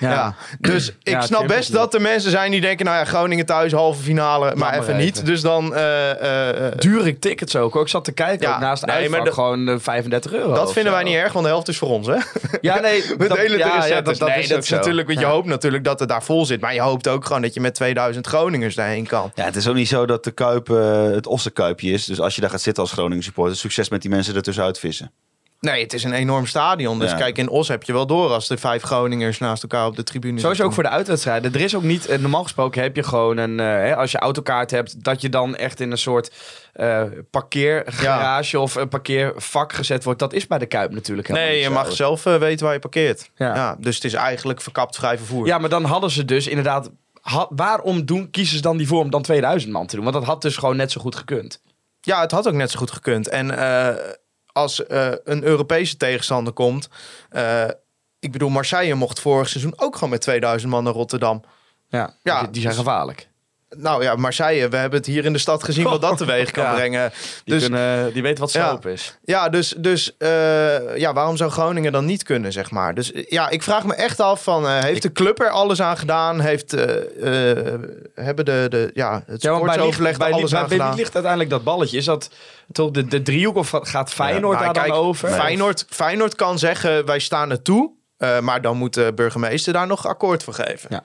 Ja. 0.00 0.34
Dus 0.58 0.88
ik 0.88 0.94
Ja, 1.02 1.20
snap 1.20 1.46
best 1.46 1.72
dat 1.72 1.94
er 1.94 2.00
mensen 2.00 2.30
zijn 2.30 2.50
die 2.50 2.60
denken, 2.60 2.84
nou 2.84 2.98
ja, 2.98 3.04
Groningen 3.04 3.46
thuis, 3.46 3.72
halve 3.72 4.02
finale, 4.02 4.44
maar 4.44 4.56
maar 4.56 4.72
even 4.72 4.84
even. 4.84 4.96
niet. 4.96 5.26
Dus 5.26 5.40
dan, 5.40 5.74
eh, 5.74 6.10
eh, 6.10 6.66
eh, 6.66 6.72
Dure 6.78 7.18
tickets 7.18 7.56
ook. 7.56 7.72
hoor. 7.72 7.82
Ik 7.82 7.88
zat 7.88 8.04
te 8.04 8.12
kijken, 8.12 8.48
Ja, 8.48 8.54
ook 8.54 8.60
naast 8.60 8.86
nee, 8.86 8.94
uitvak 8.96 9.16
maar 9.16 9.24
de- 9.24 9.32
gewoon 9.32 9.68
eh, 9.68 9.74
35 9.78 10.32
euro. 10.32 10.52
dat 10.54 10.72
vinden 10.72 10.92
zo. 10.92 10.98
wij 10.98 11.08
niet 11.08 11.16
erg, 11.16 11.32
want 11.32 11.44
de 11.44 11.50
helft 11.50 11.68
is 11.68 11.78
voor 11.78 11.88
ons, 11.88 12.06
hè? 12.06 12.16
Ja, 12.60 12.80
nee. 12.80 13.04
We 13.18 13.26
dat- 13.28 13.36
delen 13.36 13.58
ja, 13.58 13.86
de 13.86 14.02
dat, 14.02 14.18
dat 14.18 14.28
nee, 14.28 14.38
is 14.38 14.48
dat 14.48 14.62
is 14.62 14.68
natuurlijk, 14.70 15.06
want 15.06 15.20
je 15.20 15.26
Ja. 15.26 15.30
hoopt 15.32 15.46
natuurlijk 15.46 15.84
dat 15.84 16.00
het 16.00 16.08
daar 16.08 16.22
vol 16.22 16.46
zit. 16.46 16.60
Maar 16.60 16.74
je 16.74 16.80
hoopt 16.80 17.08
ook 17.08 17.24
gewoon 17.26 17.42
dat 17.42 17.54
je 17.54 17.60
met 17.60 17.74
2000 17.74 18.26
Groningers 18.26 18.74
daarheen 18.74 19.06
kan. 19.06 19.32
Ja, 19.34 19.44
het 19.44 19.56
is 19.56 19.68
ook 19.68 19.74
niet 19.74 19.88
zo 19.88 20.06
dat 20.06 20.24
de 20.24 20.30
Kuip 20.30 20.66
het 21.14 21.26
Ossenkuipje 21.26 21.92
is. 21.92 22.04
Dus 22.04 22.20
als 22.20 22.34
je 22.34 22.40
daar 22.40 22.50
gaat 22.50 22.60
zitten 22.60 22.82
als 22.82 22.92
Groningen 22.92 23.24
supporter, 23.24 23.56
succes 23.56 23.88
met 23.88 24.02
die 24.02 24.10
mensen 24.10 24.34
ertussenuit 24.34 24.78
vissen. 24.78 25.12
Nee, 25.60 25.82
het 25.82 25.92
is 25.92 26.04
een 26.04 26.12
enorm 26.12 26.46
stadion. 26.46 26.98
Dus 26.98 27.10
Ja. 27.10 27.16
kijk, 27.16 27.38
in 27.38 27.48
Os 27.48 27.68
heb 27.68 27.82
je 27.82 27.92
wel 27.92 28.06
door 28.06 28.30
als 28.30 28.48
er 28.50 28.58
vijf 28.58 28.82
Groningers 28.82 29.38
naast 29.38 29.62
elkaar 29.62 29.86
op 29.86 29.96
de 29.96 30.02
tribune 30.02 30.40
Sowieso 30.40 30.48
ook 30.48 30.56
zitten. 30.56 30.74
voor 30.74 30.82
de 30.82 30.88
uitwedstrijden. 30.98 31.54
Er 31.54 31.60
is 31.60 31.74
ook 31.76 31.82
niet, 31.82 32.06
eh, 32.06 32.18
normaal 32.18 32.42
gesproken 32.42 32.82
heb 32.82 32.96
je 32.96 33.02
gewoon 33.02 33.36
een, 33.36 33.60
eh, 33.60 33.66
hè, 33.66 33.96
als 33.96 34.10
je 34.10 34.18
autokaart 34.18 34.70
hebt, 34.70 35.04
dat 35.04 35.20
je 35.20 35.28
dan 35.28 35.56
echt 35.56 35.80
in 35.80 35.90
een 35.90 35.98
soort 35.98 36.32
eh, 36.72 37.02
parkeergarage 37.30 38.58
of 38.58 38.74
een 38.74 38.88
parkeervak 38.88 39.72
gezet 39.72 40.04
wordt. 40.04 40.18
Dat 40.18 40.32
is 40.32 40.46
bij 40.46 40.58
de 40.58 40.66
Kuip 40.66 40.90
natuurlijk 40.92 41.28
helemaal 41.28 41.48
Nee, 41.48 41.58
je 41.58 41.64
zo. 41.64 41.70
mag 41.72 41.92
zelf 41.92 42.22
weten 42.24 42.64
waar 42.64 42.74
je 42.74 42.80
parkeert. 42.80 43.30
Ja. 43.36 43.54
Ja. 43.54 43.76
dus 43.78 43.94
het 43.94 44.04
is 44.04 44.14
eigenlijk 44.14 44.60
verkapt 44.60 44.96
vrij 44.96 45.16
vervoer. 45.16 45.46
Ja, 45.46 45.58
maar 45.58 45.68
dan 45.70 45.84
hadden 45.84 46.10
ze 46.10 46.24
dus 46.24 46.46
inderdaad, 46.46 46.90
ha- 47.20 47.46
waarom 47.50 48.04
doen, 48.04 48.30
kiezen 48.30 48.56
ze 48.56 48.62
dan 48.62 48.76
die 48.76 48.86
vorm 48.86 49.10
dan 49.10 49.22
2000 49.22 49.72
man 49.72 49.86
te 49.86 49.94
doen? 49.94 50.04
Want 50.04 50.16
dat 50.16 50.24
had 50.26 50.42
dus 50.42 50.56
gewoon 50.56 50.76
net 50.76 50.92
zo 50.92 51.00
goed 51.00 51.16
gekund. 51.16 51.60
Ja, 52.00 52.20
het 52.20 52.30
had 52.30 52.48
ook 52.48 52.54
net 52.54 52.70
zo 52.70 52.78
goed 52.78 52.90
gekund. 52.90 53.28
En 53.28 53.50
als 54.52 54.86
eh, 54.86 55.10
een 55.24 55.42
Europese 55.42 55.96
tegenstander 55.96 56.52
komt... 56.52 56.88
eh, 57.30 57.68
ik 58.18 58.32
bedoel, 58.32 58.48
Marseille 58.48 58.94
mocht 58.94 59.20
vorig 59.20 59.48
seizoen 59.48 59.72
ook 59.76 59.94
gewoon 59.94 60.10
met 60.10 60.20
2000 60.20 60.70
man 60.72 60.84
naar 60.84 60.92
Rotterdam. 60.92 61.42
Ja, 61.88 62.14
Ja, 62.22 62.40
die, 62.40 62.50
die 62.50 62.62
zijn 62.62 62.74
dus- 62.74 62.82
gevaarlijk. 62.84 63.28
Nou 63.78 64.02
ja, 64.02 64.14
Marseille, 64.16 64.68
we 64.68 64.76
hebben 64.76 64.98
het 64.98 65.08
hier 65.08 65.24
in 65.24 65.32
de 65.32 65.38
stad 65.38 65.64
gezien 65.64 65.84
wat 65.84 66.00
dat 66.00 66.16
teweeg 66.22 66.50
kan 66.50 66.64
Ja. 66.64 66.74
brengen. 66.74 67.12
Die, 67.44 67.54
Dus 67.54 67.62
kunnen, 67.62 68.12
die 68.12 68.22
weet 68.22 68.38
wat 68.38 68.52
Ja. 68.52 68.68
sloop 68.68 68.86
is. 68.86 69.18
ja, 69.24 69.48
dus, 69.48 69.74
dus 69.78 70.16
eh, 70.16 70.96
ja, 70.96 71.12
waarom 71.12 71.36
zou 71.36 71.50
Groningen 71.50 71.92
dan 71.92 72.04
niet 72.04 72.22
kunnen, 72.22 72.52
zeg 72.52 72.70
maar? 72.70 72.94
Dus 72.94 73.12
eh, 73.12 73.24
ja, 73.28 73.48
ik 73.48 73.62
vraag 73.62 73.84
me 73.84 73.94
echt 73.94 74.20
af 74.20 74.42
van, 74.42 74.66
eh, 74.66 74.78
heeft 74.82 75.02
de 75.02 75.12
club 75.12 75.40
er 75.40 75.50
alles 75.50 75.82
aan 75.82 75.96
gedaan? 75.96 76.40
Heeft, 76.40 76.72
eh, 76.72 77.50
eh, 77.50 77.80
hebben 78.14 78.44
de, 78.44 78.66
de, 78.68 78.90
ja, 78.94 79.22
het 79.26 79.42
Ja, 79.42 79.56
sportsoverleg 79.56 80.16
bij, 80.18 80.28
er 80.28 80.34
alles 80.34 80.50
bij, 80.50 80.60
aan 80.60 80.66
bij 80.68 80.76
wie 80.76 80.80
gedaan? 80.86 80.98
ligt 80.98 81.14
uiteindelijk 81.14 81.52
dat 81.52 81.64
balletje? 81.64 81.96
Is 81.96 82.04
dat 82.04 82.30
toch 82.72 82.90
de, 82.90 83.06
de 83.06 83.22
driehoek 83.22 83.56
of 83.56 83.70
gaat 83.82 84.10
Feyenoord 84.12 84.58
Nou, 84.60 84.64
daar 84.64 84.82
kijk, 84.82 84.94
dan 84.94 85.04
over? 85.04 85.28
Feyenoord, 85.28 85.84
Feyenoord 85.88 86.34
kan 86.34 86.58
zeggen, 86.58 87.06
wij 87.06 87.18
staan 87.18 87.50
er 87.50 87.62
toe. 87.62 87.90
eh, 88.16 88.40
maar 88.40 88.62
dan 88.62 88.76
moet 88.76 88.94
de 88.94 89.12
burgemeester 89.14 89.72
daar 89.72 89.86
nog 89.86 90.06
akkoord 90.06 90.42
voor 90.42 90.54
geven. 90.54 90.88
Ja. 90.90 91.02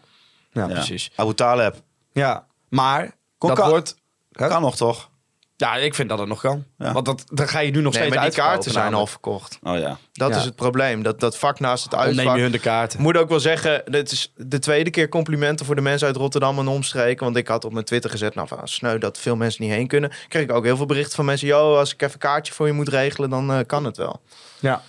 Ja, 0.52 0.68
Ja. 0.68 0.74
precies. 0.74 1.12
Abu 1.16 1.34
Taleb. 1.34 1.76
Ja, 2.14 2.46
maar 2.76 3.16
Kon 3.38 3.50
dat 3.50 3.58
kan- 3.60 3.70
wordt... 3.70 3.96
Kan 4.32 4.62
nog 4.62 4.76
toch? 4.76 5.10
Ja, 5.58 5.76
ik 5.76 5.96
vind 5.96 6.10
dat 6.10 6.20
het 6.20 6.28
nog 6.28 6.42
kan. 6.42 6.66
Ja. 6.78 6.92
Want 6.94 7.06
dat, 7.06 7.24
dan 7.34 7.48
ga 7.48 7.60
je 7.60 7.72
nu 7.72 7.82
nog 7.82 7.94
Nee, 7.94 8.02
steeds 8.02 8.16
maar 8.16 8.26
die 8.26 8.34
kaarten 8.40 8.72
zijn 8.72 8.94
al 8.94 9.08
verkocht. 9.08 9.60
Oh 9.64 9.78
ja. 9.78 9.98
Dat 10.14 10.30
Ja. 10.30 10.38
is 10.38 10.44
het 10.46 10.56
probleem. 10.56 11.04
Dat, 11.04 11.20
dat 11.20 11.38
vak 11.38 11.60
naast 11.60 11.84
het 11.84 11.92
Dan 11.92 12.00
neem 12.06 12.18
uitvak. 12.18 12.36
je 12.36 12.42
hun 12.42 12.52
de 12.52 12.60
kaarten. 12.60 13.00
Ik 13.00 13.06
moet 13.06 13.18
ook 13.18 13.30
wel 13.30 13.40
zeggen, 13.40 13.82
dit 13.86 14.12
is 14.12 14.34
de 14.36 14.60
tweede 14.60 14.90
keer 14.90 15.10
complimenten 15.10 15.66
voor 15.66 15.76
de 15.76 15.82
mensen 15.82 16.08
uit 16.08 16.16
Rotterdam 16.16 16.60
en 16.60 16.68
omstreken. 16.68 17.24
Want 17.26 17.38
ik 17.38 17.48
had 17.48 17.66
op 17.66 17.74
mijn 17.74 17.86
Twitter 17.86 18.10
gezet, 18.10 18.36
nou 18.36 18.48
van 18.48 18.68
sneu 18.68 18.98
dat 18.98 19.18
veel 19.18 19.36
mensen 19.36 19.64
niet 19.64 19.74
heen 19.74 19.88
kunnen. 19.88 20.12
Kreeg 20.28 20.44
ik 20.44 20.52
ook 20.52 20.64
heel 20.64 20.78
veel 20.78 20.86
berichten 20.86 21.16
van 21.16 21.26
mensen, 21.26 21.48
yo, 21.48 21.78
als 21.78 21.94
ik 21.94 22.02
even 22.02 22.14
een 22.14 22.20
kaartje 22.20 22.54
voor 22.54 22.68
je 22.68 22.74
moet 22.74 22.90
regelen, 22.90 23.30
dan 23.30 23.52
eh, 23.52 23.60
kan 23.66 23.86
het 23.86 23.98
wel. 23.98 24.22
Ja. 24.60 24.82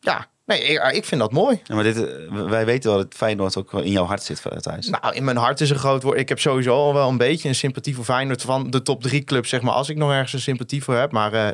Ja, 0.00 0.26
nee, 0.48 0.60
ik, 0.62 0.82
ik 0.92 1.04
vind 1.04 1.20
dat 1.20 1.32
mooi. 1.32 1.60
ja 1.64 1.74
maar 1.74 1.84
dit, 1.84 1.96
eh, 2.06 2.42
wij 2.48 2.64
weten 2.64 2.90
wel 2.90 2.98
dat 2.98 3.14
Feyenoord 3.16 3.56
ook 3.56 3.72
in 3.72 3.90
jouw 3.90 4.04
hart 4.04 4.22
zit, 4.22 4.42
eh, 4.50 4.58
Thijs. 4.58 4.88
Nou, 4.88 5.14
in 5.14 5.24
mijn 5.24 5.36
hart 5.36 5.60
is 5.60 5.70
een 5.70 5.78
groot 5.78 6.02
woord. 6.02 6.18
Ik 6.18 6.28
heb 6.28 6.40
sowieso 6.40 6.72
al 6.74 6.94
wel 6.94 7.08
een 7.08 7.16
beetje 7.16 7.48
een 7.48 7.54
sympathie 7.54 7.94
voor 7.94 8.04
Feyenoord 8.04 8.42
van 8.42 8.70
de 8.70 8.82
top 8.82 9.02
drie 9.02 9.24
clubs, 9.24 9.48
zeg 9.48 9.60
maar, 9.60 9.74
als 9.74 9.88
ik 9.88 9.96
nog 9.96 10.10
ergens 10.10 10.32
een 10.32 10.40
sympathie 10.40 10.84
voor 10.84 10.94
heb. 10.94 11.12
Maar 11.12 11.32
eh, 11.32 11.48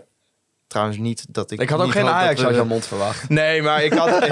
trouwens 0.67 0.99
niet 0.99 1.25
dat 1.29 1.51
ik... 1.51 1.61
Ik 1.61 1.69
had 1.69 1.81
ook 1.81 1.91
geen 1.91 2.09
Ajax 2.09 2.41
we- 2.41 2.47
uit 2.47 2.55
jouw 2.57 2.65
mond 2.65 2.87
verwacht. 2.87 3.29
Nee, 3.29 3.63
maar 3.63 3.85
ik 3.85 3.93
had... 3.93 4.09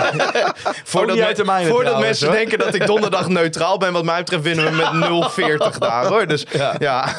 voordat 0.85 1.19
uit 1.21 1.37
de 1.37 1.45
me- 1.45 1.53
voordat 1.65 1.79
trouwens, 1.81 2.01
mensen 2.01 2.27
hoor. 2.27 2.37
denken 2.37 2.59
dat 2.59 2.75
ik 2.75 2.87
donderdag 2.87 3.29
neutraal 3.29 3.79
ben, 3.79 3.93
wat 3.93 4.05
mij 4.05 4.19
betreft 4.19 4.43
winnen 4.43 4.65
we 4.65 4.71
met 4.71 5.73
0-40 5.75 5.79
daar, 5.79 6.07
hoor. 6.07 6.27
Dus 6.27 6.47
ja. 6.79 7.15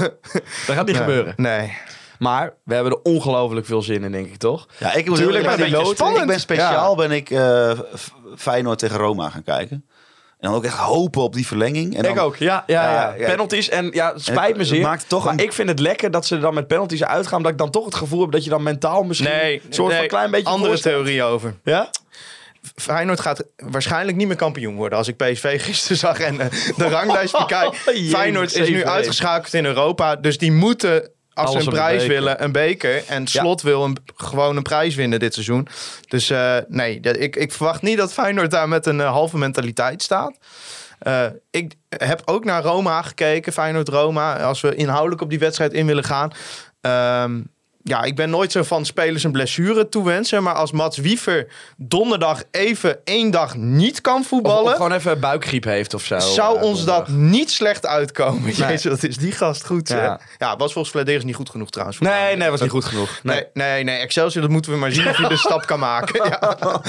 Dat 0.68 0.76
gaat 0.76 0.86
niet 0.88 0.98
gebeuren. 0.98 1.34
Nee. 1.38 1.78
Maar 2.24 2.54
we 2.64 2.74
hebben 2.74 2.92
er 2.94 3.00
ongelooflijk 3.04 3.66
veel 3.66 3.82
zin 3.82 4.04
in, 4.04 4.12
denk 4.12 4.28
ik, 4.28 4.38
toch? 4.38 4.68
Ja, 4.80 4.94
ik 4.94 5.08
moet 5.08 5.18
Tuurlijk, 5.18 5.48
die 5.48 5.58
zeggen, 5.58 5.72
loting. 5.84 6.18
Ik 6.20 6.26
ben 6.28 6.40
speciaal 6.40 6.96
ben 6.96 7.12
ik 7.12 7.30
eh, 7.30 7.72
F- 7.98 8.12
Feyenoord 8.38 8.80
tegen 8.80 8.98
Roma 8.98 9.30
gaan 9.30 9.44
kijken. 9.44 9.86
En 10.40 10.50
dan 10.50 10.54
ook 10.58 10.64
echt 10.66 10.78
hopen 10.78 11.22
op 11.22 11.34
die 11.34 11.48
verlenging. 11.48 11.96
En 11.98 12.04
dan, 12.04 12.12
ik 12.12 12.20
ook, 12.20 12.36
ja. 12.36 12.64
ja, 12.68 12.92
ja, 12.94 13.14
Ja. 13.18 13.30
Penalties 13.30 13.70
en 13.70 13.90
ja, 13.92 14.14
het 14.14 14.22
spijt 14.24 14.48
Het- 14.48 14.58
me 14.58 14.66
zeer. 14.66 14.82
maakt 14.82 15.10
toch 15.10 15.24
maar 15.24 15.34
een- 15.34 15.40
ik 15.40 15.54
vind 15.54 15.70
het 15.70 15.80
lekker 15.80 16.12
dat 16.12 16.26
ze 16.26 16.36
er 16.36 16.42
dan 16.42 16.54
met 16.54 16.68
penalties 16.68 17.04
uitgaan. 17.04 17.38
Omdat 17.38 17.52
ik 17.52 17.58
dan 17.58 17.70
toch 17.70 17.86
het 17.86 17.96
gevoel 17.96 18.22
heb 18.22 18.32
dat 18.32 18.44
je 18.44 18.50
dan 18.50 18.64
mentaal 18.64 19.04
misschien 19.04 19.30
Nee, 19.32 19.62
een 19.68 19.74
soort 19.74 19.94
van 19.96 20.08
klein 20.08 20.32
beetje 20.32 20.50
andere 20.50 20.80
theorie 20.80 21.24
over. 21.24 21.56
Ja? 21.64 21.90
Feyenoord 22.76 23.20
gaat 23.20 23.44
waarschijnlijk 23.56 24.18
niet 24.18 24.28
meer 24.28 24.36
kampioen 24.36 24.76
worden. 24.76 24.98
Als 24.98 25.08
ik 25.08 25.18
PSV 25.18 25.64
gisteren 25.64 25.98
zag 25.98 26.20
en 26.20 26.40
eh, 26.40 26.48
de 26.78 26.88
ranglijst 26.88 27.38
bekijk. 27.38 27.74
Jee, 27.86 28.10
Feyenoord 28.10 28.56
is 28.56 28.70
nu 28.70 28.82
7-1. 28.82 28.86
uitgeschakeld 28.88 29.54
in 29.54 29.66
Europa. 29.66 30.16
Dus 30.16 30.38
die 30.38 30.52
moeten, 30.52 31.10
als 31.34 31.50
Alles 31.50 31.64
ze 31.64 31.70
een 31.70 31.76
prijs 31.76 32.06
willen, 32.06 32.44
een 32.44 32.52
beker. 32.52 33.04
En 33.08 33.28
Slot 33.28 33.62
wil 33.62 33.84
een, 33.84 33.98
gewoon 34.16 34.58
een 34.58 34.64
prijs 34.64 34.96
winnen 34.96 35.20
dit 35.20 35.34
seizoen. 35.34 35.68
Dus 36.08 36.30
eh, 36.30 36.58
nee, 36.68 37.00
ik, 37.00 37.36
ik 37.36 37.52
verwacht 37.52 37.82
niet 37.82 37.98
dat 37.98 38.14
Feyenoord 38.14 38.52
daar 38.52 38.68
met 38.68 38.86
een 38.86 39.02
eh, 39.02 39.12
halve 39.12 39.38
mentaliteit 39.38 40.02
staat. 40.02 40.38
Eh, 41.00 41.26
ik 41.52 41.74
heb 41.90 42.22
ook 42.26 42.46
naar 42.46 42.64
Roma 42.64 43.02
gekeken, 43.02 43.54
Feyenoord-Roma. 43.54 44.40
Als 44.40 44.62
we 44.62 44.76
inhoudelijk 44.76 45.22
op 45.22 45.30
die 45.30 45.40
wedstrijd 45.40 45.74
in 45.74 45.86
willen 45.86 46.04
gaan. 46.04 46.32
Ehm, 46.82 47.42
ja, 47.84 48.04
ik 48.04 48.16
ben 48.16 48.30
nooit 48.30 48.52
zo 48.52 48.64
van 48.64 48.86
spelers 48.86 49.24
een 49.24 49.32
blessure 49.32 49.90
toewensen. 49.90 50.44
Maar 50.44 50.54
als 50.54 50.72
Mats 50.72 50.98
Wiever 50.98 51.48
donderdag 51.78 52.44
even 52.52 52.98
één 53.04 53.32
dag 53.32 53.56
niet 53.56 54.02
kan 54.02 54.14
Of, 54.16 54.22
of 54.22 54.28
voetballen... 54.28 54.76
gewoon 54.76 54.92
even 54.92 55.20
buikgriep 55.20 55.64
heeft 55.64 55.94
of 55.94 56.04
zo. 56.04 56.20
zou 56.20 56.58
eh, 56.58 56.64
ons 56.64 56.86
dat 56.86 57.08
niet 57.08 57.52
slecht 57.52 57.86
uitkomen. 57.86 58.52
Jezus, 58.56 58.84
wat 58.84 59.04
is 59.04 59.18
die 59.18 59.32
gast 59.32 59.66
goed. 59.66 59.90
Ja. 59.90 60.20
Was 60.58 60.74
volgens 60.74 60.90
Vladeris 60.94 61.24
niet 61.24 61.36
goed 61.36 61.50
genoeg 61.50 61.70
trouwens. 61.70 62.00
Nee, 62.00 62.36
nee, 62.36 62.50
was 62.50 62.62
niet 62.62 62.72
Dat- 62.72 62.82
goed 62.84 62.92
genoeg. 62.92 63.20
Nee. 63.24 63.36
Nee, 63.54 63.68
nee, 63.68 63.84
nee, 63.84 63.98
Excelsior, 63.98 64.42
dat 64.42 64.52
moeten 64.52 64.72
we 64.72 64.78
maar 64.78 64.92
zien 64.92 65.08
of 65.08 65.18
je 65.18 65.28
de 65.28 65.38
stap 65.38 65.66
kan 65.66 65.80
maken. 65.80 66.22
Ja, 66.34 66.82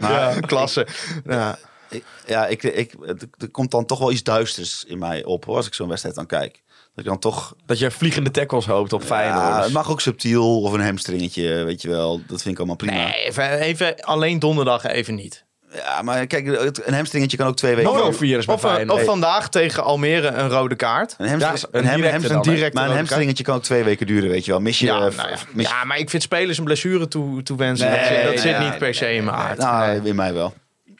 ja 0.08 0.40
klasse. 0.40 0.86
Ja. 1.26 1.58
Ik- 1.90 2.04
ja, 2.26 2.46
ik, 2.46 2.62
ik, 2.62 2.92
er 3.38 3.50
komt 3.50 3.70
dan 3.70 3.84
toch 3.86 3.98
wel 3.98 4.12
iets 4.12 4.22
duisters 4.22 4.84
in 4.86 4.98
mij 4.98 5.24
op 5.24 5.44
hoor, 5.44 5.56
als 5.56 5.66
ik 5.66 5.74
zo'n 5.74 5.88
wedstrijd 5.88 6.14
dan 6.16 6.26
kijk. 6.26 6.62
Dat 6.94 7.04
ik 7.06 7.10
dan 7.12 7.18
toch... 7.18 7.54
Dat 7.66 7.78
je 7.78 7.90
vliegende 7.90 8.30
tackles 8.30 8.66
hoopt 8.66 8.92
op 8.92 9.02
Feyenoord. 9.02 9.38
Ja, 9.46 9.62
het 9.62 9.72
mag 9.72 9.90
ook 9.90 10.00
subtiel 10.00 10.60
of 10.62 10.72
een 10.72 10.80
hamstringetje, 10.84 11.64
weet 11.64 11.82
je 11.82 11.88
wel. 11.88 12.20
Dat 12.26 12.42
vind 12.42 12.54
ik 12.54 12.58
allemaal 12.58 12.76
prima. 12.76 12.92
Nee, 12.92 13.12
even, 13.24 13.50
even 13.50 14.00
alleen 14.00 14.38
donderdag 14.38 14.84
even 14.84 15.14
niet. 15.14 15.46
Ja, 15.74 16.02
maar 16.02 16.26
kijk, 16.26 16.46
een 16.86 16.94
hamstringetje 16.94 17.36
kan 17.36 17.46
ook 17.46 17.56
twee 17.56 17.74
weken... 17.74 17.92
Nog 17.92 18.00
wel 18.02 18.12
virus 18.12 18.44
bij 18.46 18.54
Of, 18.54 18.64
eh, 18.64 18.72
Feyenoord. 18.72 18.98
of 19.00 19.06
vandaag 19.06 19.48
tegen 19.48 19.84
Almere 19.84 20.26
een 20.28 20.48
rode 20.48 20.76
kaart. 20.76 21.14
Een, 21.18 21.28
hamstring, 21.28 21.60
Ja, 21.60 21.68
een 21.78 21.84
een, 21.84 21.90
ham- 21.90 21.96
directe 21.96 22.10
hamstring- 22.16 22.44
dan, 22.44 22.54
directe 22.54 22.78
maar 22.80 22.88
een 22.90 22.96
hamstringetje 22.96 23.44
kan 23.44 23.56
ook 23.56 23.62
twee 23.62 23.82
weken 23.84 24.06
duren, 24.06 24.30
weet 24.30 24.44
je 24.44 24.50
wel. 24.50 24.60
Mis 24.60 24.78
je... 24.78 24.86
Ja, 24.86 24.98
nou 24.98 25.12
ja. 25.12 25.36
mis- 25.52 25.68
ja, 25.68 25.84
maar 25.84 25.98
ik 25.98 26.10
vind 26.10 26.22
spelers 26.22 26.58
een 26.58 26.64
blessure 26.64 27.08
toe, 27.08 27.42
toewensen. 27.42 27.90
Nee, 27.90 27.98
dat 27.98 28.06
zit, 28.06 28.16
dat 28.22 28.32
nee, 28.34 28.38
zit 28.38 28.58
nee, 28.58 28.68
niet 28.68 28.78
per 28.78 28.94
se 28.94 29.12
in 29.12 29.24
mijn 29.24 29.36
aard. 29.36 29.58
Nou, 29.58 30.06
in 30.06 30.16
mij 30.16 30.34
wel. 30.34 30.54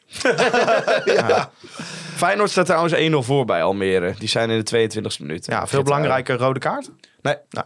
Feyenoord 2.15 2.49
staat 2.49 2.65
trouwens 2.65 2.93
1-0 2.93 3.27
voor 3.27 3.45
bij 3.45 3.63
Almere. 3.63 4.13
Die 4.19 4.27
zijn 4.29 4.49
in 4.49 4.61
de 4.63 4.89
22e 4.89 5.21
minuut. 5.21 5.45
Ja, 5.45 5.67
veel 5.67 5.83
belangrijker 5.83 6.37
rode 6.37 6.59
kaart. 6.59 6.89
Nee, 7.21 7.35
Nou. 7.49 7.65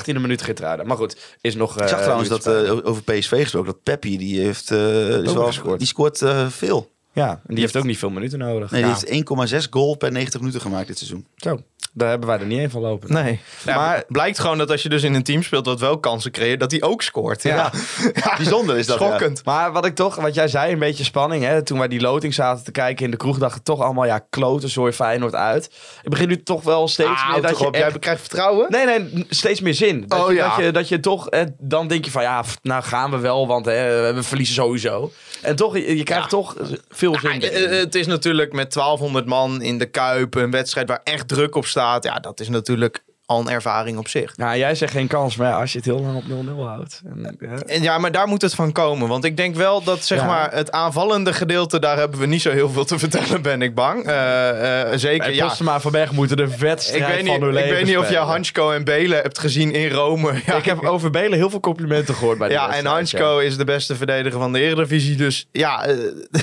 18e 0.00 0.20
minuut 0.20 0.42
Geertruiden. 0.42 0.86
Maar 0.86 0.96
goed, 0.96 1.36
is 1.40 1.54
nog... 1.54 1.80
Ik 1.80 1.88
zag 1.88 2.00
trouwens 2.00 2.28
dat 2.28 2.46
eh, 2.46 2.70
over 2.86 3.02
PSV 3.02 3.42
gesproken, 3.42 3.72
dat 3.72 3.82
Peppi, 3.82 4.18
die 4.18 4.40
heeft... 4.40 4.70
eh, 4.70 4.78
die, 4.78 5.22
is 5.22 5.32
wel- 5.32 5.46
gescoord. 5.46 5.78
die 5.78 5.88
scoort 5.88 6.22
eh, 6.22 6.48
veel. 6.48 6.90
Ja, 7.12 7.28
en 7.30 7.40
die 7.54 7.60
heeft 7.60 7.76
ook 7.76 7.84
niet 7.84 7.98
veel 7.98 8.10
minuten 8.10 8.38
nodig. 8.38 8.70
Nee, 8.70 8.80
Ja. 8.80 8.86
die 8.86 8.96
heeft 8.96 9.28
1,6 9.64 9.66
goal 9.70 9.96
per 9.96 10.12
90 10.12 10.40
minuten 10.40 10.60
gemaakt 10.60 10.86
dit 10.86 10.98
seizoen. 10.98 11.26
Zo, 11.36 11.60
daar 11.92 12.08
hebben 12.08 12.28
wij 12.28 12.38
er 12.38 12.46
niet 12.46 12.58
één 12.58 12.70
van 12.70 12.80
lopen. 12.80 13.12
Nee. 13.12 13.40
maar- 13.66 13.74
maar 13.74 13.96
het 13.96 14.04
blijkt 14.08 14.38
gewoon 14.38 14.58
dat 14.58 14.70
als 14.70 14.82
je 14.82 14.88
dus 14.88 15.02
in 15.02 15.14
een 15.14 15.22
team 15.22 15.42
speelt 15.42 15.64
dat 15.64 15.80
wel 15.80 15.98
kansen 15.98 16.30
creëert, 16.30 16.60
dat 16.60 16.70
hij 16.70 16.82
ook 16.82 17.02
scoort. 17.02 17.42
Ja. 17.42 17.54
Ja. 17.54 17.70
Ja. 18.14 18.36
Bijzonder 18.36 18.76
is 18.78 18.86
dat, 18.86 18.98
ja. 18.98 19.06
Schokkend. 19.06 19.44
Maar 19.44 19.72
wat 19.72 19.84
ik 19.86 19.94
toch, 19.94 20.14
wat 20.14 20.34
jij 20.34 20.48
zei, 20.48 20.72
een 20.72 20.78
beetje 20.78 21.04
spanning. 21.04 21.44
Hè? 21.44 21.62
Toen 21.62 21.78
wij 21.78 21.88
die 21.88 22.00
loting 22.00 22.34
zaten 22.34 22.64
te 22.64 22.70
kijken 22.70 23.04
in 23.04 23.10
de 23.10 23.16
kroeg, 23.16 23.38
dacht 23.38 23.56
ik 23.56 23.62
toch 23.62 23.80
allemaal, 23.80 24.04
ja, 24.06 24.18
kloten, 24.30 24.68
zooi 24.68 24.92
Feyenoord 24.92 25.34
uit. 25.34 25.64
Ik 26.02 26.10
begin 26.10 26.28
nu 26.28 26.42
toch 26.42 26.62
wel 26.62 26.88
steeds 26.88 27.08
Ah, 27.08 27.32
meer 27.32 27.42
dat 27.42 27.58
je 27.58 27.66
op. 27.66 27.74
echt- 27.74 27.90
Jij 27.90 27.98
krijgt 28.00 28.20
vertrouwen? 28.20 28.66
Nee, 28.70 28.84
nee, 28.86 29.26
steeds 29.28 29.60
meer 29.60 29.74
zin. 29.74 30.04
Dat, 30.08 30.22
Oh, 30.24 30.28
je, 30.30 30.34
ja. 30.36 30.48
dat, 30.56 30.64
je, 30.64 30.72
dat 30.72 30.88
je 30.88 31.00
toch, 31.00 31.28
eh, 31.30 31.42
dan 31.58 31.88
denk 31.88 32.04
je 32.04 32.10
van 32.10 32.22
ja, 32.22 32.44
nou 32.62 32.82
gaan 32.82 33.10
we 33.10 33.18
wel, 33.18 33.46
want 33.46 33.64
hè, 33.66 34.12
we 34.14 34.22
verliezen 34.22 34.54
sowieso. 34.54 35.12
En 35.42 35.56
toch, 35.56 35.74
je, 35.76 35.96
je 35.96 36.02
krijgt 36.02 36.22
Ja. 36.24 36.28
toch 36.30 36.56
veel 37.00 37.18
zin. 37.18 37.40
Eh, 37.40 37.64
eh, 37.64 37.70
het 37.70 37.94
is 37.94 38.06
natuurlijk 38.06 38.52
met 38.52 38.72
1200 38.72 39.26
man 39.26 39.62
in 39.62 39.78
de 39.78 39.86
Kuip, 39.86 40.34
een 40.34 40.50
wedstrijd 40.50 40.88
waar 40.88 41.00
echt 41.04 41.28
druk 41.28 41.54
op 41.54 41.66
staat. 41.66 42.04
Ja, 42.04 42.18
dat 42.18 42.40
is 42.40 42.48
natuurlijk 42.48 43.02
al 43.30 43.40
een 43.40 43.48
ervaring 43.48 43.98
op 43.98 44.08
zich. 44.08 44.32
Ja, 44.36 44.56
jij 44.56 44.74
zegt 44.74 44.92
geen 44.92 45.06
kans, 45.06 45.36
maar 45.36 45.48
ja, 45.48 45.60
als 45.60 45.72
je 45.72 45.76
het 45.78 45.86
heel 45.86 46.00
lang 46.00 46.16
op 46.16 46.24
0-0 46.24 46.60
houdt. 46.66 47.00
En, 47.04 47.36
ja. 47.40 47.56
En 47.66 47.82
ja, 47.82 47.98
maar 47.98 48.12
daar 48.12 48.28
moet 48.28 48.42
het 48.42 48.54
van 48.54 48.72
komen. 48.72 49.08
Want 49.08 49.24
ik 49.24 49.36
denk 49.36 49.54
wel 49.54 49.82
dat 49.82 50.04
zeg 50.04 50.18
Ja. 50.18 50.26
maar, 50.26 50.52
het 50.54 50.70
aanvallende 50.72 51.32
gedeelte, 51.32 51.78
daar 51.78 51.96
hebben 51.96 52.20
we 52.20 52.26
niet 52.26 52.42
zo 52.42 52.50
heel 52.50 52.70
veel 52.70 52.84
te 52.84 52.98
vertellen, 52.98 53.42
ben 53.42 53.62
ik 53.62 53.74
bang. 53.74 54.04
Eh, 54.06 54.82
eh, 54.92 54.98
zeker, 54.98 55.34
ja. 55.34 55.54
En 55.58 55.80
Van 55.80 55.92
Berg 55.92 56.12
moeten 56.12 56.36
de 56.36 56.42
Ik 56.42 56.48
wedstrijd 56.58 57.06
weet, 57.06 57.14
van 57.14 57.24
niet, 57.24 57.54
hun 57.54 57.64
ik 57.64 57.70
weet 57.70 57.84
niet 57.84 57.96
of 57.96 58.02
jij 58.02 58.10
spelen. 58.12 58.26
Hansko 58.26 58.70
en 58.70 58.84
Belen 58.84 59.22
hebt 59.22 59.38
gezien 59.38 59.72
in 59.72 59.90
Rome. 59.90 60.32
Ja, 60.46 60.54
Ik 60.54 60.64
heb 60.64 60.84
over 60.84 61.10
Belen 61.10 61.38
heel 61.38 61.50
veel 61.50 61.60
complimenten 61.60 62.14
gehoord 62.14 62.38
bij 62.38 62.48
die 62.48 62.56
ja, 62.56 62.74
en 62.74 62.86
Hansko 62.86 63.38
is 63.38 63.56
de 63.56 63.64
beste 63.64 63.96
verdediger 63.96 64.38
van 64.40 64.52
de 64.52 64.60
Eredivisie. 64.60 65.16
Dus 65.16 65.48
ja, 65.52 65.84
eh, 65.84 65.96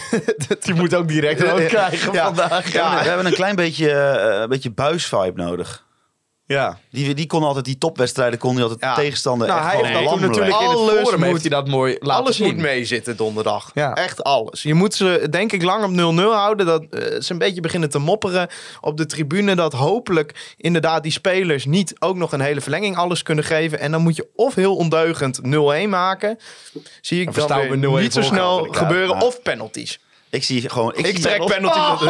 Die 0.65 0.73
moet 0.73 0.95
ook 0.95 1.07
direct 1.07 1.41
rood 1.41 1.65
krijgen 1.65 2.13
Ja. 2.13 2.23
vandaag. 2.25 2.71
We 2.71 2.79
hebben- 2.79 2.99
we 3.01 3.07
hebben 3.07 3.25
een 3.25 3.33
klein 3.33 3.55
beetje, 3.55 3.91
eh, 3.91 4.39
een 4.41 4.49
beetje 4.49 4.71
buisvibe 4.71 5.31
nodig. 5.41 5.85
Ja. 6.47 6.79
Die, 6.91 7.13
die 7.13 7.27
kon 7.27 7.43
altijd, 7.43 7.65
die 7.65 7.77
topwedstrijden 7.77 8.39
kon 8.39 8.53
hij 8.53 8.61
altijd 8.63 8.81
Ja. 8.81 8.95
de 8.95 9.01
tegenstander 9.01 9.47
Nou, 9.47 9.59
echt 9.59 9.67
hij 9.71 9.75
heeft 9.81 9.93
dat 10.09 10.19
natuurlijk 10.19 10.37
leggen. 10.47 10.63
in 10.65 10.69
het 10.69 10.79
Alles 10.89 11.01
forum 11.03 11.19
moet- 11.29 11.41
hij 11.41 11.49
dat 11.49 11.67
mooi 11.67 11.95
laten 11.99 12.23
alles 12.23 12.35
zien. 12.35 12.45
moet 12.53 12.57
meezitten 12.63 13.17
donderdag. 13.17 13.71
Ja. 13.73 13.93
Echt 13.95 14.23
alles. 14.23 14.63
Je 14.63 14.73
moet 14.73 14.93
ze 14.93 15.27
denk 15.29 15.51
ik 15.51 15.63
lang 15.63 15.83
op 15.83 15.91
0-0 15.91 16.33
houden. 16.33 16.65
Dat 16.65 16.85
eh, 16.89 17.19
ze 17.21 17.31
een 17.31 17.37
beetje 17.37 17.61
beginnen 17.61 17.89
te 17.89 17.99
mopperen 17.99 18.47
op 18.81 18.97
de 18.97 19.05
tribune. 19.05 19.55
Dat 19.55 19.73
hopelijk 19.73 20.53
inderdaad 20.57 21.03
die 21.03 21.11
spelers 21.11 21.65
niet 21.65 21.93
ook 21.99 22.15
nog 22.15 22.31
een 22.31 22.41
hele 22.41 22.61
verlenging 22.61 22.97
alles 22.97 23.23
kunnen 23.23 23.43
geven. 23.43 23.79
En 23.79 23.91
dan 23.91 24.01
moet 24.01 24.15
je 24.15 24.27
of 24.35 24.55
heel 24.55 24.75
ondeugend 24.75 25.39
0-1 25.43 25.89
maken. 25.89 26.37
Zie 27.01 27.19
ik 27.21 27.33
dan 27.33 27.43
staan 27.43 27.61
we 27.61 27.67
weer 27.67 27.77
0-1 27.77 28.01
niet 28.01 28.13
zo 28.13 28.21
snel 28.21 28.67
gebeuren. 28.71 29.21
Of 29.21 29.41
penalties. 29.41 29.99
Ik 30.37 30.43
zie 30.43 30.69
gewoon... 30.69 30.93
Ik, 30.95 31.17
trek 31.17 31.45
penalty. 31.45 31.77
Oh, 31.79 32.01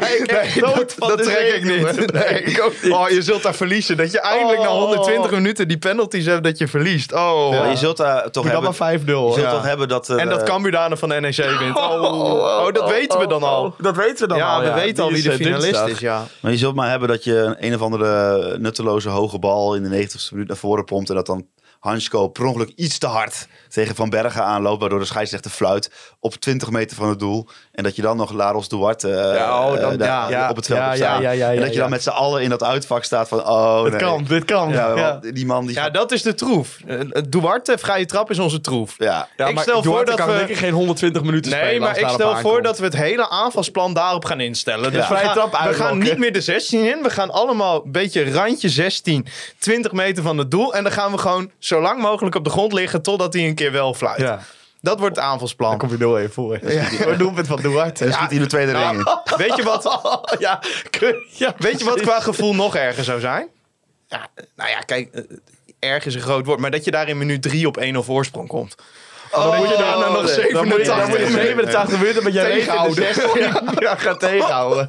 Nee, 0.00 0.20
nee, 0.20 0.60
dat, 0.60 0.94
dat 0.98 1.22
trek 1.22 1.52
ik 1.54 1.64
niet. 1.64 2.12
Nee, 2.12 2.42
ik 2.42 2.62
ook 2.62 2.72
niet. 2.82 2.92
Oh, 2.92 3.08
je 3.08 3.22
zult 3.22 3.42
daar 3.42 3.54
verliezen. 3.54 3.96
Dat 3.96 4.12
je 4.12 4.20
eindelijk 4.20 4.60
na 4.60 4.68
120 4.68 5.30
minuten 5.30 5.68
die 5.68 5.78
penalties 5.78 6.26
hebt 6.26 6.44
dat 6.44 6.58
je 6.58 6.68
verliest. 6.68 7.12
Oh. 7.12 7.66
Je 7.70 7.76
zult 7.76 7.96
daar 7.96 8.30
toch 8.30 8.42
Doe 8.44 8.52
hebben... 8.52 8.74
maar 8.78 8.98
5-0. 9.00 9.04
Je 9.04 9.12
zult 9.12 9.34
Ja. 9.36 9.50
toch 9.50 9.62
hebben 9.64 9.88
dat... 9.88 10.08
eh, 10.08 10.20
En 10.20 10.28
dat 10.28 10.42
Cambuur 10.42 10.70
daarna 10.72 10.96
van 10.96 11.08
de 11.08 11.20
NEC 11.20 11.36
wint. 11.60 11.76
Oh, 11.76 12.72
dat 12.72 12.90
weten 12.90 13.18
we 13.18 13.26
dan 13.26 13.42
al. 13.42 13.74
Dat 13.78 13.96
weten 13.96 14.18
we 14.22 14.26
dan 14.26 14.36
Ja, 14.38 14.54
al. 14.54 14.62
we 14.62 14.72
weten 14.72 15.04
al 15.04 15.10
wie 15.12 15.22
de 15.22 15.30
eh, 15.30 15.36
finalist 15.36 15.84
is, 15.86 15.98
ja. 15.98 16.26
Maar 16.40 16.50
je 16.50 16.58
zult 16.58 16.74
maar 16.74 16.90
hebben 16.90 17.08
dat 17.08 17.24
je 17.24 17.36
een, 17.38 17.56
een 17.66 17.74
of 17.74 17.80
andere 17.82 18.58
nutteloze 18.58 19.08
hoge 19.08 19.38
bal 19.38 19.74
in 19.74 19.82
de 19.82 20.06
90ste 20.06 20.28
minuut 20.32 20.48
naar 20.48 20.56
voren 20.56 20.84
pompt. 20.84 21.08
En 21.08 21.14
dat 21.14 21.26
dan 21.26 21.46
Hansko 21.80 22.28
per 22.28 22.44
ongeluk 22.44 22.72
iets 22.76 22.98
te 22.98 23.06
hard 23.06 23.46
tegen 23.72 23.94
Van 23.94 24.10
Bergen 24.10 24.42
aanloopt. 24.44 24.80
Waardoor 24.80 24.98
de 24.98 25.04
scheidsrechter 25.04 25.50
fluit 25.50 25.90
op 26.20 26.34
20 26.34 26.70
meter 26.70 26.96
van 26.96 27.08
het 27.08 27.18
doel. 27.18 27.48
En 27.72 27.82
dat 27.84 27.96
je 27.96 28.02
dan 28.02 28.16
nog 28.16 28.32
Laros 28.32 28.68
Duarte 28.68 29.14
eh, 29.14 29.34
Ja, 29.36 29.66
oh, 29.68 29.80
dan- 29.80 29.92
eh, 29.92 29.98
daar 29.98 30.30
ja, 30.30 30.50
op 30.50 30.56
het 30.56 30.66
veld 30.66 30.78
ja, 30.78 30.92
ja, 30.94 31.14
en 31.16 31.22
dat 31.22 31.34
ja, 31.36 31.50
je 31.50 31.72
ja. 31.72 31.80
dan 31.80 31.90
met 31.90 32.02
z'n 32.02 32.08
allen 32.10 32.42
in 32.42 32.50
dat 32.50 32.62
uitvak 32.62 33.04
staat 33.04 33.28
van... 33.28 33.38
Oh, 33.46 33.82
Dit 33.82 33.92
nee. 33.92 34.00
kan, 34.00 34.24
dit 34.24 34.44
kan. 34.44 34.70
Ja, 34.70 34.94
Ja, 34.94 34.94
want 35.20 35.34
die 35.34 35.46
man 35.46 35.66
die 35.66 35.74
Ja, 35.74 35.82
gaat... 35.82 35.94
dat 35.94 36.12
is 36.12 36.22
de 36.22 36.34
troef. 36.34 36.78
Eh, 36.86 36.98
Duarte, 37.28 37.78
vrije 37.78 38.06
trap, 38.06 38.30
is 38.30 38.38
onze 38.38 38.60
troef. 38.60 38.94
Ja. 38.98 39.28
Ja, 39.36 39.46
Ik 39.46 39.54
maar 39.54 39.62
stel 39.62 39.82
voor 39.82 40.04
dat 40.04 40.14
kan 40.14 40.26
we- 40.28 40.36
denk 40.36 40.48
ik 40.48 40.56
geen 40.56 40.72
120 40.72 41.22
minuten 41.22 41.50
spelen. 41.50 41.68
Nee, 41.68 41.80
maar 41.80 41.98
ik 41.98 42.08
stel 42.08 42.36
voor 42.36 42.62
dat 42.62 42.78
we 42.78 42.84
het 42.84 42.96
hele 42.96 43.28
aanvalsplan 43.30 43.94
daarop 43.94 44.24
gaan 44.24 44.40
instellen. 44.40 44.92
Dus 44.92 45.02
Ja. 45.02 45.08
we, 45.08 45.14
Vrije 45.14 45.24
gaan, 45.24 45.34
trap 45.50 45.68
we 45.68 45.74
gaan 45.74 45.98
niet 45.98 46.18
meer 46.18 46.32
de 46.32 46.40
16 46.40 46.84
in. 46.84 47.02
We 47.02 47.10
gaan 47.10 47.30
allemaal 47.30 47.84
een 47.84 47.92
beetje 47.92 48.32
randje 48.32 48.68
16, 48.68 49.26
20 49.58 49.92
meter 49.92 50.22
van 50.22 50.38
het 50.38 50.50
doel. 50.50 50.74
En 50.74 50.82
dan 50.82 50.92
gaan 50.92 51.12
we 51.12 51.18
gewoon 51.18 51.50
zo 51.58 51.80
lang 51.80 52.00
mogelijk 52.00 52.34
op 52.34 52.44
de 52.44 52.50
grond 52.50 52.72
liggen 52.72 53.02
totdat 53.02 53.32
hij 53.32 53.42
een 53.46 53.54
keer 53.54 53.61
wel 53.70 53.94
fluit. 53.94 54.18
Ja, 54.20 54.40
Dat 54.80 54.98
wordt 54.98 55.16
het 55.16 55.24
aanvalsplan. 55.24 55.70
dan 55.70 55.78
kom 55.78 55.90
je 55.90 55.96
0 55.98 56.18
even 56.18 56.32
voor. 56.32 56.70
Ja. 56.72 57.14
doelpunt 57.16 57.46
van 57.46 57.60
Duarte. 57.60 58.04
En 58.04 58.12
schiet 58.12 58.26
hij 58.26 58.36
in 58.36 58.42
de 58.42 58.48
tweede 58.48 58.72
ring 58.72 58.90
in. 58.90 59.04
Weet 59.46 59.56
je 59.56 59.62
wat, 59.62 59.84
weet 61.58 61.78
je 61.78 61.84
wat 61.84 62.00
qua 62.00 62.20
gevoel 62.20 62.54
nog 62.54 62.76
erger 62.76 63.04
zou 63.04 63.20
zijn? 63.20 63.48
Ja, 64.06 64.28
nou 64.56 64.70
ja, 64.70 64.78
kijk, 64.78 65.14
eh, 65.14 65.22
erg 65.78 66.06
is 66.06 66.14
een 66.14 66.20
groot 66.20 66.46
woord. 66.46 66.60
Maar 66.60 66.70
dat 66.70 66.84
je 66.84 66.90
daar 66.90 67.08
in 67.08 67.18
minuut 67.18 67.42
3 67.42 67.66
op 67.66 67.78
1-0 67.80 67.98
voorsprong 67.98 68.48
komt. 68.48 68.74
Oh, 69.32 69.42
dan 69.44 69.56
moet 69.56 69.68
je 69.68 69.76
daarna 69.76 70.08
nog 70.08 70.36
nee. 70.36 70.52
Dan 70.52 70.68
moet 70.68 70.76
je- 70.76 70.84
Dan 70.84 71.08
moet 71.08 71.18
je 71.18 71.26
87 71.26 71.32
87 71.32 71.98
minuten 71.98 72.24
met 72.24 72.32
je 72.32 72.40
Tegenhouden. 72.52 73.04
Ja, 73.78 73.94
gaat 73.96 74.20
tegenhouden. 74.20 74.86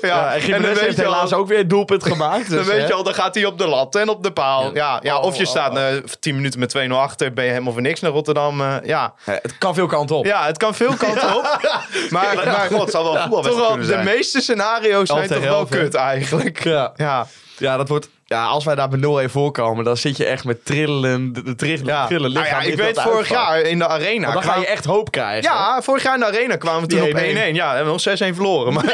Ja, 0.00 0.34
en 0.34 0.40
Gimenez 0.40 0.80
heeft 0.80 0.96
helaas 0.96 1.32
ook 1.32 1.48
weer 1.48 1.58
een 1.58 1.68
doelpunt 1.68 2.04
gemaakt. 2.06 2.48
Dan 2.50 2.58
dus, 2.58 2.66
weet 2.66 2.86
je 2.86 2.92
al, 2.94 3.02
dan 3.02 3.14
gaat 3.14 3.34
hij 3.34 3.44
op 3.44 3.58
de 3.58 3.66
lat 3.66 3.94
en 3.94 4.08
op 4.08 4.22
de 4.22 4.32
paal. 4.32 4.70
Ja, 4.74 4.98
ja, 5.02 5.18
of 5.18 5.36
je 5.36 5.42
Oh, 5.44 5.48
staat 5.50 5.76
eh 5.76 5.84
10 6.20 6.34
minuten 6.34 6.60
met 6.60 6.70
2-0 6.70 6.90
achter, 7.00 7.32
ben 7.32 7.44
je 7.44 7.50
helemaal 7.50 7.72
voor 7.72 7.82
niks 7.82 8.00
naar 8.00 8.10
Rotterdam. 8.10 8.60
eh, 8.60 8.74
ja. 8.84 9.14
Het 9.24 9.58
kan 9.58 9.74
veel 9.74 9.86
kanten 9.86 10.16
op. 10.16 10.24
ja, 10.24 10.46
het 10.46 10.58
kan 10.58 10.74
veel 10.74 10.94
kanten 10.94 11.36
op. 11.36 11.42
Maar, 12.10 12.34
maar 12.36 12.68
God, 12.70 12.80
het 12.80 12.90
zal 12.90 13.12
wel 13.56 13.70
kunnen 13.72 13.86
de 13.86 14.00
meeste 14.04 14.40
scenario's 14.40 15.08
zijn 15.08 15.28
toch 15.28 15.42
wel 15.42 15.64
kut 15.66 15.94
eigenlijk. 15.94 16.64
Ja, 16.64 17.26
Ja, 17.58 17.76
dat 17.76 17.88
wordt... 17.88 18.08
Ja, 18.26 18.44
als 18.44 18.64
wij 18.64 18.74
daar 18.74 18.88
met 18.88 19.28
0-1 19.28 19.30
voorkomen, 19.30 19.84
dan 19.84 19.96
zit 19.96 20.16
je 20.16 20.24
echt 20.24 20.44
met 20.44 20.64
trillen, 20.64 21.32
de, 21.32 21.54
trillen, 21.54 21.84
ja. 21.86 22.06
trillen 22.06 22.32
Nou 22.32 22.44
lichaam. 22.44 22.62
ja, 22.62 22.68
ik 22.68 22.76
weet 22.76 23.00
vorig 23.00 23.28
jaar 23.28 23.60
in 23.60 23.78
de 23.78 23.86
arena. 23.88 24.32
Dan 24.32 24.42
ga 24.42 24.56
je 24.58 24.66
echt 24.66 24.84
hoop 24.84 25.10
krijgen. 25.10 25.42
Ja, 25.52 25.82
vorig 25.82 26.02
jaar 26.02 26.14
in 26.14 26.20
de 26.20 26.26
arena 26.26 26.56
kwamen 26.56 26.80
we 26.80 26.86
toen 26.86 27.00
op 27.02 27.08
1-1. 27.08 27.12
1-1. 27.12 27.54
Ja, 27.54 27.74
hebben 27.74 27.94
we 27.94 28.00
nog 28.04 28.32
6-1 28.32 28.34
verloren. 28.34 28.72
Maar, 28.72 28.84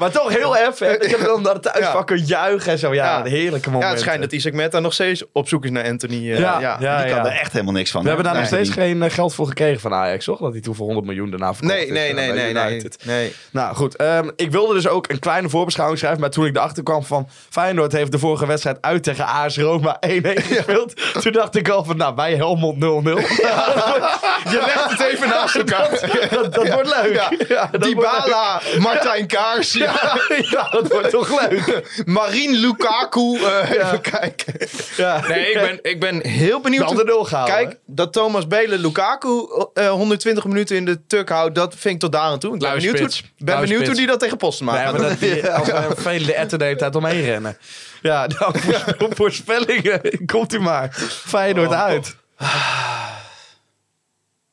Maar 0.00 0.10
toch 0.10 0.28
heel 0.36 0.56
even. 0.56 1.02
Ik 1.04 1.10
heb 1.10 1.24
dan 1.24 1.42
naar 1.42 1.54
het 1.54 1.68
uitvak 1.72 2.06
kunnen 2.06 2.26
juichen 2.26 2.72
en 2.72 2.78
zo. 2.78 2.94
Ja, 2.94 3.18
Ja. 3.18 3.24
heerlijke 3.24 3.68
moment. 3.70 3.84
ja, 3.86 3.90
het 3.90 4.00
schijnt 4.00 4.20
dat 4.22 4.32
Isaac 4.32 4.52
Meta 4.52 4.78
nog 4.80 4.92
steeds 4.92 5.24
op 5.32 5.48
zoek 5.48 5.64
is 5.64 5.70
naar 5.70 5.84
Anthony. 5.88 6.32
eh, 6.32 6.38
Ja, 6.38 6.60
ja. 6.60 6.76
ja, 6.80 6.96
Die 7.02 7.12
kan 7.12 7.24
ja. 7.24 7.30
er 7.30 7.38
echt 7.40 7.52
helemaal 7.52 7.74
niks 7.74 7.90
van. 7.90 8.02
We 8.02 8.08
hebben 8.08 8.26
daar 8.26 8.36
nog 8.36 8.46
steeds 8.46 8.70
geen 8.70 9.02
eh, 9.02 9.10
geld 9.10 9.34
voor 9.34 9.46
gekregen 9.46 9.80
van 9.80 9.92
Ajax, 9.94 10.24
toch? 10.24 10.38
Dat 10.40 10.52
hij 10.52 10.60
toen 10.60 10.74
voor 10.74 10.84
100 10.86 11.06
miljoen 11.06 11.30
daarna 11.30 11.54
verkocht 11.54 11.74
Nee, 11.74 11.90
nee, 11.90 12.12
nee, 12.12 12.32
bij 12.32 12.52
nee, 12.52 12.52
nee, 12.52 12.82
nee. 13.04 13.32
Nou 13.50 13.74
goed, 13.74 13.96
ehm, 13.96 14.28
ik 14.36 14.50
wilde 14.50 14.74
dus 14.74 14.88
ook 14.88 15.08
een 15.10 15.18
kleine 15.18 15.48
voorbeschouwing 15.48 15.98
schrijven. 15.98 16.20
Maar 16.20 16.30
toen 16.30 16.46
ik 16.46 16.56
erachter 16.56 16.82
kwam 16.82 17.04
van 17.04 17.28
Feyenoord 17.50 17.92
heeft 17.92 18.07
de 18.10 18.18
vorige 18.18 18.46
wedstrijd 18.46 18.78
uit 18.80 19.02
tegen 19.02 19.26
AS 19.26 19.58
Roma 19.58 19.98
1-1 20.06 20.10
gespeeld. 20.22 21.22
Toen 21.22 21.32
dacht 21.32 21.56
ik 21.56 21.68
al 21.68 21.84
van, 21.84 21.96
nou, 21.96 22.14
bij 22.14 22.34
Helmond 22.34 22.76
0-0. 22.76 22.78
Je 24.50 24.62
legt 24.66 24.90
het 24.90 25.00
even 25.00 25.28
naast 25.28 25.54
elkaar. 25.54 25.90
dat 26.30 26.54
dat 26.54 26.68
wordt 26.72 27.02
leuk. 27.02 27.14
Ja. 27.14 27.30
Ja, 27.48 27.68
dat 27.70 27.70
wordt 27.70 27.72
leuk. 27.74 27.82
Dybala, 27.82 28.60
Martijn 28.78 29.26
Kaars, 29.26 29.72
ja. 29.72 30.18
Ja, 30.50 30.68
dat 30.70 30.88
wordt 30.92 31.10
toch 31.10 31.48
leuk. 31.48 31.82
Marien 32.04 32.52
Lukaku. 32.56 33.36
eh, 33.44 33.70
Even 33.70 34.00
kijken. 34.00 34.54
Ja. 34.96 35.20
Nee, 35.28 35.46
ik 35.50 35.54
ben, 35.60 35.78
ik 35.82 36.00
ben 36.00 36.26
heel 36.26 36.60
benieuwd. 36.60 36.96
De 36.96 37.04
nul 37.04 37.24
gehouden, 37.24 37.54
Kijk, 37.56 37.68
hè? 37.70 37.76
dat 37.86 38.12
Thomas 38.12 38.46
Belen 38.46 38.78
Lukaku 38.80 39.46
eh, 39.74 39.90
120 39.90 40.44
minuten 40.44 40.76
in 40.76 40.84
de 40.84 41.06
tuk 41.06 41.28
houdt, 41.28 41.54
dat 41.54 41.74
vind 41.78 41.94
ik 41.94 42.00
tot 42.00 42.12
daar 42.12 42.20
aan 42.20 42.38
toe. 42.38 42.54
Ik 42.54 42.60
ben 42.60 42.72
benieuwd, 42.74 42.98
hoe, 42.98 43.08
ben 43.38 43.60
benieuwd 43.60 43.86
hoe 43.86 43.94
die 43.94 44.06
dat 44.06 44.20
tegen 44.20 44.36
Postema 44.36 44.72
Nee, 44.72 44.82
gaat 44.82 44.98
maar 44.98 45.08
dat, 45.08 45.18
die, 45.20 45.48
als 45.58 45.68
we 45.68 45.88
vele 45.96 46.34
etten 46.34 46.58
de 46.58 46.64
hele 46.64 46.76
tijd 46.76 46.96
omheen 46.96 47.24
rennen. 47.24 47.56
Ja, 48.02 48.26
nou, 48.38 48.58
voor- 48.58 49.14
voorspellingen. 49.16 50.26
Komt 50.26 50.52
u 50.52 50.60
maar. 50.60 50.92
Feyenoord 51.08 51.72
uit. 51.72 52.16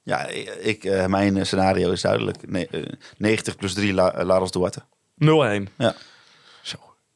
Ja, 0.04 0.28
ik, 0.60 0.84
eh, 0.84 1.06
mijn 1.06 1.46
scenario 1.46 1.92
is 1.92 2.02
duidelijk. 2.02 2.50
Nee, 2.50 2.68
eh, 2.72 2.82
90 3.18 3.56
plus 3.56 3.74
3 3.74 3.94
La, 3.94 4.12
eh, 4.14 4.26
Laros 4.26 4.52
Duarte. 4.52 4.82
0-1. 5.16 5.70
Ja. 5.78 5.96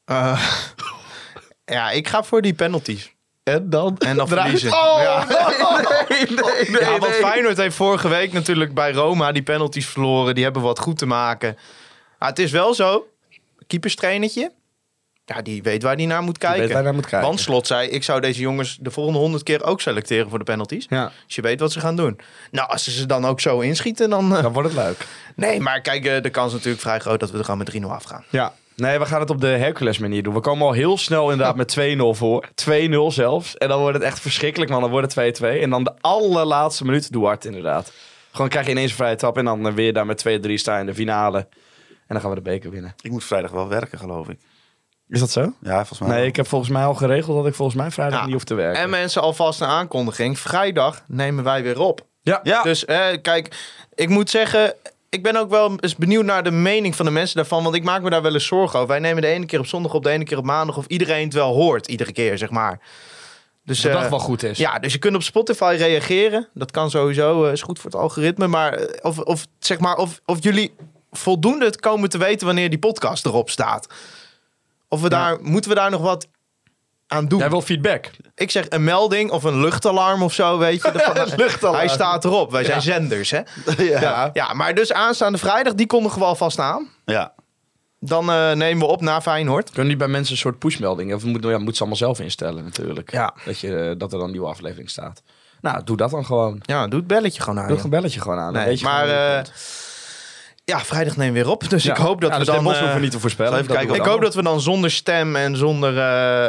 Eh, 0.06 0.46
ja, 1.66 1.92
ik 1.92 2.08
ga 2.08 2.24
voor 2.24 2.42
die 2.42 2.54
penalties. 2.54 3.14
En 3.44 3.70
dan? 3.70 3.98
En 3.98 4.16
dan 4.18 4.28
verliezen. 4.38 4.72
Oh, 4.74 5.00
Ja. 5.02 5.26
nee, 6.10 6.26
nee, 6.28 6.70
nee. 6.70 6.82
ja, 6.82 6.90
want 6.98 7.12
nee. 7.12 7.22
Feyenoord 7.22 7.58
heeft 7.58 7.76
vorige 7.76 8.08
week 8.08 8.34
natuurlijk 8.34 8.74
bij 8.74 8.92
Roma 8.92 9.32
die 9.32 9.44
penalties 9.44 9.88
verloren. 9.88 10.36
Die 10.36 10.44
hebben 10.44 10.62
wat 10.62 10.80
goed 10.80 10.98
te 10.98 11.06
maken. 11.06 11.58
Maar 12.20 12.30
het 12.30 12.40
is 12.40 12.52
wel 12.52 12.74
zo, 12.74 13.08
keeperstrainertje, 13.68 14.52
ja, 15.36 15.42
die 15.42 15.64
weet 15.64 15.84
waar 15.84 15.96
hij 15.96 16.06
naar 16.06 16.22
moet 16.24 16.38
kijken. 16.38 16.60
weet 16.60 16.68
waar 16.68 16.76
hij 16.78 16.86
naar 16.86 16.94
moet 16.94 17.06
kijken. 17.10 17.28
Want 17.28 17.40
Slot 17.40 17.68
zei, 17.68 17.90
ik 17.90 18.04
zou 18.04 18.22
deze 18.22 18.42
jongens 18.42 18.78
de 18.82 18.92
volgende 18.92 19.20
honderd 19.20 19.44
keer 19.44 19.64
ook 19.64 19.82
selecteren 19.82 20.30
voor 20.30 20.38
de 20.38 20.44
penalties. 20.46 20.86
Ja, 20.90 21.12
Dus 21.26 21.36
je 21.36 21.42
weet 21.42 21.60
wat 21.60 21.72
ze 21.72 21.80
gaan 21.80 21.96
doen. 21.96 22.20
Nou, 22.52 22.70
als 22.70 22.84
ze 22.84 22.92
ze 22.92 23.06
dan 23.06 23.26
ook 23.26 23.40
zo 23.40 23.60
inschieten, 23.60 24.10
dan... 24.10 24.36
eh, 24.36 24.42
dan 24.42 24.54
wordt 24.54 24.74
het 24.74 24.78
leuk. 24.78 25.06
Nee, 25.36 25.60
maar 25.60 25.82
kijk, 25.82 26.06
eh, 26.06 26.22
de 26.22 26.30
kans 26.30 26.48
is 26.48 26.54
natuurlijk 26.54 26.82
vrij 26.82 27.00
groot 27.00 27.20
dat 27.20 27.32
we 27.32 27.38
er 27.38 27.44
gewoon 27.44 27.60
met 27.60 27.70
3-0 27.82 27.92
afgaan. 27.92 28.24
Ja. 28.30 28.54
Nee, 28.76 29.00
we 29.00 29.06
gaan 29.06 29.20
het 29.20 29.30
op 29.30 29.42
de 29.42 29.48
Hercules 29.48 29.98
manier 29.98 30.24
doen. 30.24 30.34
We 30.34 30.40
komen 30.40 30.68
al 30.68 30.74
heel 30.74 30.98
snel 30.98 31.32
inderdaad 31.32 31.56
met 31.76 31.78
2-0 31.98 32.18
voor. 32.18 32.48
2-0 32.66 32.70
zelfs. 33.08 33.58
En 33.58 33.68
dan 33.68 33.80
wordt 33.80 33.98
het 33.98 34.06
echt 34.06 34.20
verschrikkelijk, 34.20 34.72
man. 34.72 34.82
Dan 34.82 34.90
wordt 34.90 35.16
het 35.16 35.42
2-2. 35.42 35.46
En 35.62 35.70
dan 35.70 35.84
de 35.84 35.94
allerlaatste 36.02 36.86
minuut 36.86 37.12
Duarte 37.12 37.48
inderdaad. 37.48 37.92
Gewoon 38.32 38.50
krijg 38.50 38.66
je 38.66 38.72
ineens 38.72 38.90
een 38.92 38.98
vrije 38.98 39.16
trap 39.16 39.38
en 39.38 39.46
dan 39.46 39.68
eh, 39.68 39.74
weer 39.74 39.94
daar 39.94 40.06
met 40.06 40.26
2-3 40.48 40.54
staan 40.54 40.80
in 40.80 40.86
de 40.86 40.94
finale. 40.94 41.38
En 41.38 42.16
dan 42.16 42.22
gaan 42.22 42.30
we 42.30 42.36
de 42.36 42.42
beker 42.42 42.72
winnen. 42.72 42.94
Ik 43.02 43.12
moet 43.12 43.24
vrijdag 43.24 43.52
wel 43.52 43.68
werken, 43.68 44.00
geloof 44.00 44.30
ik. 44.30 44.38
Is 45.10 45.20
dat 45.20 45.32
zo? 45.32 45.54
Ja, 45.62 45.76
volgens 45.76 46.00
mij. 46.00 46.08
Nee, 46.10 46.18
wel. 46.18 46.28
ik 46.28 46.36
heb 46.36 46.48
volgens 46.48 46.72
mij 46.72 46.84
al 46.86 46.94
geregeld 46.94 47.38
dat 47.38 47.48
ik 47.48 47.54
volgens 47.54 47.78
mij 47.78 47.92
vrijdag 47.92 48.20
Ja. 48.20 48.26
niet 48.26 48.34
hoef 48.34 48.44
te 48.44 48.54
werken. 48.54 48.82
En 48.82 48.90
mensen 48.90 49.22
alvast 49.22 49.62
een 49.62 49.68
aankondiging. 49.68 50.40
Vrijdag 50.40 51.02
nemen 51.08 51.44
wij 51.44 51.64
weer 51.64 51.80
op. 51.80 52.06
ja. 52.22 52.40
Ja, 52.44 52.62
Dus 52.64 52.86
eh, 52.86 53.08
kijk, 53.22 53.56
ik 53.96 54.10
moet 54.10 54.30
zeggen, 54.30 54.74
ik 55.10 55.24
ben 55.24 55.36
ook 55.36 55.50
wel 55.50 55.76
eens 55.80 55.96
benieuwd 55.96 56.26
naar 56.26 56.44
de 56.44 56.52
mening 56.52 56.96
van 56.96 57.06
de 57.06 57.12
mensen 57.12 57.36
daarvan. 57.36 57.64
Want 57.64 57.76
ik 57.76 57.84
maak 57.84 58.02
me 58.02 58.10
daar 58.10 58.22
wel 58.22 58.34
eens 58.34 58.46
zorgen 58.46 58.76
over. 58.80 58.92
Wij 58.92 59.00
nemen 59.00 59.22
de 59.22 59.28
ene 59.28 59.46
keer 59.46 59.60
op 59.60 59.66
zondag 59.66 59.94
op, 59.94 60.04
de 60.04 60.10
ene 60.10 60.24
keer 60.24 60.38
op 60.38 60.46
maandag. 60.46 60.78
Of 60.78 60.86
iedereen 60.86 61.24
het 61.26 61.34
wel 61.34 61.54
hoort, 61.54 61.88
iedere 61.88 62.12
keer, 62.12 62.38
zeg 62.38 62.50
maar. 62.50 62.80
Dus, 63.66 63.82
dat 63.82 63.92
eh, 63.94 64.02
dat 64.02 64.10
wel 64.10 64.20
goed 64.20 64.44
is. 64.44 64.58
Ja, 64.58 64.80
dus 64.80 64.94
je 64.94 65.00
kunt 65.00 65.16
op 65.16 65.24
Spotify 65.24 65.76
reageren. 65.78 66.48
Dat 66.54 66.72
kan 66.72 66.90
sowieso, 66.90 67.46
eh, 67.46 67.52
is 67.52 67.62
goed 67.62 67.80
voor 67.80 67.92
het 67.92 68.00
algoritme. 68.00 68.48
Maar 68.48 68.74
eh, 68.74 68.98
of, 69.02 69.20
of, 69.20 69.46
zeg 69.60 69.80
maar, 69.80 69.96
of, 69.98 70.22
of 70.26 70.38
jullie 70.44 70.74
voldoende 71.12 71.66
het 71.66 71.80
komen 71.80 72.10
te 72.10 72.18
weten 72.18 72.46
wanneer 72.46 72.70
die 72.70 72.80
podcast 72.80 73.26
erop 73.26 73.50
staat. 73.50 73.88
Of 74.90 75.02
we 75.02 75.10
daar, 75.10 75.38
moeten 75.42 75.70
we 75.70 75.76
daar 75.76 75.90
nog 75.90 76.02
wat 76.02 76.28
aan 77.08 77.28
doen? 77.28 77.40
Jij 77.40 77.50
wil 77.50 77.62
feedback. 77.62 78.10
Ik 78.36 78.52
zeg 78.52 78.66
een 78.70 78.84
melding 78.84 79.32
of 79.32 79.44
een 79.44 79.60
luchtalarm 79.62 80.22
of 80.24 80.34
zo, 80.34 80.58
weet 80.58 80.82
je. 80.82 80.92
Van, 81.14 81.36
luchtalarm. 81.38 81.78
Hij 81.78 81.88
staat 81.88 82.26
erop. 82.26 82.52
Wij 82.52 82.64
zijn 82.64 82.76
Ja. 82.78 82.84
zenders, 82.84 83.32
hè. 83.32 83.40
Ja. 83.78 84.02
Ja. 84.02 84.30
ja, 84.34 84.54
maar 84.54 84.76
dus 84.76 84.94
aanstaande 84.94 85.38
vrijdag, 85.38 85.74
die 85.74 85.88
kondigen 85.88 86.20
we 86.20 86.26
alvast 86.26 86.60
aan. 86.60 86.88
ja. 87.06 87.34
Dan 88.02 88.32
eh, 88.32 88.52
nemen 88.52 88.86
we 88.88 88.92
op 88.92 89.02
na 89.02 89.22
Feyenoord. 89.22 89.70
Kunnen 89.70 89.88
niet 89.88 89.98
bij 89.98 90.08
mensen 90.08 90.34
een 90.34 90.40
soort 90.40 90.60
pushmelding? 90.60 91.14
Of 91.14 91.24
moet, 91.24 91.44
ja, 91.44 91.58
moet 91.58 91.74
ze 91.74 91.80
allemaal 91.80 91.98
zelf 91.98 92.20
instellen 92.20 92.64
natuurlijk. 92.64 93.12
Ja. 93.12 93.34
Dat, 93.46 93.60
je, 93.60 93.78
eh, 93.80 93.86
dat 93.98 94.12
er 94.12 94.18
dan 94.18 94.22
een 94.28 94.32
nieuwe 94.32 94.48
aflevering 94.48 94.90
staat. 94.90 95.22
Nou, 95.62 95.84
doe 95.84 95.98
dat 95.98 96.10
dan 96.12 96.26
gewoon. 96.26 96.60
Ja, 96.62 96.88
doe 96.88 97.00
het 97.00 97.08
belletje 97.08 97.42
gewoon 97.42 97.60
aan. 97.60 97.68
Doe 97.68 97.76
joh. 97.76 97.84
een 97.84 97.90
belletje 97.90 98.22
gewoon 98.22 98.38
aan. 98.40 98.54
Nee, 98.54 98.66
weet 98.66 98.80
je 98.80 98.86
maar 98.86 99.06
gewoon 99.08 99.16
hoe 99.16 99.26
het 99.26 99.48
eh, 99.48 99.54
komt. 99.54 99.64
Ja, 100.70 100.80
vrijdag 100.80 101.18
nemen 101.18 101.34
we 101.34 101.40
weer 101.42 101.50
op. 101.52 101.70
Dus 101.70 101.84
Ja. 101.84 101.92
ik 101.92 101.98
hoop 101.98 102.22
dat 102.22 102.30
Ja, 102.32 102.38
we 102.40 102.46
dus 102.46 102.54
dan... 102.54 102.64
Bosch 102.64 102.76
eh, 102.76 102.80
hoeven 102.82 102.98
we 102.98 103.04
niet 103.04 103.12
te 103.14 103.20
voorspellen. 103.20 103.60
even 103.60 103.74
kijken 103.76 103.96
ik 103.96 104.02
hoop 104.02 104.22
dat 104.22 104.36
we 104.36 104.44
dan 104.44 104.62
zonder 104.62 104.92
stem 104.92 105.36
en 105.36 105.58
zonder... 105.58 105.98
eh, 105.98 106.46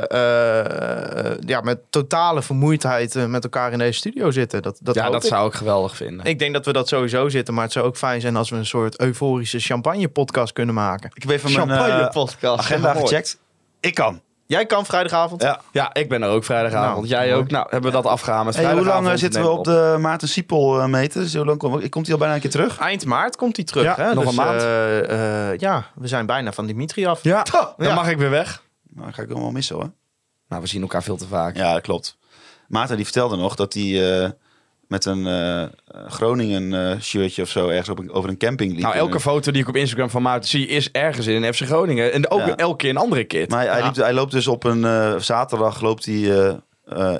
eh, 1.31 1.37
ja, 1.47 1.61
met 1.61 1.79
totale 1.91 2.43
vermoeidheid 2.43 3.15
met 3.29 3.45
elkaar 3.45 3.73
in 3.73 3.79
deze 3.79 3.99
studio 3.99 4.31
zitten. 4.31 4.63
Dat, 4.63 4.79
dat 4.83 4.95
Ja, 4.95 5.11
dat 5.11 5.23
ik. 5.25 5.29
zou 5.29 5.49
ik 5.49 5.55
geweldig 5.55 5.97
vinden. 5.97 6.27
Ik 6.27 6.39
denk 6.39 6.53
dat 6.55 6.65
we 6.67 6.73
dat 6.73 6.89
sowieso 6.89 7.29
zitten. 7.29 7.55
Maar 7.55 7.65
het 7.65 7.73
zou 7.73 7.87
ook 7.87 7.97
fijn 7.97 8.21
zijn 8.21 8.37
als 8.37 8.51
we 8.51 8.57
een 8.57 8.67
soort 8.67 9.01
euforische 9.01 9.59
champagne 9.59 10.09
podcast 10.09 10.53
kunnen 10.53 10.75
maken. 10.75 11.11
Ik 11.15 11.23
heb 11.23 11.31
even 11.31 11.67
mijn 11.67 11.91
eh, 11.91 12.11
podcast. 12.11 12.59
agenda 12.61 12.95
gecheckt. 12.95 13.39
Ik 13.81 13.95
kan. 13.95 14.21
Jij 14.51 14.67
kan 14.67 14.87
vrijdagavond? 14.87 15.43
Ja. 15.43 15.61
Ja, 15.73 15.95
ik 15.95 16.09
ben 16.09 16.23
er 16.23 16.29
ook 16.29 16.45
vrijdagavond. 16.45 16.95
Nou, 16.97 17.07
Jij 17.07 17.35
ook. 17.35 17.51
Nou, 17.51 17.67
hebben 17.71 17.93
we 17.93 18.03
dat 18.03 18.55
Hey, 18.55 18.73
hoe 18.73 18.85
lang 18.85 19.09
eh, 19.09 19.15
zitten 19.17 19.43
we 19.43 19.49
op 19.49 19.65
de 19.65 19.97
Maarten 20.01 20.29
Siepel 20.29 20.81
eh, 20.81 20.87
meter? 20.87 21.21
Dus 21.21 21.35
hoe 21.35 21.45
lang 21.45 21.59
komt, 21.59 21.89
komt 21.89 22.05
hij 22.05 22.15
al 22.15 22.21
bijna 22.21 22.35
een 22.35 22.41
keer 22.41 22.51
terug? 22.51 22.79
Eind 22.79 23.05
maart 23.05 23.37
komt 23.37 23.57
hij 23.57 23.65
terug. 23.65 23.85
Ja, 23.85 23.95
hè? 23.97 24.15
nog 24.15 24.25
Dus, 24.25 24.37
een 24.37 24.45
maand. 24.45 24.63
eh, 24.63 25.51
eh, 25.51 25.59
ja, 25.59 25.87
we 25.95 26.09
zijn 26.09 26.27
bijna 26.27 26.53
van 26.53 26.67
Dimitri 26.67 27.07
af. 27.07 27.23
Ja, 27.23 27.43
dan 27.43 27.75
Ja. 27.77 27.95
mag 27.95 28.09
ik 28.09 28.19
weer 28.19 28.31
weg. 28.31 28.63
Nou, 28.83 29.05
dan 29.05 29.15
ga 29.15 29.23
ik 29.23 29.29
hem 29.29 29.39
wel 29.41 29.51
missen 29.51 29.77
hoor. 29.77 29.91
Nou, 30.49 30.63
we 30.63 30.69
zien 30.69 30.83
elkaar 30.83 31.03
veel 31.03 31.17
te 31.17 31.27
vaak. 31.27 31.57
Ja, 31.57 31.73
dat 31.73 31.83
klopt. 31.83 32.19
Maarten 32.69 32.97
die 32.97 33.05
vertelde 33.05 33.37
nog 33.37 33.55
dat 33.55 33.73
hij 33.75 34.23
eh, 34.25 34.31
met 34.91 35.05
een 35.05 35.27
eh, 35.27 35.63
Groningen 36.09 36.91
eh, 36.91 37.01
shirtje 37.01 37.43
of 37.43 37.49
zo 37.49 37.69
ergens 37.69 37.89
op 37.89 37.99
een, 37.99 38.13
over 38.13 38.31
een 38.31 38.37
camping 38.37 38.73
liep. 38.73 38.83
Nou, 38.83 38.95
elke 38.95 39.21
foto 39.21 39.53
die 39.53 39.63
ik 39.63 39.69
op 39.69 39.77
Instagram 39.77 40.11
van 40.11 40.23
Maarten 40.23 40.49
zie 40.51 40.67
is 40.67 40.91
ergens 40.91 41.27
in 41.27 41.43
een 41.43 41.55
FC 41.55 41.61
Groningen. 41.63 42.13
En 42.13 42.31
ook 42.31 42.41
Ja. 42.47 42.57
elke 42.57 42.77
keer 42.77 42.91
een 42.91 42.97
andere 42.97 43.25
kit. 43.25 43.51
Maar 43.51 43.67
hij, 43.67 43.79
Ja. 43.79 43.85
liep, 43.87 43.95
hij 43.97 44.13
loopt 44.13 44.33
dus 44.33 44.47
op 44.47 44.65
een 44.65 44.85
eh, 44.85 45.17
zaterdag 45.19 45.81
loopt 45.81 46.05
hij 46.05 46.59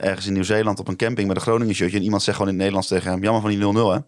ergens 0.01 0.27
in 0.27 0.33
Nieuw-Zeeland 0.33 0.79
op 0.79 0.89
een 0.89 0.97
camping 0.97 1.29
met 1.29 1.37
een 1.37 1.43
Groningen 1.43 1.75
shirtje. 1.75 1.97
En 1.99 2.03
iemand 2.05 2.23
zegt 2.23 2.37
gewoon 2.37 2.53
in 2.53 2.59
het 2.61 2.71
Nederlands 2.73 2.89
tegen 2.89 3.11
hem, 3.11 3.23
jammer 3.23 3.41
van 3.43 3.51
die 3.51 3.59
0-0 3.59 3.93
hè? 3.93 3.99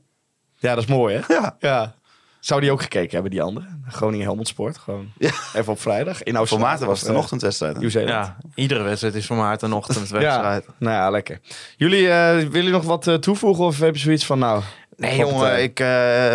Ja, 0.68 0.74
dat 0.74 0.78
is 0.84 0.86
mooi, 0.90 1.14
hè? 1.16 1.20
Ja. 1.34 1.56
Ja. 1.60 1.94
Zou 2.42 2.60
die 2.60 2.70
ook 2.72 2.82
gekeken 2.82 3.10
hebben, 3.10 3.30
die 3.30 3.42
andere? 3.42 3.66
Groningen 3.88 4.26
Helmond 4.26 4.48
Sport. 4.48 4.78
Gewoon 4.78 5.12
Ja. 5.18 5.30
even 5.54 5.72
op 5.72 5.80
vrijdag. 5.80 6.22
In 6.22 6.46
Voor. 6.46 6.58
Maarten 6.58 6.86
was 6.86 7.00
het 7.00 7.08
een 7.08 7.14
eh, 7.14 7.20
ochtendwedstrijd. 7.20 7.92
Ja, 7.92 8.36
iedere 8.54 8.82
wedstrijd 8.82 9.14
is 9.14 9.26
voor 9.26 9.36
Maarten 9.36 9.66
een 9.66 9.72
Ja, 9.74 9.78
ochtendwedstrijd. 9.78 10.66
nou 10.78 10.94
ja, 10.96 11.10
lekker. 11.10 11.40
Jullie, 11.76 12.10
eh, 12.10 12.30
willen 12.34 12.50
jullie 12.52 12.70
nog 12.70 12.84
wat 12.84 13.06
eh, 13.06 13.14
toevoegen 13.14 13.64
of 13.64 13.78
heb 13.78 13.94
je 13.94 14.00
zoiets 14.00 14.26
van, 14.26 14.38
nou... 14.38 14.62
Nee, 14.96 15.16
jongen, 15.18 15.62
ik, 15.62 15.80
eh, 15.80 15.86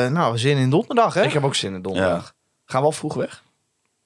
nou, 0.07 0.37
zin 0.37 0.57
in 0.57 0.69
donderdag, 0.69 1.13
hè? 1.13 1.23
Ik 1.23 1.33
heb 1.33 1.43
ook 1.43 1.55
zin 1.55 1.73
in 1.73 1.81
donderdag. 1.81 2.33
Gaan 2.65 2.79
we 2.81 2.85
al 2.87 2.91
vroeg 2.91 3.13
weg? 3.13 3.43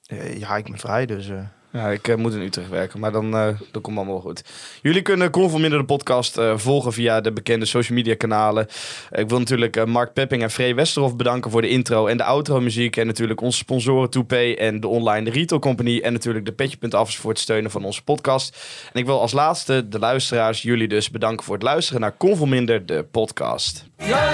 Eh, 0.06 0.38
ja, 0.38 0.56
ik 0.56 0.64
ben 0.64 0.78
vrij, 0.78 1.06
dus... 1.06 1.28
Ja, 1.72 1.88
ik 1.88 2.08
eh, 2.08 2.16
moet 2.16 2.34
in 2.34 2.40
Utrecht 2.40 2.68
werken, 2.68 3.00
maar 3.00 3.12
dan, 3.12 3.36
eh 3.36 3.48
dan 3.70 3.82
komt 3.82 3.96
allemaal 3.96 4.20
goed. 4.20 4.44
Jullie 4.82 5.02
kunnen 5.02 5.30
Convo 5.30 5.58
Minder 5.58 5.78
de 5.78 5.84
podcast 5.84 6.38
eh, 6.38 6.52
volgen 6.56 6.92
via 6.92 7.20
de 7.20 7.32
bekende 7.32 7.64
social 7.64 7.98
media 7.98 8.14
kanalen. 8.14 8.66
ik 9.10 9.28
wil 9.28 9.38
natuurlijk 9.38 9.86
Mark 9.86 10.12
Pepping 10.12 10.42
en 10.42 10.50
Free 10.50 10.74
Westerhof 10.74 11.16
bedanken 11.16 11.50
voor 11.50 11.60
de 11.60 11.68
intro 11.68 12.06
en 12.06 12.16
de 12.16 12.24
outro 12.24 12.60
muziek. 12.60 12.96
En 12.96 13.06
natuurlijk 13.06 13.40
onze 13.40 13.58
sponsoren 13.58 14.10
Toupay 14.10 14.54
en 14.54 14.80
de 14.80 14.88
online 14.88 15.30
Retail 15.30 15.60
Company. 15.60 16.00
En 16.00 16.12
natuurlijk 16.12 16.44
de 16.44 16.52
Petje.af 16.52 17.16
voor 17.16 17.30
het 17.30 17.38
steunen 17.38 17.70
van 17.70 17.84
onze 17.84 18.04
podcast. 18.04 18.56
En 18.92 19.00
ik 19.00 19.06
wil 19.06 19.20
als 19.20 19.32
laatste 19.32 19.88
de 19.88 19.98
luisteraars, 19.98 20.62
jullie 20.62 20.88
dus, 20.88 21.10
bedanken 21.10 21.44
voor 21.44 21.54
het 21.54 21.62
luisteren 21.62 22.00
naar 22.00 22.16
Convo 22.16 22.46
Minder 22.46 22.86
de 22.86 23.04
podcast. 23.10 23.84
Wij. 23.96 24.32